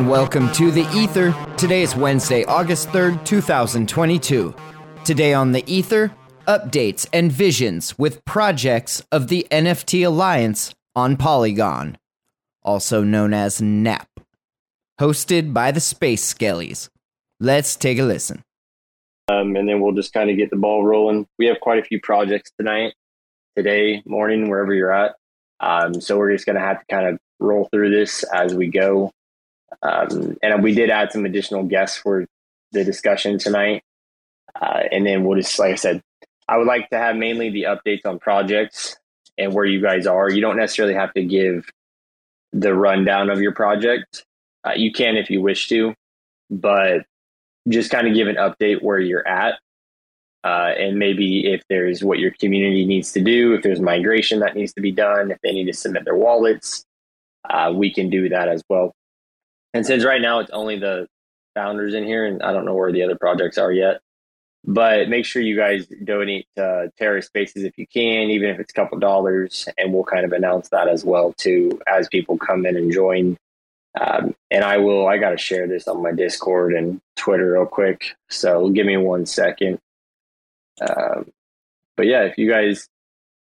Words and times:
and 0.04 0.12
welcome 0.12 0.52
to 0.52 0.70
the 0.70 0.86
Ether. 0.94 1.34
Today 1.56 1.82
is 1.82 1.96
Wednesday, 1.96 2.44
August 2.44 2.90
3rd, 2.90 3.24
2022. 3.24 4.54
Today 5.06 5.34
on 5.34 5.54
the 5.54 5.64
Ether, 5.66 6.14
updates 6.46 7.08
and 7.14 7.32
visions 7.32 7.98
with 7.98 8.26
projects 8.26 9.02
of 9.14 9.30
the 9.30 9.48
NFT 9.50 10.06
Alliance 10.06 10.76
on 10.94 11.16
Polygon, 11.16 11.98
also 12.64 13.02
known 13.02 13.34
as 13.34 13.62
NAP, 13.62 14.10
hosted 15.00 15.54
by 15.54 15.72
the 15.72 15.80
Space 15.80 16.34
Skellies. 16.34 16.90
Let's 17.40 17.78
take 17.78 17.98
a 17.98 18.04
listen. 18.04 18.44
Um, 19.30 19.56
and 19.56 19.70
then 19.70 19.80
we'll 19.80 19.94
just 19.94 20.12
kind 20.12 20.30
of 20.30 20.36
get 20.36 20.50
the 20.50 20.58
ball 20.58 20.84
rolling. 20.84 21.28
We 21.40 21.46
have 21.46 21.62
quite 21.62 21.80
a 21.80 21.84
few 21.84 22.02
projects 22.02 22.52
tonight, 22.58 22.94
today, 23.56 24.04
morning, 24.06 24.50
wherever 24.50 24.74
you're 24.74 24.92
at. 24.92 25.16
Um, 25.62 26.02
so 26.02 26.18
we're 26.18 26.34
just 26.34 26.46
going 26.46 26.58
to 26.58 26.62
have 26.62 26.82
to 26.82 26.86
kind 26.94 27.08
of 27.08 27.20
roll 27.40 27.70
through 27.72 27.92
this 27.92 28.24
as 28.24 28.54
we 28.54 28.68
go. 28.68 29.10
Um, 29.82 30.38
and 30.42 30.64
we 30.64 30.74
did 30.74 30.90
add 30.90 31.12
some 31.12 31.26
additional 31.26 31.64
guests 31.64 31.98
for 31.98 32.26
the 32.72 32.84
discussion 32.84 33.38
tonight. 33.38 33.84
Uh, 34.60 34.84
and 34.92 35.06
then 35.06 35.24
we'll 35.24 35.40
just, 35.40 35.58
like 35.58 35.74
I 35.74 35.76
said, 35.76 36.02
I 36.48 36.58
would 36.58 36.68
like 36.68 36.90
to 36.90 36.98
have 36.98 37.16
mainly 37.16 37.50
the 37.50 37.64
updates 37.64 38.06
on 38.06 38.20
projects 38.20 38.98
and 39.38 39.54
where 39.54 39.66
you 39.66 39.82
guys 39.82 40.06
are. 40.06 40.30
You 40.30 40.42
don't 40.42 40.58
necessarily 40.58 40.94
have 40.94 41.14
to 41.14 41.24
give 41.24 41.70
the 42.52 42.74
rundown 42.74 43.30
of 43.30 43.42
your 43.42 43.54
project. 43.54 44.26
Uh, 44.66 44.74
you 44.76 44.92
can 44.92 45.18
if 45.18 45.30
you 45.30 45.42
wish 45.42 45.68
to, 45.70 45.94
but 46.50 47.06
just 47.68 47.90
kind 47.90 48.08
of 48.08 48.14
give 48.14 48.28
an 48.28 48.36
update 48.36 48.84
where 48.84 49.00
you're 49.00 49.28
at. 49.28 49.56
Uh, 50.44 50.74
and 50.78 51.00
maybe 51.00 51.52
if 51.52 51.64
there's 51.70 52.04
what 52.04 52.20
your 52.20 52.32
community 52.32 52.86
needs 52.86 53.14
to 53.14 53.22
do, 53.22 53.54
if 53.54 53.64
there's 53.64 53.80
migration 53.80 54.40
that 54.40 54.56
needs 54.56 54.74
to 54.74 54.82
be 54.82 54.92
done, 54.92 55.32
if 55.32 55.38
they 55.42 55.54
need 55.54 55.66
to 55.66 55.74
submit 55.74 56.04
their 56.04 56.18
wallets, 56.18 56.86
uh, 57.50 57.72
we 57.74 57.94
can 57.94 58.10
do 58.10 58.28
that 58.28 58.50
as 58.50 58.62
well. 58.70 58.94
And 59.74 59.86
since 59.86 60.04
right 60.04 60.22
now 60.22 60.40
it's 60.40 60.52
only 60.52 60.78
the 60.78 61.08
founders 61.56 61.94
in 61.94 62.04
here, 62.04 62.26
and 62.26 62.42
I 62.44 62.54
don't 62.54 62.66
know 62.66 62.76
where 62.76 62.92
the 62.92 63.04
other 63.04 63.16
projects 63.16 63.58
are 63.58 63.72
yet, 63.72 64.02
but 64.66 65.10
make 65.10 65.26
sure 65.26 65.42
you 65.42 65.58
guys 65.58 65.88
donate 66.04 66.48
to 66.56 66.92
TerraSpaces 67.00 67.64
if 67.64 67.78
you 67.78 67.88
can, 67.88 68.30
even 68.30 68.50
if 68.50 68.60
it's 68.60 68.72
a 68.72 68.74
couple 68.74 68.98
dollars, 69.00 69.68
and 69.78 69.94
we'll 69.94 70.04
kind 70.04 70.26
of 70.26 70.32
announce 70.32 70.70
that 70.70 70.88
as 70.88 71.04
well 71.04 71.34
too 71.34 71.82
as 71.88 72.08
people 72.08 72.38
come 72.38 72.66
in 72.66 72.78
and 72.78 72.92
join. 72.92 73.38
Um, 74.00 74.36
and 74.50 74.64
I 74.64 74.78
will. 74.78 75.08
I 75.08 75.18
got 75.18 75.32
to 75.32 75.38
share 75.38 75.68
this 75.68 75.88
on 75.88 76.02
my 76.02 76.12
Discord 76.12 76.74
and 76.74 77.00
Twitter 77.16 77.52
real 77.54 77.66
quick. 77.66 78.16
So 78.30 78.70
give 78.70 78.86
me 78.88 78.98
one 78.98 79.26
second. 79.26 79.80
Um, 80.82 81.32
but 81.96 82.08
yeah, 82.08 82.24
if 82.24 82.38
you 82.38 82.50
guys 82.50 82.90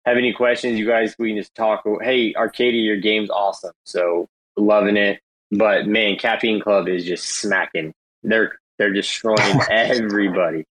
have 0.05 0.17
any 0.17 0.33
questions, 0.33 0.78
you 0.78 0.87
guys 0.87 1.15
we 1.19 1.28
can 1.28 1.37
just 1.37 1.55
talk. 1.55 1.84
Hey, 2.03 2.33
Arkadia, 2.33 2.84
your 2.84 2.97
game's 2.97 3.31
awesome. 3.31 3.72
So 3.84 4.28
loving 4.56 4.97
it. 4.97 5.21
But 5.53 5.87
man, 5.87 6.17
Caffeine 6.17 6.61
Club 6.61 6.89
is 6.89 7.05
just 7.05 7.29
smacking. 7.29 7.93
They're 8.23 8.59
they're 8.79 8.93
destroying 8.93 9.61
everybody. 9.71 10.65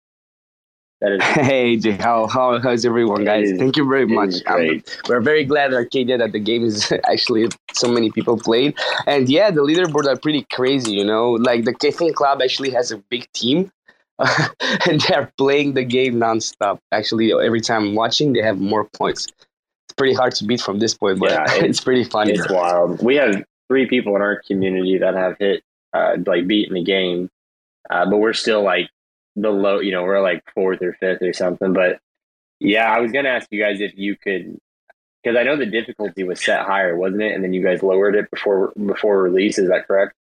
That 1.02 1.14
is 1.14 1.24
hey, 1.47 1.78
Jay, 1.78 1.92
how, 1.92 2.28
how 2.28 2.59
how's 2.59 2.84
everyone, 2.84 3.24
guys? 3.24 3.52
Is, 3.52 3.59
Thank 3.59 3.78
you 3.78 3.88
very 3.88 4.08
much. 4.08 4.36
Um, 4.47 4.84
we're 5.08 5.22
very 5.22 5.46
glad 5.46 5.72
Arkadia 5.72 6.18
that 6.18 6.31
the 6.31 6.40
game 6.40 6.66
is 6.66 6.92
actually 7.12 7.50
so 7.74 7.92
many 7.92 8.12
people 8.12 8.38
played, 8.38 8.75
and 9.06 9.30
yeah, 9.30 9.52
the 9.52 9.62
leaderboard 9.62 10.08
are 10.08 10.18
pretty 10.18 10.47
crazy. 10.52 10.94
You 10.94 11.06
know, 11.06 11.31
like 11.31 11.66
the 11.66 11.74
Caffeine 11.74 12.13
Club 12.13 12.42
actually 12.42 12.72
has 12.72 12.92
a 12.92 12.98
big 13.09 13.31
team, 13.34 13.72
and 14.88 15.02
they're 15.02 15.31
playing 15.38 15.75
the 15.75 15.84
game 15.84 16.16
nonstop. 16.16 16.80
Actually, 16.92 17.31
every 17.34 17.62
time 17.62 17.84
I'm 17.84 17.96
watching, 17.96 18.34
they 18.34 18.42
have 18.42 18.59
more 18.59 18.86
points. 18.86 19.28
It's 19.28 19.96
pretty 19.96 20.16
hard 20.16 20.34
to 20.36 20.46
beat 20.46 20.62
from 20.62 20.80
this 20.80 20.96
point, 20.96 21.19
but 21.19 21.30
yeah, 21.30 21.44
it's, 21.50 21.63
it's 21.63 21.81
pretty 21.81 22.03
funny. 22.03 22.34
It's 22.34 22.50
wild. 22.50 23.03
We 23.03 23.16
have 23.16 23.44
three 23.71 23.87
people 23.87 24.17
in 24.17 24.21
our 24.21 24.41
community 24.45 24.97
that 24.97 25.15
have 25.15 25.37
hit 25.39 25.63
uh, 25.93 26.17
like 26.25 26.45
beaten 26.45 26.73
the 26.73 26.83
game, 26.83 27.29
uh, 27.89 28.05
but 28.09 28.17
we're 28.17 28.33
still 28.33 28.63
like 28.63 28.89
the 29.37 29.49
low. 29.49 29.79
You 29.79 29.93
know, 29.93 30.03
we're 30.03 30.21
like 30.21 30.43
fourth 30.53 30.81
or 30.81 30.91
fifth 30.99 31.21
or 31.21 31.31
something. 31.31 31.71
But 31.71 31.99
yeah, 32.59 32.91
I 32.91 32.99
was 32.99 33.13
gonna 33.13 33.29
ask 33.29 33.47
you 33.49 33.63
guys 33.63 33.79
if 33.79 33.93
you 33.95 34.17
could, 34.17 34.57
because 35.23 35.37
I 35.37 35.43
know 35.43 35.55
the 35.55 35.65
difficulty 35.65 36.25
was 36.25 36.43
set 36.43 36.65
higher, 36.65 36.97
wasn't 36.97 37.21
it? 37.21 37.33
And 37.33 37.45
then 37.45 37.53
you 37.53 37.63
guys 37.63 37.81
lowered 37.81 38.15
it 38.15 38.29
before 38.29 38.73
before 38.73 39.23
release. 39.23 39.57
Is 39.57 39.69
that 39.69 39.88
correct? 39.88 40.15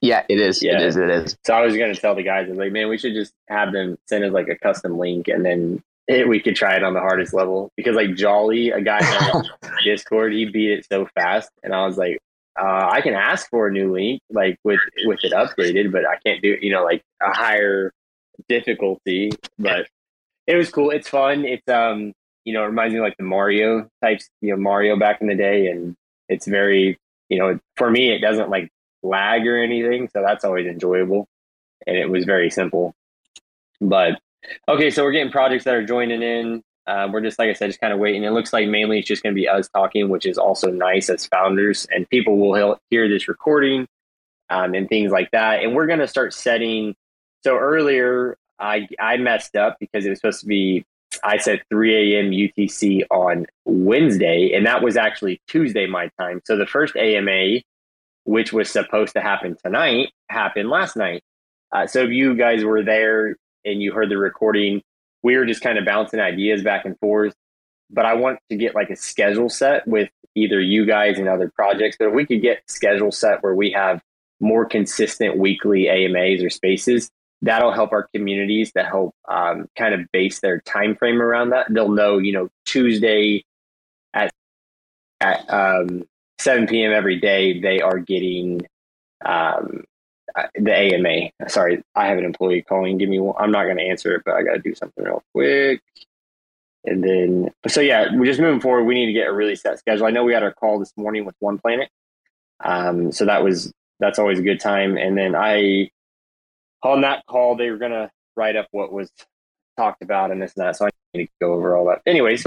Yeah, 0.00 0.24
it 0.28 0.38
is. 0.38 0.62
Yeah. 0.62 0.76
It 0.76 0.82
is. 0.82 0.96
It 0.96 1.10
is. 1.10 1.36
So 1.44 1.52
I 1.52 1.62
was 1.62 1.76
gonna 1.76 1.96
tell 1.96 2.14
the 2.14 2.22
guys, 2.22 2.46
I 2.46 2.50
was 2.50 2.58
like, 2.58 2.70
man, 2.70 2.88
we 2.88 2.98
should 2.98 3.14
just 3.14 3.32
have 3.48 3.72
them 3.72 3.98
send 4.06 4.22
us 4.22 4.32
like 4.32 4.48
a 4.48 4.56
custom 4.56 4.98
link, 4.98 5.26
and 5.26 5.44
then 5.44 5.82
it, 6.08 6.28
we 6.28 6.40
could 6.40 6.56
try 6.56 6.76
it 6.76 6.84
on 6.84 6.94
the 6.94 7.00
hardest 7.00 7.34
level 7.34 7.70
because 7.76 7.96
like 7.96 8.14
Jolly, 8.14 8.70
a 8.70 8.80
guy 8.80 8.98
on 9.34 9.44
Discord, 9.84 10.32
he 10.32 10.46
beat 10.46 10.70
it 10.70 10.86
so 10.90 11.06
fast, 11.14 11.50
and 11.62 11.74
I 11.74 11.86
was 11.86 11.96
like, 11.96 12.18
uh, 12.58 12.88
I 12.90 13.00
can 13.00 13.14
ask 13.14 13.48
for 13.50 13.66
a 13.66 13.72
new 13.72 13.92
link 13.92 14.20
like 14.30 14.58
with 14.62 14.80
with 15.04 15.24
it 15.24 15.32
updated, 15.32 15.90
but 15.92 16.06
I 16.06 16.16
can't 16.24 16.40
do 16.40 16.56
you 16.60 16.72
know 16.72 16.84
like 16.84 17.02
a 17.20 17.32
higher 17.32 17.92
difficulty. 18.48 19.32
But 19.58 19.88
it 20.46 20.56
was 20.56 20.70
cool. 20.70 20.90
It's 20.90 21.08
fun. 21.08 21.44
It's 21.44 21.68
um 21.68 22.12
you 22.44 22.54
know 22.54 22.62
it 22.62 22.68
reminds 22.68 22.94
me 22.94 23.00
like 23.00 23.16
the 23.16 23.24
Mario 23.24 23.88
types 24.02 24.28
you 24.40 24.50
know 24.50 24.56
Mario 24.56 24.96
back 24.96 25.20
in 25.20 25.26
the 25.26 25.34
day, 25.34 25.66
and 25.66 25.96
it's 26.28 26.46
very 26.46 26.98
you 27.28 27.38
know 27.38 27.58
for 27.76 27.90
me 27.90 28.10
it 28.12 28.20
doesn't 28.20 28.50
like 28.50 28.70
lag 29.02 29.46
or 29.46 29.60
anything, 29.60 30.08
so 30.12 30.22
that's 30.22 30.44
always 30.44 30.66
enjoyable, 30.66 31.26
and 31.86 31.96
it 31.96 32.08
was 32.08 32.24
very 32.24 32.50
simple. 32.50 32.94
But 33.80 34.20
Okay, 34.68 34.90
so 34.90 35.02
we're 35.02 35.12
getting 35.12 35.32
projects 35.32 35.64
that 35.64 35.74
are 35.74 35.84
joining 35.84 36.22
in. 36.22 36.62
Uh, 36.86 37.08
we're 37.10 37.20
just 37.20 37.38
like 37.38 37.48
I 37.48 37.54
said, 37.54 37.68
just 37.68 37.80
kind 37.80 37.92
of 37.92 37.98
waiting. 37.98 38.24
It 38.24 38.30
looks 38.30 38.52
like 38.52 38.68
mainly 38.68 38.98
it's 38.98 39.08
just 39.08 39.22
going 39.22 39.34
to 39.34 39.40
be 39.40 39.48
us 39.48 39.68
talking, 39.68 40.08
which 40.08 40.26
is 40.26 40.36
also 40.36 40.70
nice 40.70 41.08
as 41.08 41.26
founders, 41.26 41.86
and 41.90 42.08
people 42.10 42.36
will 42.36 42.78
hear 42.90 43.08
this 43.08 43.26
recording 43.26 43.86
um, 44.50 44.74
and 44.74 44.88
things 44.88 45.10
like 45.10 45.30
that. 45.30 45.62
And 45.62 45.74
we're 45.74 45.86
going 45.86 46.00
to 46.00 46.08
start 46.08 46.34
setting. 46.34 46.94
So 47.42 47.56
earlier, 47.56 48.36
I 48.58 48.86
I 49.00 49.16
messed 49.16 49.56
up 49.56 49.78
because 49.80 50.04
it 50.04 50.10
was 50.10 50.18
supposed 50.18 50.40
to 50.40 50.46
be. 50.46 50.84
I 51.22 51.36
said 51.36 51.62
3 51.70 52.16
a.m. 52.16 52.32
UTC 52.32 53.02
on 53.10 53.46
Wednesday, 53.64 54.52
and 54.52 54.66
that 54.66 54.82
was 54.82 54.96
actually 54.96 55.40
Tuesday 55.46 55.86
my 55.86 56.10
time. 56.18 56.42
So 56.44 56.56
the 56.56 56.66
first 56.66 56.96
AMA, 56.96 57.60
which 58.24 58.52
was 58.52 58.68
supposed 58.68 59.14
to 59.14 59.20
happen 59.20 59.56
tonight, 59.64 60.08
happened 60.28 60.70
last 60.70 60.96
night. 60.96 61.22
Uh, 61.72 61.86
so 61.86 62.00
if 62.02 62.10
you 62.10 62.34
guys 62.34 62.64
were 62.64 62.82
there, 62.82 63.36
and 63.64 63.82
you 63.82 63.92
heard 63.92 64.10
the 64.10 64.18
recording, 64.18 64.82
we 65.22 65.36
were 65.36 65.46
just 65.46 65.62
kind 65.62 65.78
of 65.78 65.84
bouncing 65.84 66.20
ideas 66.20 66.62
back 66.62 66.84
and 66.84 66.98
forth. 66.98 67.34
But 67.90 68.06
I 68.06 68.14
want 68.14 68.38
to 68.50 68.56
get 68.56 68.74
like 68.74 68.90
a 68.90 68.96
schedule 68.96 69.48
set 69.48 69.86
with 69.86 70.10
either 70.34 70.60
you 70.60 70.86
guys 70.86 71.18
and 71.18 71.28
other 71.28 71.50
projects. 71.54 71.96
But 71.98 72.08
if 72.08 72.14
we 72.14 72.26
could 72.26 72.42
get 72.42 72.62
schedule 72.68 73.12
set 73.12 73.42
where 73.42 73.54
we 73.54 73.70
have 73.72 74.02
more 74.40 74.64
consistent 74.64 75.36
weekly 75.36 75.88
AMAs 75.88 76.42
or 76.42 76.50
spaces, 76.50 77.10
that'll 77.42 77.72
help 77.72 77.92
our 77.92 78.08
communities 78.14 78.72
to 78.72 78.82
help 78.82 79.14
um, 79.28 79.66
kind 79.76 79.94
of 79.94 80.00
base 80.12 80.40
their 80.40 80.60
time 80.60 80.96
frame 80.96 81.20
around 81.20 81.50
that. 81.50 81.66
They'll 81.70 81.90
know, 81.90 82.18
you 82.18 82.32
know, 82.32 82.48
Tuesday 82.64 83.44
at 84.12 84.32
at 85.20 85.48
um, 85.50 86.04
7 86.38 86.66
p.m. 86.66 86.92
every 86.92 87.20
day 87.20 87.60
they 87.60 87.80
are 87.80 87.98
getting 87.98 88.62
um, 89.24 89.84
the 90.54 90.74
AMA. 90.74 91.30
Sorry, 91.48 91.82
I 91.94 92.06
have 92.06 92.18
an 92.18 92.24
employee 92.24 92.62
calling. 92.62 92.98
Give 92.98 93.08
me 93.08 93.20
one. 93.20 93.34
I'm 93.38 93.50
not 93.50 93.64
going 93.64 93.76
to 93.76 93.84
answer 93.84 94.14
it, 94.14 94.22
but 94.24 94.34
I 94.34 94.42
got 94.42 94.54
to 94.54 94.58
do 94.58 94.74
something 94.74 95.04
real 95.04 95.22
quick. 95.32 95.82
And 96.84 97.02
then, 97.02 97.50
so 97.66 97.80
yeah, 97.80 98.08
we're 98.12 98.26
just 98.26 98.40
moving 98.40 98.60
forward. 98.60 98.84
We 98.84 98.94
need 98.94 99.06
to 99.06 99.12
get 99.12 99.28
a 99.28 99.32
really 99.32 99.56
set 99.56 99.78
schedule. 99.78 100.06
I 100.06 100.10
know 100.10 100.24
we 100.24 100.34
had 100.34 100.42
our 100.42 100.52
call 100.52 100.78
this 100.78 100.92
morning 100.96 101.24
with 101.24 101.34
One 101.38 101.58
Planet. 101.58 101.88
Um, 102.62 103.10
so 103.10 103.24
that 103.24 103.42
was, 103.42 103.72
that's 104.00 104.18
always 104.18 104.38
a 104.38 104.42
good 104.42 104.60
time. 104.60 104.96
And 104.96 105.16
then 105.16 105.34
I, 105.34 105.90
on 106.82 107.00
that 107.00 107.24
call, 107.26 107.56
they 107.56 107.70
were 107.70 107.78
going 107.78 107.92
to 107.92 108.10
write 108.36 108.56
up 108.56 108.66
what 108.72 108.92
was 108.92 109.10
talked 109.78 110.02
about 110.02 110.30
and 110.30 110.42
this 110.42 110.54
and 110.56 110.66
that. 110.66 110.76
So 110.76 110.86
I 110.86 110.90
need 111.14 111.26
to 111.26 111.32
go 111.40 111.54
over 111.54 111.74
all 111.74 111.86
that. 111.86 112.02
Anyways, 112.06 112.44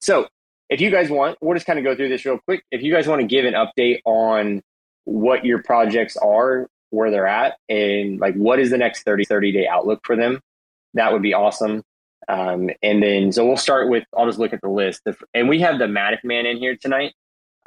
so 0.00 0.28
if 0.68 0.80
you 0.80 0.90
guys 0.90 1.10
want, 1.10 1.38
we'll 1.40 1.54
just 1.54 1.66
kind 1.66 1.78
of 1.78 1.84
go 1.84 1.96
through 1.96 2.08
this 2.08 2.24
real 2.24 2.38
quick. 2.38 2.64
If 2.70 2.82
you 2.82 2.92
guys 2.92 3.08
want 3.08 3.20
to 3.20 3.26
give 3.26 3.44
an 3.44 3.54
update 3.54 4.00
on 4.04 4.62
what 5.04 5.44
your 5.44 5.62
projects 5.62 6.16
are 6.16 6.68
where 6.92 7.10
they're 7.10 7.26
at 7.26 7.56
and 7.68 8.20
like 8.20 8.34
what 8.34 8.58
is 8.58 8.70
the 8.70 8.78
next 8.78 9.02
30 9.04 9.24
30 9.24 9.52
day 9.52 9.66
outlook 9.66 10.00
for 10.04 10.16
them. 10.16 10.40
That 10.94 11.12
would 11.12 11.22
be 11.22 11.34
awesome. 11.34 11.82
Um, 12.28 12.70
and 12.82 13.02
then 13.02 13.32
so 13.32 13.46
we'll 13.46 13.56
start 13.56 13.88
with 13.88 14.04
I'll 14.16 14.26
just 14.26 14.38
look 14.38 14.52
at 14.52 14.60
the 14.60 14.68
list. 14.68 15.02
And 15.34 15.48
we 15.48 15.60
have 15.60 15.78
the 15.78 15.86
Matic 15.86 16.22
man 16.22 16.46
in 16.46 16.58
here 16.58 16.76
tonight. 16.76 17.14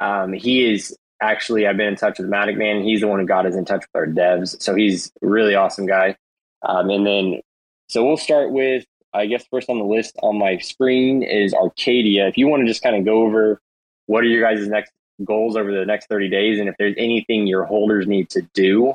Um, 0.00 0.32
he 0.32 0.70
is 0.70 0.96
actually 1.20 1.66
I've 1.66 1.76
been 1.76 1.88
in 1.88 1.96
touch 1.96 2.18
with 2.18 2.28
Matic 2.28 2.56
man. 2.56 2.82
He's 2.82 3.00
the 3.00 3.08
one 3.08 3.18
who 3.18 3.26
got 3.26 3.46
us 3.46 3.54
in 3.54 3.64
touch 3.64 3.84
with 3.92 4.00
our 4.00 4.06
devs. 4.06 4.60
So 4.62 4.74
he's 4.74 5.12
really 5.20 5.54
awesome 5.54 5.86
guy. 5.86 6.16
Um, 6.62 6.90
and 6.90 7.06
then 7.06 7.40
so 7.88 8.04
we'll 8.04 8.16
start 8.16 8.52
with 8.52 8.84
I 9.12 9.26
guess 9.26 9.44
first 9.50 9.68
on 9.68 9.78
the 9.78 9.84
list 9.84 10.16
on 10.22 10.38
my 10.38 10.58
screen 10.58 11.22
is 11.22 11.52
Arkadia. 11.52 12.28
If 12.28 12.36
you 12.36 12.48
want 12.48 12.62
to 12.62 12.66
just 12.66 12.82
kind 12.82 12.96
of 12.96 13.04
go 13.04 13.22
over 13.22 13.60
what 14.06 14.22
are 14.22 14.28
your 14.28 14.42
guys' 14.42 14.68
next 14.68 14.92
goals 15.24 15.56
over 15.56 15.72
the 15.72 15.84
next 15.84 16.06
30 16.08 16.28
days, 16.28 16.58
and 16.58 16.68
if 16.68 16.74
there's 16.78 16.94
anything 16.96 17.46
your 17.46 17.64
holders 17.64 18.06
need 18.06 18.30
to 18.30 18.42
do, 18.54 18.94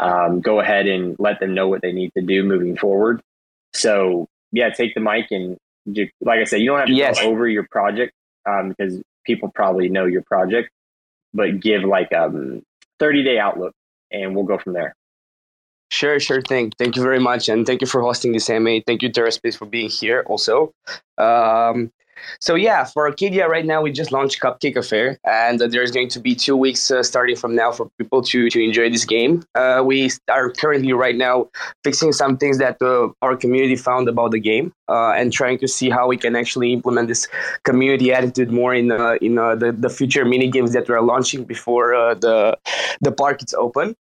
um, 0.00 0.40
go 0.40 0.60
ahead 0.60 0.86
and 0.86 1.14
let 1.18 1.40
them 1.40 1.54
know 1.54 1.68
what 1.68 1.82
they 1.82 1.92
need 1.92 2.12
to 2.16 2.22
do 2.22 2.42
moving 2.42 2.76
forward. 2.76 3.20
So 3.74 4.26
yeah, 4.50 4.70
take 4.70 4.94
the 4.94 5.00
mic 5.00 5.26
and 5.30 5.56
like 6.20 6.40
I 6.40 6.44
said, 6.44 6.60
you 6.60 6.66
don't 6.66 6.78
have 6.78 6.88
to 6.88 6.94
yes. 6.94 7.20
go 7.20 7.28
over 7.28 7.48
your 7.48 7.66
project 7.70 8.12
um, 8.48 8.70
because 8.70 9.00
people 9.24 9.50
probably 9.54 9.88
know 9.88 10.06
your 10.06 10.22
project, 10.22 10.70
but 11.34 11.60
give 11.60 11.84
like 11.84 12.10
a 12.12 12.60
30 12.98 13.24
day 13.24 13.38
outlook 13.38 13.74
and 14.10 14.34
we'll 14.34 14.44
go 14.44 14.58
from 14.58 14.72
there. 14.72 14.94
Sure, 15.90 16.20
sure 16.20 16.40
thing. 16.40 16.72
Thank 16.78 16.96
you 16.96 17.02
very 17.02 17.18
much, 17.18 17.48
and 17.48 17.66
thank 17.66 17.80
you 17.80 17.86
for 17.86 18.00
hosting 18.00 18.30
this 18.30 18.48
AMA. 18.48 18.82
Thank 18.86 19.02
you, 19.02 19.10
TerraSpace, 19.10 19.56
for 19.56 19.66
being 19.66 19.90
here. 19.90 20.22
Also, 20.26 20.72
um, 21.18 21.90
so 22.40 22.54
yeah, 22.54 22.84
for 22.84 23.10
Arkadia 23.10 23.48
right 23.48 23.66
now, 23.66 23.82
we 23.82 23.92
just 23.92 24.12
launched 24.12 24.40
Cupcake 24.40 24.76
Affair, 24.76 25.18
and 25.24 25.60
uh, 25.60 25.66
there's 25.66 25.90
going 25.90 26.08
to 26.08 26.20
be 26.20 26.34
two 26.34 26.56
weeks 26.56 26.90
uh, 26.90 27.02
starting 27.02 27.36
from 27.36 27.54
now 27.54 27.72
for 27.72 27.90
people 27.98 28.22
to 28.22 28.48
to 28.50 28.62
enjoy 28.62 28.90
this 28.90 29.04
game. 29.04 29.42
Uh, 29.54 29.82
we 29.84 30.10
are 30.28 30.50
currently 30.50 30.92
right 30.92 31.16
now 31.16 31.48
fixing 31.84 32.12
some 32.12 32.36
things 32.36 32.58
that 32.58 32.76
uh, 32.82 33.08
our 33.22 33.36
community 33.36 33.76
found 33.76 34.08
about 34.08 34.30
the 34.30 34.40
game, 34.40 34.72
uh, 34.88 35.12
and 35.12 35.32
trying 35.32 35.58
to 35.58 35.68
see 35.68 35.90
how 35.90 36.06
we 36.08 36.16
can 36.16 36.36
actually 36.36 36.72
implement 36.72 37.08
this 37.08 37.28
community 37.64 38.12
attitude 38.12 38.50
more 38.50 38.74
in 38.74 38.90
uh, 38.92 39.16
in 39.20 39.34
the 39.34 39.74
the 39.76 39.90
future 39.90 40.24
mini 40.24 40.48
games 40.48 40.72
that 40.72 40.88
we're 40.88 41.00
launching 41.00 41.44
before 41.44 42.14
the 42.20 42.56
the 43.00 43.12
park 43.12 43.42
is 43.42 43.54
open. 43.54 43.94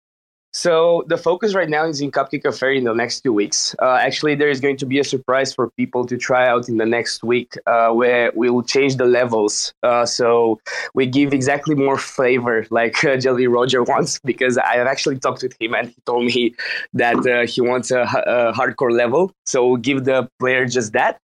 So 0.58 1.04
the 1.06 1.18
focus 1.18 1.54
right 1.54 1.70
now 1.70 1.86
is 1.86 2.02
in 2.02 2.10
Cupcake 2.10 2.44
Affair 2.44 2.72
in 2.72 2.86
the 2.86 2.94
next 2.96 3.22
two 3.22 3.32
weeks. 3.32 3.76
Uh, 3.80 4.00
actually, 4.02 4.34
there 4.34 4.50
is 4.50 4.60
going 4.60 4.78
to 4.78 4.88
be 4.88 4.98
a 4.98 5.04
surprise 5.04 5.54
for 5.54 5.70
people 5.78 6.04
to 6.08 6.18
try 6.18 6.48
out 6.48 6.68
in 6.68 6.78
the 6.78 6.86
next 6.86 7.24
week, 7.24 7.54
uh, 7.68 7.92
where 7.92 8.32
we 8.36 8.50
will 8.50 8.64
change 8.64 8.96
the 8.96 9.06
levels. 9.06 9.72
Uh, 9.84 10.04
so 10.04 10.60
we 10.96 11.06
give 11.06 11.32
exactly 11.32 11.76
more 11.76 11.96
flavor, 11.96 12.66
like 12.72 13.04
uh, 13.04 13.18
Jelly 13.18 13.46
Roger 13.46 13.84
wants, 13.84 14.20
because 14.26 14.58
I 14.58 14.78
have 14.78 14.88
actually 14.88 15.20
talked 15.20 15.44
with 15.44 15.56
him 15.62 15.76
and 15.76 15.90
he 15.90 15.96
told 16.08 16.26
me 16.26 16.56
that 16.92 17.18
uh, 17.28 17.46
he 17.46 17.62
wants 17.62 17.92
a, 17.92 18.02
a 18.02 18.52
hardcore 18.52 18.92
level. 18.92 19.32
So 19.46 19.68
we'll 19.68 19.78
give 19.78 20.06
the 20.06 20.28
player 20.40 20.66
just 20.66 20.92
that. 20.94 21.20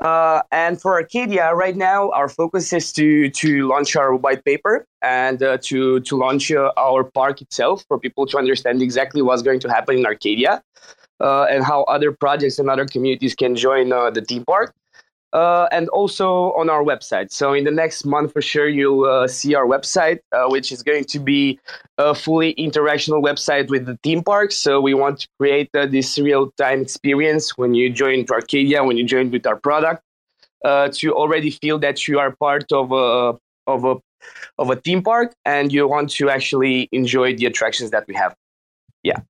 Uh, 0.00 0.40
and 0.50 0.80
for 0.80 1.02
Arkadia, 1.02 1.52
right 1.52 1.76
now, 1.76 2.10
our 2.12 2.28
focus 2.28 2.72
is 2.72 2.92
to 2.94 3.28
to 3.30 3.68
launch 3.68 3.96
our 3.96 4.14
white 4.14 4.44
paper 4.44 4.86
and 5.02 5.42
uh, 5.42 5.58
to 5.62 6.00
to 6.00 6.16
launch 6.16 6.50
uh, 6.50 6.72
our 6.78 7.04
park 7.04 7.42
itself 7.42 7.84
for 7.86 7.98
people 7.98 8.26
to 8.26 8.38
understand 8.38 8.80
exactly 8.80 9.20
what's 9.20 9.42
going 9.42 9.60
to 9.60 9.68
happen 9.68 9.98
in 9.98 10.04
Arkadia 10.04 10.62
uh, 11.20 11.44
and 11.44 11.64
how 11.64 11.82
other 11.84 12.12
projects 12.12 12.58
and 12.58 12.70
other 12.70 12.86
communities 12.86 13.34
can 13.34 13.54
join 13.54 13.92
uh, 13.92 14.10
the 14.10 14.22
theme 14.22 14.44
park. 14.44 14.74
Uh, 15.32 15.68
and 15.70 15.88
also 15.90 16.52
on 16.54 16.68
our 16.68 16.82
website. 16.82 17.30
So 17.30 17.52
in 17.52 17.62
the 17.62 17.70
next 17.70 18.04
month, 18.04 18.32
for 18.32 18.42
sure, 18.42 18.68
you'll 18.68 19.04
uh, 19.04 19.28
see 19.28 19.54
our 19.54 19.64
website, 19.64 20.18
uh, 20.32 20.48
which 20.48 20.72
is 20.72 20.82
going 20.82 21.04
to 21.04 21.20
be 21.20 21.60
a 21.98 22.16
fully 22.16 22.52
interactional 22.56 23.22
website 23.22 23.70
with 23.70 23.86
the 23.86 23.96
theme 24.02 24.24
park. 24.24 24.50
So 24.50 24.80
we 24.80 24.92
want 24.92 25.20
to 25.20 25.28
create 25.38 25.70
uh, 25.72 25.86
this 25.86 26.18
real-time 26.18 26.82
experience 26.82 27.56
when 27.56 27.74
you 27.74 27.90
join 27.90 28.26
to 28.26 28.32
Arkadia, 28.32 28.84
when 28.84 28.96
you 28.96 29.04
join 29.04 29.30
with 29.30 29.46
our 29.46 29.54
product, 29.54 30.02
to 30.64 31.14
already 31.14 31.50
feel 31.50 31.78
that 31.78 32.08
you 32.08 32.18
are 32.18 32.32
part 32.34 32.72
of 32.72 32.90
a 32.90 33.38
of 33.68 33.84
a 33.84 33.96
of 34.58 34.70
a 34.70 34.76
theme 34.76 35.02
park 35.02 35.32
and 35.44 35.72
you 35.72 35.86
want 35.88 36.10
to 36.10 36.28
actually 36.28 36.88
enjoy 36.92 37.36
the 37.36 37.46
attractions 37.46 37.90
that 37.90 38.04
we 38.08 38.14
have. 38.14 38.34
Yeah. 39.02 39.20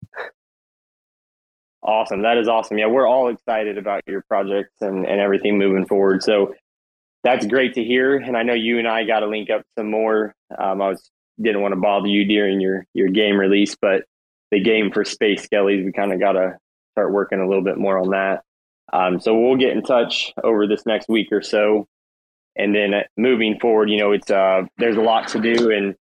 Awesome. 1.82 2.22
That 2.22 2.38
is 2.38 2.48
awesome. 2.48 2.78
Yeah, 2.78 2.88
we're 2.88 3.06
all 3.06 3.28
excited 3.28 3.78
about 3.78 4.02
your 4.06 4.22
projects 4.28 4.74
and, 4.80 5.06
and 5.06 5.20
everything 5.20 5.58
moving 5.58 5.86
forward. 5.86 6.22
So 6.22 6.54
that's 7.24 7.46
great 7.46 7.74
to 7.74 7.84
hear. 7.84 8.16
And 8.16 8.36
I 8.36 8.42
know 8.42 8.54
you 8.54 8.78
and 8.78 8.86
I 8.86 9.04
got 9.04 9.20
to 9.20 9.26
link 9.26 9.50
up 9.50 9.62
some 9.78 9.90
more. 9.90 10.34
Um, 10.56 10.82
I 10.82 10.90
was 10.90 11.10
didn't 11.40 11.62
want 11.62 11.72
to 11.72 11.80
bother 11.80 12.06
you 12.06 12.26
during 12.26 12.60
your 12.60 12.84
your 12.92 13.08
game 13.08 13.38
release, 13.38 13.76
but 13.80 14.04
the 14.50 14.60
game 14.60 14.90
for 14.90 15.04
Space 15.04 15.46
Skellies, 15.46 15.84
we 15.84 15.92
kind 15.92 16.12
of 16.12 16.20
got 16.20 16.32
to 16.32 16.58
start 16.92 17.12
working 17.12 17.40
a 17.40 17.48
little 17.48 17.64
bit 17.64 17.78
more 17.78 17.98
on 17.98 18.10
that. 18.10 18.42
Um, 18.92 19.20
so 19.20 19.38
we'll 19.38 19.56
get 19.56 19.70
in 19.70 19.82
touch 19.82 20.32
over 20.42 20.66
this 20.66 20.84
next 20.84 21.08
week 21.08 21.28
or 21.32 21.40
so 21.40 21.86
and 22.56 22.74
then 22.74 22.94
uh, 22.94 23.02
moving 23.16 23.58
forward, 23.58 23.90
you 23.90 23.98
know, 23.98 24.12
it's 24.12 24.30
uh, 24.30 24.62
there's 24.78 24.96
a 24.96 25.00
lot 25.00 25.28
to 25.28 25.40
do, 25.40 25.70
and 25.70 25.94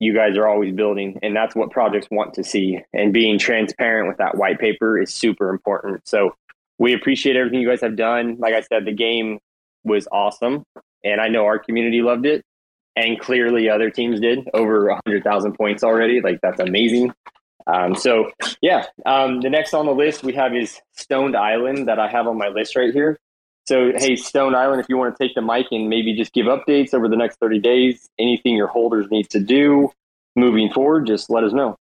you 0.00 0.14
guys 0.14 0.36
are 0.36 0.48
always 0.48 0.74
building, 0.74 1.18
and 1.22 1.36
that's 1.36 1.54
what 1.54 1.70
projects 1.70 2.08
want 2.10 2.34
to 2.34 2.42
see. 2.42 2.80
And 2.92 3.12
being 3.12 3.38
transparent 3.38 4.08
with 4.08 4.16
that 4.16 4.36
white 4.36 4.58
paper 4.58 5.00
is 5.00 5.12
super 5.12 5.50
important. 5.50 6.08
So 6.08 6.34
we 6.78 6.94
appreciate 6.94 7.36
everything 7.36 7.60
you 7.60 7.68
guys 7.68 7.82
have 7.82 7.96
done. 7.96 8.36
Like 8.38 8.54
I 8.54 8.62
said, 8.62 8.86
the 8.86 8.94
game 8.94 9.38
was 9.84 10.08
awesome, 10.10 10.64
and 11.04 11.20
I 11.20 11.28
know 11.28 11.44
our 11.44 11.58
community 11.58 12.00
loved 12.00 12.24
it, 12.24 12.42
and 12.96 13.20
clearly 13.20 13.68
other 13.68 13.90
teams 13.90 14.20
did 14.20 14.48
over 14.54 14.88
a 14.88 15.00
hundred 15.06 15.22
thousand 15.22 15.52
points 15.52 15.84
already. 15.84 16.22
Like 16.22 16.40
that's 16.42 16.60
amazing. 16.60 17.12
Um, 17.66 17.94
so 17.94 18.32
yeah, 18.62 18.86
um, 19.04 19.42
the 19.42 19.50
next 19.50 19.74
on 19.74 19.84
the 19.84 19.92
list 19.92 20.24
we 20.24 20.32
have 20.32 20.56
is 20.56 20.80
Stoned 20.92 21.36
Island 21.36 21.88
that 21.88 21.98
I 21.98 22.08
have 22.08 22.26
on 22.26 22.38
my 22.38 22.48
list 22.48 22.74
right 22.74 22.92
here. 22.92 23.18
So, 23.70 23.92
hey, 23.96 24.16
Stoned 24.16 24.56
Island, 24.56 24.80
if 24.80 24.88
you 24.88 24.96
want 24.96 25.16
to 25.16 25.24
take 25.24 25.36
the 25.36 25.42
mic 25.42 25.66
and 25.70 25.88
maybe 25.88 26.12
just 26.16 26.32
give 26.32 26.46
updates 26.46 26.92
over 26.92 27.08
the 27.08 27.14
next 27.14 27.38
30 27.38 27.60
days, 27.60 28.08
anything 28.18 28.56
your 28.56 28.66
holders 28.66 29.06
need 29.12 29.30
to 29.30 29.38
do 29.38 29.92
moving 30.34 30.72
forward, 30.72 31.06
just 31.06 31.30
let 31.30 31.44
us 31.44 31.52
know. 31.52 31.76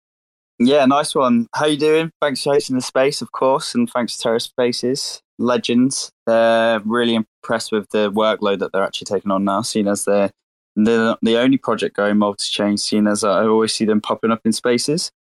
Yeah, 0.58 0.86
nice 0.86 1.14
one. 1.14 1.46
How 1.54 1.66
you 1.66 1.76
doing? 1.76 2.10
Thanks 2.22 2.42
for 2.42 2.54
hosting 2.54 2.76
the 2.76 2.80
space, 2.80 3.20
of 3.20 3.32
course, 3.32 3.74
and 3.74 3.90
thanks 3.90 4.16
to 4.16 4.28
TerraSpaces. 4.28 5.20
Legends. 5.38 6.10
They're 6.26 6.80
really 6.86 7.16
impressed 7.16 7.70
with 7.70 7.90
the 7.90 8.10
workload 8.10 8.60
that 8.60 8.72
they're 8.72 8.82
actually 8.82 9.04
taking 9.04 9.30
on 9.30 9.44
now, 9.44 9.60
seeing 9.60 9.86
as 9.86 10.06
they're 10.06 10.30
the, 10.76 11.18
the 11.20 11.36
only 11.36 11.58
project 11.58 11.96
going 11.96 12.16
multi-chain, 12.16 12.78
seeing 12.78 13.06
as 13.06 13.24
I 13.24 13.44
always 13.44 13.74
see 13.74 13.84
them 13.84 14.00
popping 14.00 14.30
up 14.30 14.40
in 14.46 14.54
spaces. 14.54 15.12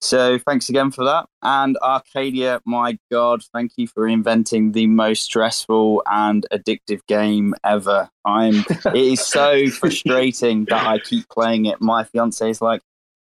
So 0.00 0.38
thanks 0.38 0.68
again 0.68 0.90
for 0.90 1.04
that. 1.04 1.26
And 1.42 1.76
Arkadia, 1.82 2.60
my 2.66 2.98
God, 3.10 3.42
thank 3.52 3.72
you 3.76 3.86
for 3.86 4.06
inventing 4.06 4.72
the 4.72 4.86
most 4.86 5.22
stressful 5.22 6.02
and 6.06 6.46
addictive 6.52 7.00
game 7.06 7.54
ever. 7.64 8.10
I'm 8.24 8.64
it 8.86 8.96
is 8.96 9.20
so 9.20 9.68
frustrating 9.70 10.66
that 10.66 10.86
I 10.86 10.98
keep 10.98 11.28
playing 11.28 11.66
it. 11.66 11.80
My 11.80 12.04
fiance 12.04 12.48
is 12.48 12.60
like, 12.60 12.82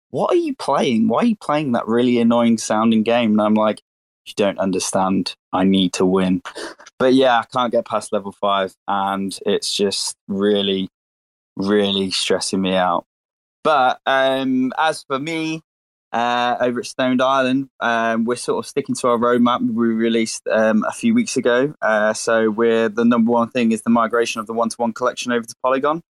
What 0.10 0.32
are 0.32 0.38
you 0.38 0.56
playing? 0.56 1.08
Why 1.08 1.20
are 1.20 1.26
you 1.26 1.36
playing 1.36 1.74
that 1.74 1.88
really 1.88 2.18
annoying 2.20 2.58
sounding 2.58 3.04
game? 3.04 3.32
And 3.32 3.42
I'm 3.42 3.54
like, 3.54 3.82
You 4.26 4.34
don't 4.36 4.60
understand. 4.60 5.36
I 5.52 5.66
need 5.66 5.94
to 5.94 6.06
win. 6.06 6.42
But 6.98 7.14
yeah, 7.14 7.40
I 7.40 7.46
can't 7.54 7.72
get 7.72 7.86
past 7.86 8.12
level 8.12 8.32
five 8.32 8.74
and 8.88 9.38
it's 9.46 9.76
just 9.76 10.16
really, 10.28 10.90
really 11.56 12.10
stressing 12.10 12.62
me 12.62 12.74
out. 12.74 13.06
But 13.64 14.00
um, 14.06 14.74
as 14.78 15.04
for 15.04 15.20
me, 15.20 15.62
uh, 16.14 16.58
over 16.62 16.80
at 16.80 16.86
Stoned 16.86 17.22
Island. 17.22 17.70
Um, 17.80 18.24
we're 18.24 18.36
sort 18.36 18.64
of 18.64 18.70
sticking 18.70 18.96
to 18.96 19.08
our 19.10 19.18
roadmap 19.18 19.62
we 19.62 19.88
released 19.88 20.48
um, 20.50 20.86
a 20.88 20.92
few 20.92 21.14
weeks 21.14 21.36
ago. 21.36 21.74
Uh, 21.82 22.14
so 22.14 22.50
we're 22.50 22.88
the 22.88 23.04
number 23.04 23.32
one 23.32 23.50
thing 23.50 23.72
is 23.72 23.82
the 23.82 23.90
migration 23.90 24.40
of 24.40 24.46
the 24.46 24.54
one-to-one 24.54 24.94
collection 24.94 25.32
over 25.32 25.46
to 25.46 25.56
Polygon 25.64 26.02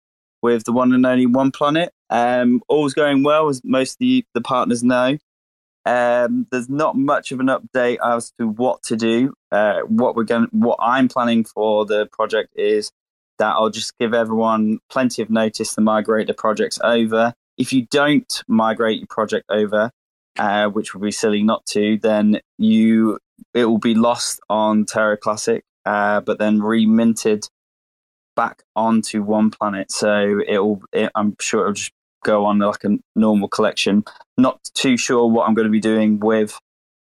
with 0.41 0.65
the 0.65 0.73
one 0.73 0.91
and 0.91 1.05
only 1.05 1.25
one 1.25 1.51
planet. 1.51 1.93
Um, 2.09 2.61
all's 2.67 2.93
going 2.93 3.23
well, 3.23 3.47
as 3.47 3.61
most 3.63 3.93
of 3.93 3.99
the, 3.99 4.25
the 4.33 4.41
partners 4.41 4.83
know. 4.83 5.17
Um, 5.85 6.47
there's 6.51 6.69
not 6.69 6.97
much 6.97 7.31
of 7.31 7.39
an 7.39 7.47
update 7.47 7.97
as 8.03 8.31
to 8.39 8.47
what 8.47 8.83
to 8.83 8.97
do. 8.97 9.33
Uh, 9.51 9.81
what 9.81 10.15
we're 10.15 10.23
going, 10.23 10.47
what 10.51 10.79
I'm 10.81 11.07
planning 11.07 11.45
for 11.45 11.85
the 11.85 12.07
project 12.07 12.53
is 12.55 12.91
that 13.39 13.55
I'll 13.55 13.69
just 13.69 13.97
give 13.97 14.13
everyone 14.13 14.79
plenty 14.89 15.21
of 15.21 15.29
notice 15.29 15.75
to 15.75 15.81
migrate 15.81 16.27
the 16.27 16.33
projects 16.33 16.77
over. 16.83 17.33
If 17.57 17.73
you 17.73 17.85
don't 17.89 18.43
migrate 18.47 18.99
your 18.99 19.07
project 19.07 19.45
over, 19.49 19.91
uh, 20.37 20.67
which 20.67 20.93
would 20.93 21.03
be 21.03 21.11
silly 21.11 21.43
not 21.43 21.65
to, 21.67 21.97
then 21.99 22.39
you 22.57 23.19
it 23.53 23.65
will 23.65 23.77
be 23.77 23.95
lost 23.95 24.39
on 24.49 24.85
Terra 24.85 25.17
Classic, 25.17 25.63
uh, 25.85 26.21
but 26.21 26.39
then 26.39 26.61
reminted 26.61 27.47
back 28.35 28.63
onto 28.75 29.21
one 29.21 29.51
planet. 29.51 29.91
So 29.91 30.41
it'll, 30.47 30.81
it, 30.91 31.11
I'm 31.15 31.35
sure 31.39 31.61
it'll 31.61 31.73
just 31.73 31.91
go 32.23 32.45
on 32.45 32.59
like 32.59 32.83
a 32.83 32.97
normal 33.15 33.47
collection. 33.47 34.03
Not 34.37 34.59
too 34.73 34.97
sure 34.97 35.27
what 35.27 35.47
I'm 35.47 35.53
going 35.53 35.67
to 35.67 35.71
be 35.71 35.79
doing 35.79 36.19
with. 36.19 36.57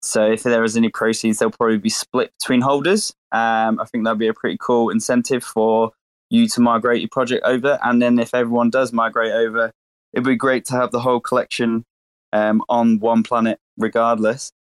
So 0.02 0.32
if 0.32 0.44
there 0.44 0.64
is 0.64 0.78
any 0.78 0.90
proceeds, 0.90 1.40
they'll 1.40 1.50
probably 1.50 1.80
be 1.80 1.90
split 1.90 2.32
between 2.40 2.62
holders. 2.62 3.14
Um, 3.32 3.80
I 3.80 3.86
think 3.86 4.04
that'd 4.04 4.20
be 4.20 4.28
a 4.28 4.34
pretty 4.34 4.58
cool 4.60 4.90
incentive 4.90 5.44
for 5.44 5.92
you 6.30 6.48
to 6.50 6.62
migrate 6.62 7.02
your 7.02 7.10
project 7.12 7.44
over. 7.44 7.80
And 7.84 8.02
then 8.02 8.20
if 8.20 8.34
everyone 8.34 8.70
does 8.70 8.94
migrate 8.94 9.32
over, 9.32 9.72
it'd 10.16 10.26
be 10.26 10.36
great 10.36 10.66
to 10.66 10.74
have 10.74 10.92
the 10.92 11.02
whole 11.02 11.20
collection 11.20 11.84
um, 12.34 12.64
on 12.70 13.00
one 13.00 13.22
planet 13.22 13.60
regardless. 13.78 14.52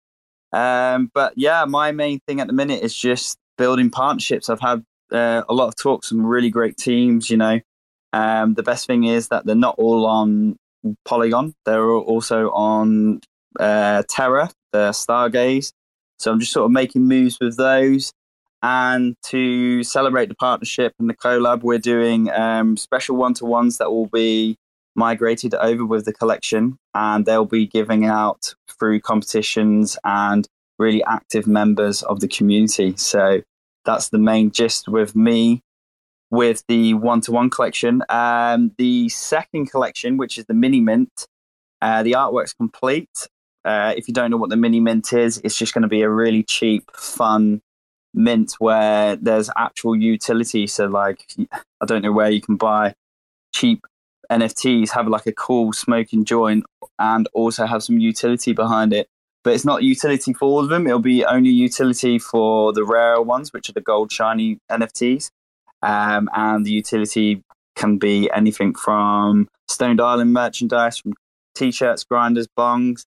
Um, 0.52 1.10
but 1.14 1.34
yeah, 1.36 1.66
my 1.66 1.92
main 1.92 2.20
thing 2.28 2.42
at 2.42 2.48
the 2.48 2.54
minute 2.54 2.84
is 2.84 2.94
just 2.94 3.38
building 3.58 3.90
partnerships. 3.90 4.50
I've 4.50 4.60
had 4.60 4.84
uh, 5.12 5.44
a 5.48 5.54
lot 5.54 5.70
of 5.70 5.76
talks, 5.76 6.10
some 6.10 6.26
really 6.26 6.50
great 6.50 6.78
teams. 6.78 7.30
You 7.30 7.38
know, 7.38 7.60
um, 8.14 8.54
the 8.54 8.64
best 8.64 8.86
thing 8.86 9.06
is 9.06 9.30
that 9.30 9.46
they're 9.46 9.56
not 9.56 9.76
all 9.78 10.06
on 10.06 10.58
Polygon. 11.06 11.54
They're 11.66 11.90
also 11.90 12.50
on 12.52 13.22
uh, 13.60 14.04
Terra, 14.10 14.52
the 14.74 14.90
Stargaze. 14.90 15.72
So 16.20 16.32
I'm 16.32 16.40
just 16.40 16.52
sort 16.52 16.66
of 16.66 16.72
making 16.72 17.04
moves 17.04 17.38
with 17.40 17.58
those. 17.58 18.12
And 18.62 19.16
to 19.28 19.84
celebrate 19.84 20.28
the 20.28 20.36
partnership 20.36 20.94
and 21.00 21.10
the 21.10 21.14
collab, 21.14 21.62
we're 21.62 21.78
doing 21.78 22.32
um, 22.32 22.78
special 22.78 23.16
one 23.16 23.34
to 23.36 23.46
ones 23.46 23.78
that 23.78 23.92
will 23.92 24.08
be 24.08 24.58
migrated 24.96 25.54
over 25.56 25.86
with 25.86 26.06
the 26.06 26.14
collection 26.14 26.78
and 26.94 27.26
they'll 27.26 27.46
be 27.46 27.68
giving 27.68 28.06
out 28.06 28.56
through 28.80 29.02
competitions 29.02 29.98
and 30.04 30.48
really 30.80 31.04
active 31.04 31.48
members 31.48 32.02
of 32.04 32.20
the 32.20 32.28
community. 32.28 32.96
So 32.98 33.42
that's 33.86 34.10
the 34.10 34.18
main 34.18 34.52
gist 34.52 34.88
with 34.88 35.16
me 35.16 35.62
with 36.32 36.64
the 36.68 36.94
one 36.96 37.22
to 37.22 37.32
one 37.32 37.50
collection. 37.50 38.04
Um, 38.10 38.72
the 38.78 39.10
second 39.10 39.72
collection, 39.72 40.18
which 40.18 40.38
is 40.38 40.46
the 40.46 40.54
mini 40.54 40.82
mint, 40.82 41.28
uh, 41.82 42.04
the 42.04 42.14
artwork's 42.14 42.54
complete. 42.54 43.28
Uh, 43.64 43.94
if 43.96 44.08
you 44.08 44.14
don't 44.14 44.32
know 44.32 44.38
what 44.38 44.50
the 44.50 44.58
mini 44.58 44.80
mint 44.80 45.12
is, 45.14 45.40
it's 45.44 45.58
just 45.58 45.74
going 45.74 45.82
to 45.84 45.88
be 45.88 46.02
a 46.02 46.10
really 46.10 46.44
cheap, 46.44 46.90
fun 46.96 47.62
mint 48.14 48.54
where 48.60 49.16
there's 49.16 49.50
actual 49.58 49.96
utility. 49.96 50.68
So, 50.68 50.86
like, 50.86 51.26
I 51.82 51.86
don't 51.86 52.02
know 52.02 52.12
where 52.12 52.30
you 52.30 52.42
can 52.42 52.58
buy 52.58 52.96
cheap 53.54 53.86
NFTs 54.32 54.92
have 54.92 55.08
like 55.08 55.26
a 55.26 55.32
cool 55.32 55.74
smoking 55.74 56.26
joint 56.26 56.66
and 57.00 57.28
also 57.34 57.66
have 57.66 57.84
some 57.84 58.00
utility 58.00 58.54
behind 58.54 58.94
it. 58.94 59.08
But 59.44 59.54
it's 59.54 59.66
not 59.66 59.84
utility 59.84 60.34
for 60.34 60.46
all 60.46 60.60
of 60.62 60.70
them. 60.70 60.88
It'll 60.88 61.00
be 61.00 61.24
only 61.24 61.52
utility 61.52 62.18
for 62.18 62.74
the 62.74 62.84
rare 62.84 63.22
ones, 63.22 63.54
which 63.54 63.70
are 63.70 63.74
the 63.74 63.82
gold 63.82 64.12
shiny 64.12 64.58
NFTs. 64.72 65.30
Um, 65.84 66.30
and 66.36 66.66
the 66.66 66.72
utility 66.72 67.44
can 67.76 67.98
be 67.98 68.30
anything 68.34 68.74
from 68.74 69.48
Stoned 69.68 70.02
Island 70.02 70.34
merchandise, 70.34 70.98
from 70.98 71.14
t-shirts, 71.54 72.04
grinders, 72.04 72.48
bongs. 72.58 73.06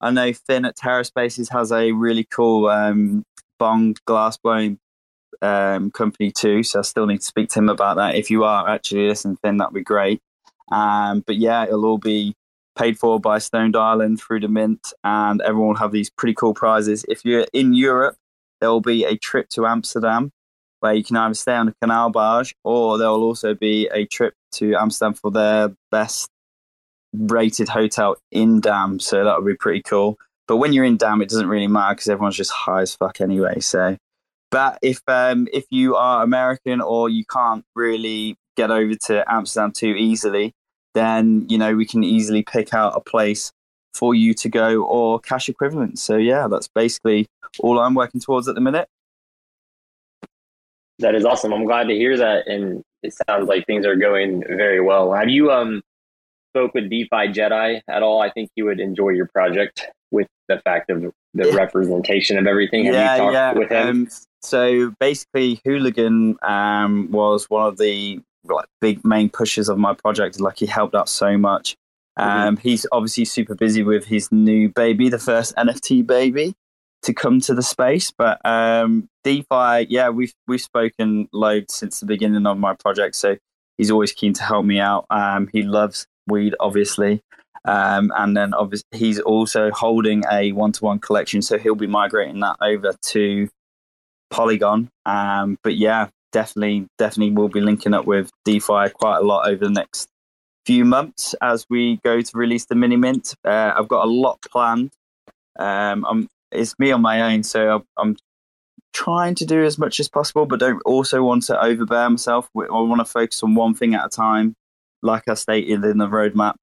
I 0.00 0.10
know 0.10 0.32
Finn 0.32 0.64
at 0.64 0.76
Terra 0.76 1.04
Spaces 1.04 1.48
has 1.50 1.72
a 1.72 1.92
really 1.92 2.24
cool 2.24 2.68
um, 2.68 3.24
bong 3.58 3.96
glass 4.06 4.36
blowing 4.36 4.78
um, 5.42 5.90
company 5.90 6.30
too. 6.30 6.62
So 6.62 6.80
I 6.80 6.82
still 6.82 7.06
need 7.06 7.20
to 7.20 7.26
speak 7.26 7.50
to 7.50 7.58
him 7.58 7.68
about 7.68 7.96
that. 7.96 8.14
If 8.14 8.30
you 8.30 8.44
are 8.44 8.68
actually 8.68 9.08
listening, 9.08 9.38
Finn, 9.42 9.58
that'd 9.58 9.74
be 9.74 9.82
great. 9.82 10.20
Um, 10.70 11.22
but 11.26 11.36
yeah, 11.36 11.64
it'll 11.64 11.84
all 11.84 11.98
be 11.98 12.34
paid 12.76 12.98
for 12.98 13.20
by 13.20 13.38
Stoned 13.38 13.76
Island 13.76 14.20
through 14.20 14.40
the 14.40 14.48
Mint, 14.48 14.92
and 15.04 15.40
everyone 15.42 15.70
will 15.70 15.76
have 15.76 15.92
these 15.92 16.10
pretty 16.10 16.34
cool 16.34 16.54
prizes. 16.54 17.04
If 17.08 17.24
you're 17.24 17.46
in 17.52 17.74
Europe, 17.74 18.16
there 18.60 18.70
will 18.70 18.80
be 18.80 19.04
a 19.04 19.16
trip 19.16 19.48
to 19.50 19.66
Amsterdam 19.66 20.30
where 20.80 20.94
you 20.94 21.04
can 21.04 21.16
either 21.16 21.34
stay 21.34 21.54
on 21.54 21.68
a 21.68 21.74
canal 21.82 22.10
barge 22.10 22.54
or 22.64 22.98
there 22.98 23.08
will 23.08 23.22
also 23.22 23.54
be 23.54 23.88
a 23.92 24.06
trip 24.06 24.34
to 24.52 24.74
Amsterdam 24.74 25.14
for 25.14 25.30
their 25.30 25.74
best 25.90 26.28
rated 27.12 27.68
hotel 27.68 28.16
in 28.30 28.60
Dam. 28.60 28.98
So 28.98 29.24
that'll 29.24 29.44
be 29.44 29.56
pretty 29.56 29.82
cool. 29.82 30.18
But 30.48 30.56
when 30.56 30.72
you're 30.72 30.84
in 30.84 30.96
Dam, 30.96 31.22
it 31.22 31.28
doesn't 31.28 31.48
really 31.48 31.66
matter 31.66 31.94
because 31.94 32.08
everyone's 32.08 32.36
just 32.36 32.50
high 32.50 32.82
as 32.82 32.94
fuck 32.94 33.20
anyway. 33.20 33.60
So, 33.60 33.96
but 34.50 34.78
if 34.82 35.00
um, 35.06 35.48
if 35.52 35.64
you 35.70 35.96
are 35.96 36.22
American 36.22 36.80
or 36.80 37.08
you 37.08 37.24
can't 37.24 37.64
really 37.76 38.36
get 38.56 38.70
over 38.70 38.94
to 39.06 39.24
Amsterdam 39.32 39.72
too 39.72 39.94
easily, 39.94 40.52
then 40.94 41.46
you 41.48 41.58
know 41.58 41.74
we 41.74 41.86
can 41.86 42.04
easily 42.04 42.42
pick 42.42 42.74
out 42.74 42.96
a 42.96 43.00
place 43.00 43.52
for 43.94 44.14
you 44.14 44.34
to 44.34 44.48
go 44.48 44.82
or 44.84 45.18
cash 45.20 45.48
equivalent. 45.48 45.98
So 45.98 46.16
yeah, 46.16 46.48
that's 46.48 46.68
basically 46.68 47.26
all 47.58 47.78
I'm 47.78 47.94
working 47.94 48.20
towards 48.20 48.48
at 48.48 48.54
the 48.54 48.60
minute. 48.60 48.88
That 51.00 51.14
is 51.14 51.24
awesome. 51.24 51.52
I'm 51.52 51.64
glad 51.64 51.88
to 51.88 51.94
hear 51.94 52.16
that, 52.18 52.46
and 52.46 52.82
it 53.02 53.14
sounds 53.26 53.48
like 53.48 53.66
things 53.66 53.86
are 53.86 53.96
going 53.96 54.42
very 54.46 54.80
well. 54.80 55.12
Have 55.12 55.28
you 55.28 55.50
um 55.50 55.82
spoke 56.52 56.74
with 56.74 56.90
DeFi 56.90 57.32
Jedi 57.32 57.80
at 57.88 58.02
all? 58.02 58.20
I 58.20 58.30
think 58.30 58.50
you 58.56 58.64
would 58.66 58.80
enjoy 58.80 59.10
your 59.10 59.26
project 59.26 59.86
with 60.10 60.26
the 60.48 60.58
fact 60.58 60.90
of 60.90 61.12
the 61.34 61.52
representation 61.52 62.36
of 62.36 62.46
everything. 62.46 62.84
Have 62.86 62.94
yeah, 62.94 63.14
you 63.14 63.20
talked 63.22 63.34
yeah. 63.34 63.52
with 63.52 63.70
him? 63.70 63.88
Um, 63.88 64.08
so 64.42 64.94
basically, 65.00 65.60
Hooligan 65.64 66.36
um, 66.42 67.10
was 67.10 67.46
one 67.48 67.66
of 67.66 67.78
the 67.78 68.20
like 68.44 68.66
big 68.80 69.04
main 69.04 69.28
pushes 69.28 69.68
of 69.68 69.78
my 69.78 69.94
project. 69.94 70.40
Like 70.40 70.58
he 70.58 70.66
helped 70.66 70.94
out 70.94 71.08
so 71.08 71.36
much. 71.36 71.76
Mm-hmm. 72.18 72.28
Um, 72.28 72.56
mm-hmm. 72.56 72.68
He's 72.68 72.86
obviously 72.92 73.24
super 73.24 73.54
busy 73.54 73.82
with 73.82 74.06
his 74.06 74.30
new 74.32 74.68
baby, 74.68 75.08
the 75.08 75.18
first 75.18 75.54
NFT 75.56 76.06
baby 76.06 76.54
to 77.02 77.14
come 77.14 77.40
to 77.40 77.54
the 77.54 77.62
space. 77.62 78.10
But 78.10 78.44
um, 78.44 79.08
DeFi, 79.24 79.86
yeah, 79.88 80.10
we've 80.10 80.32
we've 80.46 80.60
spoken 80.60 81.28
loads 81.32 81.74
since 81.74 82.00
the 82.00 82.06
beginning 82.06 82.46
of 82.46 82.58
my 82.58 82.74
project. 82.74 83.16
So 83.16 83.36
he's 83.78 83.90
always 83.90 84.12
keen 84.12 84.32
to 84.34 84.42
help 84.42 84.64
me 84.64 84.80
out. 84.80 85.06
Um, 85.10 85.48
he 85.52 85.62
loves 85.62 86.06
weed, 86.26 86.54
obviously. 86.60 87.22
Um, 87.64 88.10
and 88.16 88.36
then 88.36 88.54
obviously 88.54 88.86
he's 88.98 89.20
also 89.20 89.70
holding 89.70 90.24
a 90.30 90.52
one-to-one 90.52 90.98
collection, 90.98 91.42
so 91.42 91.58
he'll 91.58 91.74
be 91.74 91.86
migrating 91.86 92.40
that 92.40 92.56
over 92.62 92.94
to 93.08 93.48
Polygon. 94.30 94.88
Um, 95.04 95.58
but 95.62 95.76
yeah, 95.76 96.08
definitely, 96.32 96.86
definitely 96.98 97.34
will 97.34 97.48
be 97.48 97.60
linking 97.60 97.94
up 97.94 98.06
with 98.06 98.30
DeFi 98.44 98.90
quite 98.94 99.18
a 99.18 99.22
lot 99.22 99.48
over 99.48 99.64
the 99.64 99.70
next 99.70 100.08
few 100.66 100.84
months 100.84 101.34
as 101.40 101.66
we 101.70 101.98
go 102.04 102.20
to 102.20 102.30
release 102.36 102.66
the 102.66 102.74
mini 102.74 102.96
mint. 102.96 103.34
Uh, 103.44 103.72
I've 103.76 103.88
got 103.88 104.04
a 104.04 104.10
lot 104.10 104.40
planned. 104.42 104.90
Um, 105.58 106.04
I'm, 106.08 106.28
it's 106.52 106.78
me 106.78 106.92
on 106.92 107.02
my 107.02 107.32
own, 107.32 107.42
so 107.42 107.84
I'm 107.96 108.16
trying 108.92 109.34
to 109.36 109.46
do 109.46 109.64
as 109.64 109.78
much 109.78 110.00
as 110.00 110.08
possible, 110.08 110.46
but 110.46 110.60
don't 110.60 110.82
also 110.84 111.22
want 111.22 111.44
to 111.44 111.60
overbear 111.60 112.10
myself. 112.10 112.48
I 112.56 112.66
want 112.70 113.00
to 113.00 113.04
focus 113.04 113.42
on 113.42 113.54
one 113.54 113.74
thing 113.74 113.94
at 113.94 114.06
a 114.06 114.08
time, 114.08 114.54
like 115.02 115.28
I 115.28 115.34
stated 115.34 115.84
in 115.84 115.98
the 115.98 116.06
roadmap. 116.06 116.54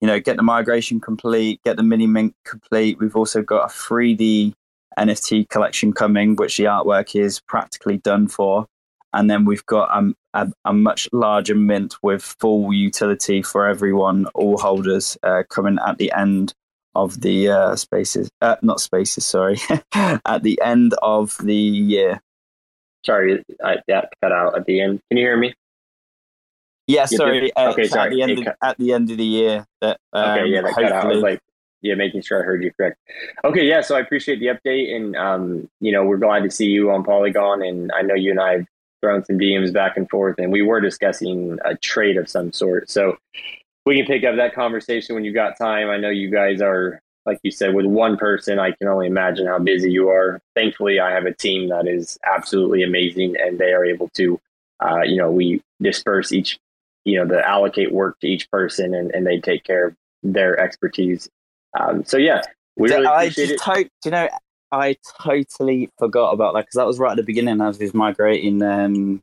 You 0.00 0.06
know, 0.06 0.20
get 0.20 0.36
the 0.36 0.42
migration 0.42 1.00
complete, 1.00 1.60
get 1.64 1.76
the 1.76 1.82
mini 1.82 2.06
mint 2.06 2.34
complete. 2.44 2.98
We've 2.98 3.16
also 3.16 3.42
got 3.42 3.70
a 3.70 3.72
3D 3.72 4.52
NFT 4.98 5.48
collection 5.48 5.92
coming, 5.92 6.36
which 6.36 6.58
the 6.58 6.64
artwork 6.64 7.18
is 7.18 7.40
practically 7.40 7.98
done 7.98 8.28
for 8.28 8.66
and 9.16 9.30
then 9.30 9.46
we've 9.46 9.64
got 9.64 9.88
um, 9.96 10.14
a, 10.34 10.46
a, 10.66 10.72
much 10.74 11.08
larger 11.10 11.54
mint 11.54 11.96
with 12.02 12.22
full 12.22 12.72
utility 12.72 13.40
for 13.40 13.66
everyone, 13.66 14.26
all 14.34 14.58
holders, 14.58 15.16
uh, 15.22 15.42
coming 15.48 15.78
at 15.86 15.96
the 15.96 16.12
end 16.12 16.52
of 16.94 17.22
the 17.22 17.48
uh, 17.48 17.76
spaces, 17.76 18.30
uh, 18.42 18.56
not 18.60 18.78
spaces, 18.78 19.24
sorry, 19.24 19.56
at 19.94 20.42
the 20.42 20.60
end 20.62 20.94
of 21.00 21.36
the 21.42 21.54
year. 21.54 22.20
Sorry, 23.06 23.42
I, 23.64 23.76
that 23.88 24.12
cut 24.22 24.32
out 24.32 24.56
at 24.56 24.66
the 24.66 24.82
end. 24.82 25.00
Can 25.08 25.16
you 25.16 25.24
hear 25.24 25.36
me? 25.38 25.54
Yeah, 26.86 27.06
sorry. 27.06 27.52
Uh, 27.54 27.70
okay, 27.70 27.86
sorry. 27.86 28.08
At 28.08 28.10
the, 28.10 28.22
end 28.22 28.46
of, 28.46 28.54
at 28.62 28.78
the 28.78 28.92
end 28.92 29.10
of 29.10 29.16
the 29.16 29.24
year. 29.24 29.66
That, 29.80 29.98
um, 30.12 30.38
okay, 30.38 30.50
yeah, 30.50 30.60
that 30.60 30.74
cut 30.74 30.92
out. 30.92 31.06
I 31.06 31.08
was 31.08 31.22
like, 31.22 31.40
yeah, 31.80 31.94
making 31.94 32.20
sure 32.20 32.42
I 32.42 32.44
heard 32.44 32.62
you 32.62 32.70
correct. 32.72 32.98
Okay, 33.44 33.64
yeah. 33.64 33.80
So 33.80 33.96
I 33.96 34.00
appreciate 34.00 34.40
the 34.40 34.46
update, 34.46 34.94
and 34.94 35.16
um, 35.16 35.70
you 35.80 35.92
know, 35.92 36.04
we're 36.04 36.18
glad 36.18 36.42
to 36.42 36.50
see 36.50 36.66
you 36.66 36.90
on 36.90 37.02
Polygon, 37.02 37.62
and 37.62 37.90
I 37.92 38.02
know 38.02 38.14
you 38.14 38.30
and 38.30 38.40
I 38.40 38.52
have 38.52 38.66
thrown 39.00 39.24
some 39.24 39.38
DMs 39.38 39.72
back 39.72 39.96
and 39.96 40.08
forth, 40.08 40.36
and 40.38 40.52
we 40.52 40.62
were 40.62 40.80
discussing 40.80 41.58
a 41.64 41.76
trade 41.76 42.16
of 42.16 42.28
some 42.28 42.52
sort. 42.52 42.90
So 42.90 43.16
we 43.84 43.96
can 43.96 44.06
pick 44.06 44.24
up 44.24 44.36
that 44.36 44.54
conversation 44.54 45.14
when 45.14 45.24
you 45.24 45.32
got 45.32 45.56
time. 45.58 45.88
I 45.88 45.96
know 45.96 46.10
you 46.10 46.30
guys 46.30 46.60
are, 46.60 47.00
like 47.24 47.38
you 47.42 47.50
said, 47.50 47.74
with 47.74 47.86
one 47.86 48.16
person. 48.16 48.58
I 48.58 48.72
can 48.72 48.88
only 48.88 49.06
imagine 49.06 49.46
how 49.46 49.58
busy 49.58 49.90
you 49.90 50.08
are. 50.08 50.40
Thankfully, 50.54 50.98
I 50.98 51.12
have 51.12 51.26
a 51.26 51.34
team 51.34 51.68
that 51.68 51.86
is 51.86 52.18
absolutely 52.24 52.82
amazing, 52.82 53.36
and 53.38 53.58
they 53.58 53.72
are 53.72 53.84
able 53.84 54.08
to, 54.14 54.40
uh, 54.80 55.02
you 55.02 55.16
know, 55.16 55.30
we 55.30 55.62
disperse 55.80 56.32
each, 56.32 56.58
you 57.04 57.18
know, 57.18 57.26
the 57.26 57.46
allocate 57.46 57.92
work 57.92 58.18
to 58.20 58.26
each 58.26 58.50
person, 58.50 58.94
and, 58.94 59.14
and 59.14 59.26
they 59.26 59.38
take 59.38 59.64
care 59.64 59.88
of 59.88 59.96
their 60.22 60.58
expertise. 60.58 61.28
Um, 61.78 62.04
so 62.04 62.16
yeah, 62.16 62.42
we 62.76 62.88
really 62.88 63.06
appreciate 63.06 63.50
I 63.50 63.54
just 63.54 63.68
it. 63.68 63.90
you 64.04 64.10
know, 64.10 64.28
I 64.72 64.96
totally 65.22 65.90
forgot 65.98 66.32
about 66.32 66.54
that 66.54 66.62
because 66.62 66.74
that 66.74 66.86
was 66.86 66.98
right 66.98 67.12
at 67.12 67.16
the 67.16 67.22
beginning 67.22 67.60
as 67.60 67.78
we 67.78 67.86
was 67.86 67.94
migrating, 67.94 68.62
um, 68.62 69.22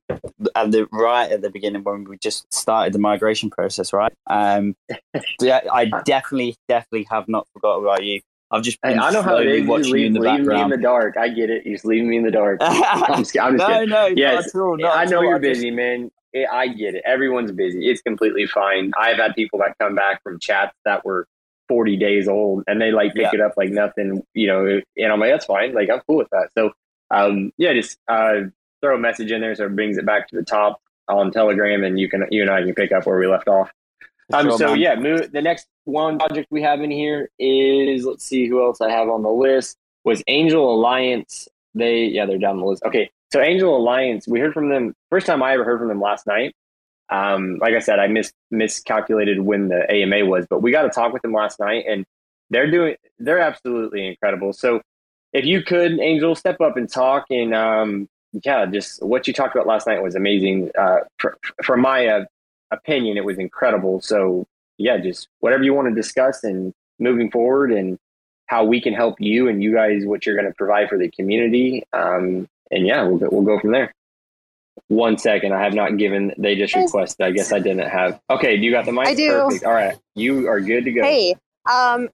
at 0.56 0.72
the 0.72 0.88
right 0.92 1.30
at 1.32 1.42
the 1.42 1.50
beginning 1.50 1.84
when 1.84 2.06
we 2.06 2.18
just 2.18 2.52
started 2.54 2.94
the 2.94 3.00
migration 3.00 3.50
process, 3.50 3.92
right? 3.94 4.14
Um, 4.28 4.76
yeah, 5.42 5.62
I 5.72 5.86
definitely, 6.06 6.56
definitely 6.68 7.08
have 7.12 7.28
not 7.28 7.48
forgot 7.54 7.78
about 7.78 8.04
you. 8.04 8.22
I've 8.52 8.62
just 8.62 8.80
been 8.82 8.94
hey, 8.94 9.00
I 9.00 9.12
know 9.12 9.24
how 9.24 9.38
it 9.38 9.48
is. 9.48 9.68
Watching 9.68 9.94
leave, 9.94 10.02
you 10.02 10.08
in 10.08 10.14
the 10.14 10.20
leave 10.20 10.40
background. 10.40 10.70
me 10.70 10.76
in 10.76 10.82
the 10.82 10.84
dark. 10.84 11.18
I 11.18 11.30
get 11.30 11.50
it. 11.50 11.66
You 11.66 11.74
just 11.74 11.86
leave 11.86 12.04
me 12.04 12.18
in 12.18 12.24
the 12.24 12.32
dark. 12.32 12.60
I'm 12.62 13.24
just, 13.24 13.38
I'm 13.38 13.58
just 13.58 13.68
no, 13.68 13.68
kidding. 13.68 13.90
no, 13.90 14.06
yes, 14.06 14.54
not 14.54 14.98
I 14.98 15.06
know 15.06 15.22
you're 15.22 15.40
busy, 15.40 15.70
just... 15.70 15.76
man. 15.76 16.12
I 16.52 16.68
get 16.68 16.96
it. 16.96 17.04
Everyone's 17.06 17.52
busy. 17.52 17.90
It's 17.90 18.02
completely 18.02 18.48
fine. 18.48 18.92
I've 18.98 19.18
had 19.18 19.36
people 19.36 19.60
that 19.60 19.76
come 19.80 19.96
back 19.96 20.24
from 20.24 20.40
chats 20.40 20.76
that 20.86 21.06
were 21.06 21.28
40 21.68 21.98
days 21.98 22.28
old 22.28 22.64
and 22.68 22.82
they 22.82 22.92
like 22.92 23.14
pick 23.14 23.24
yeah. 23.24 23.32
it 23.34 23.42
up 23.42 23.54
like 23.58 23.70
nothing, 23.70 24.24
you 24.34 24.48
know, 24.48 24.82
and 24.98 25.12
I'm 25.12 25.20
like, 25.20 25.32
that's 25.32 25.46
fine. 25.46 25.74
Like, 25.74 25.90
I'm 25.90 26.02
cool 26.08 26.18
with 26.18 26.30
that. 26.32 26.50
So, 26.58 26.72
um, 27.12 27.52
yeah, 27.58 27.74
just 27.74 27.98
uh, 28.08 28.42
throw 28.82 28.96
a 28.96 29.00
message 29.00 29.32
in 29.32 29.42
there 29.42 29.56
so 29.56 29.66
it 29.66 29.76
brings 29.76 29.98
it 29.98 30.06
back 30.06 30.28
to 30.30 30.36
the 30.36 30.44
top 30.44 30.82
on 31.08 31.32
Telegram 31.32 31.84
and 31.84 32.00
you 32.00 32.10
can, 32.10 32.26
you 32.32 32.42
and 32.42 32.52
I 32.52 32.62
can 32.62 32.74
pick 32.74 32.92
up 32.92 33.06
where 33.06 33.18
we 33.18 33.28
left 33.28 33.48
off. 33.48 33.72
Um, 34.32 34.58
so 34.58 34.74
yeah, 34.74 34.96
move, 34.96 35.32
the 35.32 35.42
next 35.42 35.68
one 35.84 36.18
project 36.18 36.48
we 36.50 36.62
have 36.62 36.82
in 36.82 36.92
here 36.92 37.30
is 37.40 38.06
let's 38.06 38.26
see 38.26 38.48
who 38.48 38.64
else 38.64 38.80
I 38.82 38.90
have 38.90 39.10
on 39.10 39.22
the 39.22 39.30
list 39.30 39.78
was 40.04 40.24
Angel 40.28 40.74
Alliance. 40.74 41.48
They 41.76 42.06
yeah 42.06 42.26
they're 42.26 42.38
down 42.38 42.60
the 42.60 42.66
list. 42.66 42.84
Okay, 42.84 43.12
so 43.32 43.42
Angel 43.42 43.76
Alliance, 43.76 44.28
we 44.28 44.40
heard 44.40 44.54
from 44.54 44.70
them 44.70 44.96
first 45.10 45.26
time 45.26 45.44
I 45.44 45.54
ever 45.54 45.64
heard 45.64 45.80
from 45.80 45.90
them 45.90 46.02
last 46.02 46.26
night. 46.26 46.56
Um, 47.10 47.58
like 47.60 47.74
I 47.74 47.80
said, 47.80 48.00
I 48.00 48.08
mis- 48.08 48.34
miscalculated 48.50 49.40
when 49.40 49.68
the 49.68 49.90
AMA 49.92 50.26
was, 50.26 50.46
but 50.50 50.62
we 50.62 50.72
got 50.72 50.84
to 50.84 50.90
talk 50.90 51.14
with 51.14 51.22
them 51.22 51.34
last 51.34 51.60
night, 51.60 51.86
and 51.88 52.06
they're 52.50 52.70
doing 52.70 52.96
they're 53.20 53.40
absolutely 53.40 54.08
incredible. 54.08 54.54
So 54.54 54.82
if 55.34 55.46
you 55.46 55.64
could, 55.64 56.00
Angel, 56.00 56.36
step 56.36 56.62
up 56.62 56.78
and 56.78 56.90
talk, 56.90 57.26
and 57.30 57.54
um, 57.54 58.08
yeah, 58.44 58.66
just 58.66 59.04
what 59.04 59.28
you 59.28 59.34
talked 59.34 59.56
about 59.56 59.68
last 59.68 59.88
night 59.88 60.02
was 60.02 60.16
amazing. 60.16 60.72
Uh, 60.78 61.00
for, 61.18 61.38
from 61.64 61.82
my 61.82 62.08
uh, 62.08 62.26
opinion, 62.72 63.18
it 63.18 63.26
was 63.26 63.38
incredible. 63.38 64.02
So 64.02 64.46
yeah, 64.78 64.98
just 64.98 65.28
whatever 65.40 65.64
you 65.64 65.74
want 65.74 65.90
to 65.90 65.96
discuss 65.96 66.44
and 66.44 66.74
moving 67.00 67.30
forward, 67.30 67.72
and 67.72 67.98
how 68.48 68.64
we 68.64 68.82
can 68.82 68.94
help 68.94 69.20
you 69.20 69.48
and 69.48 69.64
you 69.64 69.74
guys, 69.74 70.06
what 70.06 70.26
you're 70.26 70.36
going 70.36 70.48
to 70.48 70.56
provide 70.56 70.90
for 70.90 70.98
the 70.98 71.10
community. 71.10 71.84
Um, 71.94 72.48
and 72.72 72.86
yeah, 72.86 73.04
we'll 73.04 73.30
we'll 73.32 73.44
go 73.44 73.60
from 73.60 73.72
there. 73.72 73.94
One 74.88 75.18
second, 75.18 75.54
I 75.54 75.62
have 75.64 75.74
not 75.74 75.98
given. 75.98 76.34
They 76.38 76.56
just 76.56 76.76
requested. 76.76 77.26
I 77.26 77.32
guess 77.32 77.52
I 77.52 77.60
didn't 77.60 77.88
have. 77.88 78.20
Okay, 78.30 78.58
do 78.58 78.64
you 78.64 78.72
got 78.72 78.86
the 78.86 78.92
mic? 78.92 79.08
I 79.08 79.16
do. 79.16 79.32
Perfect. 79.32 79.64
All 79.66 79.74
right, 79.74 79.98
you 80.16 80.48
are 80.48 80.60
good 80.60 80.86
to 80.86 80.92
go. 80.92 81.04
Hey, 81.04 81.36
um, 81.72 82.10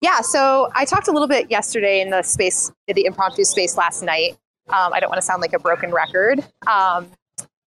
yeah. 0.00 0.20
So 0.20 0.70
I 0.74 0.84
talked 0.84 1.08
a 1.08 1.12
little 1.12 1.28
bit 1.28 1.50
yesterday 1.50 2.00
in 2.00 2.10
the 2.10 2.22
space, 2.22 2.70
in 2.86 2.94
the 2.96 3.04
impromptu 3.04 3.44
space 3.44 3.76
last 3.76 4.02
night. 4.02 4.36
Um, 4.68 4.92
I 4.92 5.00
don't 5.00 5.10
want 5.10 5.20
to 5.20 5.26
sound 5.26 5.42
like 5.42 5.52
a 5.52 5.58
broken 5.58 5.90
record, 5.90 6.40
um, 6.66 7.08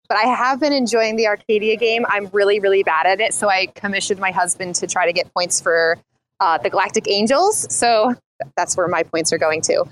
but 0.08 0.16
I 0.16 0.26
have 0.26 0.60
been 0.60 0.72
enjoying 0.72 1.16
the 1.16 1.24
Arkadia 1.24 1.78
game. 1.78 2.04
I'm 2.08 2.28
really, 2.32 2.60
really 2.60 2.82
bad 2.82 3.06
at 3.06 3.20
it, 3.20 3.34
so 3.34 3.48
I 3.48 3.66
commissioned 3.74 4.20
my 4.20 4.30
husband 4.30 4.76
to 4.76 4.86
try 4.86 5.06
to 5.06 5.12
get 5.12 5.32
points 5.34 5.60
for 5.60 5.98
uh, 6.40 6.58
the 6.58 6.70
Galactic 6.70 7.08
Angels. 7.08 7.66
So 7.74 8.14
that's 8.56 8.76
where 8.76 8.88
my 8.88 9.02
points 9.02 9.32
are 9.32 9.38
going 9.38 9.60
to. 9.62 9.84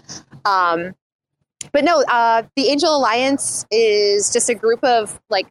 Um, 0.44 0.94
but 1.72 1.84
no, 1.84 2.02
uh, 2.02 2.42
the 2.56 2.68
Angel 2.68 2.94
Alliance 2.94 3.66
is 3.70 4.32
just 4.32 4.48
a 4.48 4.54
group 4.54 4.82
of 4.84 5.20
like 5.30 5.48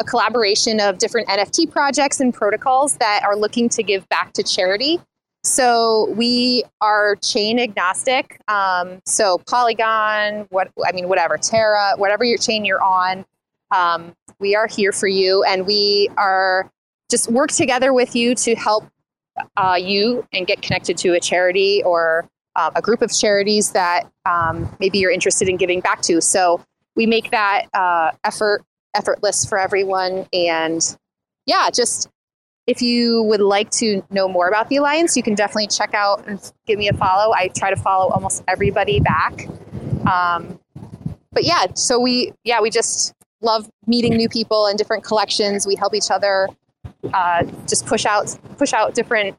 a 0.00 0.04
collaboration 0.04 0.80
of 0.80 0.98
different 0.98 1.28
NFT 1.28 1.70
projects 1.70 2.20
and 2.20 2.34
protocols 2.34 2.96
that 2.96 3.22
are 3.24 3.36
looking 3.36 3.68
to 3.70 3.82
give 3.82 4.08
back 4.08 4.32
to 4.32 4.42
charity. 4.42 5.00
So 5.44 6.10
we 6.16 6.64
are 6.80 7.16
chain 7.16 7.60
agnostic. 7.60 8.40
Um, 8.48 9.00
so 9.04 9.38
Polygon, 9.48 10.46
what 10.50 10.70
I 10.84 10.92
mean, 10.92 11.08
whatever 11.08 11.36
Terra, 11.36 11.92
whatever 11.96 12.24
your 12.24 12.38
chain 12.38 12.64
you're 12.64 12.82
on, 12.82 13.24
um, 13.70 14.14
we 14.38 14.56
are 14.56 14.66
here 14.66 14.92
for 14.92 15.06
you, 15.06 15.44
and 15.44 15.66
we 15.66 16.08
are 16.16 16.70
just 17.10 17.30
work 17.30 17.50
together 17.50 17.92
with 17.92 18.16
you 18.16 18.34
to 18.36 18.54
help 18.54 18.84
uh, 19.56 19.76
you 19.78 20.26
and 20.32 20.46
get 20.46 20.62
connected 20.62 20.96
to 20.98 21.14
a 21.14 21.20
charity 21.20 21.82
or 21.84 22.28
uh, 22.56 22.70
a 22.74 22.82
group 22.82 23.02
of 23.02 23.12
charities 23.12 23.72
that 23.72 24.10
um, 24.26 24.74
maybe 24.80 24.98
you're 24.98 25.10
interested 25.10 25.48
in 25.48 25.56
giving 25.56 25.80
back 25.80 26.02
to. 26.02 26.20
So 26.20 26.64
we 26.94 27.06
make 27.06 27.30
that 27.30 27.66
uh, 27.74 28.12
effort 28.24 28.64
effortless 28.94 29.44
for 29.44 29.58
everyone. 29.58 30.26
And 30.32 30.96
yeah, 31.46 31.68
just 31.70 32.08
if 32.66 32.80
you 32.80 33.22
would 33.24 33.40
like 33.40 33.70
to 33.72 34.02
know 34.10 34.28
more 34.28 34.48
about 34.48 34.68
the 34.68 34.76
Alliance, 34.76 35.16
you 35.16 35.22
can 35.22 35.34
definitely 35.34 35.66
check 35.66 35.92
out 35.94 36.26
and 36.26 36.40
give 36.66 36.78
me 36.78 36.88
a 36.88 36.94
follow. 36.94 37.34
I 37.34 37.48
try 37.48 37.70
to 37.70 37.76
follow 37.76 38.12
almost 38.12 38.42
everybody 38.48 39.00
back. 39.00 39.46
Um, 40.06 40.58
but 41.32 41.44
yeah, 41.44 41.66
so 41.74 41.98
we 41.98 42.32
yeah 42.44 42.60
we 42.60 42.70
just 42.70 43.12
love 43.40 43.68
meeting 43.86 44.16
new 44.16 44.28
people 44.28 44.66
and 44.66 44.78
different 44.78 45.04
collections. 45.04 45.66
We 45.66 45.74
help 45.74 45.94
each 45.94 46.10
other 46.10 46.48
uh, 47.12 47.44
just 47.66 47.86
push 47.86 48.06
out 48.06 48.36
push 48.56 48.72
out 48.72 48.94
different 48.94 49.36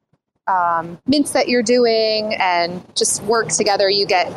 um, 0.48 1.00
mints 1.08 1.32
that 1.32 1.48
you're 1.48 1.64
doing 1.64 2.36
and 2.36 2.84
just 2.96 3.24
work 3.24 3.50
together. 3.50 3.90
You 3.90 4.06
get 4.06 4.32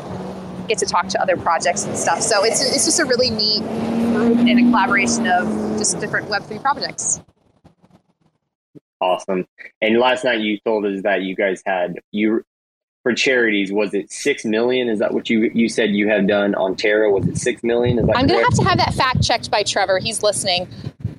get 0.69 0.79
to 0.79 0.87
talk 0.87 1.09
to 1.09 1.21
other 1.21 1.37
projects 1.37 1.85
and 1.85 1.97
stuff. 1.97 2.21
So 2.21 2.45
it's 2.45 2.61
it's 2.61 2.85
just 2.85 3.01
a 3.01 3.05
really 3.05 3.31
neat 3.31 3.63
group 4.15 4.39
and 4.39 4.59
a 4.59 4.63
collaboration 4.63 5.27
of 5.27 5.47
just 5.79 5.99
different 6.01 6.29
Web 6.29 6.45
three 6.45 6.59
projects. 6.59 7.21
Awesome. 9.01 9.47
And 9.81 9.99
last 9.99 10.25
night 10.25 10.41
you 10.41 10.59
told 10.65 10.85
us 10.85 11.03
that 11.03 11.23
you 11.23 11.37
guys 11.37 11.63
had 11.65 12.01
you 12.11 12.45
for 13.05 13.15
charities 13.15 13.73
was 13.73 13.95
it 13.95 14.11
six 14.11 14.45
million? 14.45 14.89
Is 14.89 14.99
that 14.99 15.15
what 15.15 15.31
you 15.31 15.51
you 15.55 15.69
said 15.69 15.91
you 15.91 16.09
have 16.09 16.27
done 16.27 16.55
on 16.55 16.75
Terra? 16.75 17.11
Was 17.11 17.27
it 17.27 17.39
six 17.39 17.63
million? 17.63 17.99
I'm 17.99 18.27
gonna 18.27 18.43
have 18.43 18.55
to 18.55 18.65
have 18.65 18.79
that 18.79 18.95
fact 18.95 19.23
checked 19.23 19.51
by 19.51 19.63
Trevor. 19.63 19.99
He's 19.99 20.23
listening. 20.23 20.69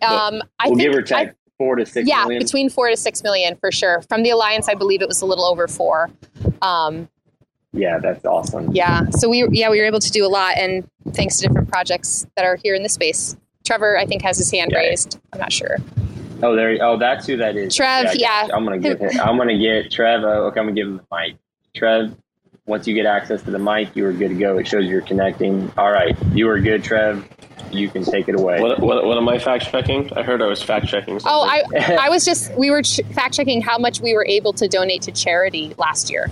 Um, 0.01 0.33
we'll, 0.33 0.41
I 0.59 0.67
we'll 0.67 0.75
give 0.75 0.93
or 0.93 1.01
take 1.01 1.29
four 1.59 1.75
to 1.75 1.85
six 1.85 2.09
yeah, 2.09 2.23
million? 2.23 2.41
between 2.41 2.69
four 2.69 2.89
to 2.89 2.97
six 2.97 3.21
million 3.21 3.55
for 3.57 3.71
sure. 3.71 4.01
From 4.09 4.23
the 4.23 4.31
alliance, 4.31 4.67
I 4.67 4.73
believe 4.73 5.03
it 5.03 5.07
was 5.07 5.21
a 5.21 5.27
little 5.27 5.45
over 5.45 5.67
four. 5.67 6.09
Um, 6.63 7.07
yeah, 7.71 7.99
that's 7.99 8.25
awesome. 8.25 8.71
Yeah, 8.73 9.07
so 9.11 9.29
we 9.29 9.47
yeah 9.51 9.69
we 9.69 9.79
were 9.79 9.85
able 9.85 9.99
to 9.99 10.09
do 10.09 10.25
a 10.25 10.27
lot, 10.27 10.57
and 10.57 10.89
thanks 11.11 11.37
to 11.37 11.47
different 11.47 11.69
projects 11.69 12.25
that 12.35 12.45
are 12.45 12.55
here 12.55 12.73
in 12.73 12.81
the 12.81 12.89
space. 12.89 13.37
Trevor, 13.67 13.99
I 13.99 14.05
think, 14.05 14.23
has 14.23 14.37
his 14.37 14.49
hand 14.49 14.71
yeah. 14.71 14.79
raised. 14.79 15.19
I'm 15.31 15.39
not 15.39 15.53
sure. 15.53 15.77
Oh, 16.41 16.55
there. 16.55 16.77
Oh, 16.81 16.97
that's 16.97 17.27
who 17.27 17.37
that 17.37 17.55
is. 17.55 17.75
Trev. 17.75 18.15
Yeah. 18.15 18.47
yeah. 18.47 18.55
I'm 18.55 18.63
gonna 18.63 18.79
give 18.79 18.99
him. 18.99 19.11
I'm 19.19 19.37
gonna 19.37 19.59
get 19.59 19.91
Trev. 19.91 20.23
Uh, 20.23 20.47
okay, 20.47 20.59
I'm 20.59 20.65
gonna 20.67 20.75
give 20.75 20.87
him 20.87 20.97
the 20.97 21.15
mic. 21.15 21.35
Trev, 21.75 22.15
once 22.65 22.87
you 22.87 22.95
get 22.95 23.05
access 23.05 23.43
to 23.43 23.51
the 23.51 23.59
mic, 23.59 23.95
you 23.95 24.05
are 24.07 24.13
good 24.13 24.29
to 24.29 24.35
go. 24.35 24.57
It 24.57 24.67
shows 24.67 24.85
you're 24.85 25.01
connecting. 25.01 25.71
All 25.77 25.91
right, 25.91 26.17
you 26.33 26.49
are 26.49 26.59
good, 26.59 26.83
Trev 26.83 27.27
you 27.73 27.89
can 27.89 28.03
take 28.03 28.27
it 28.27 28.35
away. 28.39 28.61
What, 28.61 28.79
what, 28.79 29.05
what 29.05 29.17
am 29.17 29.27
I 29.29 29.39
fact 29.39 29.69
checking? 29.71 30.11
I 30.17 30.23
heard 30.23 30.41
I 30.41 30.47
was 30.47 30.61
fact 30.61 30.87
checking. 30.87 31.19
Oh, 31.25 31.41
I, 31.41 31.63
I 31.99 32.09
was 32.09 32.25
just, 32.25 32.53
we 32.55 32.69
were 32.69 32.81
ch- 32.81 33.01
fact 33.13 33.33
checking 33.33 33.61
how 33.61 33.77
much 33.77 34.01
we 34.01 34.13
were 34.13 34.25
able 34.25 34.53
to 34.53 34.67
donate 34.67 35.03
to 35.03 35.11
charity 35.11 35.73
last 35.77 36.09
year. 36.09 36.29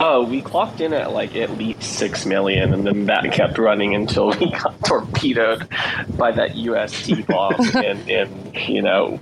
Oh, 0.00 0.22
we 0.22 0.42
clocked 0.42 0.80
in 0.80 0.92
at 0.92 1.12
like 1.12 1.34
at 1.34 1.58
least 1.58 1.82
six 1.82 2.24
million, 2.24 2.72
and 2.72 2.86
then 2.86 3.06
that 3.06 3.32
kept 3.32 3.58
running 3.58 3.96
until 3.96 4.30
we 4.30 4.50
got 4.62 4.78
torpedoed 4.84 5.68
by 6.16 6.30
that 6.30 6.54
UST 6.54 7.26
bomb 7.26 7.60
in, 7.76 8.08
in 8.08 8.52
you 8.54 8.80
know 8.80 9.16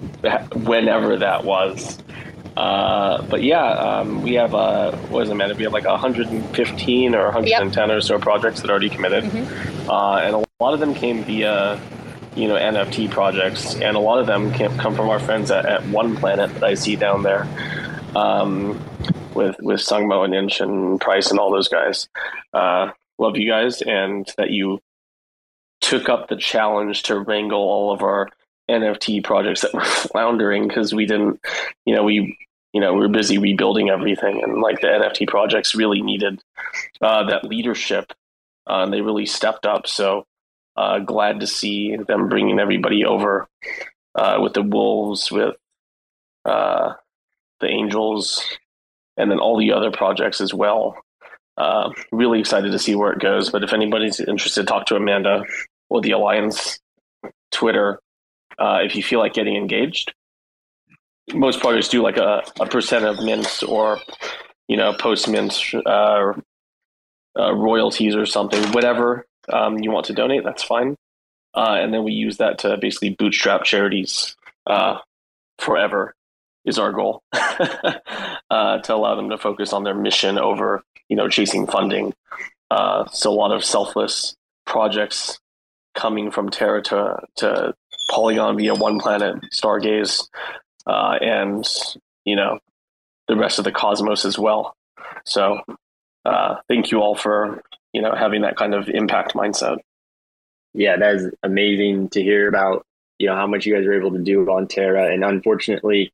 whenever 0.53 1.17
that 1.17 1.45
was. 1.45 1.99
Uh, 2.57 3.21
but 3.23 3.43
yeah, 3.43 3.65
um, 3.65 4.23
we 4.23 4.35
have 4.35 4.55
uh, 4.55 4.97
what 5.09 5.25
is 5.25 5.31
it, 5.31 5.35
man? 5.35 5.55
We 5.57 5.65
have 5.65 5.75
like 5.75 5.85
115 5.85 7.15
or 7.15 7.25
110 7.25 7.89
yep. 7.89 7.97
or 7.97 8.01
so 8.01 8.19
projects 8.19 8.63
that 8.63 8.71
are 8.71 8.73
already 8.73 8.89
committed, 8.89 9.25
mm-hmm. 9.25 9.91
uh, 9.91 10.19
and 10.19 10.35
a 10.37 10.45
lot 10.65 10.73
of 10.73 10.81
them 10.81 10.95
came 10.95 11.23
via 11.25 11.79
you 12.35 12.49
know 12.49 12.55
NFT 12.55 13.11
projects, 13.11 13.75
and 13.75 13.95
a 13.95 14.01
lot 14.01 14.21
of 14.21 14.27
them 14.27 14.53
come 14.53 14.95
from 14.95 15.11
our 15.11 15.21
friends 15.21 15.51
at, 15.51 15.67
at 15.67 15.87
One 15.89 16.17
Planet 16.17 16.53
that 16.55 16.65
I 16.65 16.75
see 16.75 16.97
down 16.97 17.23
there, 17.23 17.47
um, 18.17 18.83
with 19.35 19.57
with 19.61 19.81
Sungmo 19.81 20.25
and 20.25 20.35
Inch 20.35 20.61
and 20.61 20.99
Price 20.99 21.31
and 21.31 21.39
all 21.39 21.53
those 21.53 21.69
guys. 21.69 22.09
Uh, 22.55 22.91
love 23.19 23.37
you 23.37 23.51
guys, 23.51 23.83
and 23.83 24.27
that 24.39 24.51
you 24.51 24.81
took 25.83 26.09
up 26.09 26.29
the 26.29 26.37
challenge 26.37 27.03
to 27.05 27.21
wrangle 27.21 27.61
all 27.61 27.93
of 27.93 28.03
our 28.03 28.31
NFT 28.71 29.23
projects 29.23 29.61
that 29.61 29.75
were 29.75 29.85
floundering 29.85 30.67
because 30.67 30.95
we 30.95 31.05
didn't, 31.05 31.39
you 31.85 31.95
know, 31.95 32.03
we 32.03 32.37
you 32.77 32.83
know, 32.83 32.93
we 32.93 33.07
are 33.07 33.09
busy 33.09 33.39
rebuilding 33.39 33.89
everything, 33.89 34.43
and 34.43 34.61
like 34.61 34.83
the 34.83 34.89
NFT 34.89 35.29
projects 35.29 35.75
really 35.75 36.03
needed 36.03 36.43
uh, 37.01 37.25
that 37.31 37.47
leadership, 37.47 38.13
uh, 38.69 38.83
and 38.83 38.93
they 38.93 39.01
really 39.01 39.25
stepped 39.25 39.65
up. 39.65 39.87
So 39.87 40.27
uh, 40.77 40.99
glad 40.99 41.41
to 41.41 41.47
see 41.47 41.97
them 41.97 42.29
bringing 42.29 42.61
everybody 42.61 43.07
over 43.07 43.49
uh, 44.15 44.41
with 44.43 44.53
the 44.53 44.61
Wolves, 44.61 45.33
with 45.33 45.57
uh, 46.45 46.93
the 47.61 47.67
Angels, 47.67 48.45
and 49.17 49.31
then 49.31 49.39
all 49.39 49.59
the 49.59 49.73
other 49.73 49.91
projects 49.91 50.43
as 50.43 50.53
well. 50.53 50.99
Uh, 51.57 51.89
really 52.13 52.41
excited 52.41 52.73
to 52.73 52.79
see 52.79 52.95
where 52.95 53.13
it 53.13 53.21
goes. 53.21 53.49
But 53.49 53.65
if 53.65 53.73
anybody's 53.73 54.21
interested, 54.21 54.69
talk 54.69 54.85
to 54.89 54.97
Amanda 54.97 55.45
or 55.89 56.03
the 56.03 56.11
Alliance 56.11 56.79
Twitter 57.51 58.01
if 58.59 58.95
you 58.95 59.03
feel 59.03 59.21
like 59.21 59.33
getting 59.33 59.57
engaged 59.57 60.13
most 61.35 61.61
projects 61.61 61.89
do 61.89 62.03
like 62.03 62.17
a, 62.17 62.43
a 62.61 62.67
percent 62.67 63.05
of 63.05 63.23
mints 63.25 63.63
or 63.63 63.99
you 64.69 64.77
know 64.77 64.93
post 64.93 65.29
mint 65.29 65.61
uh, 65.87 66.33
uh, 67.39 67.55
royalties 67.55 68.15
or 68.15 68.27
something 68.27 68.63
whatever 68.73 69.27
um, 69.53 69.79
you 69.79 69.91
want 69.91 70.07
to 70.07 70.13
donate 70.13 70.45
that's 70.45 70.63
fine. 70.63 70.97
Uh, 71.55 71.77
and 71.81 71.93
then 71.93 72.05
we 72.05 72.13
use 72.13 72.37
that 72.37 72.59
to 72.59 72.77
basically 72.77 73.11
bootstrap 73.11 73.65
charities 73.65 74.37
uh, 74.67 74.99
forever 75.59 76.15
is 76.65 76.79
our 76.79 76.93
goal. 76.93 77.23
Uh, 78.49 78.79
to 78.79 78.95
allow 78.95 79.17
them 79.17 79.29
to 79.29 79.37
focus 79.37 79.73
on 79.73 79.83
their 79.83 79.95
mission 79.95 80.39
over 80.39 80.85
you 81.09 81.17
know 81.17 81.29
chasing 81.29 81.67
funding. 81.67 82.15
Uh, 82.71 83.05
so 83.07 83.29
a 83.29 83.35
lot 83.35 83.51
of 83.51 83.65
selfless 83.65 84.37
projects 84.65 85.41
coming 85.97 86.31
from 86.31 86.49
terra 86.49 86.81
to, 86.81 87.19
to 87.35 87.75
polygon 88.09 88.57
via 88.57 88.73
one 88.73 89.01
planet 89.01 89.35
stargaze 89.53 90.29
uh, 90.87 91.19
and 91.21 91.67
you 92.25 92.37
know 92.37 92.59
the 93.29 93.37
rest 93.37 93.59
of 93.59 93.65
the 93.65 93.73
cosmos 93.73 94.25
as 94.25 94.39
well. 94.39 94.77
So 95.25 95.61
uh, 96.25 96.57
thank 96.69 96.91
you 96.91 97.01
all 97.01 97.17
for 97.17 97.63
you 97.93 98.03
know 98.03 98.15
having 98.15 98.43
that 98.43 98.57
kind 98.57 98.75
of 98.75 98.89
impact 98.89 99.35
mindset. 99.35 99.79
Yeah, 100.75 100.97
that 100.97 101.15
is 101.17 101.31
amazing 101.43 102.11
to 102.11 102.23
hear 102.23 102.49
about 102.49 102.85
you 103.19 103.27
know 103.27 103.35
how 103.35 103.47
much 103.47 103.67
you 103.67 103.75
guys 103.75 103.87
were 103.87 103.99
able 103.99 104.13
to 104.13 104.23
do 104.23 104.49
on 104.51 104.69
Terra, 104.69 105.13
and 105.13 105.25
unfortunately, 105.25 106.13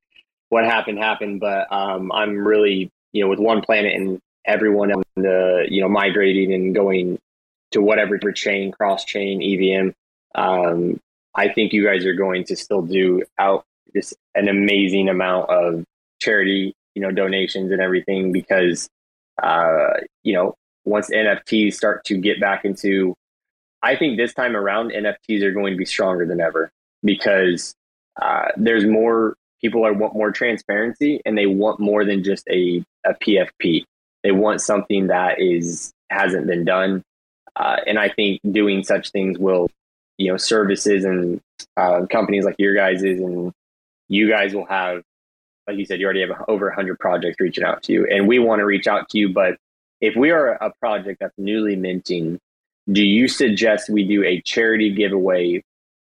what 0.49 0.65
happened 0.65 0.99
happened. 0.99 1.41
But 1.41 1.73
um, 1.73 2.13
I'm 2.13 2.47
really 2.47 2.91
you 3.13 3.23
know 3.23 3.29
with 3.29 3.41
one 3.41 3.63
planet 3.63 3.95
and 3.95 4.21
everyone 4.45 4.93
on 4.93 5.03
the 5.17 5.67
you 5.69 5.83
know 5.83 5.89
migrating 5.89 6.53
and 6.53 6.75
going 6.75 7.19
to 7.73 7.83
whatever 7.83 8.19
chain, 8.33 8.71
cross 8.71 9.05
chain, 9.05 9.43
EVM. 9.43 9.91
Um, 10.35 11.01
I 11.35 11.49
think 11.49 11.73
you 11.73 11.85
guys 11.85 12.05
are 12.05 12.15
going 12.15 12.45
to 12.45 12.57
still 12.57 12.83
do 12.83 13.23
out 13.39 13.65
just 13.95 14.15
an 14.35 14.49
amazing 14.49 15.09
amount 15.09 15.51
of 15.51 15.85
charity, 16.21 16.75
you 16.95 17.03
know, 17.03 17.11
donations 17.11 17.73
and 17.73 17.81
everything 17.81 18.33
because, 18.33 18.89
uh, 19.43 19.95
you 20.23 20.35
know, 20.35 20.55
once 20.85 21.11
NFTs 21.11 21.75
start 21.75 22.05
to 22.05 22.17
get 22.17 22.41
back 22.41 22.65
into, 22.65 23.15
I 23.83 23.97
think 23.97 24.17
this 24.17 24.35
time 24.35 24.57
around 24.57 24.93
NFTs 24.93 25.43
are 25.43 25.53
going 25.53 25.73
to 25.73 25.79
be 25.79 25.85
stronger 25.85 26.27
than 26.27 26.41
ever 26.41 26.71
because 27.03 27.75
uh, 28.21 28.49
there's 28.57 28.85
more 28.85 29.37
people 29.61 29.87
are 29.87 29.93
want 29.93 30.15
more 30.15 30.33
transparency 30.33 31.21
and 31.25 31.39
they 31.39 31.47
want 31.47 31.81
more 31.81 32.05
than 32.05 32.23
just 32.23 32.47
a, 32.49 32.85
a 33.05 33.15
PFP. 33.15 33.85
They 34.23 34.33
want 34.33 34.61
something 34.61 35.09
that 35.09 35.41
is 35.41 35.93
hasn't 36.11 36.47
been 36.47 36.65
done, 36.65 37.03
uh, 37.57 37.77
and 37.87 37.99
I 37.99 38.09
think 38.09 38.41
doing 38.49 38.85
such 38.85 39.11
things 39.11 39.39
will, 39.39 39.69
you 40.19 40.31
know, 40.31 40.37
services 40.37 41.05
and 41.05 41.41
uh, 41.77 42.07
companies 42.11 42.45
like 42.45 42.57
your 42.59 42.75
guys's 42.75 43.21
and 43.21 43.53
you 44.13 44.29
guys 44.29 44.55
will 44.55 44.67
have, 44.67 45.03
like 45.67 45.79
you 45.79 45.87
said, 45.87 45.99
you 45.99 46.05
already 46.05 46.21
have 46.21 46.45
over 46.47 46.67
100 46.67 46.99
projects 46.99 47.37
reaching 47.41 47.65
out 47.65 47.83
to 47.85 47.93
you, 47.95 48.07
and 48.11 48.29
we 48.29 48.39
want 48.39 48.61
to 48.61 48.67
reach 48.67 48.87
out 48.87 49.09
to 49.09 49.19
you. 49.19 49.33
But 49.33 49.57
if 50.03 50.15
we 50.17 50.31
are 50.31 50.51
a 50.53 50.71
project 50.81 51.19
that's 51.21 51.39
newly 51.39 51.77
minting, 51.77 52.39
do 52.91 53.03
you 53.03 53.27
suggest 53.27 53.89
we 53.89 54.07
do 54.07 54.23
a 54.23 54.43
charity 54.43 54.95
giveaway 54.95 55.63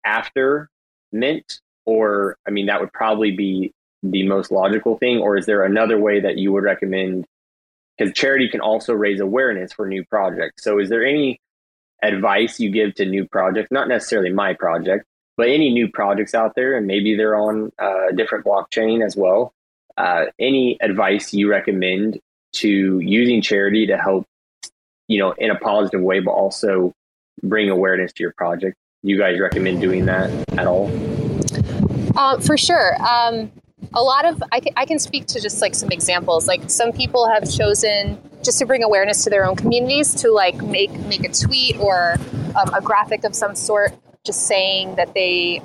after 0.03 0.67
mint? 1.11 1.59
Or, 1.85 2.37
I 2.47 2.49
mean, 2.49 2.65
that 2.67 2.81
would 2.81 2.91
probably 2.91 3.31
be 3.31 3.71
the 4.01 4.25
most 4.25 4.51
logical 4.51 4.97
thing. 4.97 5.19
Or 5.19 5.37
is 5.37 5.45
there 5.45 5.63
another 5.63 5.99
way 5.99 6.21
that 6.21 6.37
you 6.37 6.51
would 6.53 6.63
recommend? 6.63 7.25
Because 7.97 8.13
charity 8.13 8.49
can 8.49 8.61
also 8.61 8.93
raise 8.93 9.19
awareness 9.19 9.73
for 9.73 9.85
new 9.85 10.03
projects. 10.05 10.63
So, 10.63 10.79
is 10.79 10.89
there 10.89 11.05
any 11.05 11.39
advice 12.01 12.59
you 12.59 12.71
give 12.71 12.95
to 12.95 13.05
new 13.05 13.27
projects? 13.27 13.69
Not 13.69 13.87
necessarily 13.87 14.31
my 14.31 14.55
project, 14.55 15.05
but 15.37 15.49
any 15.49 15.71
new 15.71 15.89
projects 15.89 16.33
out 16.33 16.53
there, 16.55 16.77
and 16.77 16.87
maybe 16.87 17.15
they're 17.15 17.35
on 17.35 17.71
uh, 17.81 18.09
a 18.09 18.13
different 18.13 18.45
blockchain 18.45 19.05
as 19.05 19.15
well. 19.15 19.53
Uh, 19.97 20.25
any 20.39 20.77
advice 20.81 21.33
you 21.33 21.49
recommend 21.49 22.19
to 22.53 22.99
using 22.99 23.41
charity 23.41 23.87
to 23.87 23.97
help, 23.97 24.25
you 25.07 25.19
know, 25.19 25.31
in 25.33 25.49
a 25.49 25.55
positive 25.55 26.01
way, 26.01 26.19
but 26.19 26.31
also 26.31 26.93
bring 27.43 27.69
awareness 27.69 28.13
to 28.13 28.23
your 28.23 28.33
project? 28.33 28.77
You 29.03 29.17
guys 29.17 29.39
recommend 29.39 29.81
doing 29.81 30.05
that 30.05 30.29
at 30.57 30.67
all? 30.67 30.91
Uh, 32.15 32.39
for 32.39 32.57
sure. 32.57 32.95
Um, 33.01 33.51
a 33.93 34.01
lot 34.01 34.25
of 34.25 34.41
I 34.51 34.85
can, 34.85 34.99
speak 34.99 35.25
to 35.27 35.41
just 35.41 35.61
like 35.61 35.75
some 35.75 35.89
examples. 35.91 36.47
Like 36.47 36.69
some 36.69 36.91
people 36.91 37.27
have 37.27 37.49
chosen 37.49 38.21
just 38.43 38.59
to 38.59 38.65
bring 38.65 38.83
awareness 38.83 39.23
to 39.23 39.29
their 39.29 39.45
own 39.45 39.55
communities 39.55 40.13
to 40.15 40.31
like 40.31 40.61
make 40.61 40.91
make 40.91 41.23
a 41.25 41.33
tweet 41.33 41.77
or 41.79 42.15
um, 42.55 42.73
a 42.73 42.81
graphic 42.81 43.23
of 43.23 43.35
some 43.35 43.55
sort 43.55 43.93
just 44.23 44.45
saying 44.45 44.93
that 44.97 45.15
they 45.15 45.59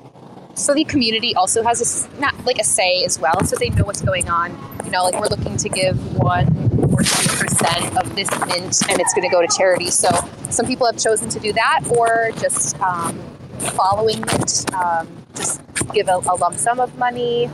so 0.54 0.72
the 0.72 0.84
community 0.84 1.34
also 1.34 1.62
has 1.62 2.08
a 2.08 2.18
not 2.20 2.34
like 2.46 2.58
a 2.58 2.64
say 2.64 3.04
as 3.04 3.18
well 3.18 3.44
so 3.44 3.54
they 3.54 3.68
know 3.68 3.84
what's 3.84 4.00
going 4.00 4.30
on. 4.30 4.50
You 4.82 4.90
know 4.90 5.04
like 5.04 5.20
we're 5.20 5.28
looking 5.28 5.58
to 5.58 5.68
give 5.68 6.16
one 6.16 6.46
or 6.90 7.02
two 7.02 7.36
percent 7.36 7.94
of 7.98 8.16
this 8.16 8.30
mint 8.46 8.80
and 8.88 8.98
it's 8.98 9.12
going 9.12 9.28
to 9.28 9.28
go 9.28 9.42
to 9.42 9.48
charity. 9.54 9.90
So 9.90 10.08
some 10.48 10.64
people 10.64 10.86
have 10.86 10.96
chosen 10.96 11.28
to 11.28 11.38
do 11.38 11.52
that 11.52 11.82
or 11.98 12.30
just 12.40 12.80
um, 12.80 13.18
following 13.74 14.24
it 14.26 14.72
um, 14.72 15.06
just 15.34 15.60
give 15.92 16.08
a, 16.08 16.14
a, 16.14 16.34
lump 16.36 16.56
sum 16.56 16.80
of 16.80 16.96
money. 16.96 17.50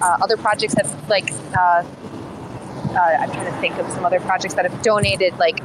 Uh, 0.00 0.18
other 0.20 0.36
projects 0.36 0.74
have 0.74 1.08
like 1.08 1.30
uh, 1.56 1.84
uh, 2.94 2.98
i'm 2.98 3.30
trying 3.30 3.46
to 3.46 3.60
think 3.60 3.76
of 3.76 3.88
some 3.92 4.04
other 4.04 4.18
projects 4.20 4.54
that 4.54 4.68
have 4.68 4.82
donated 4.82 5.32
like 5.38 5.60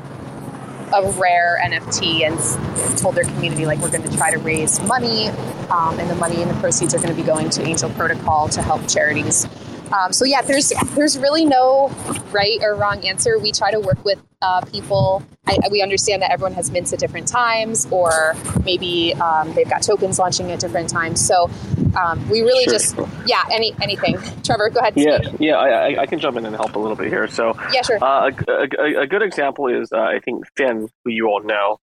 a 0.94 1.12
rare 1.12 1.60
NFT 1.64 2.26
and 2.26 2.98
told 2.98 3.16
their 3.16 3.24
community 3.26 3.66
like 3.66 3.80
we're 3.80 3.92
going 3.92 4.04
to 4.04 4.18
try 4.18 4.32
to 4.32 4.38
raise 4.38 4.82
money, 4.84 5.30
um, 5.70 6.00
and 6.00 6.10
the 6.10 6.16
money 6.16 6.42
and 6.42 6.50
the 6.50 6.56
proceeds 6.56 6.94
are 6.94 6.98
going 6.98 7.10
to 7.10 7.16
be 7.16 7.24
going 7.24 7.50
to 7.52 7.64
Angel 7.64 7.90
Protocol 7.92 8.48
to 8.50 8.62
help 8.62 8.88
charities. 8.88 9.48
Um, 9.92 10.14
so 10.14 10.26
yeah, 10.26 10.42
there's 10.42 10.72
there's 10.96 11.18
really 11.18 11.46
no 11.46 11.90
right 12.32 12.60
or 12.62 12.76
wrong 12.76 13.06
answer. 13.06 13.40
We 13.40 13.52
try 13.52 13.72
to 13.72 13.80
work 13.80 14.04
with 14.04 14.22
uh, 14.42 14.62
people. 14.62 15.24
I, 15.46 15.58
we 15.72 15.82
understand 15.82 16.22
that 16.22 16.32
everyone 16.32 16.54
has 16.54 16.72
mints 16.72 16.94
at 16.94 17.00
different 17.00 17.28
times, 17.28 17.88
or 17.92 18.36
maybe 18.64 19.14
um, 19.16 19.54
they've 19.54 19.70
got 19.70 19.82
tokens 19.82 20.20
launching 20.20 20.52
at 20.52 20.60
different 20.60 20.90
times. 20.90 21.26
So 21.26 21.50
um, 21.98 22.28
we 22.30 22.42
really 22.42 22.66
sure. 22.66 22.74
just 22.74 22.96
yeah 23.26 23.44
any 23.52 23.74
anything 23.82 24.18
trevor 24.44 24.70
go 24.70 24.80
ahead 24.80 24.94
yeah 24.96 25.20
yeah 25.40 25.56
I, 25.56 26.02
I, 26.02 26.06
can 26.06 26.20
jump 26.20 26.38
in 26.38 26.46
and 26.46 26.56
help 26.56 26.76
a 26.76 26.80
little 26.80 26.96
bit 26.96 27.08
here 27.08 27.28
so 27.28 27.58
yeah 27.74 27.82
sure 27.82 28.04
uh, 28.04 28.32
a, 28.48 28.68
a, 28.80 29.02
a, 29.02 29.08
good 29.08 29.22
example 29.22 29.68
is 29.68 29.92
uh, 29.92 30.00
i 30.00 30.20
think 30.20 30.46
finn 30.56 30.88
who 31.04 31.12
you 31.12 31.28
all 31.28 31.42
know 31.42 31.80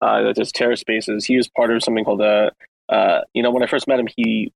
uh, 0.00 0.22
that 0.22 0.36
does 0.36 0.52
terra 0.52 0.76
spaces 0.76 1.24
he 1.24 1.36
was 1.36 1.48
part 1.48 1.74
of 1.74 1.82
something 1.82 2.04
called 2.04 2.20
the 2.20 2.50
uh, 2.88 3.20
you 3.32 3.42
know 3.42 3.50
when 3.50 3.62
i 3.62 3.66
first 3.66 3.88
met 3.88 3.98
him 3.98 4.08
he 4.16 4.52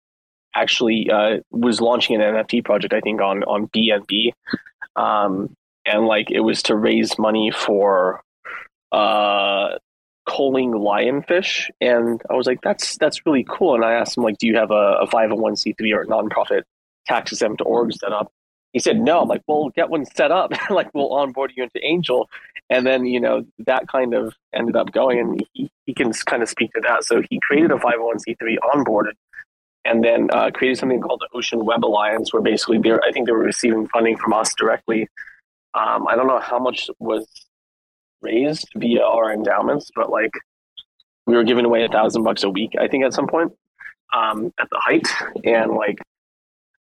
actually 0.54 1.10
uh, 1.10 1.38
was 1.50 1.80
launching 1.80 2.16
an 2.16 2.22
nft 2.22 2.64
project 2.64 2.94
i 2.94 3.00
think 3.00 3.20
on 3.20 3.42
on 3.44 3.68
bnb 3.68 4.32
um, 4.96 5.54
and 5.86 6.06
like 6.06 6.30
it 6.30 6.40
was 6.40 6.62
to 6.64 6.74
raise 6.74 7.18
money 7.18 7.50
for 7.50 8.22
uh 8.92 9.76
culling 10.28 10.72
lionfish, 10.72 11.70
and 11.80 12.22
I 12.30 12.34
was 12.34 12.46
like, 12.46 12.60
"That's 12.62 12.96
that's 12.98 13.24
really 13.26 13.44
cool." 13.48 13.74
And 13.74 13.84
I 13.84 13.94
asked 13.94 14.16
him, 14.16 14.22
like, 14.22 14.38
"Do 14.38 14.46
you 14.46 14.56
have 14.56 14.70
a 14.70 15.06
five 15.10 15.30
hundred 15.30 15.40
one 15.40 15.56
c 15.56 15.72
three 15.72 15.92
or 15.92 16.02
a 16.02 16.06
nonprofit 16.06 16.62
tax 17.06 17.32
exempt 17.32 17.62
org 17.64 17.92
set 17.92 18.12
up?" 18.12 18.30
He 18.72 18.78
said, 18.78 19.00
"No." 19.00 19.20
I'm 19.20 19.28
like, 19.28 19.42
"Well, 19.46 19.70
get 19.74 19.88
one 19.90 20.04
set 20.04 20.30
up. 20.30 20.52
like, 20.70 20.90
we'll 20.94 21.12
onboard 21.12 21.52
you 21.56 21.64
into 21.64 21.84
Angel." 21.84 22.28
And 22.70 22.86
then 22.86 23.06
you 23.06 23.18
know 23.18 23.46
that 23.66 23.88
kind 23.88 24.14
of 24.14 24.34
ended 24.54 24.76
up 24.76 24.92
going, 24.92 25.18
and 25.18 25.46
he, 25.54 25.70
he 25.86 25.94
can 25.94 26.12
kind 26.12 26.42
of 26.42 26.48
speak 26.48 26.72
to 26.74 26.80
that. 26.82 27.04
So 27.04 27.22
he 27.30 27.40
created 27.46 27.70
a 27.70 27.76
501c3 27.76 28.56
onboarded, 28.74 29.14
and 29.84 30.04
then 30.04 30.28
uh, 30.32 30.50
created 30.50 30.78
something 30.78 31.00
called 31.00 31.20
the 31.20 31.36
Ocean 31.36 31.64
Web 31.64 31.84
Alliance, 31.84 32.32
where 32.32 32.42
basically 32.42 32.78
they 32.78 32.92
I 32.92 33.10
think 33.12 33.26
they 33.26 33.32
were 33.32 33.38
receiving 33.38 33.88
funding 33.88 34.16
from 34.16 34.32
us 34.32 34.52
directly. 34.56 35.08
Um, 35.74 36.06
I 36.08 36.16
don't 36.16 36.26
know 36.26 36.40
how 36.40 36.58
much 36.58 36.90
was 36.98 37.26
raised 38.20 38.68
via 38.76 39.02
our 39.02 39.32
endowments, 39.32 39.90
but 39.94 40.10
like 40.10 40.32
we 41.26 41.34
were 41.36 41.44
giving 41.44 41.64
away 41.64 41.84
a 41.84 41.88
thousand 41.88 42.22
bucks 42.22 42.42
a 42.42 42.50
week, 42.50 42.72
I 42.80 42.88
think, 42.88 43.04
at 43.04 43.12
some 43.12 43.26
point 43.26 43.52
um, 44.14 44.52
at 44.58 44.68
the 44.70 44.78
height, 44.78 45.06
and 45.44 45.72
like. 45.72 45.98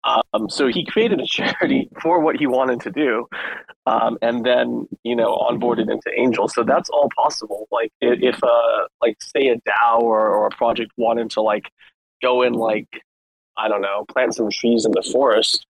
Um, 0.03 0.49
so 0.49 0.65
he 0.65 0.83
created 0.83 1.21
a 1.21 1.25
charity 1.27 1.87
for 2.01 2.19
what 2.21 2.35
he 2.35 2.47
wanted 2.47 2.81
to 2.81 2.91
do, 2.91 3.27
um, 3.85 4.17
and 4.23 4.43
then 4.43 4.87
you 5.03 5.15
know 5.15 5.37
onboarded 5.37 5.91
into 5.91 6.09
Angel. 6.17 6.47
So 6.47 6.63
that's 6.63 6.89
all 6.89 7.07
possible. 7.15 7.67
Like 7.71 7.93
if, 8.01 8.43
uh, 8.43 8.87
like 8.99 9.21
say 9.21 9.49
a 9.49 9.57
DAO 9.57 9.99
or, 9.99 10.27
or 10.27 10.47
a 10.47 10.49
project 10.49 10.91
wanted 10.97 11.29
to 11.31 11.41
like 11.41 11.71
go 12.21 12.41
in 12.41 12.53
like 12.53 13.03
I 13.57 13.67
don't 13.67 13.81
know, 13.81 14.05
plant 14.07 14.33
some 14.33 14.49
trees 14.49 14.85
in 14.85 14.91
the 14.91 15.03
forest, 15.11 15.65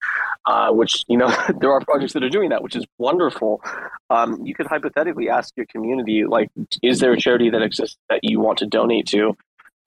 uh, 0.45 0.71
which, 0.71 1.03
you 1.07 1.17
know, 1.17 1.27
there 1.59 1.71
are 1.71 1.81
projects 1.81 2.13
that 2.13 2.23
are 2.23 2.29
doing 2.29 2.49
that, 2.49 2.63
which 2.63 2.75
is 2.75 2.85
wonderful. 2.97 3.61
Um, 4.09 4.45
you 4.45 4.53
could 4.53 4.67
hypothetically 4.67 5.29
ask 5.29 5.55
your 5.57 5.65
community, 5.65 6.25
like, 6.25 6.49
is 6.81 6.99
there 6.99 7.11
a 7.11 7.17
charity 7.17 7.49
that 7.49 7.61
exists 7.61 7.97
that 8.09 8.19
you 8.23 8.39
want 8.39 8.59
to 8.59 8.65
donate 8.65 9.07
to? 9.07 9.35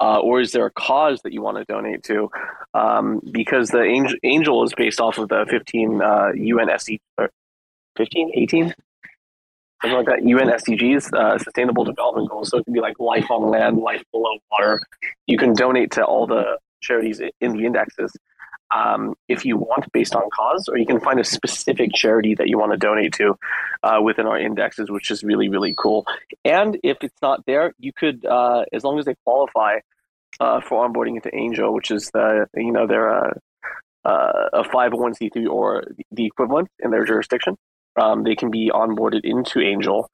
Uh, 0.00 0.18
or 0.18 0.40
is 0.40 0.53
there 0.53 0.66
a 0.66 0.72
cause 0.72 1.20
that 1.22 1.33
you 1.33 1.40
want 1.40 1.57
to 1.57 1.64
donate 1.64 2.03
to? 2.03 2.29
Um, 2.74 3.20
because 3.31 3.68
the 3.68 3.83
angel, 3.83 4.16
angel, 4.24 4.64
is 4.64 4.74
based 4.77 5.00
off 5.00 5.18
of 5.18 5.29
the 5.29 5.46
15 5.48 6.03
uh, 6.03 6.33
UN 6.35 6.66
SDGs, 6.66 7.29
15, 7.96 8.33
18? 8.35 8.74
Something 9.85 9.99
like 9.99 10.07
that. 10.07 10.27
UN 10.27 10.49
SDGs, 10.49 11.12
uh, 11.12 11.37
Sustainable 11.37 11.85
Development 11.85 12.27
Goals. 12.31 12.49
So 12.49 12.57
it 12.57 12.64
can 12.64 12.73
be 12.73 12.81
like 12.81 12.99
life 12.99 13.31
on 13.31 13.51
land, 13.51 13.77
life 13.77 14.03
below 14.12 14.38
water. 14.51 14.81
You 15.27 15.37
can 15.37 15.53
donate 15.53 15.90
to 15.92 16.05
all 16.05 16.27
the 16.27 16.59
charities 16.81 17.20
in 17.20 17.53
the 17.53 17.66
indexes 17.66 18.11
um, 18.75 19.14
if 19.29 19.44
you 19.44 19.59
want 19.59 19.92
based 19.92 20.16
on 20.16 20.23
cause, 20.35 20.68
or 20.70 20.79
you 20.79 20.87
can 20.87 21.01
find 21.01 21.20
a 21.20 21.25
specific 21.25 21.92
charity 21.92 22.35
that 22.35 22.49
you 22.49 22.59
want 22.59 22.73
to 22.73 22.79
donate 22.79 23.12
to 23.14 23.35
uh, 23.83 24.01
within 24.03 24.27
our 24.27 24.40
indexes, 24.40 24.90
which 24.90 25.11
is 25.11 25.23
really, 25.23 25.51
really 25.51 25.75
cool. 25.77 26.07
And 26.47 26.79
if 26.83 26.97
it's 27.03 27.20
not 27.20 27.44
there, 27.44 27.75
you 27.79 27.92
could, 27.92 28.25
uh, 28.25 28.64
as 28.73 28.85
long 28.85 28.99
as 28.99 29.05
they 29.05 29.16
qualify 29.25 29.81
uh, 30.40 30.62
for 30.62 30.88
onboarding 30.88 31.16
into 31.16 31.35
Angel, 31.37 31.75
which 31.75 31.90
is 31.90 32.11
the, 32.14 32.47
you 32.57 32.73
know, 32.73 32.87
they're 32.87 33.11
a 33.11 33.35
501c3 34.07 35.47
or 35.47 35.85
the 36.11 36.25
equivalent 36.25 36.68
in 36.79 36.90
their 36.90 37.05
jurisdiction, 37.05 37.59
um, 38.00 38.24
they 38.24 38.35
can 38.35 38.50
be 38.50 38.70
onboarded 38.72 39.24
into 39.24 39.61
Angel 39.61 40.11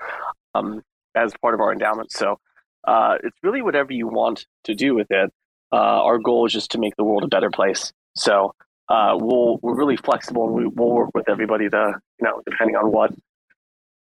um, 0.54 0.82
as 1.14 1.32
part 1.40 1.54
of 1.54 1.60
our 1.60 1.72
endowment. 1.72 2.12
So 2.12 2.38
uh, 2.84 3.16
it's 3.22 3.36
really 3.42 3.62
whatever 3.62 3.92
you 3.92 4.08
want 4.08 4.46
to 4.64 4.74
do 4.74 4.94
with 4.94 5.10
it 5.10 5.32
uh, 5.72 5.76
our 5.76 6.18
goal 6.18 6.46
is 6.46 6.52
just 6.52 6.72
to 6.72 6.78
make 6.78 6.96
the 6.96 7.04
world 7.04 7.24
a 7.24 7.28
better 7.28 7.50
place. 7.50 7.92
So 8.16 8.54
uh, 8.88 9.16
we'll 9.18 9.58
we're 9.62 9.76
really 9.76 9.96
flexible 9.96 10.46
and 10.46 10.54
we, 10.54 10.66
will 10.66 10.92
work 10.92 11.10
with 11.14 11.28
everybody 11.28 11.68
to 11.68 11.94
you 12.20 12.26
know 12.26 12.42
depending 12.48 12.76
on 12.76 12.90
what 12.90 13.12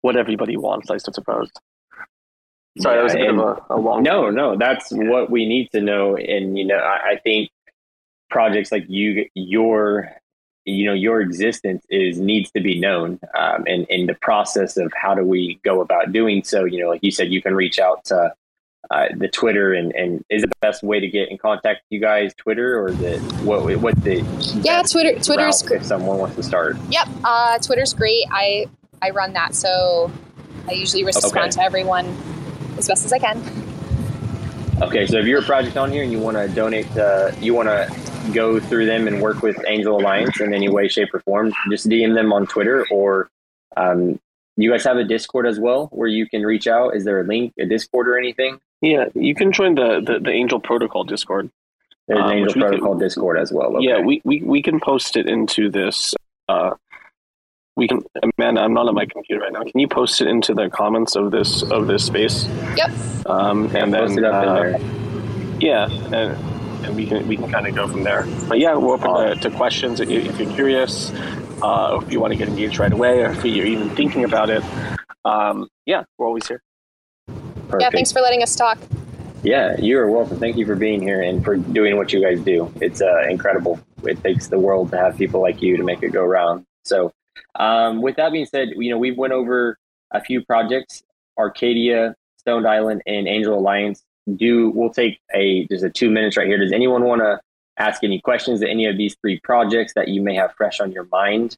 what 0.00 0.16
everybody 0.16 0.56
wants. 0.56 0.90
I 0.90 0.96
suppose. 0.98 1.50
Sorry, 2.78 2.96
yeah, 2.96 3.00
that 3.00 3.04
was 3.04 3.14
a 3.14 3.16
bit 3.18 3.30
of 3.34 3.38
a, 3.38 3.74
a, 3.74 3.76
long. 3.76 4.02
No, 4.02 4.30
no, 4.30 4.56
that's 4.56 4.88
what 4.90 5.30
we 5.30 5.46
need 5.46 5.70
to 5.72 5.82
know, 5.82 6.16
and 6.16 6.56
you 6.56 6.64
know, 6.64 6.78
I, 6.78 7.10
I 7.10 7.16
think 7.22 7.50
projects 8.30 8.72
like 8.72 8.84
you 8.88 9.26
your 9.34 10.10
you 10.64 10.84
know 10.84 10.92
your 10.92 11.20
existence 11.20 11.84
is 11.90 12.18
needs 12.18 12.50
to 12.52 12.60
be 12.60 12.78
known 12.78 13.18
um, 13.38 13.64
and 13.66 13.86
in 13.88 14.06
the 14.06 14.14
process 14.14 14.76
of 14.76 14.92
how 14.94 15.14
do 15.14 15.24
we 15.24 15.60
go 15.64 15.80
about 15.80 16.12
doing 16.12 16.44
so 16.44 16.64
you 16.64 16.82
know 16.82 16.88
like 16.88 17.02
you 17.02 17.10
said 17.10 17.32
you 17.32 17.42
can 17.42 17.54
reach 17.54 17.78
out 17.78 18.04
to 18.04 18.32
uh, 18.90 19.06
the 19.16 19.28
twitter 19.28 19.72
and 19.72 19.92
and 19.94 20.24
is 20.30 20.42
the 20.42 20.50
best 20.60 20.82
way 20.82 21.00
to 21.00 21.08
get 21.08 21.30
in 21.30 21.38
contact 21.38 21.82
with 21.82 21.90
you 21.90 22.00
guys 22.00 22.32
twitter 22.34 22.84
or 22.84 22.92
the 22.92 23.18
what 23.44 23.64
what 23.78 23.96
the 24.04 24.20
yeah 24.62 24.82
twitter 24.82 25.18
twitter's 25.20 25.62
if 25.70 25.84
someone 25.84 26.18
wants 26.18 26.36
to 26.36 26.42
start? 26.42 26.76
Yep 26.90 27.08
uh, 27.24 27.58
twitter's 27.58 27.94
great. 27.94 28.24
I 28.30 28.66
i 29.00 29.10
run 29.10 29.32
that 29.32 29.54
so 29.54 30.10
i 30.68 30.72
usually 30.72 31.04
respond 31.04 31.36
okay. 31.36 31.50
to 31.50 31.62
everyone 31.62 32.06
as 32.76 32.88
best 32.88 33.04
as 33.04 33.12
i 33.12 33.18
can 33.18 33.61
okay 34.82 35.06
so 35.06 35.18
if 35.18 35.26
you're 35.26 35.40
a 35.40 35.44
project 35.44 35.76
on 35.76 35.90
here 35.90 36.02
and 36.02 36.12
you 36.12 36.18
want 36.18 36.36
to 36.36 36.48
donate 36.48 36.86
to 36.92 37.34
you 37.40 37.54
want 37.54 37.68
to 37.68 38.12
go 38.32 38.60
through 38.60 38.86
them 38.86 39.08
and 39.08 39.20
work 39.20 39.42
with 39.42 39.62
Angel 39.66 39.98
Alliance 39.98 40.40
in 40.40 40.54
any 40.54 40.68
way, 40.68 40.88
shape, 40.88 41.12
or 41.12 41.20
form, 41.20 41.52
just 41.70 41.88
DM 41.88 42.14
them 42.14 42.32
on 42.32 42.46
Twitter 42.46 42.86
or 42.90 43.30
um, 43.76 44.20
you 44.56 44.70
guys 44.70 44.84
have 44.84 44.96
a 44.96 45.04
Discord 45.04 45.46
as 45.46 45.58
well 45.58 45.86
where 45.92 46.08
you 46.08 46.28
can 46.28 46.42
reach 46.42 46.66
out. 46.66 46.94
Is 46.94 47.04
there 47.04 47.20
a 47.20 47.24
link, 47.24 47.52
a 47.58 47.66
Discord 47.66 48.08
or 48.08 48.18
anything? 48.18 48.60
Yeah, 48.80 49.06
you 49.14 49.34
can 49.34 49.52
join 49.52 49.74
the, 49.74 50.02
the, 50.04 50.20
the 50.20 50.30
Angel 50.30 50.60
Protocol 50.60 51.04
Discord. 51.04 51.50
There's 52.06 52.20
an 52.20 52.26
uh, 52.26 52.32
Angel 52.32 52.54
Protocol 52.54 52.92
can, 52.92 53.00
Discord 53.00 53.38
as 53.38 53.52
well. 53.52 53.76
Okay. 53.76 53.86
Yeah, 53.86 54.00
we, 54.00 54.20
we, 54.24 54.42
we 54.42 54.62
can 54.62 54.80
post 54.80 55.16
it 55.16 55.26
into 55.26 55.70
this. 55.70 56.14
Uh, 56.48 56.74
we 57.76 57.88
can, 57.88 58.00
Amanda. 58.38 58.60
I'm 58.60 58.74
not 58.74 58.88
on 58.88 58.94
my 58.94 59.06
computer 59.06 59.42
right 59.42 59.52
now. 59.52 59.62
Can 59.62 59.78
you 59.78 59.88
post 59.88 60.20
it 60.20 60.28
into 60.28 60.54
the 60.54 60.68
comments 60.68 61.16
of 61.16 61.30
this 61.30 61.62
of 61.62 61.86
this 61.86 62.04
space? 62.04 62.46
Yep. 62.76 62.90
Um, 63.26 63.74
and 63.74 63.92
then, 63.92 64.24
uh, 64.24 64.78
yeah, 65.60 65.88
and 65.90 66.14
and 66.84 66.96
we 66.96 67.06
can 67.06 67.26
we 67.26 67.36
can 67.36 67.50
kind 67.50 67.66
of 67.66 67.74
go 67.74 67.88
from 67.88 68.02
there. 68.02 68.26
But 68.48 68.58
yeah, 68.58 68.76
we're 68.76 68.94
open 68.94 69.40
to, 69.40 69.48
to 69.48 69.56
questions 69.56 70.00
if, 70.00 70.10
if, 70.10 70.38
you're 70.38 70.52
curious, 70.52 71.10
uh, 71.62 72.00
if 72.02 72.12
you 72.12 72.20
want 72.20 72.32
to 72.32 72.36
get 72.36 72.48
engaged 72.48 72.78
right 72.78 72.92
away, 72.92 73.22
or 73.22 73.30
if 73.30 73.44
you're 73.44 73.66
even 73.66 73.90
thinking 73.90 74.24
about 74.24 74.50
it. 74.50 74.62
Um, 75.24 75.68
yeah, 75.86 76.02
we're 76.18 76.26
always 76.26 76.46
here. 76.46 76.62
Perfect. 77.26 77.82
Yeah, 77.82 77.90
thanks 77.90 78.12
for 78.12 78.20
letting 78.20 78.42
us 78.42 78.54
talk. 78.54 78.78
Yeah, 79.42 79.76
you're 79.78 80.08
welcome. 80.08 80.38
Thank 80.38 80.56
you 80.56 80.66
for 80.66 80.76
being 80.76 81.00
here 81.00 81.22
and 81.22 81.44
for 81.44 81.56
doing 81.56 81.96
what 81.96 82.12
you 82.12 82.22
guys 82.22 82.40
do. 82.40 82.72
It's 82.80 83.00
uh, 83.00 83.22
incredible. 83.28 83.80
It 84.04 84.22
takes 84.22 84.48
the 84.48 84.58
world 84.58 84.90
to 84.90 84.98
have 84.98 85.16
people 85.16 85.40
like 85.40 85.62
you 85.62 85.76
to 85.76 85.82
make 85.82 86.02
it 86.02 86.12
go 86.12 86.24
round. 86.24 86.64
So, 86.84 87.12
um, 87.54 88.02
with 88.02 88.16
that 88.16 88.32
being 88.32 88.46
said, 88.46 88.70
you 88.76 88.90
know 88.90 88.98
we've 88.98 89.18
went 89.18 89.32
over 89.32 89.78
a 90.12 90.20
few 90.20 90.44
projects: 90.44 91.02
Arkadia, 91.38 92.14
Stoned 92.38 92.66
Island, 92.66 93.02
and 93.06 93.28
Angel 93.28 93.58
Alliance 93.58 94.04
do 94.36 94.70
we'll 94.70 94.90
take 94.90 95.20
a 95.34 95.66
just 95.68 95.84
a 95.84 95.90
two 95.90 96.10
minutes 96.10 96.36
right 96.36 96.46
here. 96.46 96.58
Does 96.58 96.72
anyone 96.72 97.04
want 97.04 97.22
to 97.22 97.40
ask 97.78 98.04
any 98.04 98.20
questions 98.20 98.60
to 98.60 98.68
any 98.68 98.86
of 98.86 98.96
these 98.96 99.16
three 99.20 99.40
projects 99.40 99.94
that 99.94 100.08
you 100.08 100.22
may 100.22 100.34
have 100.34 100.54
fresh 100.56 100.80
on 100.80 100.92
your 100.92 101.04
mind? 101.10 101.56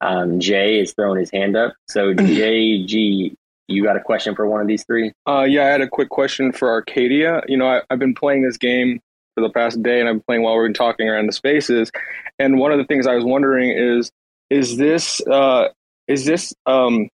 Um, 0.00 0.38
Jay 0.38 0.80
is 0.80 0.92
throwing 0.92 1.18
his 1.18 1.30
hand 1.30 1.56
up. 1.56 1.74
So 1.88 2.14
JG, 2.14 3.34
you 3.68 3.82
got 3.82 3.96
a 3.96 4.00
question 4.00 4.34
for 4.34 4.46
one 4.46 4.60
of 4.60 4.66
these 4.66 4.84
three? 4.84 5.12
Uh, 5.26 5.46
yeah, 5.48 5.64
I 5.64 5.68
had 5.68 5.80
a 5.80 5.88
quick 5.88 6.10
question 6.10 6.52
for 6.52 6.80
Arkadia. 6.82 7.42
You 7.48 7.56
know, 7.56 7.66
I, 7.66 7.82
have 7.90 7.98
been 7.98 8.14
playing 8.14 8.42
this 8.42 8.56
game 8.56 9.00
for 9.34 9.40
the 9.40 9.50
past 9.50 9.82
day, 9.82 10.00
and 10.00 10.08
I've 10.08 10.16
been 10.16 10.22
playing 10.22 10.42
while 10.42 10.56
we've 10.56 10.66
been 10.66 10.74
talking 10.74 11.08
around 11.08 11.26
the 11.26 11.32
spaces. 11.32 11.90
And 12.38 12.58
one 12.58 12.72
of 12.72 12.78
the 12.78 12.84
things 12.84 13.06
I 13.06 13.14
was 13.14 13.24
wondering 13.24 13.70
is, 13.70 14.10
is 14.54 14.76
this 14.76 15.20
uh, 15.26 15.68
is 16.06 16.24
this 16.24 16.54
um, 16.66 17.08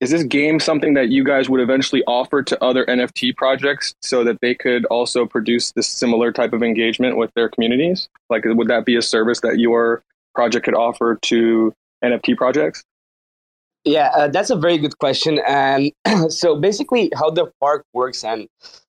is 0.00 0.10
this 0.10 0.24
game 0.24 0.60
something 0.60 0.94
that 0.94 1.08
you 1.08 1.24
guys 1.24 1.48
would 1.48 1.60
eventually 1.60 2.02
offer 2.06 2.42
to 2.42 2.64
other 2.64 2.86
NFT 2.86 3.36
projects 3.36 3.94
so 4.02 4.24
that 4.24 4.40
they 4.40 4.54
could 4.54 4.84
also 4.86 5.26
produce 5.26 5.72
this 5.72 5.88
similar 5.88 6.32
type 6.32 6.52
of 6.52 6.62
engagement 6.62 7.16
with 7.16 7.30
their 7.34 7.48
communities? 7.48 8.08
Like, 8.30 8.44
would 8.44 8.68
that 8.68 8.84
be 8.84 8.96
a 8.96 9.02
service 9.02 9.40
that 9.40 9.58
your 9.58 10.02
project 10.34 10.64
could 10.64 10.74
offer 10.74 11.18
to 11.22 11.72
NFT 12.02 12.36
projects? 12.36 12.82
Yeah, 13.84 14.10
uh, 14.16 14.28
that's 14.28 14.50
a 14.50 14.56
very 14.56 14.78
good 14.78 14.98
question. 14.98 15.40
And 15.46 15.92
so 16.28 16.56
basically, 16.56 17.10
how 17.14 17.30
the 17.30 17.50
park 17.60 17.84
works 17.92 18.24
and 18.24 18.48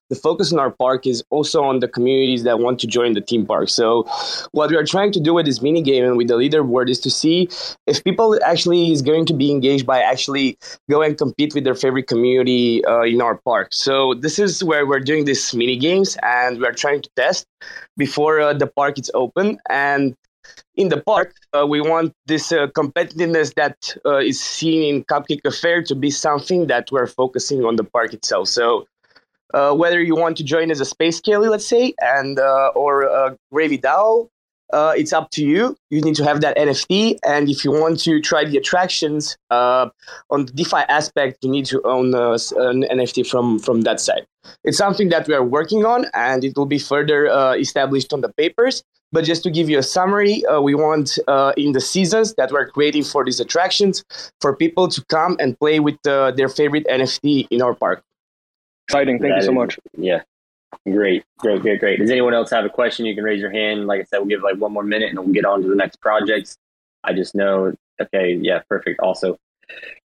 the 0.09 0.15
focus 0.15 0.51
in 0.51 0.59
our 0.59 0.71
park 0.71 1.05
is 1.05 1.23
also 1.29 1.63
on 1.63 1.79
the 1.79 1.87
communities 1.87 2.43
that 2.43 2.59
want 2.59 2.79
to 2.79 2.87
join 2.87 3.13
the 3.13 3.21
theme 3.21 3.45
park. 3.45 3.69
So, 3.69 4.03
what 4.51 4.69
we 4.69 4.77
are 4.77 4.85
trying 4.85 5.11
to 5.13 5.19
do 5.19 5.33
with 5.33 5.45
this 5.45 5.61
mini 5.61 5.81
game 5.81 6.03
and 6.03 6.17
with 6.17 6.27
the 6.27 6.35
leaderboard 6.35 6.89
is 6.89 6.99
to 7.01 7.09
see 7.09 7.49
if 7.87 8.03
people 8.03 8.39
actually 8.45 8.91
is 8.91 9.01
going 9.01 9.25
to 9.25 9.33
be 9.33 9.51
engaged 9.51 9.85
by 9.85 10.01
actually 10.01 10.57
go 10.89 11.01
and 11.01 11.17
compete 11.17 11.53
with 11.53 11.63
their 11.63 11.75
favorite 11.75 12.07
community 12.07 12.83
uh, 12.85 13.01
in 13.01 13.21
our 13.21 13.35
park. 13.35 13.69
So, 13.71 14.13
this 14.13 14.39
is 14.39 14.63
where 14.63 14.85
we're 14.85 14.99
doing 14.99 15.25
these 15.25 15.53
mini 15.53 15.77
games 15.77 16.17
and 16.23 16.59
we're 16.59 16.73
trying 16.73 17.01
to 17.01 17.09
test 17.15 17.45
before 17.97 18.39
uh, 18.39 18.53
the 18.53 18.67
park 18.67 18.99
is 18.99 19.11
open. 19.13 19.59
And 19.69 20.15
in 20.75 20.89
the 20.89 21.01
park, 21.01 21.33
uh, 21.53 21.65
we 21.67 21.81
want 21.81 22.13
this 22.27 22.51
uh, 22.51 22.67
competitiveness 22.67 23.53
that 23.55 23.95
uh, 24.05 24.17
is 24.17 24.41
seen 24.41 24.83
in 24.83 25.03
Cupcake 25.03 25.43
Affair 25.43 25.83
to 25.83 25.95
be 25.95 26.09
something 26.11 26.67
that 26.67 26.89
we're 26.91 27.07
focusing 27.07 27.65
on 27.65 27.75
the 27.75 27.83
park 27.83 28.13
itself. 28.13 28.47
So 28.47 28.85
uh, 29.53 29.73
whether 29.73 30.01
you 30.01 30.15
want 30.15 30.37
to 30.37 30.43
join 30.43 30.71
as 30.71 30.79
a 30.79 30.85
Space 30.85 31.17
Skelly, 31.17 31.47
let's 31.47 31.65
say, 31.65 31.93
and 32.01 32.39
uh, 32.39 32.71
or 32.75 33.03
a 33.03 33.37
GraviDAO, 33.53 34.29
uh, 34.73 34.93
it's 34.97 35.13
up 35.13 35.31
to 35.31 35.45
you. 35.45 35.77
You 35.89 36.01
need 36.01 36.15
to 36.15 36.25
have 36.25 36.41
that 36.41 36.57
NFT, 36.57 37.19
and 37.25 37.49
if 37.49 37.63
you 37.63 37.71
want 37.71 37.99
to 38.01 38.19
try 38.19 38.43
the 38.43 38.57
attractions 38.57 39.37
uh, 39.49 39.89
on 40.29 40.45
the 40.45 40.51
DeFi 40.51 40.83
aspect, 40.89 41.37
you 41.41 41.49
need 41.49 41.65
to 41.67 41.81
own 41.83 42.13
uh, 42.13 42.37
an 42.57 42.83
NFT 42.83 43.25
from 43.25 43.59
from 43.59 43.81
that 43.81 44.01
side. 44.01 44.25
It's 44.65 44.77
something 44.77 45.09
that 45.09 45.27
we 45.27 45.33
are 45.33 45.43
working 45.43 45.85
on, 45.85 46.05
and 46.13 46.43
it 46.43 46.57
will 46.57 46.65
be 46.65 46.79
further 46.79 47.29
uh, 47.29 47.53
established 47.55 48.11
on 48.11 48.21
the 48.21 48.29
papers. 48.33 48.83
But 49.13 49.23
just 49.23 49.41
to 49.43 49.49
give 49.49 49.69
you 49.69 49.79
a 49.79 49.83
summary, 49.83 50.43
we 50.61 50.75
want 50.75 51.17
in 51.55 51.71
the 51.71 51.79
seasons 51.79 52.33
that 52.33 52.51
we're 52.51 52.67
creating 52.67 53.05
for 53.05 53.23
these 53.23 53.39
attractions 53.39 54.03
for 54.41 54.53
people 54.53 54.89
to 54.89 55.01
come 55.05 55.37
and 55.39 55.57
play 55.57 55.79
with 55.79 55.95
their 56.03 56.49
favorite 56.49 56.85
NFT 56.87 57.47
in 57.49 57.61
our 57.61 57.73
park. 57.73 58.03
Exciting. 58.87 59.19
Thank 59.19 59.33
that 59.33 59.37
you 59.37 59.43
so 59.43 59.51
is, 59.51 59.55
much. 59.55 59.79
Yeah. 59.97 60.21
Great, 60.89 61.23
great, 61.37 61.61
great, 61.61 61.79
great. 61.79 61.99
Does 61.99 62.11
anyone 62.11 62.33
else 62.33 62.49
have 62.51 62.65
a 62.65 62.69
question? 62.69 63.05
You 63.05 63.15
can 63.15 63.23
raise 63.23 63.41
your 63.41 63.51
hand. 63.51 63.87
Like 63.87 64.01
I 64.01 64.03
said, 64.03 64.19
we'll 64.19 64.27
give 64.27 64.43
like 64.43 64.57
one 64.57 64.71
more 64.71 64.83
minute 64.83 65.09
and 65.09 65.19
we'll 65.19 65.33
get 65.33 65.45
on 65.45 65.61
to 65.61 65.67
the 65.67 65.75
next 65.75 65.97
projects. 66.01 66.57
I 67.03 67.13
just 67.13 67.35
know. 67.35 67.73
Okay, 68.01 68.37
yeah, 68.41 68.59
perfect. 68.69 68.99
Also, 68.99 69.37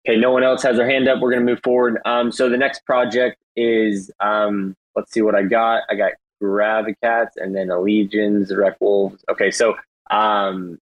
okay, 0.07 0.18
no 0.18 0.31
one 0.31 0.42
else 0.42 0.62
has 0.62 0.77
their 0.77 0.88
hand 0.88 1.09
up. 1.09 1.21
We're 1.21 1.33
gonna 1.33 1.45
move 1.45 1.61
forward. 1.62 2.01
Um, 2.05 2.33
so 2.33 2.49
the 2.49 2.57
next 2.57 2.85
project 2.85 3.38
is 3.57 4.11
um, 4.21 4.75
let's 4.97 5.12
see 5.12 5.23
what 5.23 5.35
I 5.35 5.42
got. 5.42 5.83
I 5.90 5.95
got 5.95 6.12
Gravicats 6.42 7.33
and 7.37 7.55
then 7.55 7.71
Allegions, 7.71 8.51
Rekt 8.53 8.77
Wolves. 8.81 9.25
Okay, 9.31 9.51
so 9.51 9.77
um, 10.11 10.79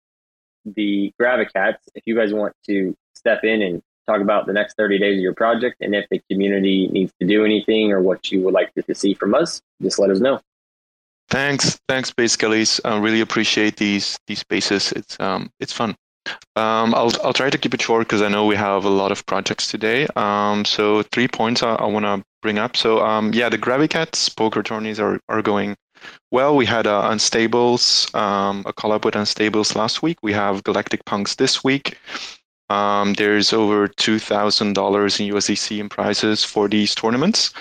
the 0.65 1.13
Gravicats. 1.21 1.79
If 1.95 2.05
you 2.07 2.17
guys 2.17 2.33
want 2.33 2.55
to 2.67 2.95
step 3.15 3.45
in 3.45 3.63
and 3.63 3.83
talk 4.07 4.21
about 4.21 4.47
the 4.47 4.53
next 4.53 4.75
30 4.77 4.99
days 4.99 5.19
of 5.19 5.23
your 5.23 5.35
project 5.35 5.77
and 5.81 5.95
if 5.95 6.07
the 6.11 6.21
community 6.31 6.89
needs 6.89 7.13
to 7.21 7.27
do 7.27 7.45
anything 7.45 7.93
or 7.93 8.01
what 8.01 8.31
you 8.31 8.43
would 8.43 8.55
like 8.55 8.73
to 8.75 8.95
see 8.95 9.15
from 9.15 9.35
us, 9.35 9.61
just 9.83 9.99
let 9.99 10.11
us 10.11 10.21
know. 10.21 10.41
Thanks, 11.29 11.79
thanks, 11.89 12.13
Skellies. 12.13 12.81
I 12.85 12.99
really 12.99 13.21
appreciate 13.21 13.77
these 13.77 14.17
these 14.27 14.39
spaces. 14.39 14.93
It's 14.93 15.19
um 15.19 15.51
it's 15.59 15.73
fun. 15.73 15.97
Um, 16.57 16.95
I'll 16.95 17.13
I'll 17.23 17.33
try 17.33 17.51
to 17.51 17.59
keep 17.59 17.75
it 17.75 17.83
short 17.83 18.07
because 18.07 18.23
I 18.23 18.29
know 18.29 18.47
we 18.47 18.57
have 18.57 18.85
a 18.85 18.91
lot 18.91 19.13
of 19.13 19.25
projects 19.27 19.71
today. 19.71 20.07
Um, 20.17 20.65
so 20.65 21.03
three 21.03 21.29
points 21.29 21.63
I, 21.63 21.75
I 21.75 21.87
want 21.87 22.05
to 22.05 22.25
bring 22.43 22.59
up. 22.59 22.77
So 22.77 23.05
um, 23.05 23.33
yeah, 23.33 23.49
the 23.49 23.59
Gravicats 23.59 24.35
poker 24.37 24.63
tourneys 24.63 25.01
are 25.01 25.21
are 25.29 25.43
going 25.43 25.77
well. 26.31 26.57
We 26.57 26.67
had 26.67 26.87
uh, 26.87 27.11
Unstables, 27.11 28.15
um, 28.15 28.63
a 28.67 28.73
collab 28.73 29.05
with 29.05 29.15
Unstables 29.15 29.75
last 29.75 30.03
week. 30.03 30.19
We 30.23 30.33
have 30.33 30.65
Galactic 30.65 31.05
Punks 31.05 31.37
this 31.37 31.63
week. 31.65 31.99
Um, 32.69 33.15
there's 33.15 33.53
over 33.53 33.89
two 33.89 34.19
thousand 34.19 34.73
dollars 34.75 35.21
in 35.21 35.29
USDC 35.33 35.79
in 35.79 35.89
prizes 35.89 36.45
for 36.45 36.69
these 36.69 36.95
tournaments, 36.95 37.53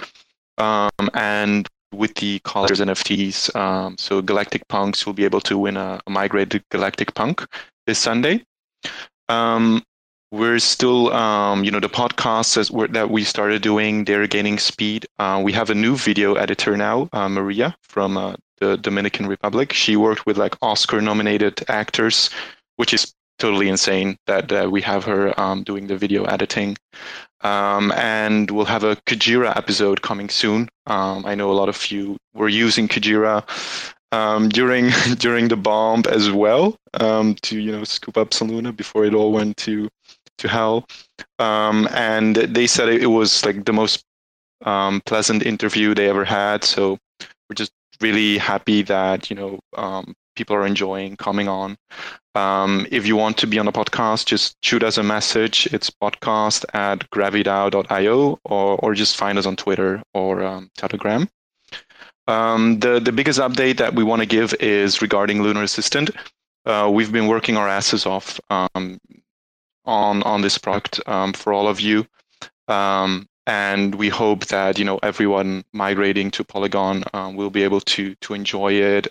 um, 0.57 1.09
and 1.13 1.67
with 1.93 2.15
the 2.15 2.39
collars 2.39 2.79
NFTs, 2.79 3.55
um, 3.55 3.97
so 3.97 4.21
Galactic 4.21 4.67
Punks 4.67 5.05
will 5.05 5.13
be 5.13 5.23
able 5.25 5.41
to 5.41 5.57
win 5.57 5.77
a, 5.77 6.01
a 6.05 6.09
migrated 6.09 6.63
Galactic 6.69 7.13
Punk 7.13 7.45
this 7.87 7.99
Sunday. 7.99 8.43
Um, 9.29 9.83
we're 10.31 10.59
still, 10.59 11.13
um, 11.13 11.63
you 11.63 11.71
know, 11.71 11.79
the 11.79 11.89
podcasts 11.89 12.55
that 12.91 13.09
we 13.09 13.23
started 13.23 13.61
doing, 13.61 14.05
they're 14.05 14.27
gaining 14.27 14.59
speed. 14.59 15.05
Uh, 15.17 15.41
we 15.43 15.53
have 15.53 15.69
a 15.69 15.75
new 15.75 15.95
video 15.95 16.33
editor 16.35 16.75
now, 16.75 17.07
uh, 17.13 17.29
Maria 17.29 17.75
from 17.81 18.17
uh, 18.17 18.35
the 18.59 18.77
Dominican 18.77 19.27
Republic. 19.27 19.71
She 19.71 19.95
worked 19.95 20.25
with 20.25 20.37
like 20.37 20.55
Oscar-nominated 20.61 21.63
actors, 21.69 22.29
which 22.75 22.93
is 22.93 23.13
totally 23.39 23.69
insane 23.69 24.17
that 24.28 24.52
uh, 24.52 24.69
we 24.69 24.82
have 24.82 25.04
her 25.06 25.38
um, 25.39 25.63
doing 25.63 25.88
the 25.88 25.98
video 25.98 26.24
editing. 26.26 26.78
Um, 27.41 27.91
and 27.91 28.50
we'll 28.50 28.65
have 28.65 28.84
a 28.84 28.95
Kujira 29.08 29.56
episode 29.56 30.02
coming 30.02 30.30
soon. 30.30 30.69
Um, 30.88 31.26
I 31.26 31.36
know 31.36 31.52
a 31.52 31.54
lot 31.54 31.69
of 31.69 31.91
you 31.91 32.17
were 32.34 32.50
using 32.50 32.88
Kujira 32.88 33.43
um, 34.12 34.50
during 34.50 34.89
during 35.17 35.48
the 35.50 35.58
bomb 35.58 36.04
as 36.10 36.32
well 36.32 36.76
um, 36.95 37.36
to 37.43 37.60
you 37.60 37.71
know 37.71 37.84
scoop 37.84 38.17
up 38.17 38.32
Soluna 38.32 38.76
before 38.76 39.06
it 39.06 39.13
all 39.13 39.32
went 39.32 39.58
to 39.58 39.89
to 40.39 40.48
hell. 40.48 40.88
Um, 41.39 41.88
and 41.91 42.36
they 42.36 42.67
said 42.67 42.89
it 42.89 43.08
was 43.08 43.45
like 43.45 43.65
the 43.65 43.74
most 43.74 44.04
pleasant 45.06 45.43
interview 45.43 45.93
they 45.93 46.10
ever 46.10 46.26
had. 46.26 46.63
So 46.63 46.98
we're 47.48 47.56
just 47.56 47.71
really 48.02 48.38
happy 48.38 48.82
that 48.84 49.30
you 49.30 49.36
know 49.36 49.60
people 50.36 50.56
are 50.56 50.65
enjoying 50.65 51.15
coming 51.17 51.48
on. 51.48 51.78
Um, 52.36 52.86
if 52.91 53.08
you 53.08 53.15
want 53.15 53.38
to 53.38 53.48
be 53.48 53.60
on 53.60 53.65
the 53.65 53.71
podcast, 53.71 54.26
just 54.26 54.58
shoot 54.62 54.84
us 54.84 54.98
a 54.98 55.04
message. 55.04 55.67
It's 55.71 55.89
podcast 55.89 56.65
at 56.74 57.10
gravidao.io 57.10 58.39
or, 58.43 58.78
or 58.78 58.93
just 58.93 59.15
find 59.15 59.38
us 59.38 59.45
on 59.45 59.56
Twitter 59.56 60.04
or 60.13 60.43
um, 60.43 60.69
Telegram. 60.78 61.30
Um, 62.28 62.80
the, 62.80 63.00
the 63.00 63.12
biggest 63.12 63.39
update 63.39 63.78
that 63.78 63.95
we 63.95 64.04
want 64.04 64.21
to 64.21 64.26
give 64.26 64.54
is 64.56 65.02
regarding 65.02 65.41
Luna 65.41 65.62
Assistant. 65.62 66.10
Uh, 66.65 66.89
we've 66.91 67.12
been 67.12 67.28
working 67.28 67.56
our 67.56 67.69
asses 67.69 68.06
off 68.06 68.39
um, 68.50 69.00
on, 69.86 70.24
on 70.24 70.41
this 70.41 70.58
product 70.58 71.00
um, 71.08 71.34
for 71.34 71.54
all 71.54 71.67
of 71.67 71.80
you. 71.80 72.06
Um, 72.67 73.28
and 73.48 73.95
we 73.95 74.10
hope 74.10 74.45
that 74.48 74.80
you 74.80 74.86
know 74.86 75.00
everyone 75.04 75.63
migrating 75.74 76.32
to 76.32 76.43
Polygon 76.43 77.04
um, 77.13 77.36
will 77.36 77.50
be 77.50 77.63
able 77.63 77.82
to 77.82 78.15
to 78.15 78.34
enjoy 78.34 78.74
it. 78.74 79.08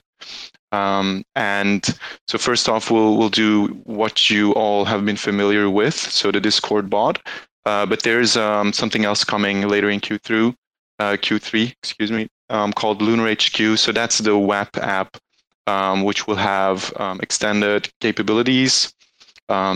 Um, 0.75 1.25
and 1.37 1.81
so 2.27 2.39
first 2.39 2.69
off, 2.69 2.91
we'll 2.91 3.17
we'll 3.17 3.37
do 3.47 3.69
what 3.85 4.29
you 4.31 4.53
all 4.53 4.85
have 4.85 5.05
been 5.05 5.17
familiar 5.17 5.71
with, 5.71 5.95
so 5.95 6.33
the 6.33 6.41
Discord 6.41 6.91
bot. 6.91 7.17
Uh, 7.65 7.87
but 7.87 8.03
there's 8.03 8.37
um, 8.37 8.73
something 8.73 9.05
else 9.05 9.25
coming 9.25 9.69
later 9.69 9.89
in 9.89 10.01
Q3, 10.01 10.55
uh, 10.99 11.17
Q3, 11.25 11.73
excuse 11.83 12.13
me, 12.13 12.29
um, 12.51 12.73
called 12.73 13.01
Luna 13.01 13.33
HQ. 13.33 13.79
So 13.79 13.93
that's 13.93 14.19
the 14.19 14.37
web 14.37 14.69
app, 14.77 15.17
um, 15.67 16.03
which 16.03 16.27
will 16.27 16.37
have 16.37 16.93
um, 16.97 17.21
extended 17.21 17.89
capabilities, 18.01 18.93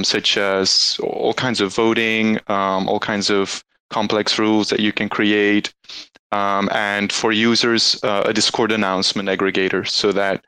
such 0.03 0.37
as 0.37 0.99
all 1.03 1.33
kinds 1.33 1.61
of 1.61 1.75
voting, 1.75 2.39
all 2.49 3.01
kinds 3.01 3.31
of 3.31 3.65
complex 3.91 4.39
rules 4.39 4.69
that 4.69 4.81
you 4.81 4.93
can 4.93 5.09
create. 5.09 5.73
Um, 6.31 6.69
and 6.73 7.11
for 7.11 7.33
users, 7.33 7.99
uh, 8.03 8.25
a 8.27 8.35
Discord 8.35 8.71
announcement 8.73 9.29
aggregator 9.31 9.89
so 9.89 10.13
that 10.13 10.45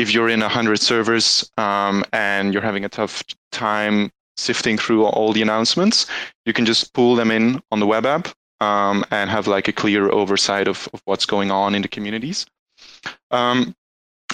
if 0.00 0.14
you're 0.14 0.28
in 0.28 0.40
100 0.40 0.80
servers 0.80 1.50
um, 1.58 2.04
and 2.12 2.52
you're 2.52 2.62
having 2.62 2.84
a 2.84 2.88
tough 2.88 3.22
time 3.52 4.10
sifting 4.36 4.78
through 4.78 5.04
all 5.04 5.32
the 5.32 5.42
announcements, 5.42 6.06
you 6.46 6.52
can 6.52 6.64
just 6.64 6.92
pull 6.94 7.14
them 7.14 7.30
in 7.30 7.60
on 7.70 7.80
the 7.80 7.86
web 7.86 8.06
app 8.06 8.28
um, 8.60 9.04
and 9.10 9.30
have 9.30 9.46
like 9.46 9.68
a 9.68 9.72
clear 9.72 10.10
oversight 10.10 10.68
of, 10.68 10.88
of, 10.92 11.00
what's 11.04 11.26
going 11.26 11.50
on 11.50 11.74
in 11.74 11.82
the 11.82 11.88
communities. 11.88 12.46
Um, 13.30 13.74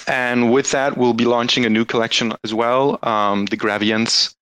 and 0.07 0.53
with 0.53 0.71
that, 0.71 0.97
we'll 0.97 1.13
be 1.13 1.25
launching 1.25 1.65
a 1.65 1.69
new 1.69 1.85
collection 1.85 2.33
as 2.43 2.53
well, 2.53 2.99
um, 3.03 3.45
the 3.47 3.57
Gravians 3.57 4.33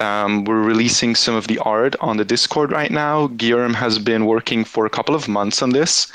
um, 0.00 0.44
we're 0.44 0.62
releasing 0.62 1.14
some 1.14 1.34
of 1.34 1.46
the 1.46 1.58
art 1.60 1.94
on 2.00 2.16
the 2.16 2.24
Discord 2.24 2.72
right 2.72 2.90
now. 2.90 3.28
Guillaume 3.28 3.74
has 3.74 3.98
been 3.98 4.26
working 4.26 4.64
for 4.64 4.86
a 4.86 4.90
couple 4.90 5.14
of 5.14 5.28
months 5.28 5.62
on 5.62 5.70
this, 5.70 6.10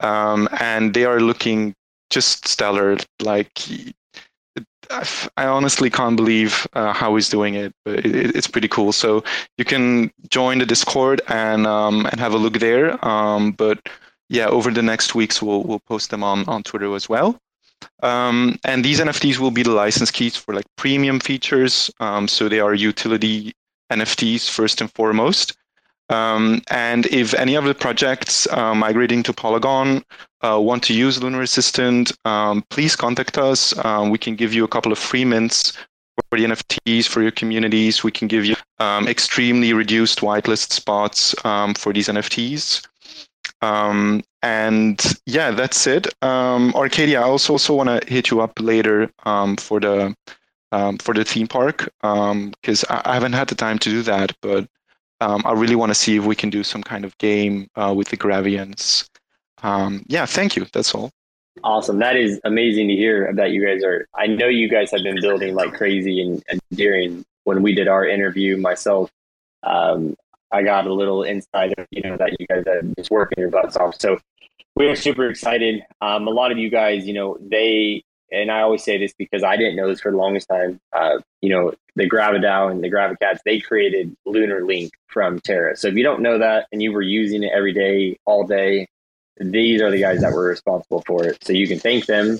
um, 0.00 0.48
and 0.60 0.94
they 0.94 1.04
are 1.04 1.20
looking 1.20 1.74
just 2.10 2.48
stellar. 2.48 2.96
Like, 3.20 3.50
I 4.90 5.46
honestly 5.46 5.90
can't 5.90 6.16
believe 6.16 6.66
uh, 6.72 6.92
how 6.92 7.14
he's 7.14 7.28
doing 7.28 7.54
it, 7.54 7.74
but 7.84 8.04
it, 8.04 8.36
it's 8.36 8.46
pretty 8.46 8.68
cool. 8.68 8.92
So 8.92 9.22
you 9.56 9.64
can 9.64 10.10
join 10.30 10.58
the 10.58 10.66
Discord 10.66 11.20
and 11.28 11.66
um, 11.66 12.06
and 12.06 12.20
have 12.20 12.34
a 12.34 12.38
look 12.38 12.58
there. 12.58 13.04
Um, 13.06 13.52
but 13.52 13.88
yeah, 14.28 14.46
over 14.46 14.70
the 14.70 14.82
next 14.82 15.14
weeks, 15.14 15.42
we'll 15.42 15.62
we'll 15.62 15.80
post 15.80 16.10
them 16.10 16.22
on 16.24 16.48
on 16.48 16.62
Twitter 16.62 16.94
as 16.94 17.08
well. 17.08 17.38
Um, 18.02 18.58
and 18.64 18.84
these 18.84 19.00
NFTs 19.00 19.38
will 19.38 19.50
be 19.50 19.62
the 19.62 19.70
license 19.70 20.10
keys 20.10 20.36
for 20.36 20.54
like 20.54 20.66
premium 20.76 21.20
features. 21.20 21.90
Um, 22.00 22.28
so 22.28 22.48
they 22.48 22.60
are 22.60 22.74
utility 22.74 23.54
NFTs 23.92 24.50
first 24.50 24.80
and 24.80 24.90
foremost. 24.92 25.56
Um, 26.10 26.62
and 26.70 27.06
if 27.06 27.34
any 27.34 27.54
of 27.54 27.64
the 27.64 27.74
projects 27.74 28.46
uh, 28.52 28.74
migrating 28.74 29.22
to 29.24 29.32
Polygon 29.32 30.02
uh, 30.42 30.58
want 30.60 30.82
to 30.84 30.94
use 30.94 31.22
Luna 31.22 31.40
Assistant, 31.40 32.12
um, 32.24 32.64
please 32.70 32.96
contact 32.96 33.36
us. 33.36 33.76
Um, 33.84 34.10
we 34.10 34.18
can 34.18 34.34
give 34.34 34.54
you 34.54 34.64
a 34.64 34.68
couple 34.68 34.92
of 34.92 34.98
free 34.98 35.24
mints 35.24 35.72
for 36.30 36.38
the 36.38 36.44
NFTs 36.44 37.06
for 37.06 37.22
your 37.22 37.30
communities. 37.30 38.02
We 38.02 38.10
can 38.10 38.26
give 38.26 38.44
you 38.44 38.56
um, 38.78 39.06
extremely 39.06 39.72
reduced 39.72 40.20
whitelist 40.20 40.72
spots 40.72 41.34
for 41.42 41.92
these 41.92 42.08
NFTs. 42.08 42.86
Um, 43.60 44.22
and 44.42 45.02
yeah, 45.26 45.50
that's 45.50 45.86
it. 45.86 46.06
Um, 46.22 46.72
Arkadia, 46.74 47.18
I 47.18 47.22
also 47.22 47.54
also 47.54 47.74
want 47.74 47.88
to 47.88 48.12
hit 48.12 48.30
you 48.30 48.40
up 48.40 48.52
later 48.60 49.10
um, 49.24 49.56
for 49.56 49.80
the 49.80 50.14
um, 50.70 50.98
for 50.98 51.14
the 51.14 51.24
theme 51.24 51.48
park 51.48 51.90
because 52.02 52.84
um, 52.84 52.90
I, 52.90 53.02
I, 53.06 53.14
haven't 53.14 53.32
had 53.32 53.48
the 53.48 53.54
time 53.54 53.78
to 53.78 53.88
do 53.88 54.02
that, 54.02 54.36
but 54.42 54.68
um, 55.20 55.42
I 55.44 55.52
really 55.52 55.76
want 55.76 55.90
to 55.90 55.94
see 55.94 56.16
if 56.16 56.24
we 56.24 56.36
can 56.36 56.50
do 56.50 56.62
some 56.62 56.82
kind 56.82 57.04
of 57.04 57.16
game 57.18 57.68
uh, 57.76 57.92
with 57.96 58.08
the 58.08 58.16
Gravians. 58.16 59.08
Um, 59.62 60.04
yeah, 60.08 60.26
thank 60.26 60.56
you. 60.56 60.66
That's 60.72 60.94
all. 60.94 61.10
Awesome. 61.64 61.98
That 61.98 62.16
is 62.16 62.40
amazing 62.44 62.88
to 62.88 62.94
hear 62.94 63.32
that 63.34 63.50
you 63.50 63.64
guys 63.66 63.82
are. 63.82 64.06
I 64.14 64.28
know 64.28 64.46
you 64.46 64.68
guys 64.68 64.90
have 64.92 65.02
been 65.02 65.20
building 65.20 65.54
like 65.54 65.74
crazy, 65.74 66.20
and, 66.22 66.42
and 66.48 66.60
during 66.72 67.24
when 67.44 67.62
we 67.62 67.74
did 67.74 67.88
our 67.88 68.06
interview, 68.06 68.56
myself, 68.56 69.10
um, 69.64 70.14
I 70.52 70.62
got 70.62 70.86
a 70.86 70.92
little 70.92 71.24
insight 71.24 71.74
of, 71.78 71.86
you 71.90 72.02
know, 72.02 72.16
that 72.16 72.36
you 72.38 72.46
guys 72.46 72.64
are 72.66 72.82
just 72.96 73.10
working 73.10 73.40
your 73.40 73.50
butts 73.50 73.76
off. 73.76 74.00
So 74.00 74.18
we 74.76 74.86
are 74.86 74.96
super 74.96 75.28
excited. 75.28 75.82
Um, 76.00 76.28
a 76.28 76.30
lot 76.30 76.52
of 76.52 76.58
you 76.58 76.70
guys, 76.70 77.06
you 77.06 77.14
know, 77.14 77.36
they, 77.40 78.04
and 78.30 78.50
I 78.50 78.60
always 78.60 78.84
say 78.84 78.98
this 78.98 79.12
because 79.16 79.42
I 79.42 79.56
didn't 79.56 79.76
know 79.76 79.88
this 79.88 80.00
for 80.00 80.10
the 80.10 80.18
longest 80.18 80.48
time. 80.48 80.80
Uh, 80.92 81.18
you 81.40 81.50
know, 81.50 81.72
the 81.96 82.08
GraviDAO 82.08 82.70
and 82.70 82.82
the 82.82 82.90
GraviCats, 82.90 83.40
they 83.44 83.60
created 83.60 84.14
Lunar 84.26 84.64
Link 84.64 84.92
from 85.06 85.40
Terra. 85.40 85.76
So 85.76 85.88
if 85.88 85.94
you 85.94 86.02
don't 86.02 86.22
know 86.22 86.38
that 86.38 86.66
and 86.72 86.82
you 86.82 86.92
were 86.92 87.02
using 87.02 87.42
it 87.42 87.52
every 87.54 87.72
day, 87.72 88.18
all 88.24 88.46
day, 88.46 88.88
these 89.36 89.80
are 89.80 89.90
the 89.90 90.00
guys 90.00 90.20
that 90.20 90.32
were 90.32 90.44
responsible 90.44 91.02
for 91.06 91.24
it. 91.24 91.42
So 91.42 91.52
you 91.52 91.66
can 91.66 91.78
thank 91.78 92.06
them 92.06 92.38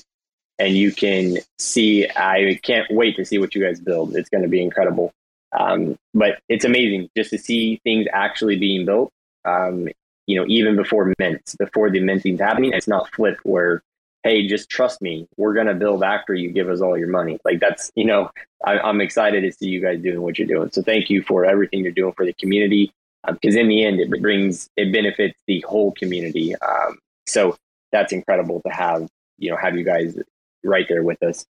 and 0.58 0.76
you 0.76 0.92
can 0.92 1.38
see. 1.58 2.08
I 2.08 2.58
can't 2.62 2.90
wait 2.90 3.16
to 3.16 3.24
see 3.24 3.38
what 3.38 3.54
you 3.54 3.62
guys 3.62 3.80
build. 3.80 4.16
It's 4.16 4.28
going 4.28 4.42
to 4.42 4.48
be 4.48 4.62
incredible. 4.62 5.12
Um, 5.58 5.96
but 6.12 6.40
it's 6.48 6.64
amazing 6.64 7.08
just 7.16 7.30
to 7.30 7.38
see 7.38 7.80
things 7.84 8.06
actually 8.12 8.58
being 8.58 8.84
built. 8.84 9.10
Um, 9.44 9.88
you 10.26 10.38
know, 10.38 10.44
even 10.46 10.76
before 10.76 11.14
mints, 11.18 11.56
before 11.56 11.90
the 11.90 12.00
minting's 12.00 12.40
happening, 12.40 12.72
it's 12.74 12.88
not 12.88 13.12
flip 13.14 13.38
where, 13.44 13.82
hey, 14.22 14.46
just 14.46 14.68
trust 14.68 15.00
me, 15.00 15.26
we're 15.36 15.54
gonna 15.54 15.74
build 15.74 16.02
after 16.02 16.34
you 16.34 16.50
give 16.50 16.68
us 16.68 16.80
all 16.80 16.98
your 16.98 17.08
money. 17.08 17.38
Like 17.44 17.60
that's, 17.60 17.90
you 17.94 18.04
know, 18.04 18.30
I, 18.64 18.88
am 18.88 19.00
excited 19.00 19.42
to 19.42 19.52
see 19.52 19.68
you 19.68 19.80
guys 19.80 20.00
doing 20.00 20.20
what 20.20 20.38
you're 20.38 20.48
doing. 20.48 20.70
So 20.70 20.82
thank 20.82 21.08
you 21.10 21.22
for 21.22 21.44
everything 21.44 21.82
you're 21.82 21.92
doing 21.92 22.12
for 22.14 22.24
the 22.24 22.32
community, 22.32 22.92
because 23.26 23.54
um, 23.54 23.60
in 23.60 23.68
the 23.68 23.84
end, 23.84 24.00
it 24.00 24.10
brings 24.20 24.68
it 24.76 24.92
benefits 24.92 25.38
the 25.46 25.64
whole 25.68 25.92
community. 25.92 26.54
Um, 26.56 26.98
so 27.26 27.56
that's 27.92 28.12
incredible 28.12 28.60
to 28.66 28.72
have, 28.72 29.08
you 29.38 29.50
know, 29.50 29.56
have 29.56 29.76
you 29.76 29.84
guys 29.84 30.18
right 30.64 30.86
there 30.88 31.02
with 31.02 31.22
us. 31.22 31.46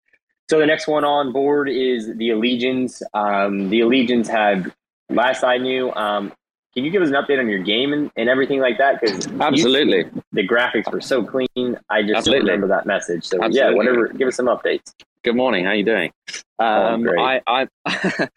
So 0.50 0.60
the 0.60 0.66
next 0.66 0.88
one 0.88 1.04
on 1.06 1.32
board 1.32 1.70
is 1.70 2.16
the 2.18 2.30
Allegions. 2.30 3.02
Um, 3.14 3.70
the 3.70 3.82
Allegions 3.82 4.28
had, 4.28 4.74
last 5.10 5.44
I 5.44 5.58
knew, 5.58 5.92
um, 5.94 6.34
can 6.74 6.84
you 6.84 6.92
give 6.92 7.02
us 7.02 7.10
an 7.10 7.16
update 7.16 7.40
on 7.40 7.48
your 7.48 7.62
game 7.62 7.94
and, 7.94 8.12
and 8.16 8.30
everything 8.30 8.60
like 8.60 8.78
that? 8.80 9.00
Because 9.00 9.28
absolutely, 9.40 10.00
you, 10.00 10.24
the 10.32 10.48
graphics 10.48 10.92
were 10.92 11.02
so 11.02 11.24
clean. 11.24 11.78
I 11.90 12.02
just 12.02 12.16
absolutely. 12.16 12.50
remember 12.50 12.68
that 12.68 12.86
message. 12.86 13.26
So 13.26 13.38
absolutely. 13.38 13.60
yeah, 13.60 13.72
whatever. 13.72 14.08
Give 14.08 14.28
us 14.28 14.36
some 14.36 14.48
updates. 14.48 14.94
Good 15.24 15.38
morning. 15.38 15.64
How 15.64 15.72
are 15.72 15.76
you 15.76 15.86
doing? 15.86 16.12
Oh, 16.60 16.66
um, 16.66 17.08
oh, 17.08 17.22
I, 17.22 17.42
I, 17.48 17.68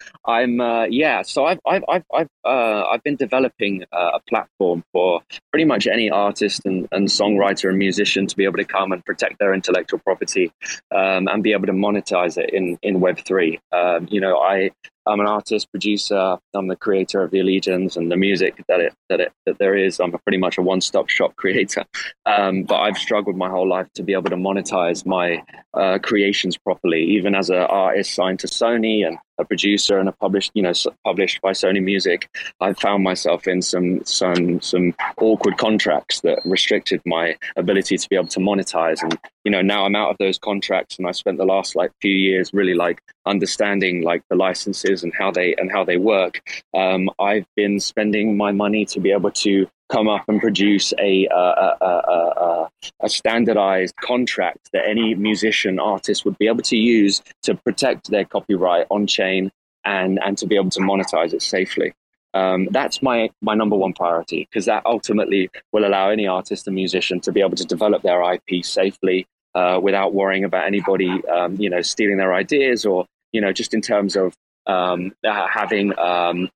I'm, 0.24 0.60
uh, 0.60 0.84
yeah. 0.84 1.22
So 1.22 1.44
I've, 1.44 1.58
I've, 1.66 1.82
I've, 1.88 2.04
I've, 2.14 2.28
uh, 2.44 2.84
I've 2.86 3.02
been 3.02 3.16
developing 3.16 3.84
uh, 3.92 4.12
a 4.14 4.20
platform 4.28 4.84
for 4.92 5.20
pretty 5.50 5.64
much 5.64 5.88
any 5.88 6.10
artist 6.10 6.60
and, 6.64 6.86
and 6.92 7.08
songwriter 7.08 7.70
and 7.70 7.78
musician 7.78 8.28
to 8.28 8.36
be 8.36 8.44
able 8.44 8.58
to 8.58 8.64
come 8.64 8.92
and 8.92 9.04
protect 9.04 9.40
their 9.40 9.52
intellectual 9.52 9.98
property 9.98 10.52
um, 10.94 11.26
and 11.26 11.42
be 11.42 11.52
able 11.52 11.66
to 11.66 11.72
monetize 11.72 12.38
it 12.38 12.50
in 12.50 12.78
in 12.82 13.00
Web 13.00 13.18
three. 13.18 13.58
Um, 13.72 14.06
you 14.08 14.20
know, 14.20 14.38
I, 14.38 14.70
I'm 15.06 15.20
an 15.20 15.26
artist, 15.26 15.70
producer. 15.70 16.36
I'm 16.54 16.68
the 16.68 16.76
creator 16.76 17.22
of 17.22 17.30
the 17.30 17.40
Allegions 17.40 17.96
and 17.96 18.10
the 18.10 18.16
music 18.16 18.62
that 18.68 18.80
it 18.80 18.94
that 19.08 19.20
it 19.20 19.32
that 19.46 19.58
there 19.58 19.76
is. 19.76 20.00
I'm 20.00 20.12
pretty 20.12 20.38
much 20.38 20.58
a 20.58 20.62
one-stop 20.62 21.08
shop 21.08 21.36
creator. 21.36 21.84
Um, 22.24 22.64
but 22.64 22.76
I've 22.76 22.98
struggled 22.98 23.36
my 23.36 23.48
whole 23.48 23.68
life 23.68 23.88
to 23.94 24.02
be 24.02 24.12
able 24.12 24.30
to 24.30 24.36
monetize 24.36 25.06
my 25.06 25.42
uh, 25.74 25.98
creations 26.02 26.56
properly, 26.56 27.02
even 27.02 27.34
as 27.34 27.50
an 27.50 27.56
artist 27.56 28.14
signed 28.14 28.40
to 28.40 28.46
Sony 28.46 29.06
and 29.06 29.18
a 29.38 29.44
producer 29.44 29.98
and 29.98 30.08
a 30.08 30.12
published, 30.12 30.50
you 30.54 30.62
know, 30.62 30.72
published 31.04 31.40
by 31.42 31.52
Sony 31.52 31.82
Music, 31.82 32.28
I 32.60 32.72
found 32.72 33.02
myself 33.04 33.46
in 33.46 33.62
some 33.62 34.04
some 34.04 34.60
some 34.60 34.94
awkward 35.18 35.58
contracts 35.58 36.20
that 36.22 36.40
restricted 36.44 37.00
my 37.04 37.36
ability 37.56 37.98
to 37.98 38.08
be 38.08 38.16
able 38.16 38.28
to 38.28 38.40
monetize. 38.40 39.02
And 39.02 39.18
you 39.46 39.50
know, 39.50 39.62
now 39.62 39.86
I'm 39.86 39.94
out 39.94 40.10
of 40.10 40.16
those 40.18 40.40
contracts, 40.40 40.98
and 40.98 41.06
I 41.06 41.12
spent 41.12 41.38
the 41.38 41.44
last 41.44 41.76
like 41.76 41.92
few 42.00 42.10
years 42.10 42.52
really 42.52 42.74
like 42.74 43.00
understanding 43.26 44.02
like 44.02 44.24
the 44.28 44.34
licenses 44.34 45.04
and 45.04 45.14
how 45.14 45.30
they 45.30 45.54
and 45.54 45.70
how 45.70 45.84
they 45.84 45.98
work. 45.98 46.40
Um, 46.74 47.08
I've 47.20 47.46
been 47.54 47.78
spending 47.78 48.36
my 48.36 48.50
money 48.50 48.84
to 48.86 48.98
be 48.98 49.12
able 49.12 49.30
to 49.30 49.68
come 49.88 50.08
up 50.08 50.24
and 50.26 50.40
produce 50.40 50.92
a, 50.98 51.28
uh, 51.28 51.76
a, 51.80 51.84
a, 51.86 52.68
a, 53.02 53.08
standardized 53.08 53.94
contract 54.02 54.68
that 54.72 54.82
any 54.84 55.14
musician 55.14 55.78
artist 55.78 56.24
would 56.24 56.36
be 56.38 56.48
able 56.48 56.62
to 56.62 56.76
use 56.76 57.22
to 57.44 57.54
protect 57.54 58.10
their 58.10 58.24
copyright 58.24 58.88
on 58.90 59.06
chain 59.06 59.52
and, 59.84 60.18
and 60.24 60.36
to 60.38 60.46
be 60.48 60.56
able 60.56 60.70
to 60.70 60.80
monetize 60.80 61.32
it 61.32 61.40
safely. 61.40 61.92
Um, 62.34 62.66
that's 62.72 63.00
my, 63.00 63.30
my 63.40 63.54
number 63.54 63.76
one 63.76 63.92
priority 63.92 64.48
because 64.50 64.66
that 64.66 64.84
ultimately 64.86 65.48
will 65.72 65.86
allow 65.86 66.10
any 66.10 66.26
artist 66.26 66.66
and 66.66 66.74
musician 66.74 67.20
to 67.20 67.30
be 67.30 67.40
able 67.40 67.54
to 67.54 67.64
develop 67.64 68.02
their 68.02 68.20
IP 68.32 68.64
safely 68.64 69.24
uh, 69.56 69.80
without 69.80 70.12
worrying 70.12 70.44
about 70.44 70.66
anybody, 70.66 71.26
um, 71.28 71.56
you 71.56 71.70
know, 71.70 71.80
stealing 71.80 72.18
their 72.18 72.34
ideas 72.34 72.84
or, 72.84 73.06
you 73.32 73.40
know, 73.40 73.52
just 73.52 73.72
in 73.72 73.80
terms 73.80 74.14
of 74.14 74.34
um, 74.66 75.12
having, 75.24 75.98
um, 75.98 76.50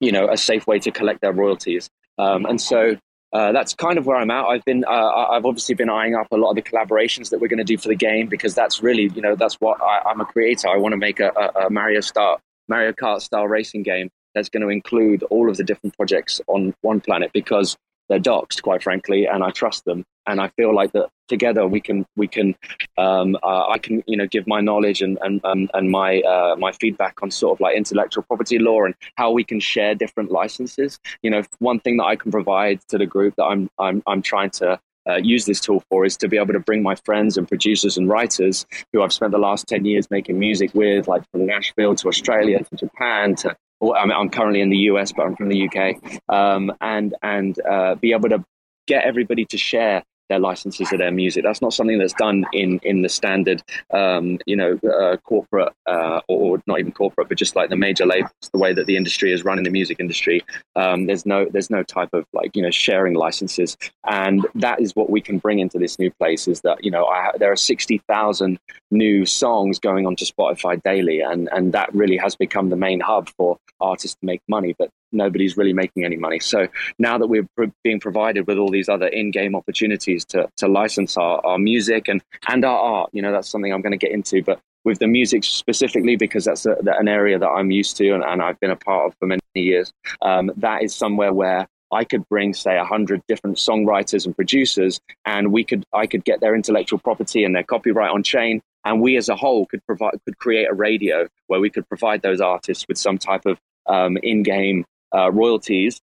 you 0.00 0.10
know, 0.10 0.30
a 0.30 0.38
safe 0.38 0.66
way 0.66 0.78
to 0.78 0.90
collect 0.90 1.20
their 1.20 1.32
royalties. 1.32 1.90
Um, 2.16 2.46
and 2.46 2.58
so 2.58 2.96
uh, 3.34 3.52
that's 3.52 3.74
kind 3.74 3.98
of 3.98 4.06
where 4.06 4.16
I'm 4.16 4.30
at. 4.30 4.46
I've 4.46 4.64
been, 4.64 4.86
uh, 4.86 4.90
I've 4.90 5.44
obviously 5.44 5.74
been 5.74 5.90
eyeing 5.90 6.14
up 6.14 6.28
a 6.32 6.36
lot 6.38 6.48
of 6.48 6.56
the 6.56 6.62
collaborations 6.62 7.28
that 7.28 7.40
we're 7.40 7.48
going 7.48 7.58
to 7.58 7.64
do 7.64 7.76
for 7.76 7.88
the 7.88 7.94
game 7.94 8.26
because 8.26 8.54
that's 8.54 8.82
really, 8.82 9.10
you 9.14 9.20
know, 9.20 9.36
that's 9.36 9.56
what 9.56 9.78
I, 9.82 10.10
am 10.10 10.22
a 10.22 10.24
creator. 10.24 10.68
I 10.68 10.78
want 10.78 10.94
to 10.94 10.96
make 10.96 11.20
a, 11.20 11.32
a, 11.36 11.66
a 11.66 11.70
Mario 11.70 12.00
Star, 12.00 12.38
Mario 12.68 12.92
Kart 12.92 13.20
style 13.20 13.46
racing 13.46 13.82
game 13.82 14.08
that's 14.34 14.48
going 14.48 14.62
to 14.62 14.70
include 14.70 15.24
all 15.24 15.50
of 15.50 15.58
the 15.58 15.64
different 15.64 15.94
projects 15.94 16.40
on 16.46 16.74
one 16.80 17.02
planet 17.02 17.32
because 17.34 17.76
they're 18.08 18.20
doxed, 18.20 18.62
quite 18.62 18.82
frankly, 18.82 19.26
and 19.26 19.42
I 19.42 19.50
trust 19.50 19.84
them. 19.84 20.04
And 20.28 20.40
I 20.40 20.48
feel 20.56 20.74
like 20.74 20.92
that 20.92 21.08
together 21.28 21.66
we 21.66 21.80
can 21.80 22.04
we 22.16 22.26
can 22.26 22.54
um, 22.98 23.36
uh, 23.42 23.68
I 23.68 23.78
can 23.78 24.02
you 24.06 24.16
know 24.16 24.26
give 24.26 24.46
my 24.46 24.60
knowledge 24.60 25.00
and 25.02 25.18
and 25.22 25.40
um, 25.44 25.68
and 25.74 25.90
my 25.90 26.20
uh, 26.20 26.56
my 26.56 26.72
feedback 26.72 27.22
on 27.22 27.30
sort 27.30 27.56
of 27.56 27.60
like 27.60 27.76
intellectual 27.76 28.24
property 28.24 28.58
law 28.58 28.84
and 28.84 28.94
how 29.16 29.30
we 29.30 29.44
can 29.44 29.60
share 29.60 29.94
different 29.94 30.32
licenses. 30.32 30.98
You 31.22 31.30
know, 31.30 31.42
one 31.60 31.78
thing 31.78 31.98
that 31.98 32.04
I 32.04 32.16
can 32.16 32.32
provide 32.32 32.80
to 32.88 32.98
the 32.98 33.06
group 33.06 33.34
that 33.36 33.44
I'm 33.44 33.70
I'm 33.78 34.02
I'm 34.06 34.22
trying 34.22 34.50
to 34.50 34.80
uh, 35.08 35.16
use 35.16 35.44
this 35.44 35.60
tool 35.60 35.82
for 35.88 36.04
is 36.04 36.16
to 36.16 36.28
be 36.28 36.36
able 36.36 36.52
to 36.52 36.60
bring 36.60 36.82
my 36.82 36.94
friends 37.04 37.36
and 37.36 37.46
producers 37.46 37.96
and 37.96 38.08
writers 38.08 38.66
who 38.92 39.02
I've 39.02 39.12
spent 39.12 39.32
the 39.32 39.38
last 39.38 39.68
10 39.68 39.84
years 39.84 40.10
making 40.10 40.38
music 40.38 40.74
with, 40.74 41.06
like 41.06 41.22
from 41.30 41.46
Nashville 41.46 41.94
to 41.96 42.08
Australia 42.08 42.58
to 42.58 42.76
Japan 42.76 43.36
to 43.36 43.56
I 43.82 44.06
mean, 44.06 44.16
I'm 44.16 44.30
currently 44.30 44.60
in 44.60 44.70
the 44.70 44.78
US, 44.90 45.12
but 45.12 45.26
I'm 45.26 45.36
from 45.36 45.48
the 45.48 45.68
UK, 45.68 46.20
um, 46.28 46.72
and 46.80 47.14
and 47.22 47.58
uh, 47.60 47.94
be 47.96 48.12
able 48.12 48.30
to 48.30 48.44
get 48.86 49.04
everybody 49.04 49.44
to 49.46 49.58
share 49.58 50.02
their 50.28 50.38
licenses 50.38 50.92
of 50.92 50.98
their 50.98 51.10
music. 51.10 51.44
That's 51.44 51.62
not 51.62 51.72
something 51.72 51.98
that's 51.98 52.12
done 52.14 52.44
in 52.52 52.80
in 52.82 53.02
the 53.02 53.08
standard, 53.08 53.62
um, 53.92 54.38
you 54.46 54.56
know, 54.56 54.78
uh, 54.88 55.16
corporate 55.18 55.72
uh, 55.86 56.20
or 56.28 56.62
not 56.66 56.80
even 56.80 56.92
corporate, 56.92 57.28
but 57.28 57.38
just 57.38 57.56
like 57.56 57.70
the 57.70 57.76
major 57.76 58.06
labels. 58.06 58.32
The 58.52 58.58
way 58.58 58.72
that 58.72 58.86
the 58.86 58.96
industry 58.96 59.32
is 59.32 59.44
running 59.44 59.64
the 59.64 59.70
music 59.70 59.98
industry, 60.00 60.44
um, 60.74 61.06
there's 61.06 61.26
no 61.26 61.46
there's 61.46 61.70
no 61.70 61.82
type 61.82 62.10
of 62.12 62.24
like 62.32 62.56
you 62.56 62.62
know 62.62 62.70
sharing 62.70 63.14
licenses, 63.14 63.76
and 64.04 64.46
that 64.54 64.80
is 64.80 64.94
what 64.94 65.10
we 65.10 65.20
can 65.20 65.38
bring 65.38 65.58
into 65.58 65.78
this 65.78 65.98
new 65.98 66.10
place. 66.10 66.48
Is 66.48 66.60
that 66.62 66.84
you 66.84 66.90
know 66.90 67.06
I, 67.06 67.30
there 67.38 67.52
are 67.52 67.56
sixty 67.56 67.98
thousand 68.08 68.58
new 68.90 69.26
songs 69.26 69.78
going 69.78 70.06
onto 70.06 70.24
Spotify 70.24 70.82
daily, 70.82 71.20
and 71.20 71.48
and 71.52 71.72
that 71.72 71.94
really 71.94 72.16
has 72.16 72.36
become 72.36 72.70
the 72.70 72.76
main 72.76 73.00
hub 73.00 73.28
for 73.36 73.58
artists 73.80 74.16
to 74.20 74.26
make 74.26 74.40
money. 74.48 74.74
But 74.78 74.90
nobody's 75.12 75.56
really 75.56 75.72
making 75.72 76.04
any 76.04 76.16
money. 76.16 76.38
So 76.38 76.68
now 76.98 77.18
that 77.18 77.26
we're 77.26 77.46
being 77.84 78.00
provided 78.00 78.46
with 78.46 78.58
all 78.58 78.70
these 78.70 78.88
other 78.88 79.06
in-game 79.06 79.54
opportunities 79.54 80.24
to, 80.26 80.48
to 80.58 80.68
license 80.68 81.16
our, 81.16 81.44
our 81.44 81.58
music 81.58 82.08
and, 82.08 82.22
and 82.48 82.64
our 82.64 82.78
art, 82.78 83.10
you 83.12 83.22
know, 83.22 83.32
that's 83.32 83.48
something 83.48 83.72
I'm 83.72 83.82
going 83.82 83.92
to 83.92 83.98
get 83.98 84.12
into. 84.12 84.42
But 84.42 84.60
with 84.84 84.98
the 84.98 85.06
music 85.06 85.44
specifically, 85.44 86.16
because 86.16 86.44
that's 86.44 86.66
a, 86.66 86.76
an 86.86 87.08
area 87.08 87.38
that 87.38 87.48
I'm 87.48 87.70
used 87.70 87.96
to 87.96 88.10
and, 88.12 88.22
and 88.22 88.42
I've 88.42 88.58
been 88.60 88.70
a 88.70 88.76
part 88.76 89.06
of 89.06 89.14
for 89.18 89.26
many 89.26 89.40
years, 89.54 89.92
um, 90.22 90.50
that 90.56 90.82
is 90.82 90.94
somewhere 90.94 91.32
where 91.32 91.66
I 91.92 92.04
could 92.04 92.28
bring, 92.28 92.52
say, 92.52 92.76
a 92.76 92.84
hundred 92.84 93.22
different 93.28 93.58
songwriters 93.58 94.26
and 94.26 94.34
producers, 94.34 95.00
and 95.24 95.52
we 95.52 95.62
could, 95.62 95.84
I 95.92 96.06
could 96.06 96.24
get 96.24 96.40
their 96.40 96.54
intellectual 96.54 96.98
property 96.98 97.44
and 97.44 97.54
their 97.54 97.62
copyright 97.62 98.10
on 98.10 98.24
chain, 98.24 98.60
and 98.84 99.00
we 99.00 99.16
as 99.16 99.28
a 99.28 99.36
whole 99.36 99.66
could 99.66 99.84
provide, 99.86 100.14
could 100.24 100.36
create 100.38 100.68
a 100.68 100.74
radio 100.74 101.28
where 101.46 101.60
we 101.60 101.70
could 101.70 101.88
provide 101.88 102.22
those 102.22 102.40
artists 102.40 102.84
with 102.88 102.98
some 102.98 103.18
type 103.18 103.46
of 103.46 103.58
um, 103.86 104.16
in-game 104.24 104.84
uh, 105.16 105.30
royalties 105.32 106.00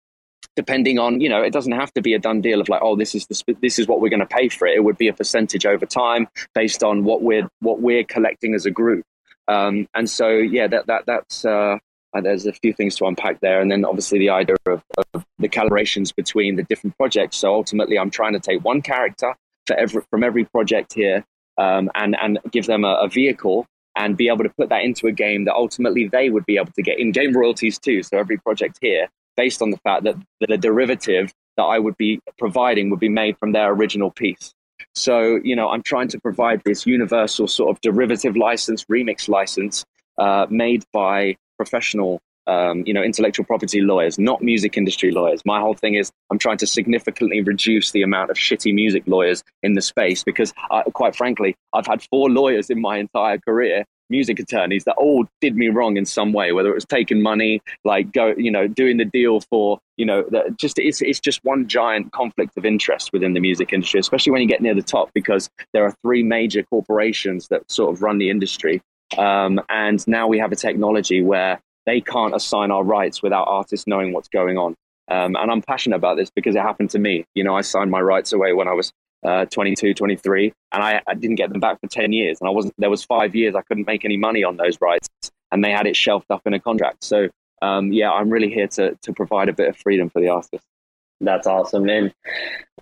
depending 0.55 0.97
on 0.97 1.21
you 1.21 1.29
know 1.29 1.41
it 1.41 1.53
doesn't 1.53 1.73
have 1.73 1.93
to 1.93 2.01
be 2.01 2.13
a 2.13 2.19
done 2.19 2.41
deal 2.41 2.59
of 2.59 2.67
like 2.67 2.81
oh 2.83 2.95
this 2.95 3.15
is 3.15 3.25
the 3.27 3.55
this 3.61 3.79
is 3.79 3.87
what 3.87 4.01
we're 4.01 4.09
going 4.09 4.19
to 4.19 4.25
pay 4.25 4.49
for 4.49 4.67
it. 4.67 4.75
It 4.75 4.83
would 4.83 4.97
be 4.97 5.07
a 5.07 5.13
percentage 5.13 5.65
over 5.65 5.85
time 5.85 6.27
based 6.53 6.83
on 6.83 7.03
what 7.03 7.21
we're 7.21 7.47
what 7.59 7.79
we're 7.79 8.03
collecting 8.03 8.53
as 8.55 8.65
a 8.65 8.71
group. 8.71 9.05
Um, 9.47 9.87
and 9.93 10.09
so 10.09 10.29
yeah 10.29 10.67
that 10.67 10.87
that 10.87 11.05
that's 11.05 11.45
uh, 11.45 11.77
uh, 12.13 12.21
there's 12.21 12.45
a 12.45 12.53
few 12.53 12.73
things 12.73 12.95
to 12.97 13.05
unpack 13.05 13.39
there. 13.39 13.61
And 13.61 13.69
then 13.71 13.85
obviously 13.85 14.17
the 14.17 14.29
idea 14.29 14.55
of, 14.65 14.81
of, 15.13 15.25
the 15.39 15.49
calibrations 15.49 16.15
between 16.15 16.55
the 16.55 16.63
different 16.63 16.97
projects. 16.97 17.37
So 17.37 17.53
ultimately 17.53 17.97
i'm 17.99 18.09
trying 18.09 18.33
to 18.33 18.39
take 18.39 18.63
one 18.63 18.81
character 18.81 19.35
for 19.67 19.75
every 19.75 20.01
from 20.09 20.23
every 20.23 20.45
project 20.45 20.93
here 20.93 21.23
um, 21.57 21.91
and 21.95 22.15
and 22.19 22.39
give 22.51 22.65
them 22.65 22.83
a, 22.83 22.93
a 22.95 23.07
vehicle 23.07 23.67
and 23.97 24.15
be 24.15 24.27
able 24.27 24.43
to 24.43 24.49
put 24.49 24.69
that 24.69 24.83
into 24.83 25.07
a 25.07 25.11
game 25.11 25.45
that 25.45 25.53
ultimately 25.53 26.07
they 26.07 26.29
would 26.29 26.45
be 26.45 26.57
able 26.57 26.71
to 26.73 26.81
get 26.81 26.99
in 26.99 27.11
game 27.11 27.33
royalties 27.33 27.77
too. 27.79 28.03
So 28.03 28.17
every 28.17 28.37
project 28.37 28.77
here, 28.81 29.07
based 29.35 29.61
on 29.61 29.71
the 29.71 29.77
fact 29.77 30.03
that 30.03 30.15
the 30.39 30.57
derivative 30.57 31.33
that 31.57 31.63
I 31.63 31.79
would 31.79 31.97
be 31.97 32.19
providing 32.37 32.89
would 32.89 32.99
be 32.99 33.09
made 33.09 33.37
from 33.37 33.51
their 33.51 33.71
original 33.71 34.11
piece. 34.11 34.53
So, 34.93 35.39
you 35.43 35.55
know, 35.55 35.69
I'm 35.69 35.83
trying 35.83 36.07
to 36.09 36.19
provide 36.19 36.61
this 36.63 36.85
universal 36.85 37.47
sort 37.47 37.75
of 37.75 37.81
derivative 37.81 38.37
license, 38.37 38.85
remix 38.85 39.27
license 39.27 39.83
uh, 40.17 40.45
made 40.49 40.83
by 40.93 41.35
professional, 41.57 42.21
um, 42.47 42.83
you 42.85 42.93
know, 42.93 43.03
intellectual 43.03 43.45
property 43.45 43.81
lawyers, 43.81 44.17
not 44.17 44.41
music 44.41 44.77
industry 44.77 45.11
lawyers. 45.11 45.41
My 45.45 45.59
whole 45.59 45.75
thing 45.75 45.95
is 45.95 46.11
I'm 46.31 46.39
trying 46.39 46.57
to 46.57 46.67
significantly 46.67 47.41
reduce 47.41 47.91
the 47.91 48.03
amount 48.03 48.31
of 48.31 48.37
shitty 48.37 48.73
music 48.73 49.03
lawyers 49.05 49.43
in 49.63 49.73
the 49.73 49.81
space 49.81 50.23
because, 50.23 50.53
uh, 50.71 50.83
quite 50.93 51.15
frankly, 51.15 51.55
I've 51.73 51.87
had 51.87 52.01
four 52.09 52.29
lawyers 52.29 52.69
in 52.69 52.81
my 52.81 52.97
entire 52.97 53.37
career 53.37 53.85
music 54.09 54.39
attorneys 54.39 54.85
that 54.85 54.95
all 54.95 55.25
did 55.41 55.55
me 55.55 55.69
wrong 55.69 55.97
in 55.97 56.05
some 56.05 56.33
way, 56.33 56.51
whether 56.51 56.69
it 56.69 56.75
was 56.75 56.85
taking 56.85 57.21
money, 57.21 57.61
like 57.83 58.11
go, 58.11 58.33
you 58.37 58.51
know, 58.51 58.67
doing 58.67 58.97
the 58.97 59.05
deal 59.05 59.41
for, 59.41 59.79
you 59.97 60.05
know, 60.05 60.23
the, 60.29 60.55
just 60.57 60.79
it's 60.79 61.01
it's 61.01 61.19
just 61.19 61.43
one 61.43 61.67
giant 61.67 62.11
conflict 62.11 62.57
of 62.57 62.65
interest 62.65 63.11
within 63.11 63.33
the 63.33 63.39
music 63.39 63.73
industry, 63.73 63.99
especially 63.99 64.31
when 64.31 64.41
you 64.41 64.47
get 64.47 64.61
near 64.61 64.73
the 64.73 64.81
top, 64.81 65.09
because 65.13 65.49
there 65.73 65.83
are 65.83 65.93
three 66.01 66.23
major 66.23 66.63
corporations 66.63 67.47
that 67.49 67.69
sort 67.69 67.93
of 67.93 68.01
run 68.01 68.17
the 68.17 68.29
industry, 68.29 68.81
um, 69.17 69.59
and 69.69 70.07
now 70.07 70.27
we 70.27 70.39
have 70.39 70.51
a 70.51 70.55
technology 70.55 71.21
where 71.21 71.59
they 71.87 72.01
can't 72.01 72.35
assign 72.35 72.69
our 72.69 72.83
rights 72.83 73.23
without 73.23 73.47
artists 73.47 73.87
knowing 73.87 74.13
what's 74.13 74.27
going 74.27 74.57
on. 74.57 74.75
Um, 75.09 75.35
and 75.37 75.49
I'm 75.49 75.61
passionate 75.61 75.95
about 75.95 76.17
this 76.17 76.29
because 76.29 76.55
it 76.55 76.61
happened 76.61 76.89
to 76.91 76.99
me. 76.99 77.25
You 77.33 77.43
know, 77.43 77.55
I 77.55 77.61
signed 77.61 77.89
my 77.89 78.01
rights 78.01 78.33
away 78.33 78.53
when 78.53 78.67
I 78.67 78.73
was 78.73 78.91
uh, 79.25 79.45
22, 79.45 79.93
23, 79.93 80.53
and 80.73 80.83
I, 80.83 81.01
I, 81.07 81.13
didn't 81.15 81.37
get 81.37 81.49
them 81.49 81.59
back 81.59 81.79
for 81.81 81.87
10 81.87 82.13
years. 82.13 82.39
And 82.39 82.47
I 82.47 82.51
wasn't, 82.51 82.75
there 82.77 82.89
was 82.89 83.03
five 83.03 83.35
years 83.35 83.55
I 83.55 83.61
couldn't 83.61 83.87
make 83.87 84.05
any 84.05 84.17
money 84.17 84.43
on 84.43 84.57
those 84.57 84.79
rights, 84.79 85.07
and 85.51 85.63
they 85.63 85.71
had 85.71 85.87
it 85.87 85.95
shelved 85.95 86.27
up 86.29 86.41
in 86.45 86.53
a 86.53 86.59
contract. 86.59 87.03
So, 87.03 87.29
um, 87.61 87.91
yeah, 87.91 88.11
I'm 88.11 88.29
really 88.29 88.49
here 88.49 88.67
to, 88.67 88.95
to 88.95 89.13
provide 89.13 89.49
a 89.49 89.53
bit 89.53 89.69
of 89.69 89.77
freedom 89.77 90.09
for 90.09 90.21
the 90.21 90.29
artist. 90.29 90.63
That's 91.19 91.47
awesome. 91.47 91.89
And 91.89 92.13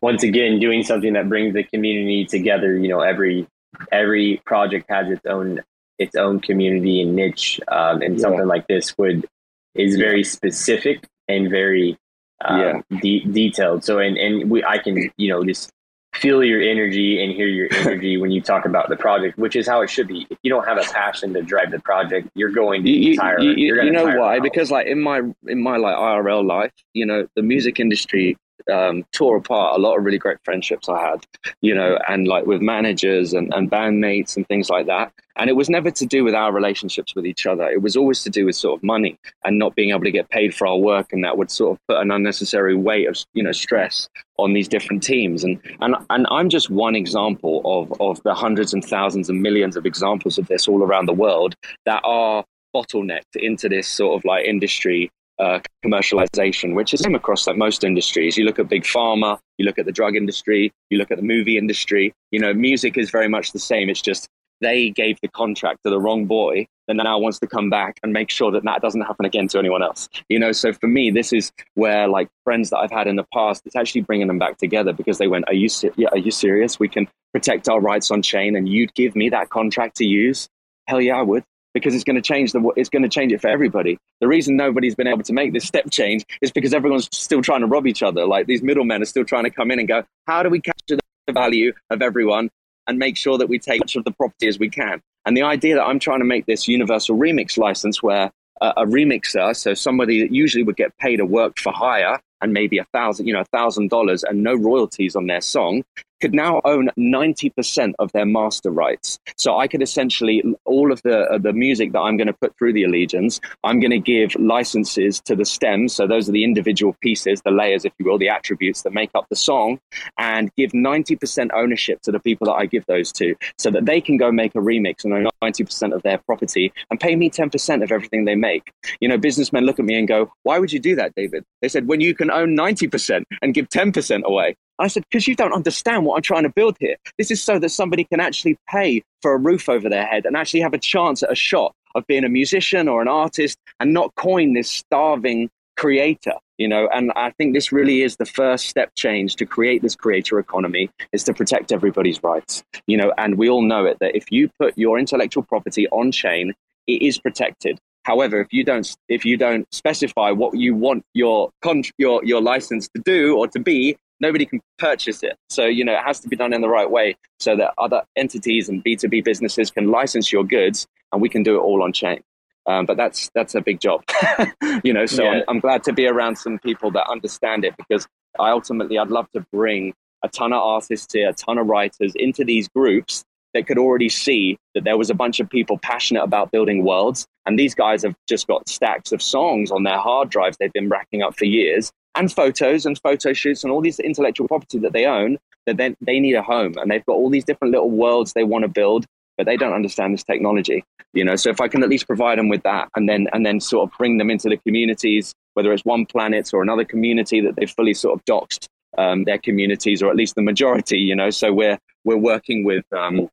once 0.01 0.23
again, 0.23 0.59
doing 0.59 0.83
something 0.83 1.13
that 1.13 1.29
brings 1.29 1.53
the 1.53 1.63
community 1.63 2.25
together, 2.25 2.75
you 2.77 2.89
know, 2.89 2.99
every, 2.99 3.47
every 3.91 4.41
project 4.45 4.87
has 4.89 5.09
its 5.09 5.25
own, 5.25 5.61
its 5.99 6.15
own 6.15 6.39
community 6.39 7.01
and 7.01 7.15
niche. 7.15 7.59
Um, 7.67 8.01
and 8.01 8.15
yeah. 8.15 8.21
something 8.21 8.47
like 8.47 8.67
this 8.67 8.97
would, 8.97 9.27
is 9.73 9.97
very 9.97 10.23
specific 10.23 11.07
and 11.27 11.49
very, 11.49 11.97
um, 12.43 12.59
yeah. 12.59 12.99
de- 13.01 13.25
detailed. 13.25 13.83
So, 13.83 13.99
and, 13.99 14.17
and 14.17 14.49
we, 14.49 14.63
I 14.63 14.77
can, 14.77 15.11
you 15.17 15.29
know, 15.29 15.43
just 15.43 15.71
feel 16.15 16.43
your 16.43 16.61
energy 16.61 17.21
and 17.21 17.33
hear 17.33 17.47
your 17.47 17.67
energy 17.73 18.17
when 18.17 18.31
you 18.31 18.41
talk 18.41 18.65
about 18.65 18.89
the 18.89 18.95
project, 18.95 19.37
which 19.37 19.55
is 19.55 19.67
how 19.67 19.81
it 19.81 19.89
should 19.89 20.07
be. 20.07 20.25
If 20.29 20.37
you 20.43 20.49
don't 20.49 20.65
have 20.65 20.77
a 20.77 20.83
passion 20.83 21.33
to 21.33 21.41
drive 21.41 21.71
the 21.71 21.79
project, 21.79 22.29
you're 22.35 22.51
going 22.51 22.83
to 22.83 22.89
you, 22.89 23.17
tire. 23.17 23.39
You, 23.39 23.51
you, 23.51 23.83
you 23.83 23.91
know 23.91 24.17
why? 24.17 24.39
Because 24.39 24.71
like 24.71 24.87
in 24.87 25.01
my 25.01 25.21
in 25.47 25.61
my 25.61 25.77
like 25.77 25.95
IRL 25.95 26.45
life, 26.45 26.71
you 26.93 27.05
know, 27.05 27.27
the 27.35 27.41
music 27.41 27.79
industry 27.79 28.37
um, 28.71 29.05
tore 29.11 29.37
apart 29.37 29.77
a 29.77 29.81
lot 29.81 29.97
of 29.97 30.03
really 30.03 30.17
great 30.17 30.37
friendships 30.43 30.89
I 30.89 31.01
had, 31.01 31.25
you 31.61 31.75
know, 31.75 31.97
and 32.07 32.27
like 32.27 32.45
with 32.45 32.61
managers 32.61 33.33
and, 33.33 33.53
and 33.53 33.69
bandmates 33.69 34.35
and 34.35 34.47
things 34.47 34.69
like 34.69 34.87
that. 34.87 35.11
And 35.37 35.49
it 35.49 35.53
was 35.53 35.69
never 35.69 35.91
to 35.91 36.05
do 36.05 36.23
with 36.23 36.33
our 36.33 36.53
relationships 36.53 37.13
with 37.13 37.25
each 37.25 37.45
other. 37.45 37.67
It 37.69 37.81
was 37.81 37.97
always 37.97 38.23
to 38.23 38.29
do 38.29 38.45
with 38.45 38.55
sort 38.55 38.79
of 38.79 38.83
money 38.83 39.19
and 39.43 39.59
not 39.59 39.75
being 39.75 39.89
able 39.89 40.03
to 40.05 40.11
get 40.11 40.29
paid 40.29 40.55
for 40.55 40.65
our 40.65 40.77
work. 40.77 41.11
And 41.11 41.23
that 41.25 41.37
would 41.37 41.51
sort 41.51 41.73
of 41.73 41.87
put 41.87 41.97
an 41.97 42.11
unnecessary 42.11 42.75
weight 42.75 43.07
of, 43.07 43.17
you 43.33 43.43
know, 43.43 43.51
stress 43.51 44.07
on 44.37 44.53
these 44.53 44.67
different 44.67 45.03
teams. 45.03 45.43
And, 45.43 45.59
and, 45.81 45.95
and 46.09 46.25
I'm 46.31 46.49
just 46.49 46.69
one 46.69 46.95
example 46.95 47.61
of, 47.65 47.99
of 47.99 48.23
the 48.23 48.33
hundreds 48.33 48.73
and 48.73 48.83
thousands 48.83 49.29
and 49.29 49.41
millions 49.41 49.75
of 49.75 49.85
examples 49.85 50.37
of 50.37 50.47
this 50.47 50.67
all 50.67 50.81
around 50.81 51.07
the 51.07 51.13
world 51.13 51.55
that 51.85 52.01
are 52.05 52.45
bottlenecked 52.73 53.35
into 53.35 53.69
this 53.69 53.87
sort 53.87 54.19
of 54.19 54.25
like 54.25 54.45
industry 54.45 55.09
uh, 55.39 55.59
commercialization, 55.83 56.73
which 56.75 56.93
is 56.93 57.01
same 57.01 57.15
across 57.15 57.47
like 57.47 57.57
most 57.57 57.83
industries. 57.83 58.37
You 58.37 58.45
look 58.45 58.59
at 58.59 58.69
big 58.69 58.83
pharma, 58.83 59.39
you 59.57 59.65
look 59.65 59.77
at 59.77 59.85
the 59.85 59.91
drug 59.91 60.15
industry, 60.15 60.71
you 60.89 60.97
look 60.97 61.11
at 61.11 61.17
the 61.17 61.23
movie 61.23 61.57
industry. 61.57 62.13
You 62.31 62.39
know, 62.39 62.53
music 62.53 62.97
is 62.97 63.09
very 63.09 63.27
much 63.27 63.51
the 63.51 63.59
same. 63.59 63.89
It's 63.89 64.01
just 64.01 64.27
they 64.61 64.89
gave 64.89 65.19
the 65.21 65.27
contract 65.27 65.81
to 65.83 65.89
the 65.89 65.99
wrong 65.99 66.25
boy 66.25 66.67
that 66.87 66.93
now 66.95 67.17
wants 67.17 67.39
to 67.39 67.47
come 67.47 67.69
back 67.69 67.99
and 68.03 68.13
make 68.13 68.29
sure 68.29 68.51
that 68.51 68.63
that 68.63 68.81
doesn't 68.81 69.01
happen 69.01 69.25
again 69.25 69.47
to 69.49 69.59
anyone 69.59 69.83
else. 69.83 70.07
You 70.29 70.39
know, 70.39 70.51
so 70.51 70.71
for 70.71 70.87
me, 70.87 71.11
this 71.11 71.33
is 71.33 71.51
where 71.73 72.07
like 72.07 72.29
friends 72.43 72.69
that 72.69 72.77
I've 72.77 72.91
had 72.91 73.07
in 73.07 73.15
the 73.15 73.25
past, 73.33 73.63
it's 73.65 73.75
actually 73.75 74.01
bringing 74.01 74.27
them 74.27 74.39
back 74.39 74.57
together 74.57 74.93
because 74.93 75.17
they 75.17 75.27
went, 75.27 75.45
"Are 75.47 75.53
you 75.53 75.67
ser- 75.67 75.93
yeah, 75.97 76.09
are 76.11 76.17
you 76.17 76.31
serious? 76.31 76.79
We 76.79 76.87
can 76.87 77.07
protect 77.33 77.67
our 77.67 77.79
rights 77.79 78.11
on 78.11 78.21
chain, 78.21 78.55
and 78.55 78.69
you'd 78.69 78.93
give 78.93 79.15
me 79.15 79.29
that 79.29 79.49
contract 79.49 79.97
to 79.97 80.05
use? 80.05 80.47
Hell 80.87 81.01
yeah, 81.01 81.17
I 81.17 81.21
would." 81.21 81.43
Because 81.75 81.93
it's 81.93 82.05
going 82.05 82.15
to 82.15 82.21
change 82.21 82.53
the 82.53 82.71
it's 82.75 82.89
going 82.89 83.03
to 83.03 83.09
change 83.09 83.31
it 83.33 83.41
for 83.41 83.49
everybody. 83.49 83.99
The 84.21 84.27
reason 84.27 84.55
nobody's 84.55 84.95
been 84.95 85.07
able 85.07 85.23
to 85.23 85.33
make 85.33 85.53
this 85.53 85.65
step 85.65 85.91
change 85.91 86.25
is 86.41 86.49
because 86.49 86.73
everyone's 86.73 87.09
still 87.11 87.43
trying 87.43 87.59
to 87.59 87.67
rob 87.67 87.85
each 87.85 88.01
other. 88.01 88.25
Like 88.25 88.47
these 88.47 88.63
middlemen 88.63 89.03
are 89.03 89.05
still 89.05 89.25
trying 89.25 89.43
to 89.43 89.51
come 89.51 89.69
in 89.69 89.77
and 89.77 89.87
go, 89.87 90.03
how 90.25 90.41
do 90.41 90.49
we 90.49 90.61
capture 90.61 90.97
the 91.27 91.33
value 91.33 91.73
of 91.89 92.01
everyone 92.01 92.49
and 92.87 92.97
make 92.97 93.17
sure 93.17 93.37
that 93.37 93.49
we 93.49 93.59
take 93.59 93.81
as 93.81 93.81
much 93.81 93.95
of 93.97 94.05
the 94.05 94.11
property 94.11 94.47
as 94.47 94.57
we 94.57 94.69
can. 94.69 95.01
And 95.25 95.35
the 95.35 95.41
idea 95.41 95.75
that 95.75 95.83
I'm 95.83 95.99
trying 95.99 96.19
to 96.19 96.25
make 96.25 96.45
this 96.45 96.67
universal 96.67 97.17
remix 97.17 97.57
license 97.57 98.01
where 98.01 98.31
a 98.61 98.85
remixer, 98.85 99.55
so 99.55 99.73
somebody 99.73 100.21
that 100.21 100.31
usually 100.31 100.63
would 100.63 100.77
get 100.77 100.97
paid 100.97 101.19
a 101.19 101.25
work 101.25 101.59
for 101.59 101.73
hire 101.73 102.19
and 102.41 102.53
maybe 102.53 102.77
a 102.77 102.85
thousand, 102.85 103.27
you 103.27 103.33
know, 103.33 103.41
a 103.41 103.45
thousand 103.45 103.89
dollars 103.89 104.23
and 104.23 104.43
no 104.43 104.53
royalties 104.53 105.15
on 105.15 105.27
their 105.27 105.41
song, 105.41 105.83
could 106.25 106.33
now 106.33 106.59
own 106.65 106.89
90% 106.97 107.93
of 107.99 108.11
their 108.13 108.25
master 108.25 108.71
rights. 108.71 109.19
So 109.37 109.59
I 109.59 109.67
could 109.67 109.83
essentially, 109.83 110.41
all 110.65 110.91
of 110.91 110.99
the, 111.03 111.19
uh, 111.29 111.37
the 111.37 111.53
music 111.53 111.91
that 111.91 111.99
I'm 111.99 112.17
going 112.17 112.25
to 112.25 112.33
put 112.33 112.57
through 112.57 112.73
the 112.73 112.83
Allegions, 112.83 113.39
I'm 113.63 113.79
going 113.79 113.91
to 113.91 113.99
give 113.99 114.33
licenses 114.39 115.21
to 115.25 115.35
the 115.35 115.45
stems. 115.45 115.93
So 115.93 116.07
those 116.07 116.27
are 116.27 116.31
the 116.31 116.43
individual 116.43 116.95
pieces, 116.99 117.43
the 117.43 117.51
layers, 117.51 117.85
if 117.85 117.93
you 117.99 118.07
will, 118.07 118.17
the 118.17 118.29
attributes 118.29 118.81
that 118.81 118.91
make 118.91 119.11
up 119.13 119.27
the 119.29 119.35
song, 119.35 119.79
and 120.17 120.49
give 120.55 120.71
90% 120.71 121.51
ownership 121.53 122.01
to 122.01 122.11
the 122.11 122.19
people 122.19 122.47
that 122.47 122.53
I 122.53 122.65
give 122.65 122.87
those 122.87 123.11
to 123.11 123.35
so 123.59 123.69
that 123.69 123.85
they 123.85 124.01
can 124.01 124.17
go 124.17 124.31
make 124.31 124.55
a 124.55 124.59
remix 124.59 125.03
and 125.03 125.13
own 125.13 125.27
90% 125.43 125.93
of 125.93 126.01
their 126.01 126.17
property 126.17 126.73
and 126.89 126.99
pay 126.99 127.15
me 127.15 127.29
10% 127.29 127.83
of 127.83 127.91
everything 127.91 128.25
they 128.25 128.33
make. 128.33 128.73
You 128.99 129.09
know, 129.09 129.19
businessmen 129.19 129.65
look 129.65 129.77
at 129.77 129.85
me 129.85 129.93
and 129.93 130.07
go, 130.07 130.33
why 130.41 130.57
would 130.57 130.73
you 130.73 130.79
do 130.79 130.95
that, 130.95 131.13
David? 131.13 131.43
They 131.61 131.69
said, 131.69 131.87
when 131.87 132.01
you 132.01 132.15
can 132.15 132.31
own 132.31 132.57
90% 132.57 133.25
and 133.43 133.53
give 133.53 133.69
10% 133.69 134.23
away. 134.23 134.55
I 134.79 134.87
said, 134.87 135.03
because 135.09 135.27
you 135.27 135.35
don't 135.35 135.53
understand 135.53 136.05
what 136.05 136.15
I'm 136.15 136.21
trying 136.21 136.43
to 136.43 136.49
build 136.49 136.75
here. 136.79 136.95
This 137.17 137.31
is 137.31 137.41
so 137.41 137.59
that 137.59 137.69
somebody 137.69 138.03
can 138.03 138.19
actually 138.19 138.57
pay 138.69 139.03
for 139.21 139.33
a 139.33 139.37
roof 139.37 139.69
over 139.69 139.89
their 139.89 140.05
head 140.05 140.25
and 140.25 140.35
actually 140.35 140.61
have 140.61 140.73
a 140.73 140.79
chance 140.79 141.23
at 141.23 141.31
a 141.31 141.35
shot 141.35 141.73
of 141.95 142.05
being 142.07 142.25
a 142.25 142.29
musician 142.29 142.87
or 142.87 143.01
an 143.01 143.07
artist 143.07 143.57
and 143.79 143.93
not 143.93 144.13
coin 144.15 144.53
this 144.53 144.69
starving 144.69 145.49
creator 145.77 146.33
you 146.57 146.67
know 146.67 146.87
and 146.93 147.11
i 147.15 147.29
think 147.31 147.53
this 147.53 147.71
really 147.71 148.01
is 148.01 148.15
the 148.15 148.25
first 148.25 148.67
step 148.67 148.89
change 148.95 149.35
to 149.35 149.45
create 149.45 149.81
this 149.81 149.95
creator 149.95 150.39
economy 150.39 150.89
is 151.11 151.23
to 151.23 151.33
protect 151.33 151.71
everybody's 151.71 152.21
rights 152.23 152.63
you 152.87 152.95
know 152.95 153.13
and 153.17 153.37
we 153.37 153.49
all 153.49 153.61
know 153.61 153.85
it 153.85 153.97
that 153.99 154.15
if 154.15 154.31
you 154.31 154.49
put 154.57 154.77
your 154.77 154.97
intellectual 154.97 155.43
property 155.43 155.87
on 155.89 156.11
chain 156.11 156.53
it 156.87 157.01
is 157.01 157.17
protected 157.17 157.77
however 158.03 158.39
if 158.39 158.47
you 158.51 158.63
don't 158.63 158.95
if 159.09 159.25
you 159.25 159.35
don't 159.35 159.67
specify 159.73 160.31
what 160.31 160.55
you 160.55 160.73
want 160.73 161.03
your 161.13 161.49
con- 161.61 161.83
your 161.97 162.23
your 162.23 162.41
license 162.41 162.87
to 162.95 163.01
do 163.01 163.35
or 163.37 163.47
to 163.47 163.59
be 163.59 163.97
nobody 164.19 164.45
can 164.45 164.61
purchase 164.77 165.23
it. 165.23 165.37
So, 165.49 165.65
you 165.65 165.83
know, 165.83 165.93
it 165.93 166.03
has 166.03 166.19
to 166.21 166.27
be 166.27 166.35
done 166.35 166.53
in 166.53 166.61
the 166.61 166.69
right 166.69 166.89
way 166.89 167.15
so 167.39 167.55
that 167.55 167.73
other 167.77 168.03
entities 168.15 168.69
and 168.69 168.83
B2B 168.83 169.23
businesses 169.23 169.71
can 169.71 169.91
license 169.91 170.31
your 170.31 170.43
goods 170.43 170.87
and 171.11 171.21
we 171.21 171.29
can 171.29 171.43
do 171.43 171.55
it 171.55 171.59
all 171.59 171.83
on 171.83 171.93
chain. 171.93 172.21
Um, 172.67 172.85
but 172.87 172.97
that's 172.97 173.29
that's 173.35 173.53
a 173.53 173.61
big 173.61 173.79
job, 173.79 174.03
you 174.83 174.91
know. 174.91 175.05
So 175.05 175.23
yeah. 175.23 175.29
I'm, 175.29 175.43
I'm 175.47 175.59
glad 175.59 175.83
to 175.83 175.93
be 175.93 176.07
around 176.07 176.37
some 176.37 176.57
people 176.57 176.89
that 176.91 177.07
understand 177.07 177.63
it 177.63 177.75
because 177.77 178.07
I 178.39 178.49
ultimately 178.49 178.97
I'd 178.97 179.09
love 179.09 179.29
to 179.33 179.45
bring 179.53 179.93
a 180.23 180.29
ton 180.29 180.51
of 180.51 180.63
artists 180.63 181.13
here, 181.13 181.29
a 181.29 181.33
ton 181.33 181.59
of 181.59 181.67
writers 181.67 182.13
into 182.15 182.43
these 182.43 182.67
groups 182.69 183.23
that 183.53 183.67
could 183.67 183.77
already 183.77 184.09
see 184.09 184.57
that 184.73 184.83
there 184.83 184.97
was 184.97 185.11
a 185.11 185.13
bunch 185.13 185.39
of 185.39 185.47
people 185.49 185.77
passionate 185.77 186.23
about 186.23 186.51
building 186.51 186.83
worlds. 186.83 187.27
And 187.45 187.57
these 187.57 187.75
guys 187.75 188.01
have 188.01 188.15
just 188.27 188.47
got 188.47 188.67
stacks 188.67 189.11
of 189.11 189.21
songs 189.21 189.69
on 189.69 189.83
their 189.83 189.99
hard 189.99 190.29
drives 190.29 190.57
they've 190.57 190.73
been 190.73 190.89
racking 190.89 191.21
up 191.21 191.37
for 191.37 191.45
years 191.45 191.91
and 192.15 192.31
photos 192.31 192.85
and 192.85 192.99
photo 192.99 193.33
shoots 193.33 193.63
and 193.63 193.71
all 193.71 193.81
these 193.81 193.99
intellectual 193.99 194.47
property 194.47 194.79
that 194.79 194.93
they 194.93 195.05
own 195.05 195.37
that 195.65 195.77
then 195.77 195.95
they 196.01 196.19
need 196.19 196.35
a 196.35 196.43
home. 196.43 196.75
And 196.77 196.91
they've 196.91 197.05
got 197.05 197.13
all 197.13 197.29
these 197.29 197.43
different 197.43 197.71
little 197.71 197.89
worlds 197.89 198.33
they 198.33 198.43
want 198.43 198.63
to 198.63 198.69
build 198.69 199.05
but 199.37 199.45
they 199.45 199.57
don't 199.57 199.73
understand 199.73 200.13
this 200.13 200.23
technology 200.23 200.83
you 201.13 201.23
know? 201.23 201.35
So 201.35 201.49
if 201.49 201.61
i 201.61 201.67
can 201.67 201.83
at 201.83 201.89
least 201.89 202.07
provide 202.07 202.37
them 202.37 202.49
with 202.49 202.63
that 202.63 202.89
and 202.95 203.07
then 203.09 203.27
and 203.33 203.45
then 203.45 203.59
sort 203.59 203.89
of 203.89 203.97
bring 203.97 204.17
them 204.17 204.29
into 204.29 204.49
the 204.49 204.57
communities 204.57 205.33
whether 205.53 205.71
it's 205.73 205.85
one 205.85 206.05
planet 206.05 206.51
or 206.53 206.61
another 206.61 206.85
community 206.85 207.41
that 207.41 207.55
they've 207.55 207.69
fully 207.69 207.93
sort 207.93 208.19
of 208.19 208.25
doxed 208.25 208.67
um, 208.97 209.25
their 209.25 209.37
communities 209.37 210.01
or 210.01 210.09
at 210.09 210.15
least 210.15 210.35
the 210.35 210.41
majority 210.41 210.97
you 210.97 211.15
know? 211.15 211.29
So 211.29 211.51
we're 211.51 211.79
we're 212.03 212.17
working 212.17 212.63
with 212.63 212.85
um, 212.93 213.29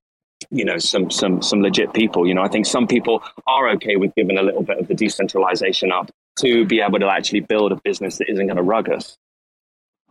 you 0.50 0.64
know 0.64 0.78
some 0.78 1.10
some 1.10 1.42
some 1.42 1.60
legit 1.62 1.92
people 1.92 2.26
you 2.26 2.34
know? 2.34 2.42
I 2.42 2.48
think 2.48 2.66
some 2.66 2.86
people 2.86 3.22
are 3.46 3.68
okay 3.70 3.96
with 3.96 4.14
giving 4.14 4.38
a 4.38 4.42
little 4.42 4.62
bit 4.62 4.78
of 4.78 4.88
the 4.88 4.94
decentralization 4.94 5.92
up 5.92 6.10
to 6.36 6.64
be 6.64 6.80
able 6.80 6.98
to 6.98 7.08
actually 7.08 7.40
build 7.40 7.72
a 7.72 7.76
business 7.76 8.18
that 8.18 8.30
isn't 8.30 8.46
going 8.46 8.56
to 8.56 8.62
rug 8.62 8.90
us. 8.90 9.16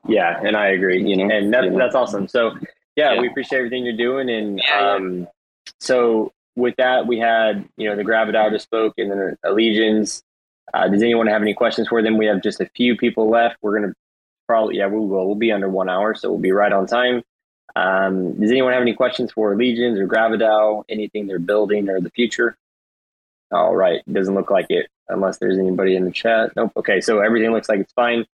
Yeah, 0.08 0.40
and 0.44 0.56
I 0.56 0.70
agree. 0.70 1.04
You 1.04 1.18
know, 1.18 1.34
and 1.34 1.54
that's 1.54 1.68
that's 1.76 1.96
awesome. 1.96 2.28
So 2.28 2.52
yeah, 2.96 3.14
yeah, 3.14 3.22
we 3.22 3.28
appreciate 3.28 3.60
everything 3.60 3.86
you're 3.86 3.98
doing. 3.98 4.30
And 4.30 4.62
um, 4.72 5.28
so 5.80 6.34
with 6.56 6.76
that, 6.78 7.08
we 7.08 7.20
had 7.20 7.68
you 7.78 7.90
know 7.90 7.96
the 7.96 8.04
GraviDAO 8.04 8.52
just 8.52 8.66
spoke, 8.66 8.96
and 8.98 9.12
then 9.12 9.38
Allegions. 9.46 10.24
Uh, 10.74 10.88
does 10.88 11.04
anyone 11.04 11.28
have 11.28 11.42
any 11.42 11.54
questions 11.54 11.90
for 11.90 12.02
them? 12.02 12.18
We 12.18 12.28
have 12.28 12.42
just 12.42 12.62
a 12.62 12.70
few 12.76 12.96
people 12.96 13.30
left. 13.30 13.58
We're 13.62 13.80
gonna 13.80 13.94
probably 14.48 14.78
yeah 14.78 14.88
we 14.88 14.98
will 14.98 15.28
we'll 15.28 15.36
be 15.36 15.52
under 15.52 15.70
one 15.70 15.90
hour, 15.90 16.16
so 16.16 16.32
we'll 16.32 16.40
be 16.40 16.52
right 16.52 16.72
on 16.72 16.88
time. 16.88 17.24
Um, 17.76 18.40
does 18.40 18.52
anyone 18.52 18.74
have 18.74 18.82
any 18.82 18.94
questions 18.94 19.32
for 19.32 19.56
Legions 19.56 20.00
or 20.00 20.08
GraviDAO? 20.08 20.84
Anything 20.90 21.28
they're 21.28 21.40
building 21.40 21.90
or 21.90 22.02
the 22.02 22.10
future? 22.10 22.58
All 23.52 23.76
right, 23.76 24.02
doesn't 24.12 24.34
look 24.34 24.50
like 24.50 24.68
it 24.70 24.88
unless 25.12 25.38
there's 25.38 25.60
anybody 25.60 25.96
in 25.96 26.06
the 26.06 26.12
chat. 26.12 26.52
Nope. 26.56 26.72
Okay, 26.78 27.02
so 27.02 27.20
everything 27.20 27.52
looks 27.52 27.70
like 27.70 27.80
it's 27.80 27.94
fine. 27.94 28.26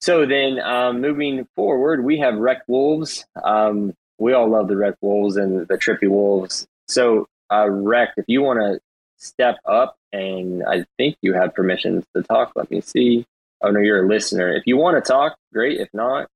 So 0.00 0.24
then, 0.24 0.60
um, 0.60 1.00
moving 1.00 1.46
forward, 1.56 2.04
we 2.04 2.18
have 2.18 2.34
Rekt 2.34 2.62
Wolves. 2.68 3.26
Um, 3.42 3.94
we 4.18 4.32
all 4.32 4.48
love 4.48 4.68
the 4.68 4.74
Rekt 4.74 4.96
Wolves 5.00 5.36
and 5.36 5.66
the 5.66 5.76
Trippy 5.76 6.08
Wolves. 6.08 6.66
So, 6.88 7.26
uh, 7.50 7.64
Rekt, 7.64 8.12
if 8.16 8.24
you 8.28 8.42
want 8.42 8.60
to 8.60 8.80
step 9.16 9.56
up, 9.66 9.96
and 10.12 10.64
I 10.66 10.84
think 10.96 11.16
you 11.20 11.34
have 11.34 11.54
permissions 11.54 12.04
to 12.16 12.22
talk. 12.22 12.52
Let 12.56 12.70
me 12.70 12.80
see. 12.80 13.26
Oh 13.62 13.70
no, 13.70 13.80
you're 13.80 14.04
a 14.04 14.08
listener. 14.08 14.52
If 14.54 14.66
you 14.66 14.76
want 14.76 15.02
to 15.02 15.06
talk, 15.06 15.36
great. 15.52 15.80
If 15.80 15.88
not, 15.92 16.28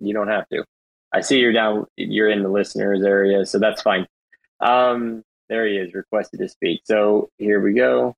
you 0.00 0.12
don't 0.12 0.28
have 0.28 0.48
to. 0.48 0.64
I 1.12 1.20
see 1.20 1.38
you're 1.38 1.52
down. 1.52 1.86
You're 1.96 2.28
in 2.28 2.42
the 2.42 2.48
listeners 2.48 3.02
area, 3.02 3.46
so 3.46 3.58
that's 3.58 3.82
fine. 3.82 4.06
Um, 4.60 5.22
there 5.48 5.66
he 5.66 5.76
is, 5.76 5.94
requested 5.94 6.40
to 6.40 6.48
speak. 6.48 6.82
So 6.84 7.30
here 7.38 7.60
we 7.60 7.72
go. 7.72 8.14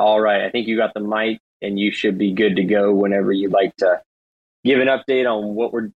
All 0.00 0.20
right. 0.20 0.42
I 0.42 0.50
think 0.50 0.66
you 0.66 0.76
got 0.76 0.94
the 0.94 1.00
mic 1.00 1.40
and 1.60 1.78
you 1.78 1.92
should 1.92 2.16
be 2.16 2.32
good 2.32 2.56
to 2.56 2.64
go 2.64 2.92
whenever 2.92 3.32
you'd 3.32 3.52
like 3.52 3.76
to 3.76 4.00
give 4.64 4.80
an 4.80 4.88
update 4.88 5.30
on 5.30 5.54
what 5.54 5.72
we're 5.72 5.90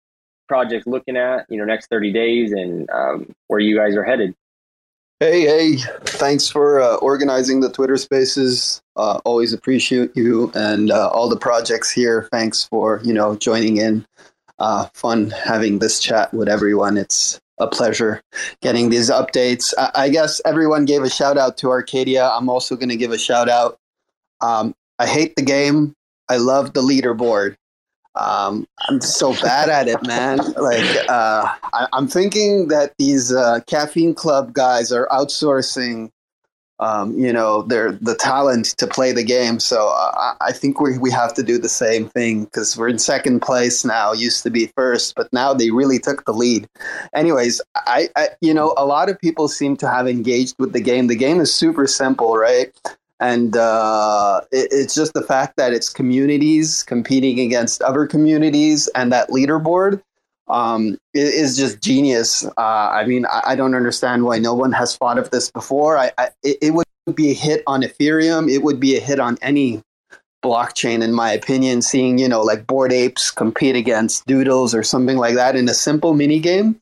project 0.47 0.87
looking 0.87 1.17
at, 1.17 1.47
you 1.49 1.57
know, 1.57 1.65
next 1.65 1.89
30 1.89 2.13
days 2.13 2.53
and 2.53 2.89
um, 2.91 3.35
where 3.47 3.61
you 3.61 3.77
guys 3.77 3.97
are 3.97 4.05
headed. 4.05 4.35
Hey, 5.21 5.43
hey, 5.43 5.77
thanks 6.05 6.49
for 6.49 6.81
uh, 6.81 6.97
organizing 6.97 7.61
the 7.61 7.73
Twitter 7.73 7.97
spaces. 7.97 8.83
Uh, 8.95 9.21
always 9.25 9.55
appreciate 9.55 10.15
you 10.15 10.53
and 10.55 10.91
uh, 10.91 11.09
all 11.09 11.31
the 11.31 11.37
projects 11.37 11.91
here. 11.91 12.29
Thanks 12.31 12.65
for, 12.65 13.01
you 13.05 13.15
know, 13.15 13.37
joining 13.37 13.79
in. 13.79 14.07
Uh, 14.59 14.87
fun 14.93 15.31
having 15.31 15.79
this 15.79 15.99
chat 15.99 16.33
with 16.35 16.49
everyone. 16.49 16.99
It's 16.99 17.41
a 17.59 17.67
pleasure 17.67 18.21
getting 18.61 18.91
these 18.91 19.09
updates. 19.09 19.73
I, 19.79 19.91
I 19.95 20.09
guess 20.11 20.43
everyone 20.45 20.85
gave 20.85 21.03
a 21.03 21.11
shout 21.11 21.39
out 21.39 21.57
to 21.59 21.69
Arkadia. 21.69 22.37
I'm 22.37 22.51
also 22.51 22.77
going 22.77 22.91
to 22.91 22.97
give 22.97 23.11
a 23.11 23.19
shout 23.19 23.49
out 23.49 23.79
um, 24.45 24.75
I 24.99 25.07
hate 25.07 25.37
the 25.37 25.43
game. 25.43 25.95
I 26.29 26.37
love 26.37 26.75
the 26.75 26.83
leaderboard. 26.83 27.57
Um, 28.15 28.67
I'm 28.89 29.01
so 29.01 29.33
bad 29.43 29.69
at 29.69 29.89
it, 29.89 30.07
man. 30.07 30.39
Like, 30.39 31.09
uh, 31.09 31.49
I, 31.73 31.89
am 31.93 32.07
thinking 32.07 32.69
that 32.69 32.93
these 32.99 33.33
uh, 33.33 33.61
caffeine 33.67 34.15
club 34.15 34.53
guys 34.53 34.93
are 34.93 35.09
outsourcing, 35.09 36.11
um, 36.79 37.19
you 37.19 37.33
know, 37.33 37.63
their 37.63 37.93
the 37.93 38.15
talent 38.15 38.67
to 38.79 38.87
play 38.87 39.11
the 39.11 39.25
game. 39.25 39.59
So 39.59 39.89
uh, 39.89 40.35
I, 40.41 40.53
think 40.53 40.81
we 40.81 40.97
we 40.97 41.11
have 41.11 41.35
to 41.35 41.43
do 41.43 41.59
the 41.59 41.69
same 41.69 42.09
thing 42.09 42.45
because 42.45 42.77
we're 42.77 42.89
in 42.89 42.99
second 42.99 43.41
place 43.41 43.85
now. 43.85 44.13
Used 44.13 44.45
to 44.45 44.51
be 44.51 44.71
first, 44.77 45.15
but 45.17 45.33
now 45.33 45.53
they 45.53 45.71
really 45.71 45.99
took 45.99 46.25
the 46.25 46.33
lead. 46.33 46.69
Anyways, 47.15 47.61
I, 47.75 48.11
I 48.15 48.29
you 48.41 48.55
know, 48.55 48.75
a 48.77 48.87
lot 48.87 49.09
of 49.09 49.19
people 49.19 49.49
seem 49.49 49.77
to 49.79 49.89
have 49.89 50.07
engaged 50.07 50.55
with 50.61 50.73
the 50.73 50.81
game. 50.81 51.09
The 51.09 51.17
game 51.17 51.41
is 51.41 51.53
super 51.53 51.89
simple, 51.89 52.37
right? 52.37 52.73
And 53.21 53.57
uh, 53.57 54.41
it, 54.51 54.69
it's 54.71 54.95
just 54.95 55.15
the 55.15 55.23
fact 55.23 55.57
that 55.57 55.73
it's 55.73 55.89
communities 55.89 56.83
competing 56.83 57.41
against 57.41 57.81
other 57.83 58.07
communities 58.07 58.89
and 58.95 59.13
that 59.13 59.31
leaderboard 59.31 60.03
um, 60.49 60.99
is 61.15 61.57
just 61.57 61.81
genius. 61.81 62.45
Uh, 62.59 62.61
I 62.91 63.07
mean, 63.07 63.27
I, 63.27 63.43
I, 63.47 63.57
don't 63.57 63.75
understand 63.75 64.25
why 64.25 64.39
no 64.39 64.53
one 64.53 64.73
has 64.73 64.97
thought 64.97 65.19
of 65.19 65.31
this 65.31 65.51
before. 65.51 65.97
I, 65.97 66.13
I, 66.19 66.31
it 66.43 66.75
would 66.75 66.85
be 67.15 67.31
a 67.31 67.35
hit 67.35 67.63
on 67.67 67.83
Ethereum. 67.83 68.53
It 68.53 68.63
would 68.63 68.79
be 68.79 68.97
a 68.97 69.01
hit 69.01 69.21
on 69.21 69.39
any 69.41 69.83
blockchain, 70.45 71.03
in 71.03 71.15
my 71.15 71.33
opinion. 71.33 71.81
Seeing 71.81 72.19
you 72.19 72.29
know 72.29 72.43
like 72.43 72.67
Bored 72.67 72.93
Apes 72.93 73.31
compete 73.31 73.77
against 73.77 74.27
Doodles 74.27 74.75
or 74.75 74.83
something 74.83 75.17
like 75.17 75.35
that 75.35 75.57
in 75.57 75.69
a 75.69 75.75
simple 75.75 76.13
mini 76.13 76.41
game. 76.41 76.79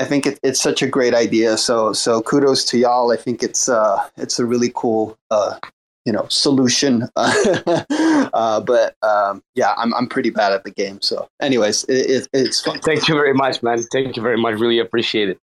I 0.00 0.04
think 0.04 0.26
it, 0.26 0.40
it's 0.42 0.60
such 0.60 0.80
a 0.80 0.86
great 0.86 1.12
idea. 1.12 1.58
So 1.58 1.92
so 1.92 2.22
kudos 2.22 2.64
to 2.66 2.78
y'all. 2.78 3.12
I 3.12 3.16
think 3.16 3.42
it's 3.42 3.68
uh 3.68 4.02
it's 4.16 4.38
a 4.38 4.46
really 4.46 4.72
cool 4.74 5.18
uh 5.30 5.58
you 6.04 6.12
know 6.12 6.26
solution. 6.28 7.08
uh, 7.16 8.60
but 8.60 8.94
um, 9.02 9.42
yeah, 9.54 9.74
I'm 9.76 9.94
I'm 9.94 10.06
pretty 10.06 10.30
bad 10.30 10.52
at 10.52 10.64
the 10.64 10.70
game. 10.70 11.00
So, 11.00 11.28
anyways, 11.40 11.84
it, 11.84 12.10
it, 12.10 12.28
it's 12.32 12.60
fun. 12.60 12.80
Thank 12.80 13.08
you 13.08 13.14
very 13.14 13.34
much, 13.34 13.62
man. 13.62 13.82
Thank 13.92 14.16
you 14.16 14.22
very 14.22 14.38
much. 14.38 14.58
Really 14.58 14.78
appreciate 14.78 15.30
it. 15.30 15.38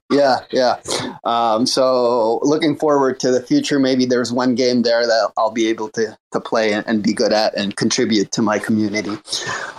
yeah, 0.12 0.40
yeah. 0.50 0.80
Um, 1.24 1.66
so, 1.66 2.40
looking 2.42 2.76
forward 2.76 3.18
to 3.20 3.30
the 3.30 3.42
future. 3.42 3.78
Maybe 3.78 4.06
there's 4.06 4.32
one 4.32 4.54
game 4.54 4.82
there 4.82 5.06
that 5.06 5.32
I'll 5.36 5.50
be 5.50 5.68
able 5.68 5.88
to 5.90 6.16
to 6.32 6.40
play 6.40 6.72
and, 6.72 6.86
and 6.86 7.02
be 7.02 7.12
good 7.12 7.32
at 7.32 7.56
and 7.56 7.76
contribute 7.76 8.30
to 8.32 8.42
my 8.42 8.58
community. 8.58 9.16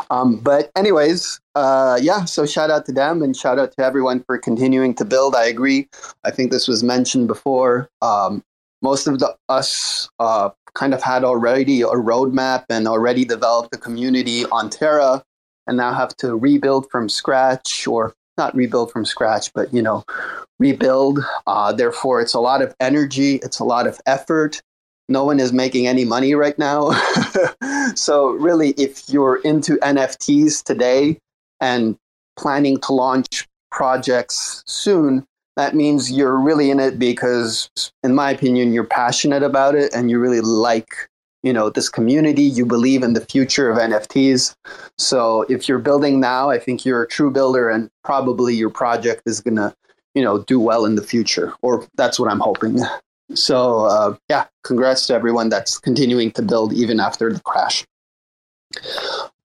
Um, 0.10 0.38
but, 0.38 0.72
anyways, 0.76 1.40
uh, 1.56 2.00
yeah. 2.02 2.26
So, 2.26 2.46
shout 2.46 2.70
out 2.70 2.86
to 2.86 2.92
them 2.92 3.22
and 3.22 3.36
shout 3.36 3.60
out 3.60 3.72
to 3.78 3.84
everyone 3.84 4.24
for 4.24 4.38
continuing 4.38 4.94
to 4.96 5.06
build. 5.06 5.36
I 5.36 5.46
agree. 5.46 5.88
I 6.24 6.32
think 6.32 6.52
this 6.52 6.68
was 6.68 6.84
mentioned 6.84 7.28
before. 7.28 7.90
Um, 8.02 8.44
most 8.88 9.06
of 9.06 9.20
the, 9.20 9.36
us 9.50 10.10
uh, 10.20 10.50
kind 10.74 10.94
of 10.94 11.04
had 11.04 11.26
already 11.26 11.82
a 11.82 11.98
roadmap 12.12 12.64
and 12.70 12.88
already 12.88 13.26
developed 13.26 13.76
a 13.76 13.78
community 13.78 14.46
on 14.46 14.70
Terra, 14.70 15.22
and 15.68 15.76
now 15.76 15.94
have 15.94 16.16
to 16.24 16.38
rebuild 16.38 16.90
from 16.90 17.10
scratch, 17.10 17.86
or 17.86 18.14
not 18.38 18.56
rebuild 18.56 18.90
from 18.94 19.04
scratch, 19.04 19.52
but 19.54 19.74
you 19.74 19.82
know, 19.82 20.06
rebuild. 20.58 21.20
Uh, 21.48 21.74
therefore, 21.74 22.22
it's 22.22 22.34
a 22.34 22.40
lot 22.40 22.62
of 22.62 22.74
energy, 22.80 23.42
it's 23.44 23.60
a 23.60 23.66
lot 23.66 23.88
of 23.88 24.00
effort. 24.06 24.62
No 25.10 25.26
one 25.26 25.42
is 25.42 25.52
making 25.52 25.86
any 25.86 26.06
money 26.06 26.34
right 26.34 26.58
now. 26.58 26.92
so, 27.96 28.30
really, 28.32 28.70
if 28.78 29.10
you're 29.10 29.42
into 29.44 29.76
NFTs 29.96 30.64
today 30.64 31.20
and 31.60 31.98
planning 32.40 32.80
to 32.86 32.94
launch 32.94 33.48
projects 33.70 34.64
soon, 34.66 35.26
that 35.58 35.76
means 35.76 36.12
you're 36.12 36.40
really 36.40 36.72
in 36.72 36.80
it 36.80 36.98
because 36.98 37.70
in 38.04 38.16
my 38.16 38.32
opinion 38.32 38.72
you're 38.72 38.86
passionate 38.86 39.44
about 39.44 39.76
it 39.76 39.94
and 39.94 40.10
you 40.10 40.20
really 40.20 40.40
like 40.40 41.10
you 41.44 41.52
know 41.52 41.70
this 41.70 41.90
community. 41.90 42.44
You 42.44 42.66
believe 42.66 43.04
in 43.04 43.14
the 43.14 43.22
future 43.22 43.70
of 43.70 43.78
nfts 43.78 44.56
so 44.98 45.42
if 45.50 45.68
you're 45.68 45.80
building 45.80 46.20
now 46.20 46.50
i 46.50 46.58
think 46.58 46.86
you're 46.86 47.04
a 47.04 47.08
true 47.08 47.32
builder 47.32 47.70
and 47.70 47.90
probably 48.04 48.56
your 48.56 48.70
project 48.70 49.24
is 49.26 49.42
going 49.42 49.58
to 49.58 49.76
you 50.16 50.24
know 50.24 50.44
do 50.44 50.60
well 50.60 50.86
in 50.86 50.96
the 50.96 51.04
future 51.04 51.54
or 51.62 51.86
that's 51.96 52.20
what 52.20 52.32
i'm 52.32 52.40
hoping. 52.40 52.80
So 53.34 53.86
uh, 53.86 54.16
yeah 54.30 54.46
congrats 54.64 55.08
to 55.08 55.14
everyone 55.14 55.50
that's 55.50 55.78
continuing 55.78 56.32
to 56.32 56.42
build 56.42 56.72
even 56.74 57.00
after 57.02 57.34
the 57.34 57.42
crash 57.42 57.86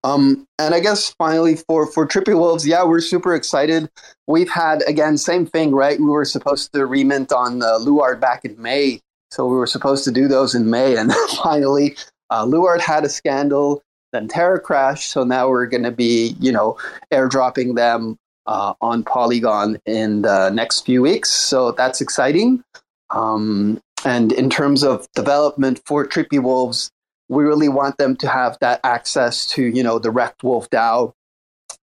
um, 0.05 0.47
and 0.59 0.75
I 0.75 0.81
guess 0.81 1.11
finally 1.19 1.57
for 1.57 1.87
for 1.87 2.07
Trippy 2.07 2.37
Wolves, 2.37 2.67
yeah, 2.67 2.85
we're 2.85 3.01
super 3.01 3.35
excited. 3.35 3.89
We've 4.27 4.51
had 4.51 4.83
again 4.87 5.17
same 5.17 5.47
thing, 5.47 5.73
right? 5.73 5.99
We 5.99 6.07
were 6.07 6.25
supposed 6.25 6.73
to 6.73 6.81
remint 6.81 7.33
on 7.33 7.63
uh, 7.63 7.79
Luart 7.79 8.21
back 8.21 8.45
in 8.45 8.61
May, 8.61 9.01
so 9.31 9.47
we 9.47 9.57
were 9.57 9.67
supposed 9.67 10.05
to 10.05 10.11
do 10.11 10.29
those 10.29 10.55
in 10.55 10.71
May, 10.71 10.97
and 10.97 11.13
finally, 11.43 11.97
uh, 12.31 12.45
Luart 12.45 12.81
had 12.81 13.05
a 13.05 13.09
scandal. 13.09 13.83
Then 14.13 14.29
Terra 14.29 14.61
crashed, 14.61 15.11
so 15.11 15.25
now 15.25 15.49
we're 15.49 15.65
going 15.65 15.85
to 15.85 15.91
be, 15.91 16.37
you 16.39 16.53
know, 16.53 16.77
airdropping 17.11 17.77
them 17.77 18.19
uh, 18.47 18.75
on 18.83 19.05
Polygon 19.05 19.79
in 19.87 20.21
the 20.21 20.51
next 20.51 20.85
few 20.85 21.01
weeks. 21.01 21.31
So 21.31 21.73
that's 21.73 22.03
exciting. 22.03 22.63
Um, 23.09 23.81
and 24.05 24.33
in 24.33 24.51
terms 24.51 24.83
of 24.83 25.07
development 25.15 25.81
for 25.87 26.07
Trippy 26.07 26.43
Wolves, 26.43 26.91
we 27.33 27.45
really 27.45 27.69
want 27.69 27.97
them 27.97 28.15
to 28.17 28.29
have 28.29 28.59
that 28.61 28.81
access 28.85 29.47
to 29.47 29.63
you 29.63 29.83
know 29.83 29.99
the 29.99 30.11
Rekt 30.11 30.43
Wolf 30.43 30.69
DAO 30.71 31.13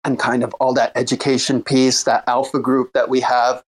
and 0.04 0.20
kind 0.20 0.44
of 0.44 0.54
all 0.56 0.74
that 0.74 0.92
education 0.96 1.64
piece, 1.64 2.04
that 2.04 2.24
alpha 2.28 2.60
group 2.60 2.92
that 2.94 3.10
we 3.10 3.22
have. 3.22 3.64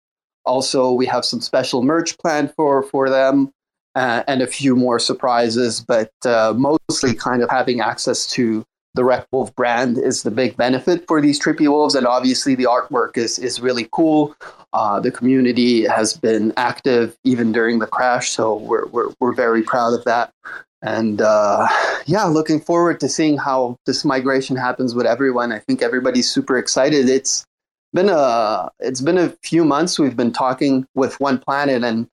Also, 0.44 0.92
we 0.92 1.06
have 1.06 1.24
some 1.24 1.40
special 1.40 1.82
merch 1.82 2.16
planned 2.18 2.52
for 2.54 2.82
for 2.82 3.10
them. 3.10 3.52
Uh, 3.94 4.22
and 4.28 4.42
a 4.42 4.46
few 4.46 4.76
more 4.76 4.98
surprises, 4.98 5.80
but 5.80 6.12
uh, 6.26 6.52
mostly 6.54 7.14
kind 7.14 7.42
of 7.42 7.48
having 7.48 7.80
access 7.80 8.26
to 8.26 8.62
the 8.92 9.00
Rekt 9.00 9.24
Wolf 9.32 9.54
brand 9.54 9.96
is 9.96 10.22
the 10.22 10.30
big 10.30 10.54
benefit 10.54 11.06
for 11.08 11.22
these 11.22 11.40
trippy 11.40 11.66
wolves. 11.66 11.94
And 11.94 12.06
obviously, 12.06 12.54
the 12.54 12.64
artwork 12.64 13.16
is, 13.16 13.38
is 13.38 13.58
really 13.58 13.88
cool. 13.92 14.36
Uh, 14.74 15.00
the 15.00 15.10
community 15.10 15.86
has 15.86 16.14
been 16.14 16.52
active 16.58 17.16
even 17.24 17.52
during 17.52 17.78
the 17.78 17.86
crash, 17.86 18.28
so 18.28 18.56
we're, 18.56 18.86
we're, 18.88 19.14
we're 19.18 19.34
very 19.34 19.62
proud 19.62 19.94
of 19.94 20.04
that 20.04 20.30
and 20.86 21.20
uh, 21.20 21.66
yeah, 22.06 22.24
looking 22.24 22.60
forward 22.60 23.00
to 23.00 23.08
seeing 23.08 23.36
how 23.36 23.76
this 23.86 24.04
migration 24.04 24.56
happens 24.56 24.94
with 24.94 25.04
everyone. 25.04 25.50
I 25.50 25.58
think 25.58 25.82
everybody's 25.82 26.30
super 26.30 26.56
excited. 26.56 27.08
It's 27.08 27.44
been 27.92 28.08
a 28.08 28.70
it's 28.78 29.00
been 29.00 29.18
a 29.18 29.30
few 29.42 29.64
months. 29.64 29.98
We've 29.98 30.16
been 30.16 30.32
talking 30.32 30.86
with 30.94 31.18
One 31.18 31.38
Planet, 31.38 31.82
and 31.82 32.06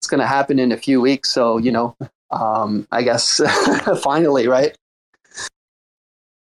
it's 0.00 0.08
going 0.08 0.20
to 0.20 0.26
happen 0.26 0.58
in 0.58 0.72
a 0.72 0.76
few 0.76 1.00
weeks. 1.00 1.30
So 1.30 1.58
you 1.58 1.70
know, 1.70 1.96
um, 2.32 2.88
I 2.90 3.02
guess 3.02 3.40
finally, 4.02 4.48
right? 4.48 4.76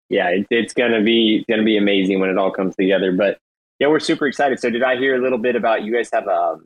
Yeah, 0.09 0.29
it, 0.29 0.47
it's 0.49 0.73
to 0.73 1.01
be 1.03 1.43
to 1.49 1.63
be 1.63 1.77
amazing 1.77 2.21
when 2.21 2.29
it 2.29 2.37
all 2.37 2.51
comes 2.51 2.77
together. 2.77 3.11
But 3.11 3.39
yeah, 3.79 3.87
we're 3.87 3.99
super 3.99 4.25
excited. 4.25 4.61
So 4.61 4.69
did 4.69 4.83
I 4.83 4.95
hear 4.95 5.17
a 5.17 5.21
little 5.21 5.37
bit 5.37 5.57
about 5.57 5.83
you 5.83 5.93
guys 5.93 6.09
have 6.13 6.27
a 6.27 6.59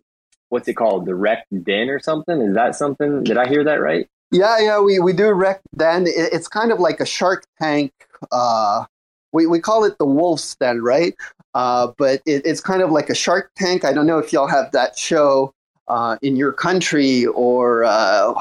what's 0.49 0.67
it 0.67 0.73
called, 0.73 1.07
the 1.07 1.15
Rec 1.15 1.47
Den 1.63 1.89
or 1.89 1.99
something? 1.99 2.39
Is 2.41 2.53
that 2.53 2.75
something? 2.75 3.23
Did 3.23 3.37
I 3.37 3.47
hear 3.47 3.63
that 3.63 3.81
right? 3.81 4.07
Yeah, 4.31 4.59
yeah, 4.59 4.79
we, 4.79 4.99
we 4.99 5.11
do 5.11 5.31
rec 5.33 5.61
den. 5.75 6.05
It's 6.07 6.47
kind 6.47 6.71
of 6.71 6.79
like 6.79 7.01
a 7.01 7.05
Shark 7.05 7.43
Tank. 7.61 7.91
Uh, 8.31 8.85
we, 9.33 9.45
we 9.45 9.59
call 9.59 9.83
it 9.83 9.97
the 9.97 10.05
Wolf's 10.05 10.55
Den, 10.55 10.81
right? 10.81 11.15
Uh, 11.53 11.91
but 11.97 12.21
it, 12.25 12.45
it's 12.45 12.61
kind 12.61 12.81
of 12.81 12.91
like 12.91 13.09
a 13.09 13.15
Shark 13.15 13.51
Tank. 13.55 13.83
I 13.83 13.93
don't 13.93 14.07
know 14.07 14.19
if 14.19 14.31
y'all 14.31 14.47
have 14.47 14.71
that 14.71 14.97
show 14.97 15.53
uh, 15.87 16.17
in 16.21 16.35
your 16.35 16.53
country 16.53 17.25
or 17.27 17.83
uh, 17.83 18.33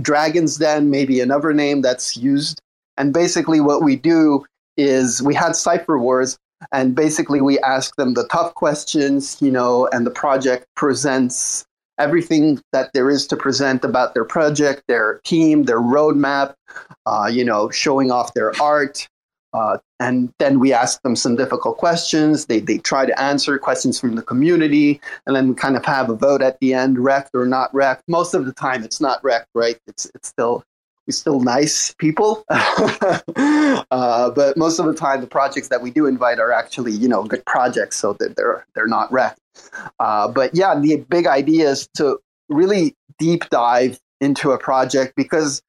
Dragon's 0.00 0.56
Den, 0.56 0.90
maybe 0.90 1.20
another 1.20 1.52
name 1.52 1.82
that's 1.82 2.16
used. 2.16 2.60
And 2.96 3.12
basically, 3.12 3.60
what 3.60 3.84
we 3.84 3.96
do 3.96 4.44
is 4.76 5.22
we 5.22 5.34
had 5.34 5.54
Cypher 5.54 5.98
Wars, 5.98 6.38
and 6.72 6.94
basically 6.94 7.40
we 7.40 7.58
ask 7.60 7.94
them 7.96 8.14
the 8.14 8.26
tough 8.28 8.54
questions, 8.54 9.40
you 9.40 9.50
know, 9.50 9.88
and 9.92 10.06
the 10.06 10.10
project 10.10 10.66
presents 10.74 11.65
everything 11.98 12.60
that 12.72 12.92
there 12.92 13.10
is 13.10 13.26
to 13.28 13.36
present 13.36 13.84
about 13.84 14.14
their 14.14 14.24
project, 14.24 14.82
their 14.88 15.20
team, 15.24 15.64
their 15.64 15.80
roadmap, 15.80 16.54
uh, 17.06 17.28
you 17.30 17.44
know, 17.44 17.70
showing 17.70 18.10
off 18.10 18.34
their 18.34 18.52
art. 18.60 19.08
Uh, 19.52 19.78
and 20.00 20.32
then 20.38 20.60
we 20.60 20.72
ask 20.72 21.00
them 21.02 21.16
some 21.16 21.34
difficult 21.36 21.78
questions. 21.78 22.46
They, 22.46 22.60
they 22.60 22.78
try 22.78 23.06
to 23.06 23.20
answer 23.20 23.58
questions 23.58 23.98
from 23.98 24.14
the 24.14 24.22
community, 24.22 25.00
and 25.26 25.34
then 25.34 25.48
we 25.48 25.54
kind 25.54 25.76
of 25.76 25.84
have 25.86 26.10
a 26.10 26.14
vote 26.14 26.42
at 26.42 26.58
the 26.60 26.74
end, 26.74 26.98
wrecked 26.98 27.30
or 27.32 27.46
not 27.46 27.72
wrecked. 27.74 28.02
Most 28.06 28.34
of 28.34 28.44
the 28.44 28.52
time, 28.52 28.84
it's 28.84 29.00
not 29.00 29.22
wrecked, 29.24 29.48
right? 29.54 29.78
It's 29.86 30.10
it's 30.14 30.28
still 30.28 30.62
we 31.06 31.12
still 31.12 31.40
nice 31.40 31.94
people, 31.94 32.44
uh, 32.50 34.30
but 34.30 34.56
most 34.56 34.78
of 34.78 34.86
the 34.86 34.94
time, 34.94 35.20
the 35.20 35.26
projects 35.26 35.68
that 35.68 35.80
we 35.80 35.90
do 35.90 36.06
invite 36.06 36.38
are 36.38 36.52
actually 36.52 36.92
you 36.92 37.08
know 37.08 37.24
good 37.24 37.44
projects, 37.46 37.96
so 37.96 38.12
that 38.14 38.36
they're 38.36 38.66
they're 38.74 38.88
not 38.88 39.10
wrecked. 39.10 39.40
Uh, 40.00 40.28
but 40.28 40.54
yeah, 40.54 40.78
the 40.78 40.96
big 41.08 41.26
idea 41.26 41.70
is 41.70 41.88
to 41.94 42.18
really 42.48 42.94
deep 43.18 43.48
dive 43.50 43.98
into 44.20 44.50
a 44.50 44.58
project 44.58 45.14
because 45.16 45.62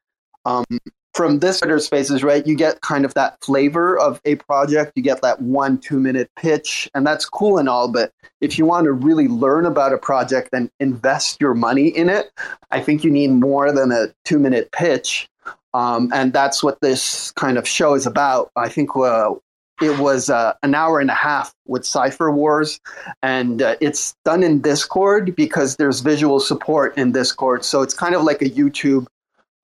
um, 0.45 0.65
from 1.13 1.39
this 1.39 1.59
Twitter 1.59 1.79
spaces, 1.79 2.23
right, 2.23 2.45
you 2.45 2.55
get 2.55 2.81
kind 2.81 3.03
of 3.03 3.13
that 3.15 3.43
flavor 3.43 3.97
of 3.97 4.21
a 4.23 4.35
project. 4.35 4.93
You 4.95 5.01
get 5.01 5.23
that 5.23 5.41
one, 5.41 5.79
two 5.79 5.99
minute 5.99 6.29
pitch, 6.35 6.87
and 6.93 7.05
that's 7.07 7.25
cool 7.25 7.57
and 7.57 7.67
all. 7.67 7.91
But 7.91 8.11
if 8.39 8.57
you 8.59 8.65
want 8.65 8.85
to 8.85 8.91
really 8.91 9.27
learn 9.27 9.65
about 9.65 9.93
a 9.93 9.97
project 9.97 10.49
and 10.53 10.69
invest 10.79 11.41
your 11.41 11.55
money 11.55 11.87
in 11.87 12.07
it, 12.07 12.31
I 12.69 12.81
think 12.81 13.03
you 13.03 13.09
need 13.09 13.31
more 13.31 13.71
than 13.71 13.91
a 13.91 14.13
two 14.25 14.37
minute 14.37 14.71
pitch. 14.71 15.27
Um, 15.73 16.11
and 16.13 16.33
that's 16.33 16.63
what 16.63 16.79
this 16.81 17.31
kind 17.31 17.57
of 17.57 17.67
show 17.67 17.95
is 17.95 18.05
about. 18.05 18.51
I 18.55 18.69
think 18.69 18.95
uh, 18.95 19.33
it 19.81 19.99
was 19.99 20.29
uh, 20.29 20.53
an 20.63 20.75
hour 20.75 20.99
and 20.99 21.09
a 21.09 21.15
half 21.15 21.53
with 21.65 21.85
Cypher 21.85 22.31
Wars, 22.31 22.79
and 23.21 23.61
uh, 23.61 23.75
it's 23.81 24.15
done 24.25 24.43
in 24.43 24.61
Discord 24.61 25.35
because 25.35 25.75
there's 25.75 25.99
visual 25.99 26.39
support 26.39 26.97
in 26.97 27.11
Discord. 27.11 27.63
So 27.63 27.81
it's 27.81 27.93
kind 27.93 28.15
of 28.15 28.23
like 28.23 28.41
a 28.41 28.49
YouTube 28.49 29.07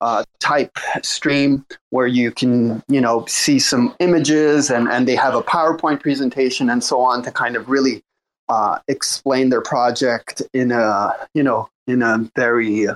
uh, 0.02 0.24
type 0.40 0.78
stream 1.02 1.66
where 1.92 2.08
you 2.08 2.30
can, 2.30 2.84
you 2.90 3.00
know, 3.00 3.26
see 3.28 3.58
some 3.58 3.96
images 4.00 4.70
and, 4.70 4.90
and 4.90 5.08
they 5.08 5.16
have 5.16 5.34
a 5.34 5.42
PowerPoint 5.42 6.02
presentation 6.02 6.70
and 6.70 6.84
so 6.84 7.00
on 7.00 7.24
to 7.24 7.32
kind 7.32 7.56
of 7.56 7.70
really 7.70 8.02
uh, 8.50 8.80
explain 8.90 9.50
their 9.50 9.62
project 9.62 10.42
in 10.54 10.74
a, 10.74 11.14
you 11.34 11.42
know, 11.42 11.70
in 11.88 12.02
a 12.02 12.30
very, 12.36 12.88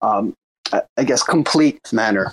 um, 0.00 0.34
I 0.72 1.04
guess, 1.04 1.24
complete 1.24 1.92
manner. 1.92 2.32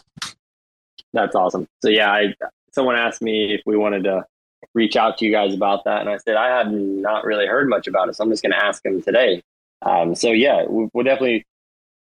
That's 1.14 1.36
awesome. 1.36 1.68
So 1.82 1.90
yeah, 1.90 2.12
I 2.12 2.34
someone 2.72 2.96
asked 2.96 3.22
me 3.22 3.54
if 3.54 3.62
we 3.66 3.78
wanted 3.78 4.04
to 4.06 4.26
reach 4.74 4.96
out 4.96 5.18
to 5.18 5.26
you 5.26 5.32
guys 5.32 5.54
about 5.54 5.84
that, 5.86 6.02
and 6.02 6.10
I 6.10 6.18
said 6.18 6.36
I 6.36 6.58
had 6.58 6.72
not 6.72 7.26
really 7.26 7.48
heard 7.48 7.70
much 7.70 7.88
about 7.88 8.10
it, 8.10 8.16
so 8.16 8.24
I'm 8.24 8.30
just 8.30 8.44
going 8.44 8.54
to 8.54 8.64
ask 8.64 8.82
them 8.84 9.02
today. 9.02 9.42
Um, 9.82 10.16
so 10.16 10.32
yeah, 10.32 10.64
we'll 10.68 11.04
definitely 11.04 11.46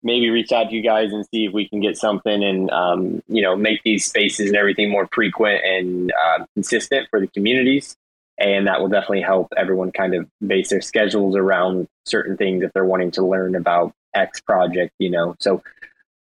maybe 0.02 0.30
reach 0.30 0.52
out 0.52 0.70
to 0.70 0.74
you 0.74 0.82
guys 0.82 1.12
and 1.12 1.26
see 1.26 1.44
if 1.46 1.52
we 1.52 1.68
can 1.68 1.80
get 1.80 1.96
something 1.96 2.42
and 2.42 2.70
um, 2.70 3.22
you 3.28 3.42
know 3.42 3.56
make 3.56 3.82
these 3.82 4.04
spaces 4.04 4.48
and 4.48 4.56
everything 4.56 4.90
more 4.90 5.08
frequent 5.12 5.62
and 5.64 6.12
uh, 6.12 6.44
consistent 6.54 7.08
for 7.10 7.20
the 7.20 7.26
communities 7.28 7.96
and 8.38 8.66
that 8.66 8.80
will 8.80 8.88
definitely 8.88 9.20
help 9.20 9.52
everyone 9.58 9.92
kind 9.92 10.14
of 10.14 10.26
base 10.46 10.70
their 10.70 10.80
schedules 10.80 11.36
around 11.36 11.86
certain 12.06 12.38
things 12.38 12.62
if 12.62 12.72
they're 12.72 12.86
wanting 12.86 13.10
to 13.10 13.22
learn 13.22 13.54
about 13.54 13.92
x 14.14 14.40
project 14.40 14.94
you 14.98 15.10
know 15.10 15.36
so 15.38 15.62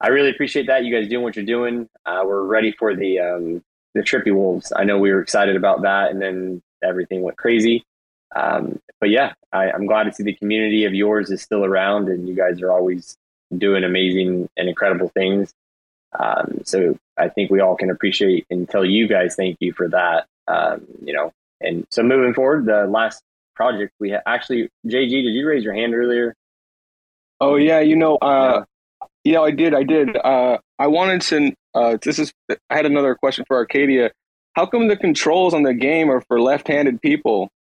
I 0.01 0.09
really 0.09 0.31
appreciate 0.31 0.67
that. 0.67 0.85
You 0.85 0.95
guys 0.95 1.09
doing 1.09 1.23
what 1.23 1.37
you're 1.37 1.45
doing. 1.45 1.89
Uh, 2.05 2.23
we're 2.25 2.43
ready 2.43 2.73
for 2.73 2.95
the 2.95 3.21
um, 3.21 3.65
the 3.97 4.03
Trippy 4.03 4.33
Wolves. 4.33 4.73
I 4.77 4.85
know 4.85 4.99
we 4.99 5.13
were 5.13 5.21
excited 5.21 5.57
about 5.57 5.83
that, 5.83 6.11
and 6.11 6.21
then 6.21 6.63
everything 6.83 7.23
went 7.23 7.37
crazy. 7.37 7.83
Um, 8.35 8.79
but 9.01 9.11
yeah, 9.11 9.33
I, 9.53 9.71
I'm 9.71 9.87
glad 9.87 10.05
to 10.05 10.13
see 10.13 10.23
the 10.23 10.35
community 10.35 10.85
of 10.85 10.95
yours 10.95 11.31
is 11.31 11.43
still 11.43 11.65
around, 11.65 12.09
and 12.09 12.29
you 12.29 12.35
guys 12.35 12.61
are 12.61 12.71
always 12.71 13.17
doing 13.57 13.85
amazing 13.85 14.49
and 14.57 14.69
incredible 14.69 15.09
things. 15.09 15.53
Um, 16.19 16.61
so 16.65 16.97
I 17.17 17.29
think 17.29 17.51
we 17.51 17.61
all 17.61 17.77
can 17.77 17.91
appreciate 17.91 18.47
and 18.51 18.69
tell 18.69 18.85
you 18.85 19.09
guys 19.09 19.35
thank 19.35 19.57
you 19.61 19.73
for 19.73 19.89
that. 19.89 20.27
Um, 20.49 20.87
you 21.03 21.13
know, 21.13 21.33
and 21.61 21.87
so 21.91 22.03
moving 22.03 22.35
forward, 22.35 22.67
the 22.67 22.87
last 22.87 23.23
project 23.55 23.93
we 23.99 24.11
ha- 24.11 24.23
actually, 24.27 24.69
JG, 24.87 25.11
did 25.11 25.35
you 25.35 25.47
raise 25.49 25.65
your 25.65 25.75
hand 25.75 25.95
earlier? 25.95 26.35
Oh 27.41 27.57
yeah, 27.57 27.81
you 27.81 27.97
know, 27.97 28.17
uh, 28.17 28.65
yeah, 29.25 29.41
I 29.41 29.51
did, 29.51 29.75
I 29.75 29.83
did. 29.83 30.17
Uh, 30.17 30.59
I 30.79 30.87
wanted 30.87 31.21
to. 31.23 31.53
Uh, 31.77 31.99
this 32.03 32.19
is. 32.19 32.33
I 32.49 32.57
had 32.75 32.87
another 32.87 33.15
question 33.15 33.45
for 33.47 33.65
Arkadia. 33.65 34.11
How 34.55 34.65
come 34.65 34.89
the 34.89 34.97
controls 34.97 35.53
on 35.53 35.63
the 35.63 35.75
game 35.75 36.11
are 36.11 36.23
for 36.23 36.41
left-handed 36.41 37.03
people? 37.03 37.51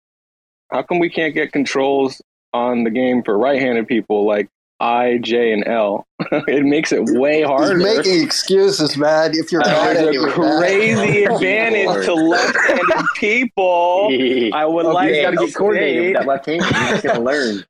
How 0.73 0.83
come 0.83 0.99
we 0.99 1.11
can't 1.11 1.35
get 1.35 1.53
controls 1.53 2.23
on 2.55 2.85
the 2.85 2.91
game 2.91 3.23
for 3.23 3.37
right-handed 3.37 3.87
people? 3.87 4.27
Like 4.27 4.49
I, 4.81 5.19
J, 5.19 5.53
and 5.53 5.69
L. 5.69 6.07
it 6.49 6.65
makes 6.65 6.93
it 6.93 7.03
way 7.05 7.43
harder. 7.43 7.77
He's 7.77 7.97
making 7.97 8.23
excuses, 8.23 8.97
man. 8.97 9.33
If 9.35 9.53
you're 9.53 9.61
uh, 9.61 9.93
there's 9.93 10.17
a 10.17 10.31
crazy 10.31 11.25
advantage 11.25 12.07
to 12.07 12.15
left-handed 12.15 13.07
people. 13.17 14.09
I 14.55 14.65
would 14.65 14.87
okay, 14.87 15.27
like 15.27 15.39
to 15.39 15.47
get 15.47 15.55
coordinated 15.55 16.05
with 16.05 16.15
that 16.15 16.27
left 16.27 16.47
hand. 16.47 16.63
You're 16.63 16.71
just 16.71 17.05
gonna 17.05 17.21
learn. 17.21 17.65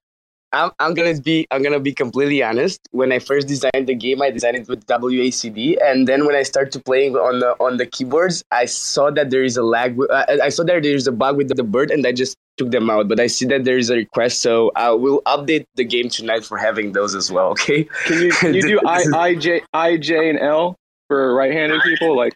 I'm, 0.53 0.71
I'm 0.79 0.95
gonna 0.95 1.21
be 1.21 1.47
I'm 1.51 1.63
gonna 1.63 1.81
be 1.81 1.93
completely 1.93 2.43
honest. 2.43 2.81
When 2.93 3.13
I 3.13 3.19
first 3.19 3.49
designed 3.49 3.87
the 3.87 3.95
game, 3.95 4.23
I 4.23 4.31
designed 4.31 4.57
it 4.57 4.69
with 4.69 4.87
WASD, 4.87 5.77
and 5.83 6.07
then 6.07 6.25
when 6.25 6.37
I 6.37 6.43
started 6.45 6.85
playing 6.85 7.17
on 7.17 7.41
the 7.41 7.51
on 7.61 7.77
the 7.77 7.87
keyboards, 7.87 8.45
I 8.51 8.67
saw 8.67 9.11
that 9.11 9.31
there 9.31 9.43
is 9.43 9.57
a 9.57 9.63
lag. 9.63 9.99
I 10.11 10.49
saw 10.49 10.63
that 10.65 10.83
there 10.83 10.95
is 10.95 11.07
a 11.07 11.13
bug 11.13 11.37
with 11.37 11.55
the 11.55 11.63
bird, 11.63 11.91
and 11.91 12.07
I 12.07 12.13
just 12.13 12.37
took 12.57 12.71
them 12.71 12.89
out. 12.89 13.09
But 13.09 13.19
I 13.21 13.27
see 13.27 13.45
that 13.47 13.65
there 13.65 13.77
is 13.77 13.91
a 13.91 13.97
request, 13.97 14.41
so 14.41 14.71
I 14.77 14.91
will 14.91 15.21
update 15.27 15.67
the 15.75 15.85
game 15.85 16.09
tonight 16.09 16.45
for 16.45 16.59
having 16.59 16.93
those 16.93 17.15
as 17.15 17.31
well. 17.31 17.49
Okay? 17.51 17.85
Can 18.07 18.23
you 18.23 18.31
can 18.33 18.55
you 18.55 18.63
do 18.63 18.81
I, 18.87 19.05
I 19.15 19.35
J 19.35 19.63
I 19.75 19.97
J 19.97 20.31
and 20.31 20.39
L 20.39 20.77
for 21.09 21.35
right-handed 21.35 21.83
people? 21.83 22.17
Like, 22.17 22.35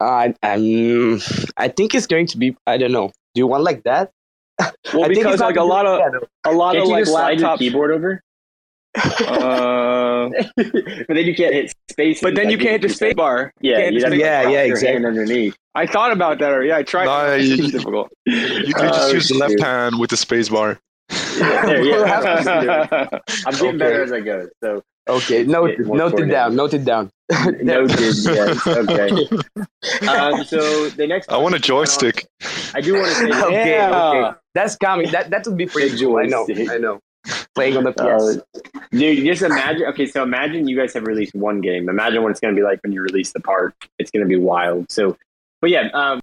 uh, 0.00 0.32
I'm 0.42 1.20
I 1.56 1.68
think 1.68 1.94
it's 1.94 2.06
going 2.06 2.26
to 2.26 2.38
be 2.38 2.56
I 2.66 2.76
don't 2.76 2.92
know. 2.92 3.12
Do 3.34 3.40
you 3.40 3.46
want 3.46 3.62
like 3.62 3.84
that? 3.84 4.10
Well, 4.94 5.04
I 5.04 5.08
because 5.08 5.40
like 5.40 5.56
a 5.56 5.62
lot 5.62 5.86
of 5.86 6.00
a 6.44 6.52
lot 6.52 6.74
Can't 6.74 6.84
of 6.84 6.88
like 6.88 7.06
laptop 7.08 7.58
keyboard 7.58 7.90
over. 7.90 8.22
Uh, 8.96 10.30
but 10.56 11.08
then 11.08 11.26
you 11.26 11.34
can't 11.34 11.52
hit 11.52 11.74
space. 11.90 12.20
But 12.20 12.34
then 12.34 12.50
you 12.50 12.56
can't 12.56 12.70
hit 12.70 12.82
the 12.82 12.88
space 12.88 13.14
bar. 13.14 13.52
Yeah, 13.60 13.88
yeah, 13.88 14.08
yeah, 14.08 14.48
yeah, 14.48 14.62
exactly. 14.62 15.04
underneath. 15.04 15.56
I 15.74 15.86
thought 15.86 16.12
about 16.12 16.38
that. 16.38 16.52
Or 16.52 16.64
yeah, 16.64 16.78
I 16.78 16.82
tried. 16.82 17.04
No, 17.04 17.34
you, 17.34 17.64
it's 17.64 17.72
difficult. 17.72 18.10
You, 18.24 18.34
you 18.34 18.72
just 18.72 19.00
oh, 19.00 19.12
use 19.12 19.28
the 19.28 19.36
left 19.36 19.60
hand 19.60 19.98
with 19.98 20.10
the 20.10 20.16
space 20.16 20.48
bar. 20.48 20.78
Yeah, 21.10 21.66
there, 21.66 21.84
yeah. 21.84 23.08
I'm 23.46 23.52
getting 23.52 23.68
okay. 23.68 23.76
better 23.76 24.02
as 24.02 24.12
I 24.12 24.20
go. 24.20 24.48
So 24.62 24.82
okay, 25.08 25.44
note 25.44 25.78
note 25.78 26.18
it 26.18 26.26
down. 26.26 26.56
Note 26.56 26.74
it 26.74 26.84
down. 27.30 27.64
noted. 27.64 28.16
Yes. 28.16 28.66
Okay. 28.66 29.28
Um, 30.08 30.44
so 30.44 30.88
the 30.90 31.06
next. 31.06 31.30
I 31.30 31.36
want 31.36 31.54
a 31.54 31.58
joystick. 31.58 32.26
I 32.74 32.80
do 32.80 32.94
want 32.94 33.06
to 33.06 33.14
say. 33.14 33.30
okay, 33.44 33.70
yeah. 33.70 34.08
okay. 34.08 34.38
That's 34.54 34.76
coming. 34.76 35.08
That 35.12 35.30
that 35.30 35.46
would 35.46 35.56
be 35.56 35.66
pretty 35.66 35.96
cool. 35.98 36.18
I 36.18 36.24
know. 36.24 36.46
I 36.48 36.78
know. 36.78 37.00
Playing 37.54 37.76
on 37.76 37.84
the 37.84 37.92
PS. 37.92 38.00
Uh, 38.02 38.80
dude, 38.90 39.24
just 39.24 39.42
imagine. 39.42 39.86
Okay, 39.86 40.06
so 40.06 40.22
imagine 40.22 40.68
you 40.68 40.76
guys 40.76 40.92
have 40.94 41.06
released 41.06 41.34
one 41.34 41.60
game. 41.60 41.88
Imagine 41.88 42.22
what 42.22 42.30
it's 42.30 42.40
going 42.40 42.54
to 42.54 42.58
be 42.58 42.64
like 42.64 42.80
when 42.82 42.92
you 42.92 43.00
release 43.00 43.32
the 43.32 43.40
part. 43.40 43.74
It's 43.98 44.10
going 44.10 44.24
to 44.24 44.28
be 44.28 44.36
wild. 44.36 44.90
So, 44.90 45.16
but 45.60 45.70
yeah, 45.70 45.88
um, 45.94 46.20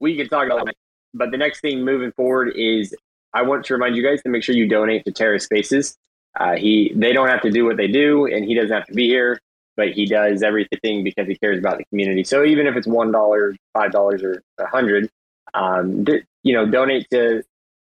we 0.00 0.16
can 0.16 0.28
talk 0.28 0.46
about 0.46 0.66
that. 0.66 0.74
But 1.12 1.30
the 1.30 1.38
next 1.38 1.60
thing 1.60 1.84
moving 1.84 2.12
forward 2.12 2.52
is 2.56 2.94
I 3.32 3.42
want 3.42 3.64
to 3.66 3.74
remind 3.74 3.96
you 3.96 4.02
guys 4.02 4.22
to 4.22 4.28
make 4.28 4.42
sure 4.42 4.54
you 4.54 4.68
donate 4.68 5.04
to 5.04 5.12
TerraSpaces. 5.12 5.96
Uh, 6.38 6.56
he 6.56 6.92
they 6.94 7.12
don't 7.12 7.28
have 7.28 7.42
to 7.42 7.50
do 7.50 7.64
what 7.64 7.76
they 7.76 7.88
do, 7.88 8.26
and 8.26 8.44
he 8.44 8.54
doesn't 8.54 8.74
have 8.74 8.86
to 8.86 8.94
be 8.94 9.06
here, 9.06 9.40
but 9.76 9.92
he 9.92 10.06
does 10.06 10.42
everything 10.42 11.04
because 11.04 11.26
he 11.26 11.36
cares 11.36 11.58
about 11.58 11.78
the 11.78 11.84
community. 11.86 12.24
So 12.24 12.44
even 12.44 12.66
if 12.66 12.76
it's 12.76 12.86
one 12.86 13.12
dollar, 13.12 13.56
five 13.72 13.92
dollars, 13.92 14.22
or 14.22 14.42
a 14.58 14.66
hundred, 14.66 15.10
um, 15.54 16.04
you 16.42 16.54
know, 16.54 16.66
donate 16.66 17.08
to 17.10 17.42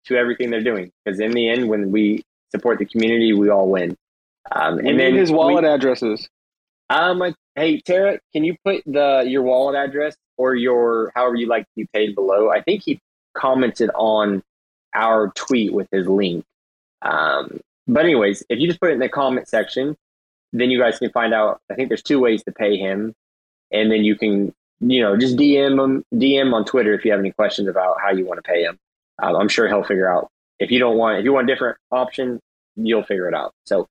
to 0.07 0.17
everything 0.17 0.51
they're 0.51 0.63
doing 0.63 0.91
because 1.05 1.21
in 1.21 1.33
the 1.33 1.49
end, 1.49 1.69
when 1.69 1.91
we 1.91 2.25
support 2.51 2.79
the 2.79 2.87
community, 2.87 3.33
we 3.33 3.51
all 3.51 3.69
win. 3.69 3.97
Um, 4.51 4.79
and 4.79 4.99
then 4.99 5.15
his 5.15 5.31
wallet 5.31 5.65
we, 5.65 5.71
addresses. 5.71 6.29
Um, 6.91 7.35
hey 7.55 7.81
Tara, 7.81 8.19
can 8.33 8.45
you 8.45 8.57
put 8.65 8.83
the 8.87 9.25
your 9.27 9.43
wallet 9.43 9.77
address 9.77 10.17
or 10.37 10.55
your 10.55 11.13
however 11.15 11.37
you 11.37 11.47
like 11.47 11.65
to 11.65 11.71
be 11.77 11.89
paid 11.93 12.15
below? 12.15 12.51
I 12.51 12.63
think 12.63 12.83
he 12.85 13.01
commented 13.35 13.91
on 13.95 14.43
our 14.95 15.31
tweet 15.35 15.73
with 15.73 15.89
his 15.93 16.07
link. 16.07 16.45
Um, 17.03 17.61
but 17.87 18.05
anyways, 18.05 18.43
if 18.49 18.59
you 18.59 18.69
just 18.69 18.81
put 18.81 18.91
it 18.91 18.95
in 18.95 18.99
the 18.99 19.09
comment 19.09 19.49
section, 19.49 19.97
then 20.53 20.71
you 20.71 20.79
guys 20.79 20.99
can 20.99 21.11
find 21.11 21.35
out. 21.35 21.61
I 21.71 21.75
think 21.75 21.89
there's 21.89 22.03
two 22.03 22.21
ways 22.21 22.43
to 22.45 22.53
pay 22.53 22.77
him, 22.77 23.15
and 23.71 23.91
then 23.91 24.05
you 24.05 24.17
can 24.17 24.55
you 24.81 25.03
know, 25.03 25.17
just 25.17 25.37
DM 25.37 25.83
him, 25.83 26.05
DM 26.15 26.53
on 26.53 26.65
Twitter 26.65 26.95
if 26.95 27.05
you 27.05 27.11
have 27.11 27.21
any 27.21 27.33
questions 27.33 27.69
about 27.69 27.97
how 28.01 28.11
you 28.11 28.25
want 28.25 28.39
to 28.39 28.43
pay 28.43 28.63
him. 28.63 28.79
Um, 29.21 29.35
I'm 29.37 29.49
sure 29.49 29.67
he'll 29.67 29.83
figure 29.83 30.11
out. 30.13 30.29
If 30.59 30.71
you 30.71 30.79
don't 30.79 30.97
want, 30.97 31.19
if 31.19 31.25
you 31.25 31.33
want 31.33 31.49
a 31.49 31.53
different 31.53 31.79
option, 31.91 32.41
you'll 32.77 33.03
figure 33.03 33.29
it 33.29 33.35
out. 33.35 33.53
So, 33.67 33.89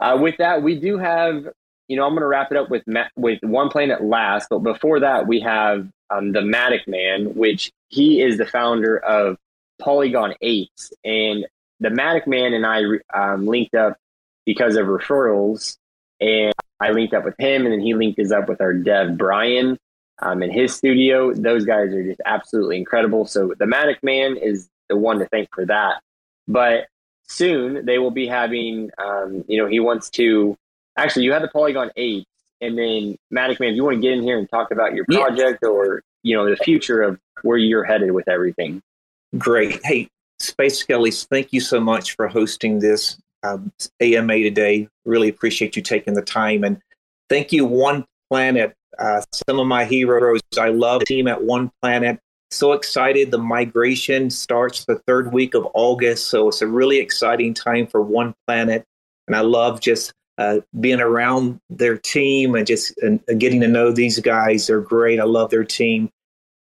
uh, 0.00 0.18
with 0.20 0.36
that, 0.38 0.62
we 0.62 0.78
do 0.78 0.98
have. 0.98 1.48
You 1.86 1.98
know, 1.98 2.04
I'm 2.04 2.12
going 2.12 2.22
to 2.22 2.26
wrap 2.26 2.50
it 2.50 2.56
up 2.56 2.70
with 2.70 2.82
with 3.14 3.40
one 3.42 3.68
planet 3.68 4.02
last, 4.02 4.48
but 4.48 4.60
before 4.60 5.00
that, 5.00 5.26
we 5.26 5.40
have 5.40 5.88
um, 6.08 6.32
the 6.32 6.40
Matic 6.40 6.88
Man, 6.88 7.34
which 7.34 7.72
he 7.88 8.22
is 8.22 8.38
the 8.38 8.46
founder 8.46 8.96
of 8.96 9.36
Polygon 9.80 10.34
Apes, 10.40 10.92
and 11.04 11.46
the 11.80 11.90
Matic 11.90 12.26
Man 12.26 12.54
and 12.54 12.64
I 12.64 12.82
um, 13.12 13.46
linked 13.46 13.74
up 13.74 13.98
because 14.46 14.76
of 14.76 14.86
referrals, 14.86 15.76
and 16.20 16.52
I 16.80 16.90
linked 16.90 17.14
up 17.14 17.24
with 17.24 17.34
him, 17.38 17.64
and 17.64 17.72
then 17.72 17.80
he 17.80 17.94
linked 17.94 18.18
us 18.18 18.32
up 18.32 18.48
with 18.48 18.60
our 18.60 18.74
dev 18.74 19.16
Brian 19.16 19.78
um, 20.20 20.42
in 20.42 20.50
his 20.50 20.74
studio. 20.74 21.32
Those 21.32 21.64
guys 21.64 21.92
are 21.92 22.04
just 22.04 22.20
absolutely 22.24 22.76
incredible. 22.76 23.26
So 23.26 23.54
the 23.58 23.64
Matic 23.64 23.98
Man 24.02 24.36
is 24.36 24.68
the 24.88 24.96
one 24.96 25.18
to 25.18 25.26
thank 25.26 25.48
for 25.54 25.66
that. 25.66 26.00
But 26.46 26.88
soon 27.26 27.86
they 27.86 27.98
will 27.98 28.10
be 28.10 28.26
having, 28.26 28.90
um, 28.98 29.44
you 29.48 29.58
know, 29.58 29.66
he 29.66 29.80
wants 29.80 30.10
to 30.10 30.56
actually, 30.96 31.24
you 31.24 31.32
have 31.32 31.42
the 31.42 31.48
Polygon 31.48 31.90
Apes. 31.96 32.26
And 32.60 32.78
then 32.78 33.16
Matic 33.32 33.60
Man, 33.60 33.70
if 33.70 33.76
you 33.76 33.84
want 33.84 33.96
to 33.96 34.00
get 34.00 34.12
in 34.12 34.22
here 34.22 34.38
and 34.38 34.48
talk 34.48 34.70
about 34.70 34.94
your 34.94 35.04
project 35.06 35.58
yeah. 35.62 35.68
or, 35.68 36.02
you 36.22 36.36
know, 36.36 36.48
the 36.48 36.56
future 36.56 37.02
of 37.02 37.18
where 37.42 37.58
you're 37.58 37.84
headed 37.84 38.12
with 38.12 38.28
everything. 38.28 38.80
Great. 39.36 39.80
Hey, 39.84 40.08
Space 40.38 40.84
Skellies, 40.84 41.26
thank 41.26 41.52
you 41.52 41.60
so 41.60 41.80
much 41.80 42.14
for 42.14 42.28
hosting 42.28 42.78
this 42.78 43.18
um, 43.44 43.72
AMA 44.00 44.38
today. 44.38 44.88
Really 45.04 45.28
appreciate 45.28 45.76
you 45.76 45.82
taking 45.82 46.14
the 46.14 46.22
time. 46.22 46.64
And 46.64 46.80
thank 47.28 47.52
you, 47.52 47.64
One 47.64 48.04
Planet, 48.30 48.74
uh, 48.98 49.22
some 49.48 49.60
of 49.60 49.66
my 49.66 49.84
heroes. 49.84 50.40
I 50.58 50.70
love 50.70 51.00
the 51.00 51.06
team 51.06 51.28
at 51.28 51.42
One 51.42 51.70
Planet. 51.82 52.18
So 52.50 52.72
excited. 52.72 53.30
The 53.30 53.38
migration 53.38 54.30
starts 54.30 54.84
the 54.84 55.00
third 55.06 55.32
week 55.32 55.54
of 55.54 55.66
August. 55.74 56.28
So 56.28 56.48
it's 56.48 56.62
a 56.62 56.66
really 56.66 56.98
exciting 56.98 57.52
time 57.52 57.86
for 57.86 58.00
One 58.00 58.34
Planet. 58.46 58.84
And 59.26 59.36
I 59.36 59.40
love 59.40 59.80
just 59.80 60.12
uh, 60.38 60.58
being 60.80 61.00
around 61.00 61.60
their 61.70 61.96
team 61.96 62.54
and 62.54 62.66
just 62.66 62.94
uh, 63.02 63.18
getting 63.38 63.60
to 63.60 63.68
know 63.68 63.92
these 63.92 64.18
guys. 64.20 64.66
They're 64.66 64.80
great. 64.80 65.20
I 65.20 65.24
love 65.24 65.50
their 65.50 65.64
team. 65.64 66.10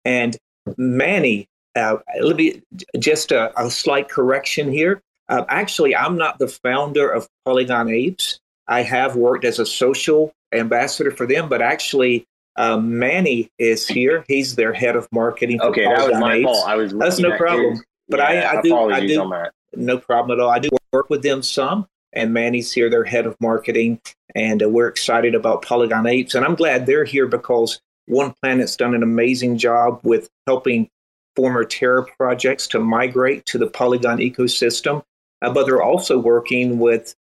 And 0.05 0.37
Manny, 0.77 1.47
uh, 1.75 1.97
let 2.21 2.35
me 2.35 2.61
just 2.97 3.31
a, 3.31 3.59
a 3.59 3.69
slight 3.69 4.09
correction 4.09 4.71
here. 4.71 5.01
Uh, 5.29 5.45
actually, 5.47 5.95
I'm 5.95 6.17
not 6.17 6.39
the 6.39 6.47
founder 6.47 7.09
of 7.09 7.29
Polygon 7.45 7.89
Apes. 7.89 8.39
I 8.67 8.81
have 8.81 9.15
worked 9.15 9.45
as 9.45 9.59
a 9.59 9.65
social 9.65 10.33
ambassador 10.51 11.11
for 11.11 11.25
them, 11.25 11.47
but 11.47 11.61
actually, 11.61 12.25
um, 12.55 12.97
Manny 12.99 13.49
is 13.57 13.87
here. 13.87 14.25
He's 14.27 14.55
their 14.55 14.73
head 14.73 14.95
of 14.95 15.07
marketing. 15.11 15.61
okay, 15.61 15.85
that 15.85 16.09
was 16.09 16.19
my 16.19 16.35
Apes. 16.35 16.45
fault. 16.45 16.67
I 16.67 16.75
was. 16.75 16.93
That's 16.93 17.19
no 17.19 17.37
problem. 17.37 17.71
His, 17.71 17.83
but 18.09 18.19
yeah, 18.19 18.51
I, 18.53 18.57
I 18.57 18.61
do. 18.61 18.75
I 18.75 19.07
do. 19.07 19.33
No 19.75 19.97
problem 19.99 20.37
at 20.37 20.43
all. 20.43 20.49
I 20.49 20.59
do 20.59 20.69
work 20.91 21.09
with 21.09 21.21
them 21.21 21.43
some, 21.43 21.87
and 22.11 22.33
Manny's 22.33 22.71
here, 22.71 22.89
their 22.89 23.03
head 23.03 23.27
of 23.27 23.35
marketing, 23.39 24.01
and 24.35 24.63
uh, 24.63 24.69
we're 24.69 24.87
excited 24.87 25.35
about 25.35 25.61
Polygon 25.61 26.07
Apes, 26.07 26.35
and 26.35 26.43
I'm 26.43 26.55
glad 26.55 26.85
they're 26.85 27.05
here 27.05 27.27
because 27.27 27.79
One 28.07 28.33
Planet's 28.41 28.75
done 28.75 28.95
an 28.95 29.03
amazing 29.03 29.59
job 29.59 29.99
with 30.03 30.29
helping 30.47 30.89
former 31.35 31.63
Terra 31.63 32.05
projects 32.17 32.67
to 32.67 32.79
migrate 32.79 33.45
to 33.45 33.57
the 33.57 33.67
Polygon 33.67 34.17
ecosystem, 34.17 35.03
uh, 35.41 35.51
but 35.51 35.65
they're 35.65 35.81
also 35.81 36.17
working 36.17 36.79
with 36.79 37.15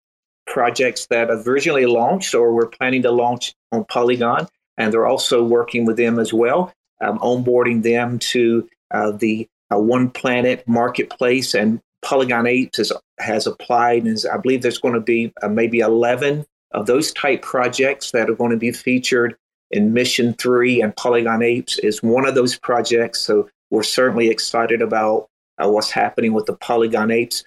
projects 0.47 1.07
that 1.07 1.29
have 1.29 1.47
originally 1.47 1.87
launched 1.87 2.35
or 2.35 2.53
we're 2.53 2.67
planning 2.67 3.03
to 3.03 3.11
launch 3.11 3.55
on 3.73 3.85
Polygon. 3.85 4.49
And 4.77 4.93
they're 4.93 5.07
also 5.07 5.45
working 5.45 5.85
with 5.85 5.97
them 5.97 6.19
as 6.19 6.33
well, 6.33 6.73
um, 7.01 7.19
onboarding 7.19 7.83
them 7.83 8.19
to 8.21 8.69
uh, 8.93 9.11
the 9.11 9.49
uh, 9.73 9.79
One 9.79 10.11
Planet 10.11 10.67
marketplace. 10.67 11.55
And 11.55 11.81
Polygon 12.03 12.47
Apes 12.47 12.79
has, 12.79 12.93
has 13.19 13.47
applied, 13.47 14.05
and 14.05 14.17
I 14.33 14.39
believe 14.39 14.63
there's 14.63 14.79
going 14.79 14.95
to 14.95 15.01
be 15.01 15.33
uh, 15.43 15.49
maybe 15.49 15.81
11 15.81 16.47
of 16.73 16.87
those 16.87 17.13
type 17.13 17.43
projects 17.43 18.13
that 18.13 18.31
are 18.31 18.35
going 18.35 18.53
to 18.53 18.57
be 18.57 18.73
featured 18.73 19.37
in 19.71 19.93
Mission 19.93 20.35
3 20.35 20.81
and 20.83 20.97
Polygon 20.97 21.43
Apes 21.43 21.79
is 21.79 22.03
one 22.03 22.27
of 22.27 22.35
those 22.35 22.59
projects. 22.59 23.21
So 23.21 23.49
we're 23.71 23.83
certainly 23.83 24.29
excited 24.29 24.81
about 24.81 25.29
uh, 25.63 25.69
what's 25.69 25.91
happening 25.91 26.33
with 26.33 26.47
the 26.47 26.55
Polygon 26.55 27.11
Apes. 27.11 27.45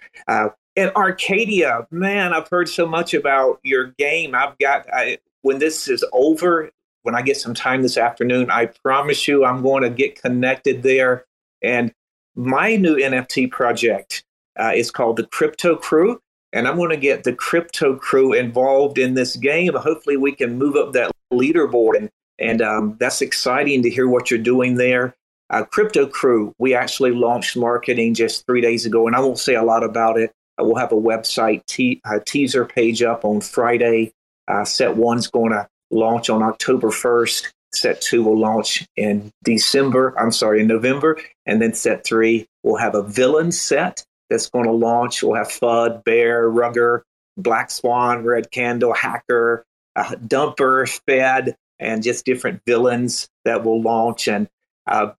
And 0.75 0.91
Arkadia, 0.91 1.85
man, 1.91 2.33
I've 2.33 2.47
heard 2.47 2.69
so 2.69 2.85
much 2.85 3.13
about 3.13 3.59
your 3.63 3.87
game. 3.97 4.33
I've 4.33 4.57
got, 4.57 4.85
I, 4.93 5.17
when 5.41 5.59
this 5.59 5.87
is 5.87 6.03
over, 6.13 6.69
when 7.03 7.15
I 7.15 7.21
get 7.21 7.37
some 7.37 7.53
time 7.53 7.81
this 7.81 7.97
afternoon, 7.97 8.49
I 8.49 8.67
promise 8.67 9.27
you 9.27 9.43
I'm 9.43 9.63
going 9.63 9.83
to 9.83 9.89
get 9.89 10.21
connected 10.21 10.83
there. 10.83 11.25
And 11.61 11.93
my 12.35 12.75
new 12.75 12.95
NFT 12.95 13.51
project 13.51 14.23
uh, 14.57 14.71
is 14.73 14.91
called 14.91 15.17
the 15.17 15.25
Crypto 15.27 15.75
Crew. 15.75 16.21
And 16.53 16.67
I'm 16.67 16.75
going 16.75 16.89
to 16.89 16.97
get 16.97 17.23
the 17.23 17.33
Crypto 17.33 17.95
Crew 17.95 18.33
involved 18.33 18.97
in 18.97 19.13
this 19.13 19.35
game. 19.37 19.73
Hopefully, 19.73 20.17
we 20.17 20.33
can 20.33 20.57
move 20.57 20.75
up 20.75 20.93
that 20.93 21.11
leaderboard. 21.31 21.97
And, 21.97 22.09
and 22.39 22.61
um, 22.61 22.97
that's 22.99 23.21
exciting 23.21 23.83
to 23.83 23.89
hear 23.89 24.07
what 24.07 24.29
you're 24.29 24.39
doing 24.39 24.75
there. 24.75 25.15
Uh, 25.49 25.63
Crypto 25.63 26.07
Crew, 26.07 26.53
we 26.59 26.73
actually 26.73 27.11
launched 27.11 27.57
marketing 27.57 28.13
just 28.13 28.45
three 28.45 28.61
days 28.61 28.85
ago, 28.85 29.07
and 29.07 29.15
I 29.15 29.19
won't 29.19 29.39
say 29.39 29.55
a 29.55 29.63
lot 29.63 29.83
about 29.83 30.17
it. 30.17 30.31
Uh, 30.61 30.65
we'll 30.65 30.75
have 30.75 30.91
a 30.91 30.95
website 30.95 31.65
te- 31.65 32.01
a 32.05 32.19
teaser 32.19 32.65
page 32.65 33.01
up 33.01 33.25
on 33.25 33.41
Friday. 33.41 34.13
Uh, 34.47 34.65
set 34.65 34.95
one's 34.95 35.27
going 35.27 35.51
to 35.51 35.67
launch 35.89 36.29
on 36.29 36.43
October 36.43 36.89
1st. 36.89 37.51
Set 37.73 38.01
two 38.01 38.23
will 38.23 38.37
launch 38.37 38.85
in 38.97 39.31
December, 39.43 40.13
I'm 40.19 40.31
sorry, 40.31 40.61
in 40.61 40.67
November. 40.67 41.17
And 41.45 41.61
then 41.61 41.73
set 41.73 42.03
three 42.03 42.47
will 42.63 42.75
have 42.75 42.95
a 42.95 43.03
villain 43.03 43.51
set 43.51 44.05
that's 44.29 44.49
going 44.49 44.65
to 44.65 44.71
launch. 44.71 45.23
We'll 45.23 45.35
have 45.35 45.47
FUD, 45.47 46.03
Bear, 46.03 46.49
Rugger, 46.49 47.03
Black 47.37 47.71
Swan, 47.71 48.25
Red 48.25 48.51
Candle, 48.51 48.93
Hacker, 48.93 49.65
uh, 49.95 50.15
Dumper, 50.27 50.87
Fed, 51.07 51.55
and 51.79 52.03
just 52.03 52.25
different 52.25 52.61
villains 52.65 53.29
that 53.45 53.63
will 53.63 53.81
launch. 53.81 54.27
And 54.27 54.49
uh, 54.85 55.13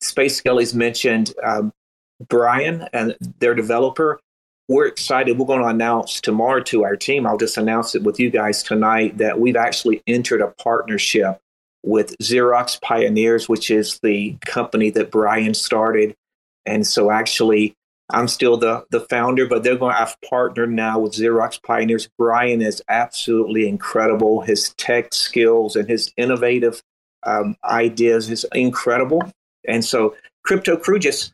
Space 0.00 0.36
Skelly's 0.36 0.74
mentioned 0.74 1.34
um, 1.42 1.72
Brian 2.28 2.88
and 2.92 3.16
their 3.40 3.54
developer 3.54 4.20
we're 4.72 4.86
excited. 4.86 5.38
We're 5.38 5.46
going 5.46 5.60
to 5.60 5.66
announce 5.66 6.20
tomorrow 6.20 6.62
to 6.64 6.84
our 6.84 6.96
team. 6.96 7.26
I'll 7.26 7.36
just 7.36 7.58
announce 7.58 7.94
it 7.94 8.02
with 8.02 8.18
you 8.18 8.30
guys 8.30 8.62
tonight 8.62 9.18
that 9.18 9.38
we've 9.38 9.56
actually 9.56 10.02
entered 10.06 10.40
a 10.40 10.48
partnership 10.48 11.38
with 11.82 12.16
Xerox 12.18 12.80
Pioneers, 12.80 13.48
which 13.48 13.70
is 13.70 13.98
the 14.02 14.36
company 14.46 14.90
that 14.90 15.10
Brian 15.10 15.52
started. 15.52 16.14
And 16.64 16.86
so 16.86 17.10
actually, 17.10 17.74
I'm 18.10 18.28
still 18.28 18.56
the, 18.56 18.86
the 18.90 19.00
founder, 19.00 19.46
but 19.46 19.62
they're 19.62 19.76
going 19.76 19.94
have 19.94 20.16
partnered 20.28 20.70
now 20.70 21.00
with 21.00 21.12
Xerox 21.12 21.62
Pioneers. 21.62 22.08
Brian 22.16 22.62
is 22.62 22.82
absolutely 22.88 23.68
incredible. 23.68 24.40
His 24.40 24.70
tech 24.74 25.12
skills 25.12 25.76
and 25.76 25.88
his 25.88 26.12
innovative 26.16 26.82
um, 27.24 27.56
ideas 27.64 28.30
is 28.30 28.46
incredible. 28.54 29.22
And 29.68 29.84
so, 29.84 30.16
Crypto 30.44 30.76
Crew, 30.76 30.98
just 30.98 31.32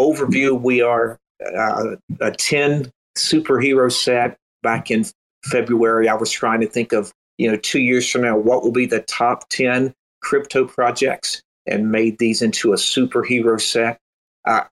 overview, 0.00 0.60
we 0.60 0.82
are 0.82 1.18
uh, 1.56 1.96
a 2.20 2.30
10 2.30 2.90
superhero 3.16 3.90
set 3.90 4.36
back 4.62 4.90
in 4.90 5.04
February. 5.44 6.08
I 6.08 6.14
was 6.14 6.30
trying 6.30 6.60
to 6.60 6.66
think 6.66 6.92
of, 6.92 7.12
you 7.38 7.50
know, 7.50 7.56
two 7.56 7.80
years 7.80 8.10
from 8.10 8.22
now, 8.22 8.36
what 8.36 8.62
will 8.62 8.72
be 8.72 8.86
the 8.86 9.00
top 9.00 9.48
10 9.50 9.92
crypto 10.20 10.64
projects 10.66 11.42
and 11.66 11.90
made 11.90 12.18
these 12.18 12.42
into 12.42 12.72
a 12.72 12.76
superhero 12.76 13.60
set. 13.60 13.98
Uh, 14.44 14.64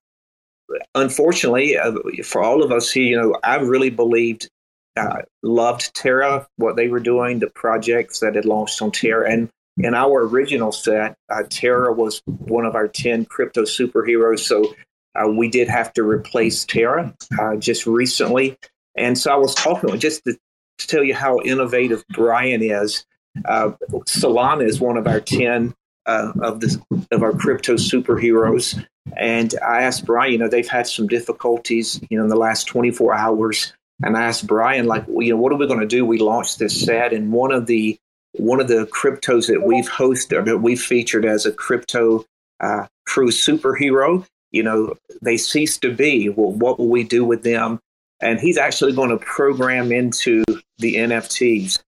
unfortunately, 0.95 1.77
uh, 1.77 1.93
for 2.25 2.43
all 2.43 2.63
of 2.63 2.73
us 2.73 2.91
here, 2.91 3.05
you 3.05 3.17
know, 3.17 3.39
I 3.43 3.57
really 3.57 3.91
believed, 3.91 4.49
uh, 4.97 5.23
loved 5.43 5.95
Terra, 5.95 6.47
what 6.57 6.77
they 6.77 6.89
were 6.89 7.01
doing, 7.01 7.39
the 7.39 7.51
projects 7.51 8.21
that 8.21 8.35
had 8.35 8.45
launched 8.45 8.83
on 8.83 8.91
Terra. 8.91 9.31
And 9.31 9.49
in 9.79 9.95
our 9.95 10.27
original 10.27 10.73
set, 10.73 11.15
uh, 11.31 11.45
Terra 11.49 11.93
was 11.93 12.23
one 12.27 12.67
of 12.67 12.75
our 12.75 12.89
10 12.89 13.25
crypto 13.27 13.63
superheroes. 13.63 14.41
So 14.41 14.75
uh, 15.15 15.29
we 15.29 15.49
did 15.49 15.69
have 15.69 15.93
to 15.95 16.03
replace 16.03 16.65
Terra 16.65 17.15
uh, 17.41 17.57
just 17.57 17.87
recently. 17.87 18.57
And 18.97 19.19
so 19.19 19.33
I 19.33 19.37
was 19.37 19.55
talking 19.55 19.99
just 19.99 20.25
to, 20.25 20.37
to 20.79 20.87
tell 20.87 21.05
you 21.05 21.15
how 21.15 21.41
innovative 21.41 22.05
Brian 22.11 22.63
is. 22.63 23.05
Uh, 23.45 23.73
Solana 24.07 24.67
is 24.67 24.81
one 24.81 24.97
of 24.97 25.07
our 25.07 25.21
10 25.21 25.75
uh, 26.07 26.33
of 26.41 26.61
this 26.61 26.79
of 27.11 27.23
our 27.23 27.33
crypto 27.33 27.75
superheroes. 27.75 28.85
And 29.17 29.55
I 29.67 29.83
asked 29.83 30.05
Brian, 30.05 30.33
you 30.33 30.39
know, 30.39 30.49
they've 30.49 30.69
had 30.69 30.87
some 30.87 31.07
difficulties, 31.07 32.01
you 32.09 32.19
know, 32.19 32.25
in 32.25 32.31
the 32.31 32.37
last 32.37 32.65
24 32.65 33.15
hours. 33.15 33.73
And 34.05 34.17
I 34.17 34.25
asked 34.25 34.47
Brian, 34.47 34.87
like, 34.87 35.05
well, 35.07 35.23
you 35.25 35.33
know, 35.33 35.41
what 35.41 35.53
are 35.53 35.57
we 35.57 35.67
going 35.67 35.81
to 35.81 35.87
do? 35.87 36.05
We 36.05 36.19
launched 36.19 36.59
this 36.59 36.85
set, 36.85 37.13
and 37.13 37.33
one 37.33 37.53
of 37.53 37.67
the 37.67 37.99
one 38.33 38.61
of 38.61 38.69
the 38.69 38.87
cryptos 38.87 39.47
that 39.49 39.63
we've 39.65 39.89
hosted, 39.89 40.47
that 40.47 40.59
we've 40.59 40.81
featured 40.81 41.25
as 41.25 41.45
a 41.47 41.53
crypto 41.53 42.25
uh, 42.61 42.87
crew 43.07 43.29
superhero 43.29 44.27
you 44.53 44.63
know, 44.63 44.95
they 45.21 45.37
cease 45.37 45.79
to 45.79 45.93
be. 45.93 46.29
Well, 46.29 46.53
what 46.53 46.79
will 46.79 46.89
we 46.89 47.05
do 47.05 47.25
with 47.25 47.43
them? 47.43 47.81
And 48.21 48.39
he's 48.39 48.59
actually 48.59 48.93
going 48.93 49.11
to 49.11 49.19
program 49.19 49.91
into 49.91 50.45
the 50.79 50.97
NFTs 50.97 51.83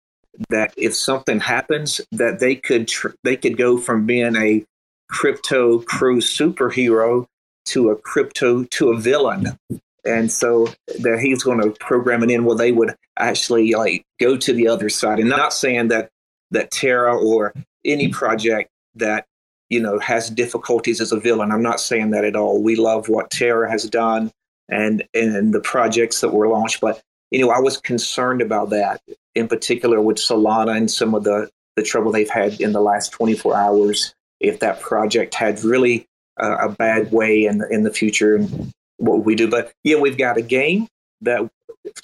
that 0.49 0.75
if 0.77 0.95
something 0.95 1.39
happens, 1.39 2.01
that 2.11 2.41
they 2.41 2.57
could 2.57 2.89
tr- 2.89 3.15
they 3.23 3.37
could 3.37 3.57
go 3.57 3.79
from 3.79 4.07
being 4.07 4.35
a 4.37 4.65
crypto 5.09 5.81
crew 5.81 6.21
superhero 6.21 7.27
to 7.67 7.91
a 7.91 7.97
crypto 7.97 8.65
to 8.65 8.91
a 8.91 8.99
villain. 8.99 9.57
And 10.05 10.31
so 10.31 10.69
that 11.01 11.21
he's 11.21 11.43
going 11.43 11.61
to 11.63 11.71
program 11.79 12.23
it 12.23 12.31
in 12.31 12.45
where 12.45 12.57
they 12.57 12.73
would 12.73 12.95
actually 13.19 13.73
like 13.73 14.05
go 14.21 14.37
to 14.37 14.53
the 14.53 14.69
other 14.69 14.89
side. 14.89 15.21
And 15.21 15.31
not 15.31 15.53
saying 15.53 15.89
that 15.89 16.11
that 16.51 16.71
Terra 16.71 17.17
or 17.17 17.55
any 17.85 18.09
project 18.09 18.71
that 18.97 19.27
you 19.71 19.81
know, 19.81 19.99
has 19.99 20.31
difficulties 20.31 21.01
as 21.01 21.13
a 21.13 21.21
villain. 21.21 21.51
I'm 21.51 21.63
not 21.63 21.81
saying 21.81 22.11
that 22.11 22.25
at 22.25 22.37
all. 22.37 22.63
We 22.63 22.77
love 22.77 23.09
what 23.09 23.31
Terra 23.31 23.71
has 23.71 23.85
done 23.85 24.31
and 24.69 25.05
and 25.15 25.53
the 25.53 25.61
projects 25.61 26.21
that 26.21 26.33
were 26.33 26.49
launched, 26.49 26.81
but 26.81 27.03
you 27.31 27.41
know, 27.41 27.51
I 27.51 27.59
was 27.59 27.77
concerned 27.77 28.43
about 28.43 28.71
that 28.71 29.01
in 29.35 29.49
particular 29.49 30.01
with 30.01 30.17
Solana 30.17 30.77
and 30.77 30.91
some 30.91 31.15
of 31.15 31.25
the 31.25 31.51
the 31.77 31.83
trouble 31.83 32.13
they've 32.13 32.31
had 32.31 32.61
in 32.61 32.73
the 32.73 32.81
last 32.81 33.11
24 33.13 33.57
hours. 33.57 34.15
If 34.41 34.61
that 34.61 34.81
project 34.81 35.35
had 35.35 35.65
really 35.65 36.07
uh, 36.41 36.57
a 36.61 36.69
bad 36.69 37.11
way 37.11 37.47
in 37.47 37.59
the, 37.59 37.69
in 37.69 37.83
the 37.83 37.93
future, 37.93 38.37
and 38.37 38.73
what 38.99 39.19
would 39.19 39.27
we 39.27 39.35
do, 39.35 39.49
but 39.49 39.73
yeah, 39.83 39.97
we've 39.99 40.19
got 40.19 40.37
a 40.37 40.43
game 40.43 40.87
that 41.23 41.49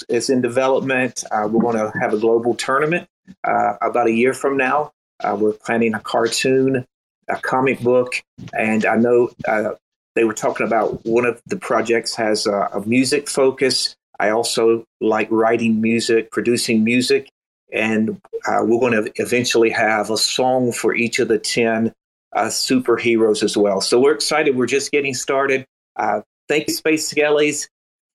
is 0.08 0.30
in 0.30 0.40
development. 0.40 1.24
Uh, 1.30 1.48
we're 1.50 1.60
going 1.60 1.76
to 1.76 1.96
have 1.98 2.12
a 2.12 2.18
global 2.18 2.54
tournament 2.54 3.08
uh, 3.44 3.74
about 3.80 4.08
a 4.08 4.12
year 4.12 4.32
from 4.32 4.56
now. 4.56 4.92
Uh, 5.22 5.36
we're 5.38 5.52
planning 5.52 5.94
a 5.94 6.00
cartoon 6.00 6.86
a 7.28 7.36
comic 7.36 7.80
book, 7.80 8.22
and 8.52 8.84
I 8.84 8.96
know 8.96 9.30
uh, 9.46 9.72
they 10.14 10.24
were 10.24 10.34
talking 10.34 10.66
about 10.66 11.04
one 11.04 11.24
of 11.24 11.40
the 11.46 11.56
projects 11.56 12.14
has 12.16 12.46
a, 12.46 12.68
a 12.72 12.86
music 12.86 13.28
focus. 13.28 13.96
I 14.18 14.30
also 14.30 14.84
like 15.00 15.28
writing 15.30 15.80
music, 15.80 16.30
producing 16.30 16.84
music, 16.84 17.30
and 17.72 18.20
uh, 18.46 18.60
we're 18.62 18.80
going 18.80 19.04
to 19.04 19.12
eventually 19.16 19.70
have 19.70 20.10
a 20.10 20.16
song 20.16 20.72
for 20.72 20.94
each 20.94 21.18
of 21.18 21.28
the 21.28 21.38
10 21.38 21.92
uh, 22.34 22.46
superheroes 22.46 23.42
as 23.42 23.56
well. 23.56 23.80
So 23.80 24.00
we're 24.00 24.14
excited. 24.14 24.56
We're 24.56 24.66
just 24.66 24.92
getting 24.92 25.14
started. 25.14 25.66
Uh, 25.96 26.22
thank 26.48 26.68
you, 26.68 26.74
Space 26.74 27.12
Skellies. 27.12 27.68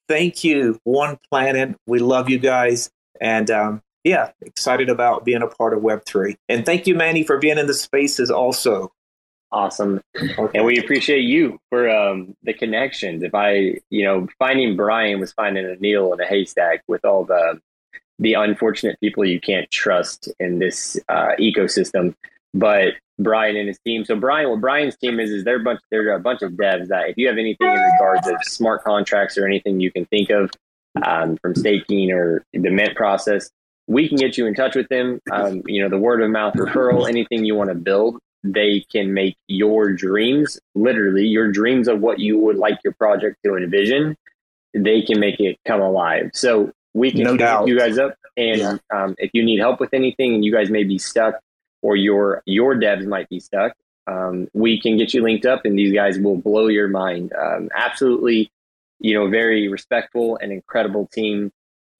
Thank 0.08 0.44
you, 0.44 0.80
One 0.84 1.18
Planet. 1.30 1.76
We 1.88 2.00
love 2.00 2.30
you 2.30 2.38
guys. 2.38 2.90
And 3.20 3.50
um, 3.50 3.82
yeah, 4.04 4.32
excited 4.42 4.90
about 4.90 5.26
being 5.26 5.42
a 5.42 5.48
part 5.48 5.74
of 5.74 5.82
Web3. 5.82 6.36
And 6.48 6.66
thank 6.66 6.86
you, 6.86 6.96
Manny, 6.96 7.24
for 7.24 7.38
being 7.38 7.58
in 7.58 7.68
the 7.68 7.74
spaces 7.74 8.30
also 8.30 8.92
awesome. 9.52 10.02
And 10.54 10.66
we 10.66 10.78
appreciate 10.78 11.22
you 11.22 11.60
for 11.70 11.90
um, 11.90 12.36
the 12.44 12.54
connections. 12.54 13.24
If 13.24 13.34
I, 13.34 13.80
you 13.90 14.04
know, 14.04 14.28
finding 14.40 14.76
Brian 14.76 15.20
was 15.20 15.34
finding 15.34 15.66
a 15.66 15.76
needle 15.78 16.14
in 16.14 16.20
a 16.20 16.26
haystack 16.26 16.84
with 16.88 17.04
all 17.06 17.26
the 17.26 17.60
the 18.18 18.34
unfortunate 18.34 18.98
people 19.02 19.26
you 19.26 19.42
can't 19.42 19.70
trust 19.72 20.30
in 20.40 20.60
this 20.60 20.98
uh, 21.10 21.32
ecosystem. 21.38 22.16
But 22.54 22.94
Brian 23.20 23.56
and 23.56 23.68
his 23.68 23.80
team. 23.80 24.06
So 24.06 24.16
Brian, 24.16 24.50
what 24.50 24.62
Brian's 24.62 24.98
team 24.98 25.20
is 25.20 25.32
is 25.32 25.44
they're 25.44 25.60
a 25.60 25.64
bunch 25.64 25.80
they're 25.92 26.14
a 26.14 26.20
bunch 26.20 26.42
of 26.42 26.54
devs 26.54 26.88
that 26.88 27.10
if 27.10 27.18
you 27.18 27.28
have 27.28 27.38
anything 27.38 27.68
in 27.68 27.80
regards 27.80 28.28
of 28.28 28.36
smart 28.44 28.84
contracts 28.84 29.38
or 29.38 29.46
anything 29.46 29.80
you 29.80 29.92
can 29.92 30.06
think 30.06 30.30
of 30.30 30.52
um, 31.06 31.38
from 31.38 31.56
staking 31.56 32.12
or 32.12 32.44
the 32.54 32.70
mint 32.70 32.96
process, 32.96 33.50
we 33.88 34.08
can 34.08 34.18
get 34.18 34.38
you 34.38 34.46
in 34.46 34.54
touch 34.54 34.76
with 34.76 34.88
them. 34.90 35.20
Um, 35.32 35.62
you 35.66 35.82
know, 35.82 35.90
the 35.90 35.98
word 35.98 36.22
of 36.22 36.30
mouth 36.30 36.56
referral, 36.56 37.08
anything 37.08 37.46
you 37.46 37.56
want 37.56 37.70
to 37.70 37.76
build, 37.76 38.18
they 38.54 38.86
can 38.92 39.14
make 39.14 39.36
your 39.48 39.92
dreams, 39.92 40.60
literally 40.76 41.26
your 41.26 41.52
dreams 41.52 41.88
of 41.88 42.00
what 42.00 42.20
you 42.20 42.38
would 42.38 42.58
like 42.58 42.78
your 42.84 42.94
project 42.94 43.38
to 43.44 43.56
envision, 43.56 44.16
they 44.74 45.02
can 45.02 45.20
make 45.20 45.40
it 45.40 45.58
come 45.66 45.82
alive. 45.82 46.30
So 46.34 46.72
we 46.94 47.12
can 47.12 47.24
no 47.24 47.36
doubt. 47.38 47.68
you 47.68 47.78
guys 47.78 47.98
up. 47.98 48.16
And 48.38 48.60
yeah. 48.60 48.78
um, 48.94 49.16
if 49.18 49.32
you 49.34 49.44
need 49.44 49.60
help 49.60 49.80
with 49.80 49.94
anything 49.94 50.36
and 50.36 50.46
you 50.46 50.52
guys 50.52 50.70
may 50.70 50.84
be 50.84 50.98
stuck 50.98 51.36
or 51.82 51.96
your 51.96 52.44
your 52.46 52.76
devs 52.76 53.06
might 53.06 53.28
be 53.30 53.40
stuck, 53.40 53.74
um, 54.08 54.48
we 54.54 54.80
can 54.80 54.98
get 54.98 55.14
you 55.14 55.24
linked 55.24 55.46
up 55.46 55.62
and 55.66 55.78
these 55.78 55.94
guys 55.94 56.20
will 56.20 56.38
blow 56.38 56.68
your 56.68 56.88
mind. 56.88 57.34
Um, 57.34 57.70
absolutely, 57.76 58.52
you 59.00 59.14
know, 59.14 59.30
very 59.30 59.68
respectful 59.70 60.38
and 60.38 60.52
incredible 60.52 61.08
team. 61.08 61.52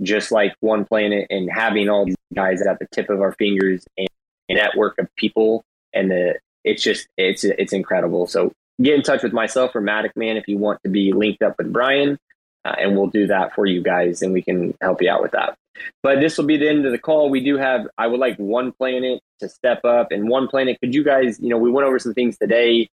just 0.02 0.32
like 0.32 0.54
one 0.60 0.86
planet 0.86 1.28
and 1.30 1.50
having 1.52 1.90
all 1.90 2.06
these 2.06 2.16
guys 2.34 2.62
at 2.62 2.80
the 2.80 2.88
tip 2.92 3.10
of 3.10 3.22
our 3.22 3.34
fingers 3.34 3.86
and 3.98 4.08
a 4.50 4.54
network 4.54 4.98
of 5.00 5.08
people 5.16 5.64
and 5.96 6.12
the 6.12 6.36
it's 6.64 6.84
just 6.84 7.08
it's 7.18 7.44
it's 7.44 7.74
incredible. 7.74 8.28
So 8.28 8.52
get 8.82 8.96
in 8.96 9.04
touch 9.04 9.24
with 9.24 9.34
myself 9.34 9.76
or 9.76 9.82
Matic 9.82 10.12
Man 10.16 10.36
if 10.36 10.48
you 10.48 10.58
want 10.58 10.82
to 10.84 10.90
be 10.90 11.14
linked 11.14 11.42
up 11.42 11.56
with 11.58 11.72
Brian, 11.72 12.18
uh, 12.66 12.76
and 12.78 12.98
we'll 12.98 13.08
do 13.08 13.28
that 13.28 13.56
for 13.56 13.66
you 13.66 13.82
guys, 13.82 14.22
and 14.22 14.34
we 14.34 14.42
can 14.42 14.76
help 14.82 15.02
you 15.02 15.10
out 15.10 15.22
with 15.22 15.32
that. 15.32 15.56
But 16.04 16.20
this 16.20 16.38
will 16.38 16.46
be 16.46 16.58
the 16.58 16.70
end 16.70 16.86
of 16.86 16.92
the 16.92 16.98
call. 16.98 17.30
We 17.30 17.44
do 17.44 17.58
have 17.58 17.88
I 17.98 18.08
would 18.08 18.20
like 18.20 18.38
one 18.38 18.72
planet 18.74 19.22
to 19.40 19.50
step 19.50 19.86
up, 19.86 20.12
and 20.12 20.28
one 20.28 20.48
planet. 20.48 20.78
Could 20.82 20.94
you 20.94 21.04
guys, 21.04 21.40
you 21.40 21.50
know, 21.50 21.58
we 21.58 21.72
went 21.72 21.88
over 21.88 22.00
some 22.00 22.14
things 22.14 22.38
today. 22.38 22.90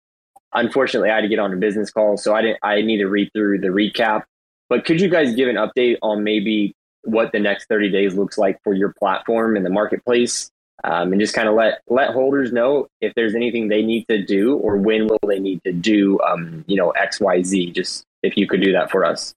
Unfortunately, 0.52 1.12
I 1.12 1.16
had 1.16 1.22
to 1.22 1.28
get 1.28 1.40
on 1.40 1.54
a 1.54 1.58
business 1.58 1.92
call, 1.92 2.18
so 2.18 2.34
I 2.34 2.42
didn't. 2.42 2.60
I 2.64 2.82
need 2.82 2.98
to 2.98 3.08
read 3.08 3.30
through 3.34 3.60
the 3.60 3.68
recap. 3.68 4.24
But 4.68 4.86
could 4.86 5.00
you 5.00 5.10
guys 5.10 5.36
give 5.36 5.48
an 5.48 5.56
update 5.56 5.98
on 6.02 6.24
maybe 6.24 6.76
what 7.04 7.32
the 7.32 7.40
next 7.40 7.68
30 7.68 7.92
days 7.92 8.16
looks 8.16 8.38
like 8.38 8.60
for 8.64 8.74
your 8.74 8.94
platform 8.94 9.56
in 9.56 9.64
the 9.64 9.70
marketplace 9.70 10.52
um, 10.84 11.12
and 11.12 11.20
just 11.20 11.34
kind 11.34 11.48
of 11.48 11.56
let 11.56 11.82
let 11.88 12.12
holders 12.12 12.52
know 12.52 12.88
if 13.02 13.14
there's 13.16 13.36
anything 13.36 13.68
they 13.68 13.82
need 13.82 14.06
to 14.10 14.24
do 14.24 14.58
or 14.58 14.78
when 14.78 15.08
will 15.08 15.20
they 15.28 15.40
need 15.40 15.62
to 15.66 15.72
do 15.72 16.20
um, 16.22 16.64
you 16.68 16.76
know 16.76 16.92
X 16.92 17.20
Y 17.20 17.44
Z. 17.44 17.72
Just 17.72 18.04
if 18.24 18.38
you 18.38 18.48
could 18.48 18.62
do 18.62 18.72
that 18.74 18.92
for 18.92 19.06
us. 19.06 19.34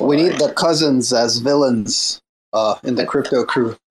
We 0.00 0.16
need 0.16 0.32
the 0.38 0.52
cousins 0.52 1.12
as 1.12 1.38
villains 1.38 2.20
uh, 2.52 2.76
in 2.82 2.96
the 2.96 3.06
crypto 3.06 3.44
crew. 3.44 3.76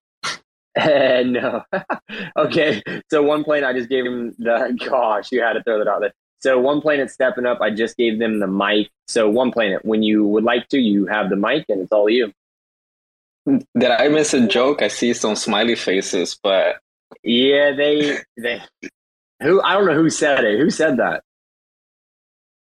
no. 0.78 1.64
okay. 2.38 2.82
So 3.10 3.24
one 3.24 3.44
plane 3.44 3.64
I 3.64 3.74
just 3.74 3.90
gave 3.90 4.06
him 4.06 4.36
the 4.38 4.78
gosh, 4.90 5.32
you 5.32 5.42
had 5.42 5.54
to 5.54 5.64
throw 5.64 5.80
that 5.80 5.88
out 5.88 6.02
there. 6.02 6.14
So 6.40 6.60
one 6.60 6.82
planet 6.82 7.10
stepping 7.10 7.46
up, 7.46 7.62
I 7.62 7.72
just 7.72 7.98
gave 7.98 8.20
them 8.20 8.40
the 8.40 8.48
mic. 8.48 8.90
So 9.08 9.30
one 9.30 9.52
planet, 9.52 9.86
when 9.86 10.04
you 10.04 10.26
would 10.26 10.44
like 10.44 10.68
to, 10.70 10.78
you 10.78 11.06
have 11.08 11.30
the 11.30 11.36
mic 11.36 11.66
and 11.70 11.82
it's 11.82 11.92
all 11.92 12.10
you. 12.10 12.32
Did 13.46 13.92
I 13.92 14.08
miss 14.10 14.34
a 14.34 14.48
joke? 14.48 14.82
I 14.82 14.88
see 14.88 15.14
some 15.14 15.36
smiley 15.36 15.76
faces, 15.76 16.38
but 16.42 16.78
yeah, 17.24 17.72
they 17.76 18.18
they 18.38 18.62
who 19.42 19.62
I 19.62 19.74
don't 19.74 19.86
know 19.86 19.94
who 19.94 20.10
said 20.10 20.44
it. 20.44 20.60
Who 20.60 20.70
said 20.70 20.98
that? 20.98 21.24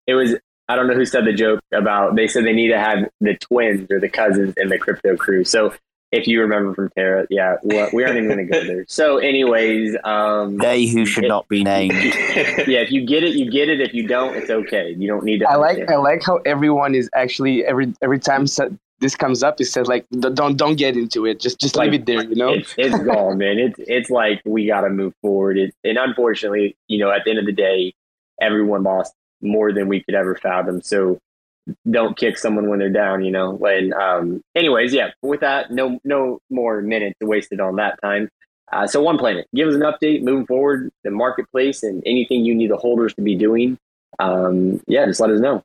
It 0.06 0.14
was 0.14 0.36
I 0.68 0.76
don't 0.76 0.86
know 0.86 0.94
who 0.94 1.04
said 1.04 1.24
the 1.24 1.32
joke 1.32 1.60
about 1.72 2.16
they 2.16 2.28
said 2.28 2.44
they 2.44 2.52
need 2.52 2.68
to 2.68 2.78
have 2.78 3.08
the 3.20 3.36
twins 3.36 3.90
or 3.90 4.00
the 4.00 4.08
cousins 4.08 4.54
in 4.56 4.68
the 4.68 4.78
crypto 4.78 5.16
crew. 5.16 5.44
So 5.44 5.74
if 6.12 6.26
you 6.26 6.40
remember 6.40 6.74
from 6.74 6.90
Terra, 6.90 7.26
yeah, 7.30 7.56
we 7.62 7.78
aren't 7.78 8.16
even 8.16 8.26
going 8.26 8.38
to 8.38 8.44
go 8.44 8.64
there. 8.64 8.84
So, 8.88 9.18
anyways, 9.18 9.96
um, 10.02 10.58
they 10.58 10.86
who 10.86 11.06
should 11.06 11.24
it, 11.24 11.28
not 11.28 11.46
be 11.48 11.62
named. 11.62 11.92
yeah, 12.02 12.80
if 12.80 12.90
you 12.90 13.06
get 13.06 13.22
it, 13.22 13.36
you 13.36 13.48
get 13.48 13.68
it. 13.68 13.80
If 13.80 13.94
you 13.94 14.08
don't, 14.08 14.34
it's 14.34 14.50
okay. 14.50 14.94
You 14.98 15.06
don't 15.06 15.24
need 15.24 15.38
to. 15.38 15.48
I 15.48 15.54
like 15.54 15.88
I 15.88 15.96
like 15.96 16.24
how 16.24 16.38
everyone 16.38 16.94
is 16.94 17.08
actually 17.14 17.64
every 17.64 17.94
every 18.02 18.18
time 18.18 18.46
this 19.00 19.16
comes 19.16 19.42
up, 19.42 19.60
it 19.60 19.66
says 19.66 19.86
like 19.86 20.06
don't 20.10 20.56
don't 20.56 20.76
get 20.76 20.96
into 20.96 21.26
it. 21.26 21.40
Just 21.40 21.58
just 21.58 21.76
leave 21.76 21.94
it 21.94 22.06
there. 22.06 22.22
You 22.22 22.36
know, 22.36 22.52
it's, 22.52 22.74
it's 22.76 22.98
gone, 22.98 23.38
man. 23.38 23.58
It's 23.58 23.78
it's 23.78 24.10
like 24.10 24.40
we 24.44 24.66
got 24.66 24.82
to 24.82 24.90
move 24.90 25.14
forward. 25.22 25.58
It, 25.58 25.74
and 25.84 25.98
unfortunately, 25.98 26.76
you 26.88 26.98
know, 26.98 27.10
at 27.10 27.24
the 27.24 27.30
end 27.30 27.38
of 27.38 27.46
the 27.46 27.52
day, 27.52 27.94
everyone 28.40 28.82
lost 28.82 29.14
more 29.40 29.72
than 29.72 29.88
we 29.88 30.02
could 30.02 30.14
ever 30.14 30.34
fathom. 30.34 30.82
So 30.82 31.18
don't 31.90 32.16
kick 32.16 32.36
someone 32.38 32.68
when 32.68 32.78
they're 32.78 32.90
down. 32.90 33.24
You 33.24 33.30
know. 33.30 33.52
When 33.52 33.92
um. 33.94 34.42
Anyways, 34.54 34.92
yeah. 34.92 35.10
With 35.22 35.40
that, 35.40 35.70
no 35.70 35.98
no 36.04 36.40
more 36.50 36.82
minutes 36.82 37.16
wasted 37.20 37.60
on 37.60 37.76
that 37.76 37.98
time. 38.02 38.28
Uh, 38.72 38.86
so 38.86 39.02
one 39.02 39.18
planet, 39.18 39.48
give 39.52 39.66
us 39.66 39.74
an 39.74 39.80
update 39.80 40.22
moving 40.22 40.46
forward, 40.46 40.92
the 41.02 41.10
marketplace, 41.10 41.82
and 41.82 42.02
anything 42.06 42.44
you 42.44 42.54
need 42.54 42.70
the 42.70 42.76
holders 42.76 43.12
to 43.14 43.20
be 43.20 43.34
doing. 43.34 43.76
Um, 44.20 44.80
yeah, 44.86 45.06
just 45.06 45.20
let 45.20 45.30
us 45.30 45.40
know. 45.40 45.64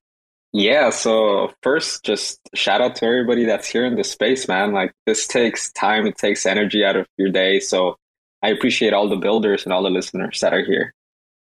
Yeah, 0.57 0.89
so 0.89 1.51
first, 1.63 2.05
just 2.05 2.39
shout 2.53 2.79
out 2.79 2.95
to 2.95 3.05
everybody 3.05 3.43
that's 3.43 3.67
here 3.67 3.83
in 3.83 3.97
the 3.97 4.05
space, 4.05 4.47
man. 4.47 4.71
Like, 4.71 4.93
this 5.05 5.27
takes 5.27 5.69
time, 5.73 6.07
it 6.07 6.17
takes 6.17 6.45
energy 6.45 6.85
out 6.85 6.95
of 6.95 7.07
your 7.17 7.29
day. 7.29 7.59
So, 7.59 7.97
I 8.41 8.51
appreciate 8.51 8.93
all 8.93 9.09
the 9.09 9.17
builders 9.17 9.65
and 9.65 9.73
all 9.73 9.83
the 9.83 9.89
listeners 9.89 10.39
that 10.39 10.53
are 10.53 10.63
here. 10.63 10.93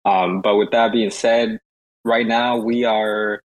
Um, 0.04 0.42
but 0.42 0.58
with 0.58 0.72
that 0.72 0.92
being 0.92 1.12
said, 1.12 1.60
right 2.04 2.28
now 2.28 2.58
we 2.58 2.84
are 2.84 3.42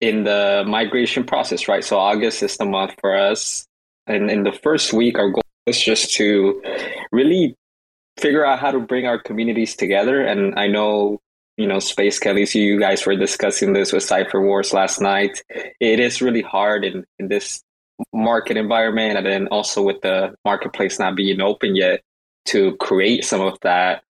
in 0.00 0.24
the 0.24 0.64
migration 0.66 1.24
process, 1.24 1.68
right? 1.68 1.84
So, 1.84 1.98
August 1.98 2.42
is 2.42 2.56
the 2.56 2.64
month 2.64 2.94
for 2.98 3.14
us. 3.14 3.66
And 4.06 4.30
in 4.30 4.44
the 4.44 4.52
first 4.52 4.94
week, 4.94 5.18
our 5.18 5.28
goal 5.28 5.42
is 5.66 5.78
just 5.78 6.14
to 6.14 6.62
really 7.12 7.56
figure 8.16 8.46
out 8.46 8.58
how 8.58 8.70
to 8.70 8.80
bring 8.80 9.06
our 9.06 9.18
communities 9.18 9.76
together. 9.76 10.22
And 10.22 10.58
I 10.58 10.66
know 10.66 11.20
you 11.60 11.66
know, 11.66 11.78
Space 11.78 12.18
Skellies, 12.18 12.54
you 12.54 12.80
guys 12.80 13.04
were 13.04 13.14
discussing 13.16 13.74
this 13.74 13.92
with 13.92 14.02
Cypher 14.02 14.40
Wars 14.40 14.72
last 14.72 14.98
night. 14.98 15.42
It 15.78 16.00
is 16.00 16.22
really 16.22 16.40
hard 16.40 16.86
in, 16.86 17.04
in 17.18 17.28
this 17.28 17.62
market 18.14 18.56
environment 18.56 19.18
and 19.18 19.26
then 19.26 19.46
also 19.48 19.82
with 19.82 20.00
the 20.00 20.34
marketplace 20.42 20.98
not 20.98 21.16
being 21.16 21.42
open 21.42 21.76
yet 21.76 22.00
to 22.46 22.76
create 22.76 23.26
some 23.26 23.42
of 23.42 23.58
that 23.60 24.02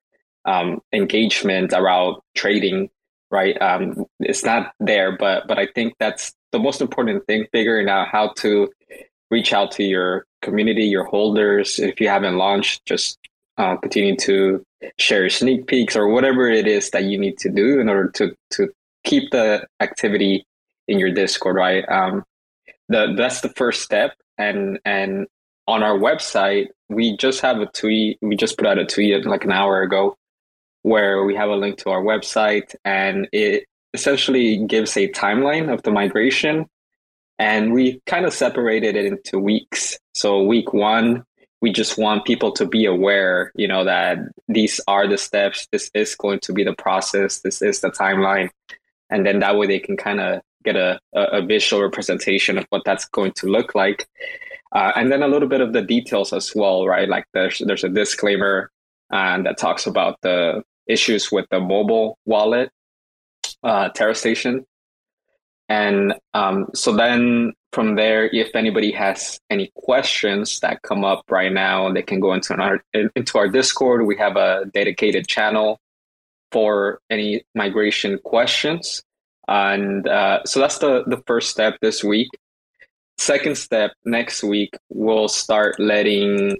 um, 0.44 0.80
engagement 0.92 1.72
around 1.72 2.18
trading, 2.36 2.88
right? 3.32 3.60
Um, 3.60 4.06
it's 4.20 4.44
not 4.44 4.72
there, 4.78 5.16
but 5.16 5.48
but 5.48 5.58
I 5.58 5.66
think 5.74 5.94
that's 5.98 6.32
the 6.52 6.60
most 6.60 6.80
important 6.80 7.26
thing, 7.26 7.48
figuring 7.50 7.88
out 7.88 8.06
how 8.12 8.28
to 8.36 8.70
reach 9.28 9.52
out 9.52 9.72
to 9.72 9.82
your 9.82 10.24
community, 10.40 10.84
your 10.84 11.04
holders. 11.04 11.80
If 11.80 12.00
you 12.00 12.08
haven't 12.08 12.36
launched, 12.36 12.86
just 12.86 13.18
uh, 13.58 13.76
continue 13.76 14.16
to 14.18 14.64
share 14.98 15.28
sneak 15.28 15.66
peeks 15.66 15.96
or 15.96 16.08
whatever 16.08 16.48
it 16.48 16.66
is 16.66 16.90
that 16.90 17.04
you 17.04 17.18
need 17.18 17.38
to 17.38 17.50
do 17.50 17.80
in 17.80 17.88
order 17.88 18.10
to 18.10 18.34
to 18.50 18.68
keep 19.04 19.30
the 19.30 19.66
activity 19.80 20.46
in 20.88 20.98
your 20.98 21.12
Discord, 21.12 21.56
right? 21.56 21.88
Um, 21.88 22.24
the 22.88 23.14
that's 23.16 23.40
the 23.40 23.50
first 23.50 23.82
step, 23.82 24.12
and 24.38 24.78
and 24.84 25.26
on 25.66 25.82
our 25.82 25.96
website 25.96 26.68
we 26.90 27.16
just 27.16 27.40
have 27.40 27.58
a 27.60 27.66
tweet. 27.66 28.18
We 28.20 28.36
just 28.36 28.58
put 28.58 28.66
out 28.66 28.78
a 28.78 28.84
tweet 28.84 29.24
like 29.24 29.44
an 29.44 29.52
hour 29.52 29.80
ago 29.80 30.16
where 30.82 31.24
we 31.24 31.34
have 31.36 31.48
a 31.48 31.56
link 31.56 31.78
to 31.78 31.90
our 31.90 32.02
website, 32.02 32.74
and 32.84 33.28
it 33.32 33.64
essentially 33.94 34.64
gives 34.66 34.96
a 34.96 35.08
timeline 35.08 35.72
of 35.72 35.82
the 35.82 35.90
migration. 35.90 36.66
And 37.38 37.72
we 37.72 38.02
kind 38.06 38.26
of 38.26 38.34
separated 38.34 38.96
it 38.96 39.06
into 39.06 39.38
weeks. 39.38 39.98
So 40.14 40.42
week 40.42 40.74
one 40.74 41.24
we 41.60 41.72
just 41.72 41.98
want 41.98 42.24
people 42.24 42.52
to 42.52 42.64
be 42.64 42.86
aware, 42.86 43.52
you 43.54 43.68
know, 43.68 43.84
that 43.84 44.18
these 44.48 44.80
are 44.88 45.06
the 45.06 45.18
steps. 45.18 45.66
This 45.72 45.90
is 45.94 46.14
going 46.14 46.40
to 46.40 46.52
be 46.52 46.64
the 46.64 46.74
process. 46.74 47.40
This 47.40 47.60
is 47.60 47.80
the 47.80 47.90
timeline, 47.90 48.50
and 49.10 49.26
then 49.26 49.40
that 49.40 49.56
way 49.56 49.66
they 49.66 49.78
can 49.78 49.96
kind 49.96 50.20
of 50.20 50.40
get 50.64 50.76
a, 50.76 51.00
a 51.14 51.42
visual 51.42 51.82
representation 51.82 52.58
of 52.58 52.66
what 52.70 52.82
that's 52.84 53.06
going 53.06 53.32
to 53.32 53.46
look 53.46 53.74
like, 53.74 54.08
uh, 54.72 54.92
and 54.96 55.12
then 55.12 55.22
a 55.22 55.28
little 55.28 55.48
bit 55.48 55.60
of 55.60 55.72
the 55.72 55.82
details 55.82 56.32
as 56.32 56.54
well, 56.54 56.86
right? 56.86 57.08
Like 57.08 57.24
there's 57.34 57.60
there's 57.64 57.84
a 57.84 57.88
disclaimer 57.88 58.70
and 59.10 59.46
uh, 59.46 59.50
that 59.50 59.58
talks 59.58 59.86
about 59.86 60.18
the 60.22 60.62
issues 60.86 61.32
with 61.32 61.46
the 61.50 61.60
mobile 61.60 62.18
wallet, 62.24 62.70
uh, 63.62 63.90
TerraStation, 63.90 64.64
and 65.68 66.14
um, 66.32 66.68
so 66.74 66.94
then 66.94 67.52
from 67.72 67.94
there, 67.94 68.28
if 68.32 68.54
anybody 68.54 68.90
has 68.92 69.38
any 69.48 69.70
questions 69.74 70.58
that 70.60 70.82
come 70.82 71.04
up 71.04 71.24
right 71.30 71.52
now, 71.52 71.92
they 71.92 72.02
can 72.02 72.20
go 72.20 72.32
into 72.32 72.54
our 72.54 72.82
into 72.92 73.38
our 73.38 73.48
Discord. 73.48 74.06
We 74.06 74.16
have 74.16 74.36
a 74.36 74.64
dedicated 74.74 75.28
channel 75.28 75.78
for 76.50 77.00
any 77.10 77.44
migration 77.54 78.18
questions, 78.24 79.02
and 79.46 80.08
uh, 80.08 80.44
so 80.44 80.60
that's 80.60 80.78
the 80.78 81.04
the 81.06 81.22
first 81.26 81.50
step 81.50 81.78
this 81.80 82.02
week. 82.02 82.28
Second 83.18 83.56
step 83.56 83.92
next 84.04 84.42
week, 84.42 84.76
we'll 84.88 85.28
start 85.28 85.78
letting 85.78 86.56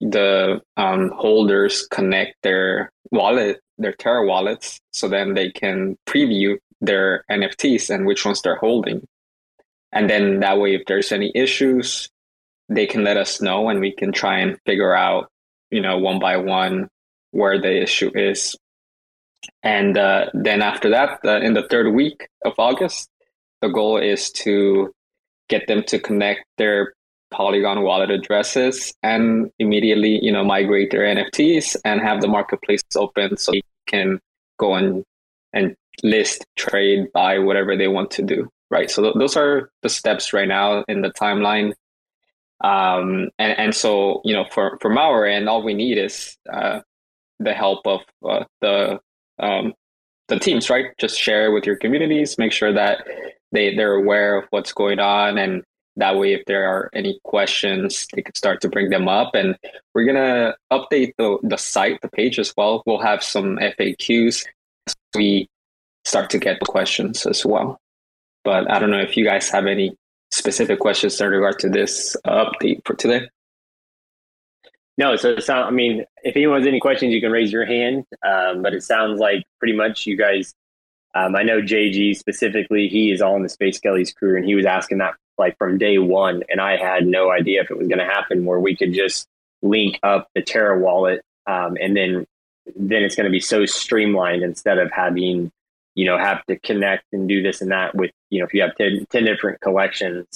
the 0.00 0.60
um, 0.76 1.10
holders 1.16 1.86
connect 1.90 2.34
their 2.42 2.90
wallet, 3.12 3.60
their 3.78 3.92
Terra 3.92 4.26
wallets, 4.26 4.80
so 4.92 5.08
then 5.08 5.34
they 5.34 5.50
can 5.50 5.96
preview 6.06 6.56
their 6.80 7.24
NFTs 7.30 7.92
and 7.92 8.06
which 8.06 8.24
ones 8.24 8.42
they're 8.42 8.56
holding. 8.56 9.06
And 9.92 10.08
then 10.08 10.40
that 10.40 10.58
way, 10.58 10.74
if 10.74 10.82
there's 10.86 11.12
any 11.12 11.32
issues, 11.34 12.08
they 12.68 12.86
can 12.86 13.04
let 13.04 13.16
us 13.16 13.40
know 13.40 13.68
and 13.68 13.80
we 13.80 13.92
can 13.92 14.12
try 14.12 14.38
and 14.38 14.58
figure 14.66 14.94
out, 14.94 15.30
you 15.70 15.80
know, 15.80 15.98
one 15.98 16.18
by 16.18 16.36
one 16.36 16.88
where 17.30 17.60
the 17.60 17.82
issue 17.82 18.10
is. 18.14 18.56
And 19.62 19.96
uh, 19.96 20.26
then 20.34 20.62
after 20.62 20.90
that, 20.90 21.20
uh, 21.24 21.40
in 21.40 21.54
the 21.54 21.66
third 21.68 21.94
week 21.94 22.28
of 22.44 22.54
August, 22.58 23.08
the 23.62 23.68
goal 23.68 23.96
is 23.98 24.30
to 24.32 24.92
get 25.48 25.66
them 25.66 25.82
to 25.84 25.98
connect 25.98 26.44
their 26.58 26.92
Polygon 27.30 27.82
wallet 27.82 28.10
addresses 28.10 28.94
and 29.02 29.50
immediately, 29.58 30.18
you 30.22 30.32
know, 30.32 30.44
migrate 30.44 30.90
their 30.90 31.02
NFTs 31.02 31.76
and 31.84 32.00
have 32.00 32.20
the 32.20 32.28
marketplace 32.28 32.82
open 32.96 33.36
so 33.36 33.52
they 33.52 33.62
can 33.86 34.18
go 34.58 34.74
and 34.74 35.04
and 35.52 35.76
list, 36.02 36.44
trade, 36.56 37.12
buy 37.12 37.38
whatever 37.38 37.76
they 37.76 37.88
want 37.88 38.10
to 38.12 38.22
do. 38.22 38.48
Right. 38.70 38.90
So 38.90 39.02
th- 39.02 39.14
those 39.18 39.36
are 39.36 39.70
the 39.82 39.88
steps 39.88 40.32
right 40.32 40.48
now 40.48 40.84
in 40.88 41.00
the 41.00 41.10
timeline. 41.10 41.72
Um, 42.62 43.30
and, 43.38 43.58
and 43.58 43.74
so, 43.74 44.20
you 44.24 44.34
know, 44.34 44.44
for, 44.52 44.78
from 44.80 44.98
our 44.98 45.24
end, 45.24 45.48
all 45.48 45.62
we 45.62 45.74
need 45.74 45.96
is 45.98 46.36
uh, 46.52 46.80
the 47.38 47.54
help 47.54 47.86
of 47.86 48.00
uh, 48.28 48.44
the 48.60 49.00
um, 49.38 49.74
the 50.28 50.38
teams, 50.38 50.68
right? 50.68 50.86
Just 50.98 51.18
share 51.18 51.52
with 51.52 51.64
your 51.64 51.76
communities, 51.76 52.36
make 52.36 52.52
sure 52.52 52.72
that 52.72 53.06
they, 53.52 53.74
they're 53.74 53.94
aware 53.94 54.36
of 54.36 54.44
what's 54.50 54.72
going 54.72 54.98
on 54.98 55.38
and 55.38 55.62
That 55.98 56.16
way, 56.16 56.32
if 56.32 56.44
there 56.46 56.64
are 56.64 56.90
any 56.94 57.18
questions, 57.24 58.06
they 58.14 58.22
can 58.22 58.34
start 58.36 58.60
to 58.60 58.68
bring 58.68 58.90
them 58.90 59.08
up. 59.08 59.34
And 59.34 59.56
we're 59.94 60.06
gonna 60.06 60.54
update 60.70 61.12
the 61.18 61.38
the 61.42 61.58
site, 61.58 62.00
the 62.02 62.08
page 62.08 62.38
as 62.38 62.54
well. 62.56 62.82
We'll 62.86 63.02
have 63.02 63.22
some 63.22 63.56
FAQs 63.58 64.46
we 65.16 65.48
start 66.08 66.30
to 66.30 66.38
get 66.38 66.60
questions 66.60 67.26
as 67.26 67.44
well. 67.44 67.78
But 68.44 68.70
I 68.70 68.78
don't 68.78 68.90
know 68.90 69.00
if 69.00 69.16
you 69.16 69.24
guys 69.24 69.50
have 69.50 69.66
any 69.66 69.94
specific 70.30 70.78
questions 70.80 71.20
in 71.20 71.28
regard 71.28 71.58
to 71.60 71.68
this 71.68 72.16
update 72.26 72.80
for 72.84 72.94
today. 72.94 73.28
No, 74.96 75.14
so 75.16 75.30
it 75.30 75.44
sound, 75.44 75.66
I 75.66 75.70
mean, 75.70 76.04
if 76.24 76.34
anyone 76.34 76.58
has 76.60 76.66
any 76.66 76.80
questions, 76.80 77.12
you 77.12 77.20
can 77.20 77.30
raise 77.30 77.52
your 77.52 77.64
hand. 77.64 78.04
Um, 78.26 78.62
but 78.62 78.74
it 78.74 78.82
sounds 78.82 79.20
like 79.20 79.44
pretty 79.58 79.76
much 79.76 80.06
you 80.06 80.16
guys. 80.16 80.54
Um, 81.14 81.36
I 81.36 81.42
know 81.42 81.60
JG 81.60 82.16
specifically; 82.16 82.88
he 82.88 83.12
is 83.12 83.22
all 83.22 83.36
in 83.36 83.42
the 83.42 83.48
Space 83.48 83.76
Skelly's 83.76 84.12
crew, 84.12 84.36
and 84.36 84.44
he 84.44 84.54
was 84.54 84.66
asking 84.66 84.98
that 84.98 85.14
like 85.38 85.56
from 85.56 85.78
day 85.78 85.98
one, 85.98 86.42
and 86.48 86.60
I 86.60 86.76
had 86.76 87.06
no 87.06 87.30
idea 87.30 87.62
if 87.62 87.70
it 87.70 87.78
was 87.78 87.86
going 87.86 88.00
to 88.00 88.04
happen. 88.04 88.44
Where 88.44 88.60
we 88.60 88.76
could 88.76 88.92
just 88.92 89.26
link 89.62 89.98
up 90.02 90.28
the 90.34 90.42
Terra 90.42 90.78
wallet, 90.78 91.22
um, 91.46 91.76
and 91.80 91.96
then 91.96 92.26
then 92.76 93.02
it's 93.02 93.14
going 93.14 93.24
to 93.24 93.30
be 93.30 93.40
so 93.40 93.66
streamlined 93.66 94.42
instead 94.42 94.78
of 94.78 94.90
having 94.90 95.50
you 95.98 96.06
know 96.06 96.16
have 96.16 96.44
to 96.46 96.58
connect 96.58 97.04
and 97.12 97.28
do 97.28 97.42
this 97.42 97.60
and 97.60 97.70
that 97.70 97.94
with 97.94 98.10
you 98.30 98.38
know 98.38 98.46
if 98.46 98.54
you 98.54 98.62
have 98.62 98.76
10, 98.76 99.06
10 99.10 99.24
different 99.24 99.60
collections 99.60 100.26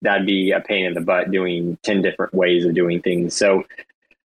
that'd 0.00 0.26
be 0.26 0.50
a 0.50 0.60
pain 0.60 0.84
in 0.84 0.94
the 0.94 1.00
butt 1.00 1.30
doing 1.30 1.78
10 1.82 2.02
different 2.02 2.34
ways 2.34 2.64
of 2.64 2.74
doing 2.74 3.00
things 3.00 3.36
so 3.36 3.64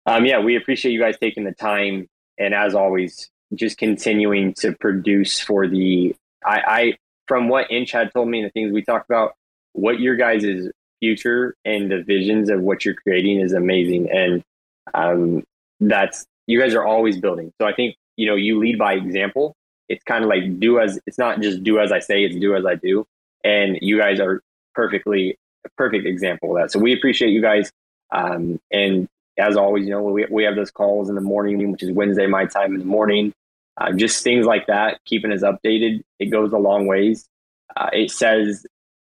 um, 0.06 0.24
yeah, 0.24 0.38
we 0.38 0.56
appreciate 0.56 0.92
you 0.92 1.00
guys 1.00 1.18
taking 1.18 1.44
the 1.44 1.52
time, 1.52 2.08
and 2.38 2.54
as 2.54 2.74
always, 2.74 3.28
just 3.54 3.76
continuing 3.76 4.54
to 4.54 4.72
produce 4.72 5.40
for 5.40 5.66
the. 5.66 6.14
I, 6.44 6.60
I 6.66 6.92
from 7.26 7.48
what 7.48 7.70
Inch 7.72 7.90
had 7.90 8.12
told 8.14 8.28
me 8.28 8.38
and 8.38 8.46
the 8.46 8.52
things 8.52 8.72
we 8.72 8.82
talked 8.82 9.10
about, 9.10 9.34
what 9.72 9.98
your 9.98 10.14
guys' 10.14 10.70
future 11.00 11.56
and 11.64 11.90
the 11.90 12.02
visions 12.04 12.50
of 12.50 12.60
what 12.60 12.84
you're 12.84 12.94
creating 12.94 13.40
is 13.40 13.52
amazing, 13.52 14.08
and 14.10 14.44
um, 14.94 15.42
that's 15.80 16.24
you 16.46 16.60
guys 16.60 16.74
are 16.74 16.84
always 16.84 17.20
building. 17.20 17.52
So 17.60 17.66
I 17.66 17.74
think 17.74 17.96
you 18.16 18.28
know 18.28 18.36
you 18.36 18.60
lead 18.60 18.78
by 18.78 18.94
example. 18.94 19.56
It's 19.88 20.02
kind 20.04 20.24
of 20.24 20.30
like 20.30 20.58
do 20.58 20.80
as 20.80 20.98
it's 21.06 21.18
not 21.18 21.40
just 21.40 21.62
do 21.62 21.78
as 21.78 21.92
I 21.92 22.00
say, 22.00 22.24
it's 22.24 22.36
do 22.36 22.56
as 22.56 22.66
I 22.66 22.74
do, 22.74 23.06
and 23.44 23.78
you 23.80 23.98
guys 23.98 24.20
are 24.20 24.42
perfectly 24.74 25.38
a 25.64 25.68
perfect 25.76 26.06
example 26.06 26.56
of 26.56 26.62
that. 26.62 26.72
So 26.72 26.78
we 26.78 26.92
appreciate 26.92 27.30
you 27.30 27.42
guys. 27.42 27.70
Um, 28.12 28.60
and 28.70 29.08
as 29.38 29.56
always, 29.56 29.84
you 29.84 29.90
know, 29.90 30.02
we, 30.02 30.26
we 30.30 30.44
have 30.44 30.56
those 30.56 30.70
calls 30.70 31.08
in 31.08 31.14
the 31.14 31.20
morning, 31.20 31.70
which 31.72 31.82
is 31.82 31.90
Wednesday, 31.92 32.26
my 32.26 32.46
time 32.46 32.72
in 32.72 32.78
the 32.78 32.86
morning. 32.86 33.32
Uh, 33.78 33.92
just 33.92 34.24
things 34.24 34.46
like 34.46 34.66
that, 34.68 35.00
keeping 35.04 35.32
us 35.32 35.42
updated, 35.42 36.02
it 36.18 36.26
goes 36.26 36.52
a 36.52 36.58
long 36.58 36.86
ways. 36.86 37.26
Uh, 37.76 37.90
it 37.92 38.10
says 38.10 38.66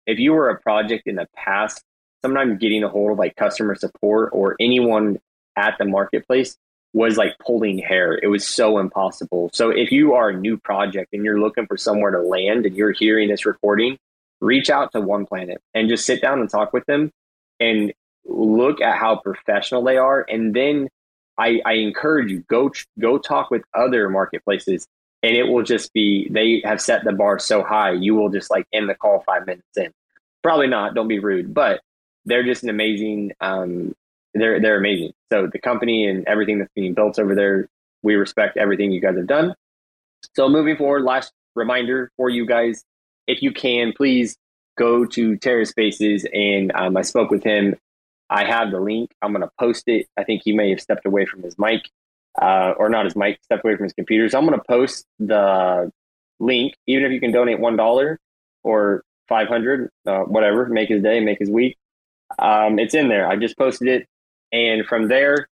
if 0.07 0.19
you 0.19 0.33
were 0.33 0.51
a 0.51 0.61
project 0.61 1.07
in 1.07 1.17
the 1.17 1.29
past, 1.37 1.83
sometimes 2.23 2.59
getting 2.59 2.83
a 2.83 2.89
hold 2.89 3.13
of 3.13 3.19
like 3.19 3.37
customer 3.37 3.75
support 3.77 4.31
or 4.33 4.57
anyone 4.59 5.21
at 5.57 5.77
the 5.79 5.85
marketplace 5.85 6.57
was 6.97 7.17
like 7.17 7.39
pulling 7.39 7.79
hair. 7.79 8.19
It 8.23 8.29
was 8.29 8.47
so 8.47 8.79
impossible. 8.79 9.51
So 9.53 9.71
if 9.71 9.93
you 9.93 10.15
are 10.15 10.31
a 10.31 10.37
new 10.37 10.57
project 10.57 11.11
and 11.13 11.25
you're 11.25 11.41
looking 11.41 11.67
for 11.67 11.77
somewhere 11.77 12.11
to 12.11 12.23
land 12.23 12.65
and 12.65 12.75
you're 12.77 12.93
hearing 12.93 13.29
this 13.29 13.45
recording, 13.45 13.99
reach 14.41 14.71
out 14.71 14.93
to 14.93 15.01
One 15.01 15.27
Planet 15.27 15.61
and 15.75 15.89
just 15.89 16.07
sit 16.07 16.23
down 16.23 16.41
and 16.41 16.49
talk 16.51 16.73
with 16.73 16.87
them. 16.87 17.11
And 17.61 17.93
look 18.29 18.81
at 18.81 18.99
how 18.99 19.17
professional 19.17 19.83
they 19.83 19.97
are, 19.97 20.25
and 20.29 20.55
then 20.55 20.89
I, 21.39 21.61
I 21.65 21.75
encourage 21.75 22.31
you 22.31 22.45
go 22.49 22.73
go 22.99 23.19
talk 23.19 23.51
with 23.51 23.63
other 23.75 24.09
marketplaces, 24.09 24.87
and 25.23 25.37
it 25.37 25.45
will 25.45 25.63
just 25.63 25.93
be 25.93 26.29
they 26.31 26.63
have 26.65 26.81
set 26.81 27.05
the 27.05 27.13
bar 27.13 27.39
so 27.39 27.63
high 27.63 27.93
you 27.93 28.15
will 28.15 28.31
just 28.31 28.51
like 28.51 28.67
end 28.73 28.89
the 28.89 28.95
call 28.95 29.23
five 29.25 29.47
minutes 29.47 29.77
in. 29.77 29.93
Probably 30.43 30.67
not. 30.67 30.95
Don't 30.95 31.09
be 31.09 31.19
rude, 31.19 31.55
but 31.55 31.81
they're 32.25 32.45
just 32.45 32.63
an 32.63 32.71
amazing. 32.71 33.33
Um, 33.41 33.95
they're 34.41 34.61
they're 34.61 34.79
amazing. 34.79 35.13
So 35.33 35.49
the 35.53 35.59
company 35.59 36.07
and 36.07 36.27
everything 36.27 36.59
that's 36.59 36.73
being 36.75 36.95
built 36.95 37.19
over 37.19 37.35
there, 37.35 37.69
we 38.03 38.15
respect 38.15 38.57
everything 38.57 38.93
you 38.93 39.01
guys 39.01 39.17
have 39.17 39.27
done. 39.27 39.55
So 40.35 40.49
moving 40.49 40.77
forward, 40.77 41.05
last 41.05 41.33
reminder 41.55 42.11
for 42.17 42.29
you 42.29 42.47
guys, 42.47 42.85
if 43.27 43.43
you 43.43 43.53
can, 43.53 43.93
please 43.97 44.37
go 44.77 45.05
to 45.07 45.37
Terra 45.37 45.65
Spaces, 45.67 46.27
and 46.33 46.73
um, 46.75 46.97
I 46.97 47.03
spoke 47.03 47.31
with 47.31 47.43
him 47.43 47.77
I 48.29 48.45
have 48.45 48.71
the 48.71 48.81
link. 48.81 49.13
I'm 49.23 49.33
going 49.33 49.43
to 49.43 49.51
post 49.59 49.85
it. 49.87 50.07
I 50.17 50.25
think 50.25 50.43
he 50.45 50.53
may 50.53 50.71
have 50.71 50.81
stepped 50.81 51.07
away 51.07 51.27
from 51.27 51.43
his 51.43 51.59
mic, 51.59 51.83
uh, 52.41 52.75
or 52.77 52.89
not 52.89 53.05
his 53.05 53.17
mic, 53.17 53.39
stepped 53.43 53.65
away 53.65 53.77
from 53.77 53.85
his 53.85 53.93
computer. 53.93 54.29
So 54.29 54.39
I'm 54.39 54.47
going 54.47 54.59
to 54.59 54.65
post 54.67 55.07
the 55.19 55.93
link, 56.41 56.75
even 56.87 57.05
if 57.05 57.13
you 57.13 57.21
can 57.21 57.33
donate 57.33 57.61
one 57.61 57.77
dollar 57.77 58.19
or 58.65 59.05
five 59.29 59.49
hundred, 59.49 59.91
uh, 60.07 60.21
whatever, 60.21 60.67
make 60.67 60.89
his 60.89 61.03
day, 61.03 61.21
make 61.21 61.39
his 61.39 61.51
week. 61.51 61.77
Um, 62.39 62.79
it's 62.79 62.95
in 62.95 63.09
there. 63.09 63.29
I 63.29 63.37
just 63.37 63.57
posted 63.57 63.89
it, 63.89 64.09
and 64.53 64.87
from 64.87 65.09
there, 65.09 65.49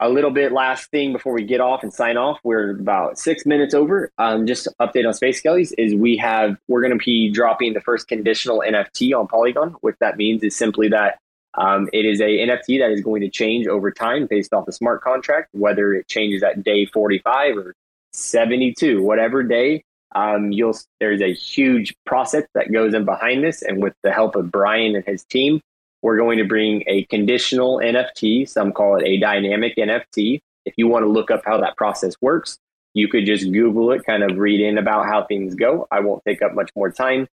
a 0.00 0.08
little 0.08 0.30
bit 0.30 0.52
last 0.52 0.90
thing 0.90 1.12
before 1.12 1.32
we 1.32 1.44
get 1.44 1.60
off 1.60 1.82
and 1.82 1.92
sign 1.92 2.16
off. 2.16 2.38
We're 2.44 2.70
about 2.70 3.18
six 3.18 3.44
minutes 3.44 3.74
over. 3.74 4.10
Um, 4.18 4.46
just 4.46 4.68
update 4.80 5.06
on 5.06 5.12
Space 5.12 5.42
Skellies 5.42 5.72
is 5.76 5.94
we 5.94 6.16
have 6.18 6.56
we're 6.68 6.80
going 6.80 6.96
to 6.96 7.04
be 7.04 7.30
dropping 7.30 7.74
the 7.74 7.80
first 7.80 8.08
conditional 8.08 8.62
NFT 8.66 9.18
on 9.18 9.26
Polygon. 9.26 9.74
What 9.80 9.96
that 10.00 10.16
means 10.16 10.42
is 10.42 10.56
simply 10.56 10.88
that 10.88 11.18
um, 11.54 11.88
it 11.92 12.04
is 12.04 12.20
a 12.20 12.24
NFT 12.24 12.78
that 12.78 12.90
is 12.92 13.00
going 13.00 13.22
to 13.22 13.28
change 13.28 13.66
over 13.66 13.90
time 13.90 14.26
based 14.26 14.52
off 14.52 14.66
the 14.66 14.72
smart 14.72 15.02
contract, 15.02 15.48
whether 15.52 15.92
it 15.92 16.06
changes 16.06 16.42
at 16.42 16.62
day 16.62 16.86
45 16.86 17.56
or 17.56 17.74
72, 18.12 19.02
whatever 19.02 19.42
day. 19.42 19.82
Um, 20.14 20.52
you'll 20.52 20.78
there's 21.00 21.20
a 21.20 21.34
huge 21.34 21.94
process 22.06 22.44
that 22.54 22.72
goes 22.72 22.94
in 22.94 23.04
behind 23.04 23.44
this, 23.44 23.62
and 23.62 23.82
with 23.82 23.94
the 24.02 24.12
help 24.12 24.36
of 24.36 24.50
Brian 24.50 24.94
and 24.94 25.04
his 25.04 25.24
team, 25.24 25.60
we're 26.02 26.16
going 26.16 26.38
to 26.38 26.44
bring 26.44 26.84
a 26.86 27.04
conditional 27.04 27.78
NFT. 27.78 28.48
Some 28.48 28.72
call 28.72 28.96
it 28.96 29.06
a 29.06 29.18
dynamic 29.18 29.76
NFT. 29.76 30.40
If 30.64 30.74
you 30.76 30.86
want 30.86 31.04
to 31.04 31.08
look 31.08 31.30
up 31.30 31.42
how 31.44 31.60
that 31.60 31.76
process 31.76 32.14
works, 32.20 32.58
you 32.94 33.08
could 33.08 33.26
just 33.26 33.50
Google 33.52 33.92
it, 33.92 34.04
kind 34.04 34.22
of 34.22 34.36
read 34.38 34.60
in 34.60 34.78
about 34.78 35.06
how 35.06 35.24
things 35.24 35.54
go. 35.54 35.86
I 35.90 36.00
won't 36.00 36.24
take 36.26 36.42
up 36.42 36.54
much 36.54 36.70
more 36.76 36.90
time, 36.90 37.28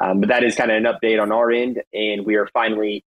um, 0.00 0.20
but 0.20 0.28
that 0.28 0.44
is 0.44 0.54
kind 0.54 0.70
of 0.70 0.76
an 0.76 0.84
update 0.84 1.20
on 1.20 1.32
our 1.32 1.50
end, 1.50 1.82
and 1.92 2.24
we 2.24 2.36
are 2.36 2.48
finally 2.52 3.04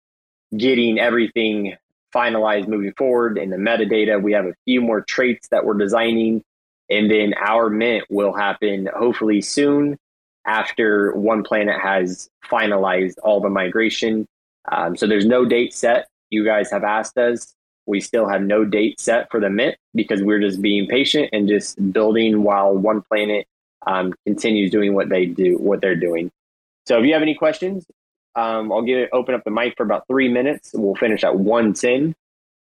getting 0.56 0.98
everything 0.98 1.76
finalized 2.14 2.68
moving 2.68 2.94
forward 2.96 3.38
in 3.38 3.50
the 3.50 3.56
metadata. 3.56 4.22
We 4.22 4.32
have 4.32 4.46
a 4.46 4.54
few 4.64 4.80
more 4.80 5.02
traits 5.02 5.48
that 5.48 5.64
we're 5.64 5.74
designing, 5.74 6.42
and 6.88 7.10
then 7.10 7.34
our 7.34 7.68
mint 7.68 8.04
will 8.08 8.32
happen 8.32 8.88
hopefully 8.94 9.42
soon 9.42 9.98
after 10.46 11.12
One 11.12 11.42
Planet 11.42 11.78
has 11.80 12.30
finalized 12.50 13.16
all 13.22 13.40
the 13.40 13.50
migration. 13.50 14.26
Um, 14.70 14.96
so 14.96 15.06
there's 15.06 15.26
no 15.26 15.44
date 15.44 15.74
set. 15.74 16.08
You 16.30 16.44
guys 16.44 16.70
have 16.70 16.84
asked 16.84 17.16
us. 17.18 17.54
We 17.86 18.00
still 18.00 18.28
have 18.28 18.42
no 18.42 18.64
date 18.64 19.00
set 19.00 19.30
for 19.30 19.40
the 19.40 19.48
mint 19.48 19.76
because 19.94 20.22
we're 20.22 20.40
just 20.40 20.60
being 20.60 20.86
patient 20.86 21.30
and 21.32 21.48
just 21.48 21.92
building 21.92 22.42
while 22.42 22.74
One 22.74 23.02
Planet 23.02 23.46
um, 23.86 24.12
continues 24.26 24.70
doing 24.70 24.94
what 24.94 25.08
they 25.08 25.24
do, 25.26 25.56
what 25.56 25.80
they're 25.80 25.96
doing. 25.96 26.30
So 26.86 26.98
if 26.98 27.06
you 27.06 27.14
have 27.14 27.22
any 27.22 27.34
questions, 27.34 27.86
um, 28.34 28.70
I'll 28.70 28.82
give 28.82 28.98
it 28.98 29.10
open 29.12 29.34
up 29.34 29.42
the 29.44 29.50
mic 29.50 29.74
for 29.76 29.82
about 29.82 30.06
three 30.06 30.28
minutes. 30.28 30.70
We'll 30.74 30.94
finish 30.94 31.24
at 31.24 31.36
one 31.36 31.72
ten. 31.72 32.14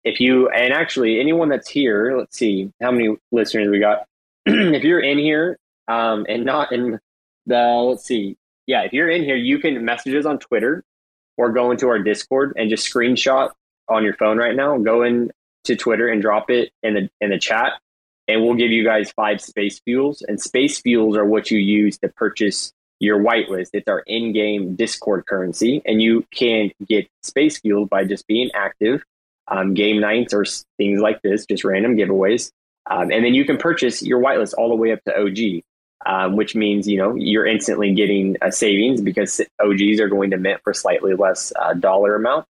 If 0.03 0.19
you 0.19 0.49
and 0.49 0.73
actually 0.73 1.19
anyone 1.19 1.49
that's 1.49 1.67
here, 1.67 2.17
let's 2.17 2.37
see 2.37 2.71
how 2.81 2.91
many 2.91 3.15
listeners 3.31 3.67
we 3.69 3.79
got. 3.79 4.05
if 4.45 4.83
you're 4.83 4.99
in 4.99 5.17
here 5.17 5.57
um, 5.87 6.25
and 6.29 6.45
not 6.45 6.71
in 6.71 6.99
the 7.47 7.57
let's 7.57 8.05
see, 8.05 8.37
yeah, 8.67 8.83
if 8.83 8.93
you're 8.93 9.09
in 9.09 9.23
here, 9.23 9.35
you 9.35 9.59
can 9.59 9.83
message 9.83 10.13
us 10.13 10.25
on 10.25 10.37
Twitter 10.39 10.83
or 11.37 11.51
go 11.51 11.71
into 11.71 11.87
our 11.87 11.99
Discord 11.99 12.53
and 12.57 12.69
just 12.69 12.91
screenshot 12.91 13.51
on 13.89 14.03
your 14.03 14.13
phone 14.15 14.37
right 14.37 14.55
now. 14.55 14.77
Go 14.77 15.03
in 15.03 15.31
to 15.65 15.75
Twitter 15.75 16.07
and 16.07 16.21
drop 16.21 16.49
it 16.49 16.71
in 16.83 16.93
the 16.93 17.09
in 17.21 17.29
the 17.31 17.39
chat, 17.39 17.73
and 18.27 18.41
we'll 18.41 18.55
give 18.55 18.71
you 18.71 18.83
guys 18.83 19.11
five 19.11 19.41
space 19.41 19.79
fuels. 19.79 20.23
And 20.27 20.41
space 20.41 20.79
fuels 20.79 21.17
are 21.17 21.25
what 21.25 21.51
you 21.51 21.59
use 21.59 21.97
to 21.99 22.09
purchase 22.09 22.71
your 22.99 23.19
whitelist. 23.19 23.69
It's 23.73 23.87
our 23.87 23.99
in-game 24.07 24.75
Discord 24.75 25.25
currency, 25.25 25.81
and 25.85 26.01
you 26.01 26.25
can 26.31 26.71
get 26.87 27.07
space 27.23 27.59
fueled 27.59 27.89
by 27.89 28.05
just 28.05 28.25
being 28.27 28.49
active. 28.53 29.03
Um, 29.47 29.75
game 29.75 29.99
nights 29.99 30.33
or 30.33 30.43
things 30.77 30.99
like 30.99 31.21
this, 31.21 31.45
just 31.45 31.63
random 31.63 31.95
giveaways, 31.95 32.51
um, 32.89 33.11
and 33.11 33.25
then 33.25 33.33
you 33.33 33.45
can 33.45 33.57
purchase 33.57 34.01
your 34.01 34.19
whitelist 34.19 34.53
all 34.57 34.69
the 34.69 34.75
way 34.75 34.91
up 34.91 35.03
to 35.03 35.15
OG, 35.15 35.63
um, 36.05 36.35
which 36.35 36.55
means 36.55 36.87
you 36.87 36.97
know 36.97 37.15
you're 37.15 37.45
instantly 37.45 37.93
getting 37.93 38.37
a 38.41 38.51
savings 38.51 39.01
because 39.01 39.41
OGs 39.59 39.99
are 39.99 40.09
going 40.09 40.31
to 40.31 40.37
mint 40.37 40.61
for 40.63 40.73
slightly 40.73 41.13
less 41.13 41.53
uh, 41.59 41.73
dollar 41.73 42.15
amount. 42.15 42.45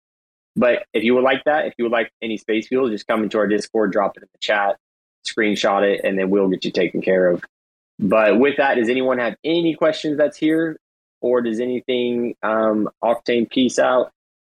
But 0.56 0.86
if 0.94 1.04
you 1.04 1.16
would 1.16 1.24
like 1.24 1.44
that, 1.46 1.68
if 1.68 1.74
you 1.78 1.86
would 1.86 1.94
like 1.94 2.12
any 2.22 2.38
space 2.38 2.68
fuel, 2.68 2.90
just 2.90 3.08
come 3.08 3.24
into 3.24 3.38
our 3.38 3.48
Discord, 3.48 3.92
drop 3.92 4.18
it 4.18 4.24
in 4.24 4.30
the 4.32 4.40
chat, 4.40 4.78
screenshot 5.26 5.84
it, 5.84 6.02
and 6.04 6.20
then 6.20 6.30
we'll 6.30 6.50
get 6.50 6.66
you 6.66 6.72
taken 6.72 7.02
care 7.02 7.30
of. 7.30 7.44
But 8.00 8.40
with 8.40 8.58
that, 8.58 8.76
does 8.76 8.90
anyone 8.90 9.20
have 9.20 9.36
any 9.44 9.76
questions 9.76 10.18
that's 10.18 10.38
here? 10.38 10.78
Or 11.22 11.42
does 11.42 11.60
anything 11.60 12.36
um, 12.42 12.90
Octane 13.04 13.50
peace 13.50 13.78
out? 13.78 14.12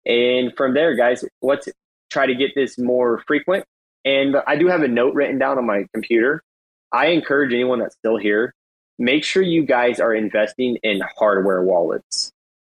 And 0.05 0.51
from 0.57 0.73
there, 0.73 0.95
guys, 0.95 1.23
let's 1.41 1.69
try 2.09 2.25
to 2.25 2.35
get 2.35 2.55
this 2.55 2.77
more 2.77 3.23
frequent. 3.27 3.65
And 4.03 4.35
I 4.47 4.55
do 4.55 4.67
have 4.67 4.81
a 4.81 4.87
note 4.87 5.13
written 5.13 5.37
down 5.37 5.57
on 5.57 5.65
my 5.65 5.85
computer. 5.93 6.41
I 6.91 7.07
encourage 7.07 7.53
anyone 7.53 7.79
that's 7.79 7.95
still 7.95 8.17
here, 8.17 8.53
make 8.97 9.23
sure 9.23 9.41
you 9.43 9.65
guys 9.65 9.99
are 9.99 10.13
investing 10.13 10.77
in 10.83 11.01
hardware 11.17 11.63
wallets. 11.63 12.31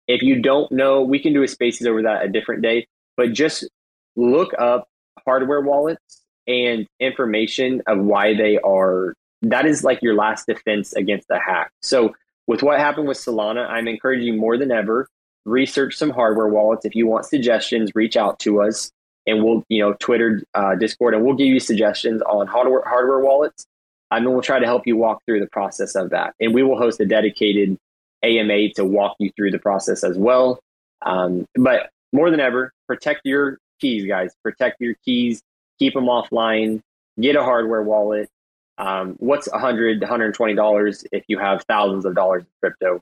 if 0.08 0.22
you 0.22 0.42
don't 0.42 0.72
know, 0.72 1.02
we 1.02 1.20
can 1.20 1.32
do 1.34 1.44
a 1.44 1.48
spaces 1.48 1.88
over 1.88 2.02
that 2.02 2.26
a 2.26 2.28
different 2.28 2.62
day, 2.62 2.86
but 3.16 3.32
just 3.32 3.70
look 4.16 4.52
up 4.60 4.90
hardware 5.26 5.62
wallets 5.62 6.24
and 6.48 6.88
information 7.00 7.82
of 7.88 8.00
why 8.00 8.36
they 8.36 8.58
are. 8.60 9.14
That 9.42 9.66
is 9.66 9.84
like 9.84 10.02
your 10.02 10.16
last 10.16 10.48
defense 10.48 10.94
against 10.94 11.30
a 11.30 11.40
hack. 11.40 11.72
So, 11.82 12.14
with 12.48 12.62
what 12.62 12.80
happened 12.80 13.08
with 13.08 13.18
Solana, 13.18 13.70
I'm 13.70 13.88
encouraging 13.88 14.38
more 14.38 14.58
than 14.58 14.72
ever 14.72 15.08
research 15.46 15.96
some 15.96 16.10
hardware 16.10 16.48
wallets. 16.48 16.86
If 16.86 16.96
you 16.96 17.08
want 17.08 17.26
suggestions, 17.26 17.92
reach 17.96 18.16
out 18.18 18.40
to 18.40 18.62
us 18.62 18.92
and 19.28 19.44
we'll, 19.44 19.64
you 19.70 19.82
know, 19.82 19.94
Twitter, 20.00 20.44
uh, 20.54 20.76
Discord, 20.76 21.14
and 21.14 21.24
we'll 21.24 21.36
give 21.36 21.48
you 21.48 21.60
suggestions 21.60 22.22
on 22.24 22.48
hardware, 22.48 22.84
hardware 22.86 23.20
wallets. 23.20 23.66
And 24.12 24.26
then 24.26 24.34
we'll 24.34 24.42
try 24.42 24.60
to 24.60 24.66
help 24.66 24.86
you 24.86 24.98
walk 24.98 25.24
through 25.26 25.40
the 25.40 25.48
process 25.48 25.96
of 25.96 26.10
that. 26.10 26.36
And 26.40 26.54
we 26.54 26.64
will 26.64 26.78
host 26.78 27.00
a 27.00 27.06
dedicated 27.06 27.78
AMA 28.24 28.74
to 28.76 28.86
walk 28.86 29.16
you 29.20 29.32
through 29.36 29.52
the 29.52 29.60
process 29.60 30.04
as 30.04 30.18
well. 30.18 30.60
Um, 31.02 31.46
but 31.56 31.90
more 32.12 32.30
than 32.30 32.40
ever, 32.40 32.72
protect 32.88 33.22
your 33.24 33.58
keys, 33.80 34.06
guys. 34.06 34.34
Protect 34.44 34.80
your 34.80 34.96
keys. 35.06 35.42
Keep 35.80 35.94
them 35.94 36.06
offline. 36.06 36.82
Get 37.20 37.36
a 37.36 37.44
hardware 37.44 37.82
wallet. 37.82 38.30
Um, 38.78 39.16
what's 39.20 39.48
$100, 39.48 40.02
$120 40.02 41.06
if 41.12 41.24
you 41.28 41.40
have 41.40 41.64
thousands 41.68 42.06
of 42.06 42.16
dollars 42.16 42.44
in 42.44 42.50
crypto? 42.62 43.02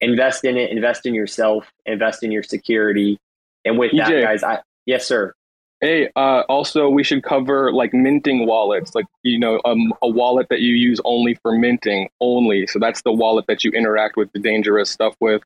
Invest 0.00 0.44
in 0.44 0.56
it. 0.56 0.70
Invest 0.70 1.06
in 1.06 1.14
yourself. 1.14 1.70
Invest 1.86 2.22
in 2.22 2.32
your 2.32 2.42
security. 2.42 3.18
And 3.64 3.78
with 3.78 3.92
EJ, 3.92 4.08
that, 4.08 4.22
guys, 4.22 4.42
I 4.42 4.60
yes, 4.84 5.06
sir. 5.06 5.34
Hey, 5.80 6.08
uh, 6.16 6.42
also 6.48 6.88
we 6.88 7.04
should 7.04 7.22
cover 7.22 7.70
like 7.70 7.92
minting 7.92 8.46
wallets, 8.46 8.94
like 8.94 9.04
you 9.22 9.38
know, 9.38 9.60
um, 9.64 9.92
a 10.02 10.08
wallet 10.08 10.46
that 10.48 10.60
you 10.60 10.74
use 10.74 11.00
only 11.04 11.34
for 11.42 11.52
minting 11.52 12.08
only. 12.20 12.66
So 12.66 12.78
that's 12.78 13.02
the 13.02 13.12
wallet 13.12 13.44
that 13.48 13.62
you 13.62 13.70
interact 13.72 14.16
with 14.16 14.32
the 14.32 14.38
dangerous 14.38 14.90
stuff 14.90 15.14
with. 15.20 15.42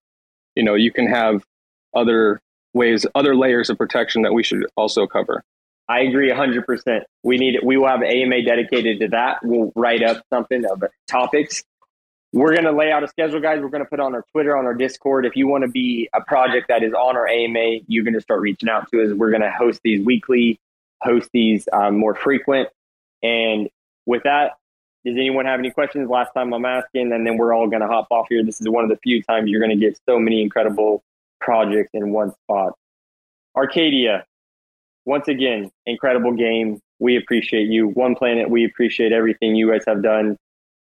You 0.54 0.62
know, 0.62 0.74
you 0.74 0.92
can 0.92 1.08
have 1.08 1.44
other 1.94 2.40
ways, 2.74 3.06
other 3.14 3.34
layers 3.34 3.70
of 3.70 3.78
protection 3.78 4.22
that 4.22 4.32
we 4.32 4.44
should 4.44 4.66
also 4.76 5.06
cover. 5.06 5.42
I 5.88 6.02
agree 6.02 6.30
100%. 6.30 7.02
We 7.24 7.36
need 7.36 7.58
we 7.64 7.76
will 7.76 7.88
have 7.88 8.02
AMA 8.02 8.42
dedicated 8.42 9.00
to 9.00 9.08
that. 9.08 9.38
We'll 9.42 9.72
write 9.74 10.04
up 10.04 10.24
something 10.30 10.64
of 10.64 10.84
topics 11.08 11.64
we're 12.32 12.52
going 12.52 12.64
to 12.64 12.72
lay 12.72 12.92
out 12.92 13.02
a 13.02 13.08
schedule, 13.08 13.40
guys. 13.40 13.60
We're 13.60 13.68
going 13.68 13.82
to 13.82 13.88
put 13.88 13.98
on 13.98 14.14
our 14.14 14.24
Twitter, 14.30 14.56
on 14.56 14.64
our 14.64 14.74
Discord. 14.74 15.26
If 15.26 15.34
you 15.34 15.48
want 15.48 15.64
to 15.64 15.70
be 15.70 16.08
a 16.14 16.20
project 16.20 16.68
that 16.68 16.82
is 16.82 16.92
on 16.92 17.16
our 17.16 17.26
AMA, 17.26 17.80
you're 17.88 18.04
going 18.04 18.14
to 18.14 18.20
start 18.20 18.40
reaching 18.40 18.68
out 18.68 18.90
to 18.92 19.02
us. 19.02 19.12
We're 19.12 19.30
going 19.30 19.42
to 19.42 19.50
host 19.50 19.80
these 19.82 20.04
weekly, 20.04 20.60
host 21.02 21.28
these 21.32 21.68
um, 21.72 21.98
more 21.98 22.14
frequent. 22.14 22.68
And 23.22 23.68
with 24.06 24.22
that, 24.22 24.58
does 25.04 25.16
anyone 25.16 25.46
have 25.46 25.58
any 25.58 25.70
questions? 25.70 26.08
Last 26.08 26.32
time 26.32 26.52
I'm 26.52 26.64
asking, 26.64 27.12
and 27.12 27.26
then 27.26 27.36
we're 27.36 27.52
all 27.52 27.68
going 27.68 27.80
to 27.80 27.88
hop 27.88 28.06
off 28.10 28.26
here. 28.28 28.44
This 28.44 28.60
is 28.60 28.68
one 28.68 28.84
of 28.84 28.90
the 28.90 28.98
few 28.98 29.22
times 29.22 29.50
you're 29.50 29.60
going 29.60 29.76
to 29.76 29.84
get 29.84 29.98
so 30.08 30.18
many 30.18 30.42
incredible 30.42 31.02
projects 31.40 31.90
in 31.94 32.12
one 32.12 32.32
spot. 32.44 32.74
Arkadia, 33.56 34.22
once 35.04 35.26
again, 35.26 35.70
incredible 35.86 36.32
game. 36.32 36.80
We 37.00 37.16
appreciate 37.16 37.68
you. 37.68 37.88
One 37.88 38.14
Planet, 38.14 38.50
we 38.50 38.64
appreciate 38.64 39.10
everything 39.10 39.56
you 39.56 39.70
guys 39.70 39.82
have 39.86 40.02
done. 40.02 40.36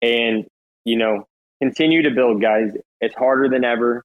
And 0.00 0.46
you 0.88 0.96
know, 0.96 1.26
continue 1.60 2.02
to 2.02 2.10
build, 2.10 2.40
guys. 2.40 2.72
It's 3.00 3.14
harder 3.14 3.48
than 3.48 3.64
ever, 3.64 4.04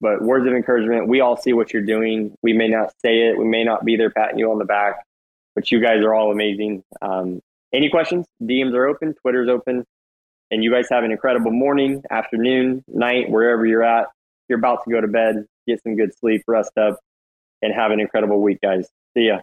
but 0.00 0.20
words 0.20 0.46
of 0.46 0.52
encouragement. 0.52 1.08
We 1.08 1.20
all 1.20 1.36
see 1.36 1.52
what 1.52 1.72
you're 1.72 1.84
doing. 1.84 2.34
We 2.42 2.52
may 2.52 2.68
not 2.68 2.92
say 3.00 3.28
it, 3.28 3.38
we 3.38 3.44
may 3.44 3.64
not 3.64 3.84
be 3.84 3.96
there 3.96 4.10
patting 4.10 4.38
you 4.38 4.50
on 4.50 4.58
the 4.58 4.64
back, 4.64 5.04
but 5.54 5.70
you 5.70 5.80
guys 5.80 6.02
are 6.02 6.12
all 6.12 6.32
amazing. 6.32 6.82
Um, 7.00 7.40
any 7.72 7.88
questions? 7.88 8.26
DMs 8.42 8.74
are 8.74 8.86
open, 8.86 9.14
Twitter's 9.14 9.48
open, 9.48 9.84
and 10.50 10.62
you 10.64 10.72
guys 10.72 10.86
have 10.90 11.04
an 11.04 11.12
incredible 11.12 11.52
morning, 11.52 12.02
afternoon, 12.10 12.84
night, 12.88 13.30
wherever 13.30 13.64
you're 13.64 13.84
at. 13.84 14.08
You're 14.48 14.58
about 14.58 14.84
to 14.84 14.90
go 14.90 15.00
to 15.00 15.08
bed, 15.08 15.46
get 15.66 15.82
some 15.82 15.96
good 15.96 16.16
sleep, 16.18 16.42
rest 16.46 16.76
up, 16.76 16.98
and 17.62 17.72
have 17.72 17.92
an 17.92 18.00
incredible 18.00 18.40
week, 18.42 18.58
guys. 18.60 18.88
See 19.16 19.28
ya. 19.28 19.38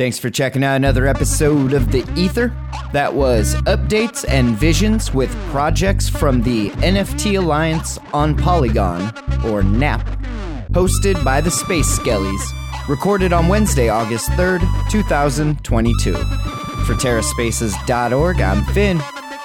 Thanks 0.00 0.18
for 0.18 0.30
checking 0.30 0.64
out 0.64 0.76
another 0.76 1.06
episode 1.06 1.74
of 1.74 1.92
The 1.92 2.10
Ether. 2.16 2.56
That 2.94 3.12
was 3.12 3.54
updates 3.66 4.24
and 4.26 4.56
visions 4.56 5.12
with 5.12 5.30
projects 5.50 6.08
from 6.08 6.42
the 6.42 6.70
NFT 6.70 7.38
Alliance 7.38 7.98
on 8.14 8.34
Polygon, 8.34 9.12
or 9.44 9.62
NAP, 9.62 10.00
hosted 10.70 11.22
by 11.22 11.42
the 11.42 11.50
Space 11.50 11.98
Skellies. 11.98 12.40
Recorded 12.88 13.34
on 13.34 13.46
Wednesday, 13.48 13.90
August 13.90 14.30
3rd, 14.30 14.62
2022. 14.90 16.14
For 16.14 16.94
TerraSpaces.org, 16.94 18.40
I'm 18.40 18.64
Finn. 18.72 19.00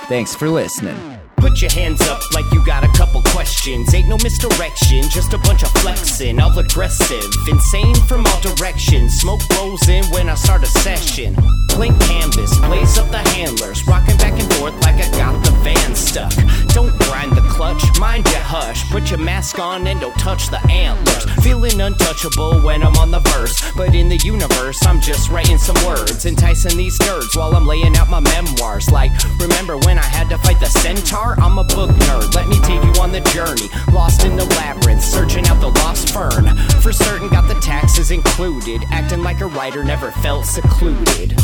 Thanks 0.07 0.34
for 0.34 0.48
listening. 0.48 1.15
Put 1.46 1.62
your 1.62 1.72
hands 1.74 2.02
up 2.08 2.20
like 2.34 2.52
you 2.52 2.66
got 2.66 2.84
a 2.84 2.88
couple 2.98 3.22
questions. 3.22 3.94
Ain't 3.94 4.08
no 4.08 4.18
misdirection, 4.24 5.04
just 5.12 5.32
a 5.34 5.38
bunch 5.38 5.62
of 5.62 5.70
flexing. 5.74 6.40
All 6.40 6.58
aggressive, 6.58 7.24
insane 7.48 7.94
from 8.08 8.26
all 8.26 8.42
directions. 8.42 9.14
Smoke 9.20 9.42
blows 9.50 9.88
in 9.88 10.04
when 10.06 10.28
I 10.28 10.34
start 10.34 10.64
a 10.64 10.66
session. 10.66 11.36
Blank 11.68 12.02
canvas, 12.02 12.58
blaze 12.66 12.98
up 12.98 13.12
the 13.12 13.20
handlers. 13.38 13.86
Rocking 13.86 14.18
back 14.18 14.34
and 14.34 14.52
forth 14.56 14.74
like 14.82 14.96
I 14.96 15.08
got 15.12 15.46
the 15.46 15.52
van 15.62 15.94
stuck. 15.94 16.34
Don't 16.74 16.98
grind 17.06 17.34
the 17.38 17.42
clutch, 17.56 17.99
mind 17.99 18.27
your 18.27 18.44
hush. 18.44 18.84
Put 18.91 19.10
your 19.10 19.19
mask 19.19 19.60
on 19.60 19.88
and 19.88 19.99
don't 20.02 20.18
touch 20.19 20.49
the 20.49 20.60
antlers. 20.69 21.23
Feeling 21.44 21.80
untouchable 21.80 22.60
when 22.61 22.84
I'm 22.84 22.95
on 22.98 23.11
the 23.11 23.22
verse. 23.32 23.56
But 23.77 23.95
in 23.95 24.10
the 24.10 24.18
universe, 24.18 24.86
I'm 24.86 24.99
just 24.99 25.30
writing 25.30 25.57
some 25.57 25.77
words. 25.88 26.26
Enticing 26.26 26.77
these 26.77 26.98
nerds 26.99 27.36
while 27.36 27.56
I'm 27.56 27.65
laying 27.65 27.95
out 27.95 28.10
my 28.10 28.19
memoirs. 28.19 28.91
Like, 28.91 29.11
remember 29.40 29.77
when 29.77 29.98
I 29.98 30.03
had 30.03 30.30
to 30.30 30.38
fight 30.40 30.60
the 30.60 30.68
centaur? 30.68 31.40
I'm 31.40 31.57
a 31.57 31.64
book 31.64 31.91
nerd. 31.91 32.36
Let 32.36 32.48
me 32.49 32.60
take 32.60 32.84
you 32.84 33.02
on 33.02 33.11
the 33.11 33.22
journey. 33.32 33.69
Lost 33.95 34.26
in 34.26 34.36
the 34.36 34.45
labyrinth, 34.60 35.03
searching 35.03 35.48
out 35.48 35.61
the 35.61 35.72
lost 35.80 36.10
fern. 36.10 36.56
For 36.82 36.91
certain, 36.91 37.30
got 37.30 37.48
the 37.48 37.60
taxes 37.61 38.11
included. 38.11 38.84
Acting 38.91 39.23
like 39.23 39.40
a 39.40 39.48
writer, 39.48 39.84
never 39.84 40.11
felt 40.11 40.45
secluded. 40.45 41.36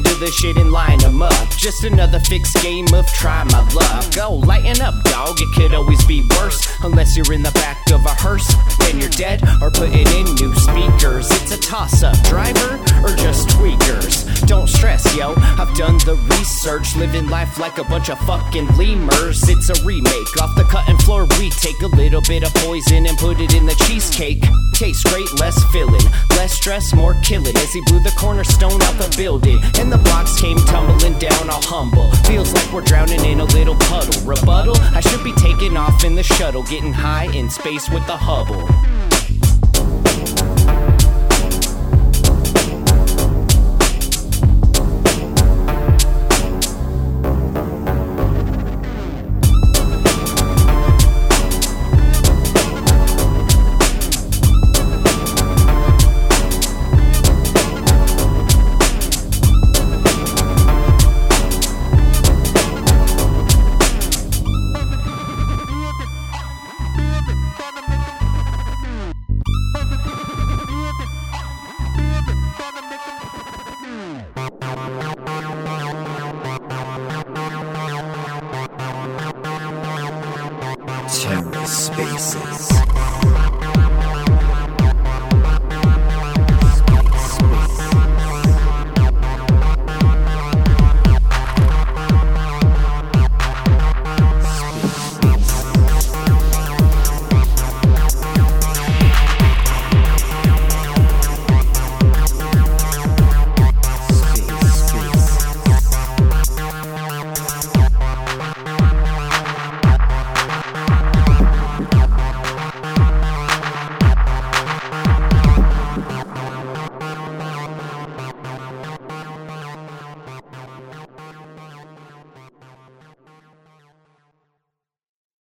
Into 0.00 0.14
the 0.18 0.30
shit 0.30 0.56
and 0.56 0.72
line 0.72 0.98
them 0.98 1.22
up. 1.22 1.50
Just 1.58 1.84
another 1.84 2.20
fixed 2.20 2.56
game 2.62 2.86
of 2.94 3.06
try 3.08 3.44
my 3.44 3.60
luck. 3.74 4.14
Go 4.14 4.34
lighten 4.34 4.80
up, 4.80 4.94
dog. 5.04 5.36
It 5.40 5.48
could 5.54 5.74
always 5.74 6.02
be 6.06 6.22
worse. 6.36 6.60
Unless 6.82 7.16
you're 7.16 7.32
in 7.32 7.42
the 7.42 7.50
back 7.52 7.78
of 7.90 8.04
a 8.06 8.14
hearse, 8.14 8.48
then 8.78 8.98
you're 8.98 9.10
dead 9.10 9.42
or 9.60 9.70
putting 9.70 10.06
in 10.16 10.24
new 10.36 10.54
speakers. 10.54 11.30
It's 11.30 11.52
a 11.52 11.60
toss 11.60 12.02
up, 12.02 12.16
driver 12.24 12.80
or 13.02 13.14
just 13.16 13.48
tweakers. 13.48 14.46
Don't 14.46 14.68
stress, 14.68 15.04
yo. 15.16 15.34
I've 15.36 15.74
done 15.76 15.98
the 15.98 16.16
research, 16.38 16.96
living 16.96 17.28
life 17.28 17.58
like 17.58 17.78
a 17.78 17.84
bunch 17.84 18.08
of 18.08 18.18
fucking 18.20 18.68
lemurs. 18.76 19.48
It's 19.48 19.68
a 19.68 19.84
remake 19.84 20.40
off 20.40 20.56
the 20.56 20.64
cutting 20.64 20.98
floor. 20.98 21.26
We 21.38 21.50
take 21.50 21.80
a 21.82 21.88
little 21.88 22.22
bit 22.22 22.42
of 22.42 22.54
poison 22.54 23.06
and 23.06 23.18
put 23.18 23.40
it 23.40 23.54
in 23.54 23.66
the 23.66 23.74
cheesecake. 23.86 24.42
Tastes 24.74 25.04
great, 25.04 25.28
less 25.38 25.62
filling, 25.72 26.04
less 26.30 26.54
stress, 26.54 26.94
more 26.94 27.14
killing. 27.22 27.54
As 27.56 27.72
he 27.72 27.82
blew 27.82 28.00
the 28.00 28.14
cornerstone 28.18 28.80
out 28.82 28.96
the 28.96 29.12
building, 29.16 29.60
and 29.78 29.89
the 29.90 29.98
blocks 29.98 30.40
came 30.40 30.56
tumbling 30.58 31.18
down, 31.18 31.50
all 31.50 31.62
humble. 31.62 32.12
Feels 32.26 32.52
like 32.52 32.72
we're 32.72 32.82
drowning 32.82 33.24
in 33.24 33.40
a 33.40 33.44
little 33.44 33.74
puddle. 33.74 34.24
Rebuttal? 34.24 34.76
I 34.94 35.00
should 35.00 35.24
be 35.24 35.32
taking 35.34 35.76
off 35.76 36.04
in 36.04 36.14
the 36.14 36.22
shuttle, 36.22 36.62
getting 36.62 36.92
high 36.92 37.26
in 37.34 37.50
space 37.50 37.90
with 37.90 38.06
the 38.06 38.16
Hubble. 38.16 38.68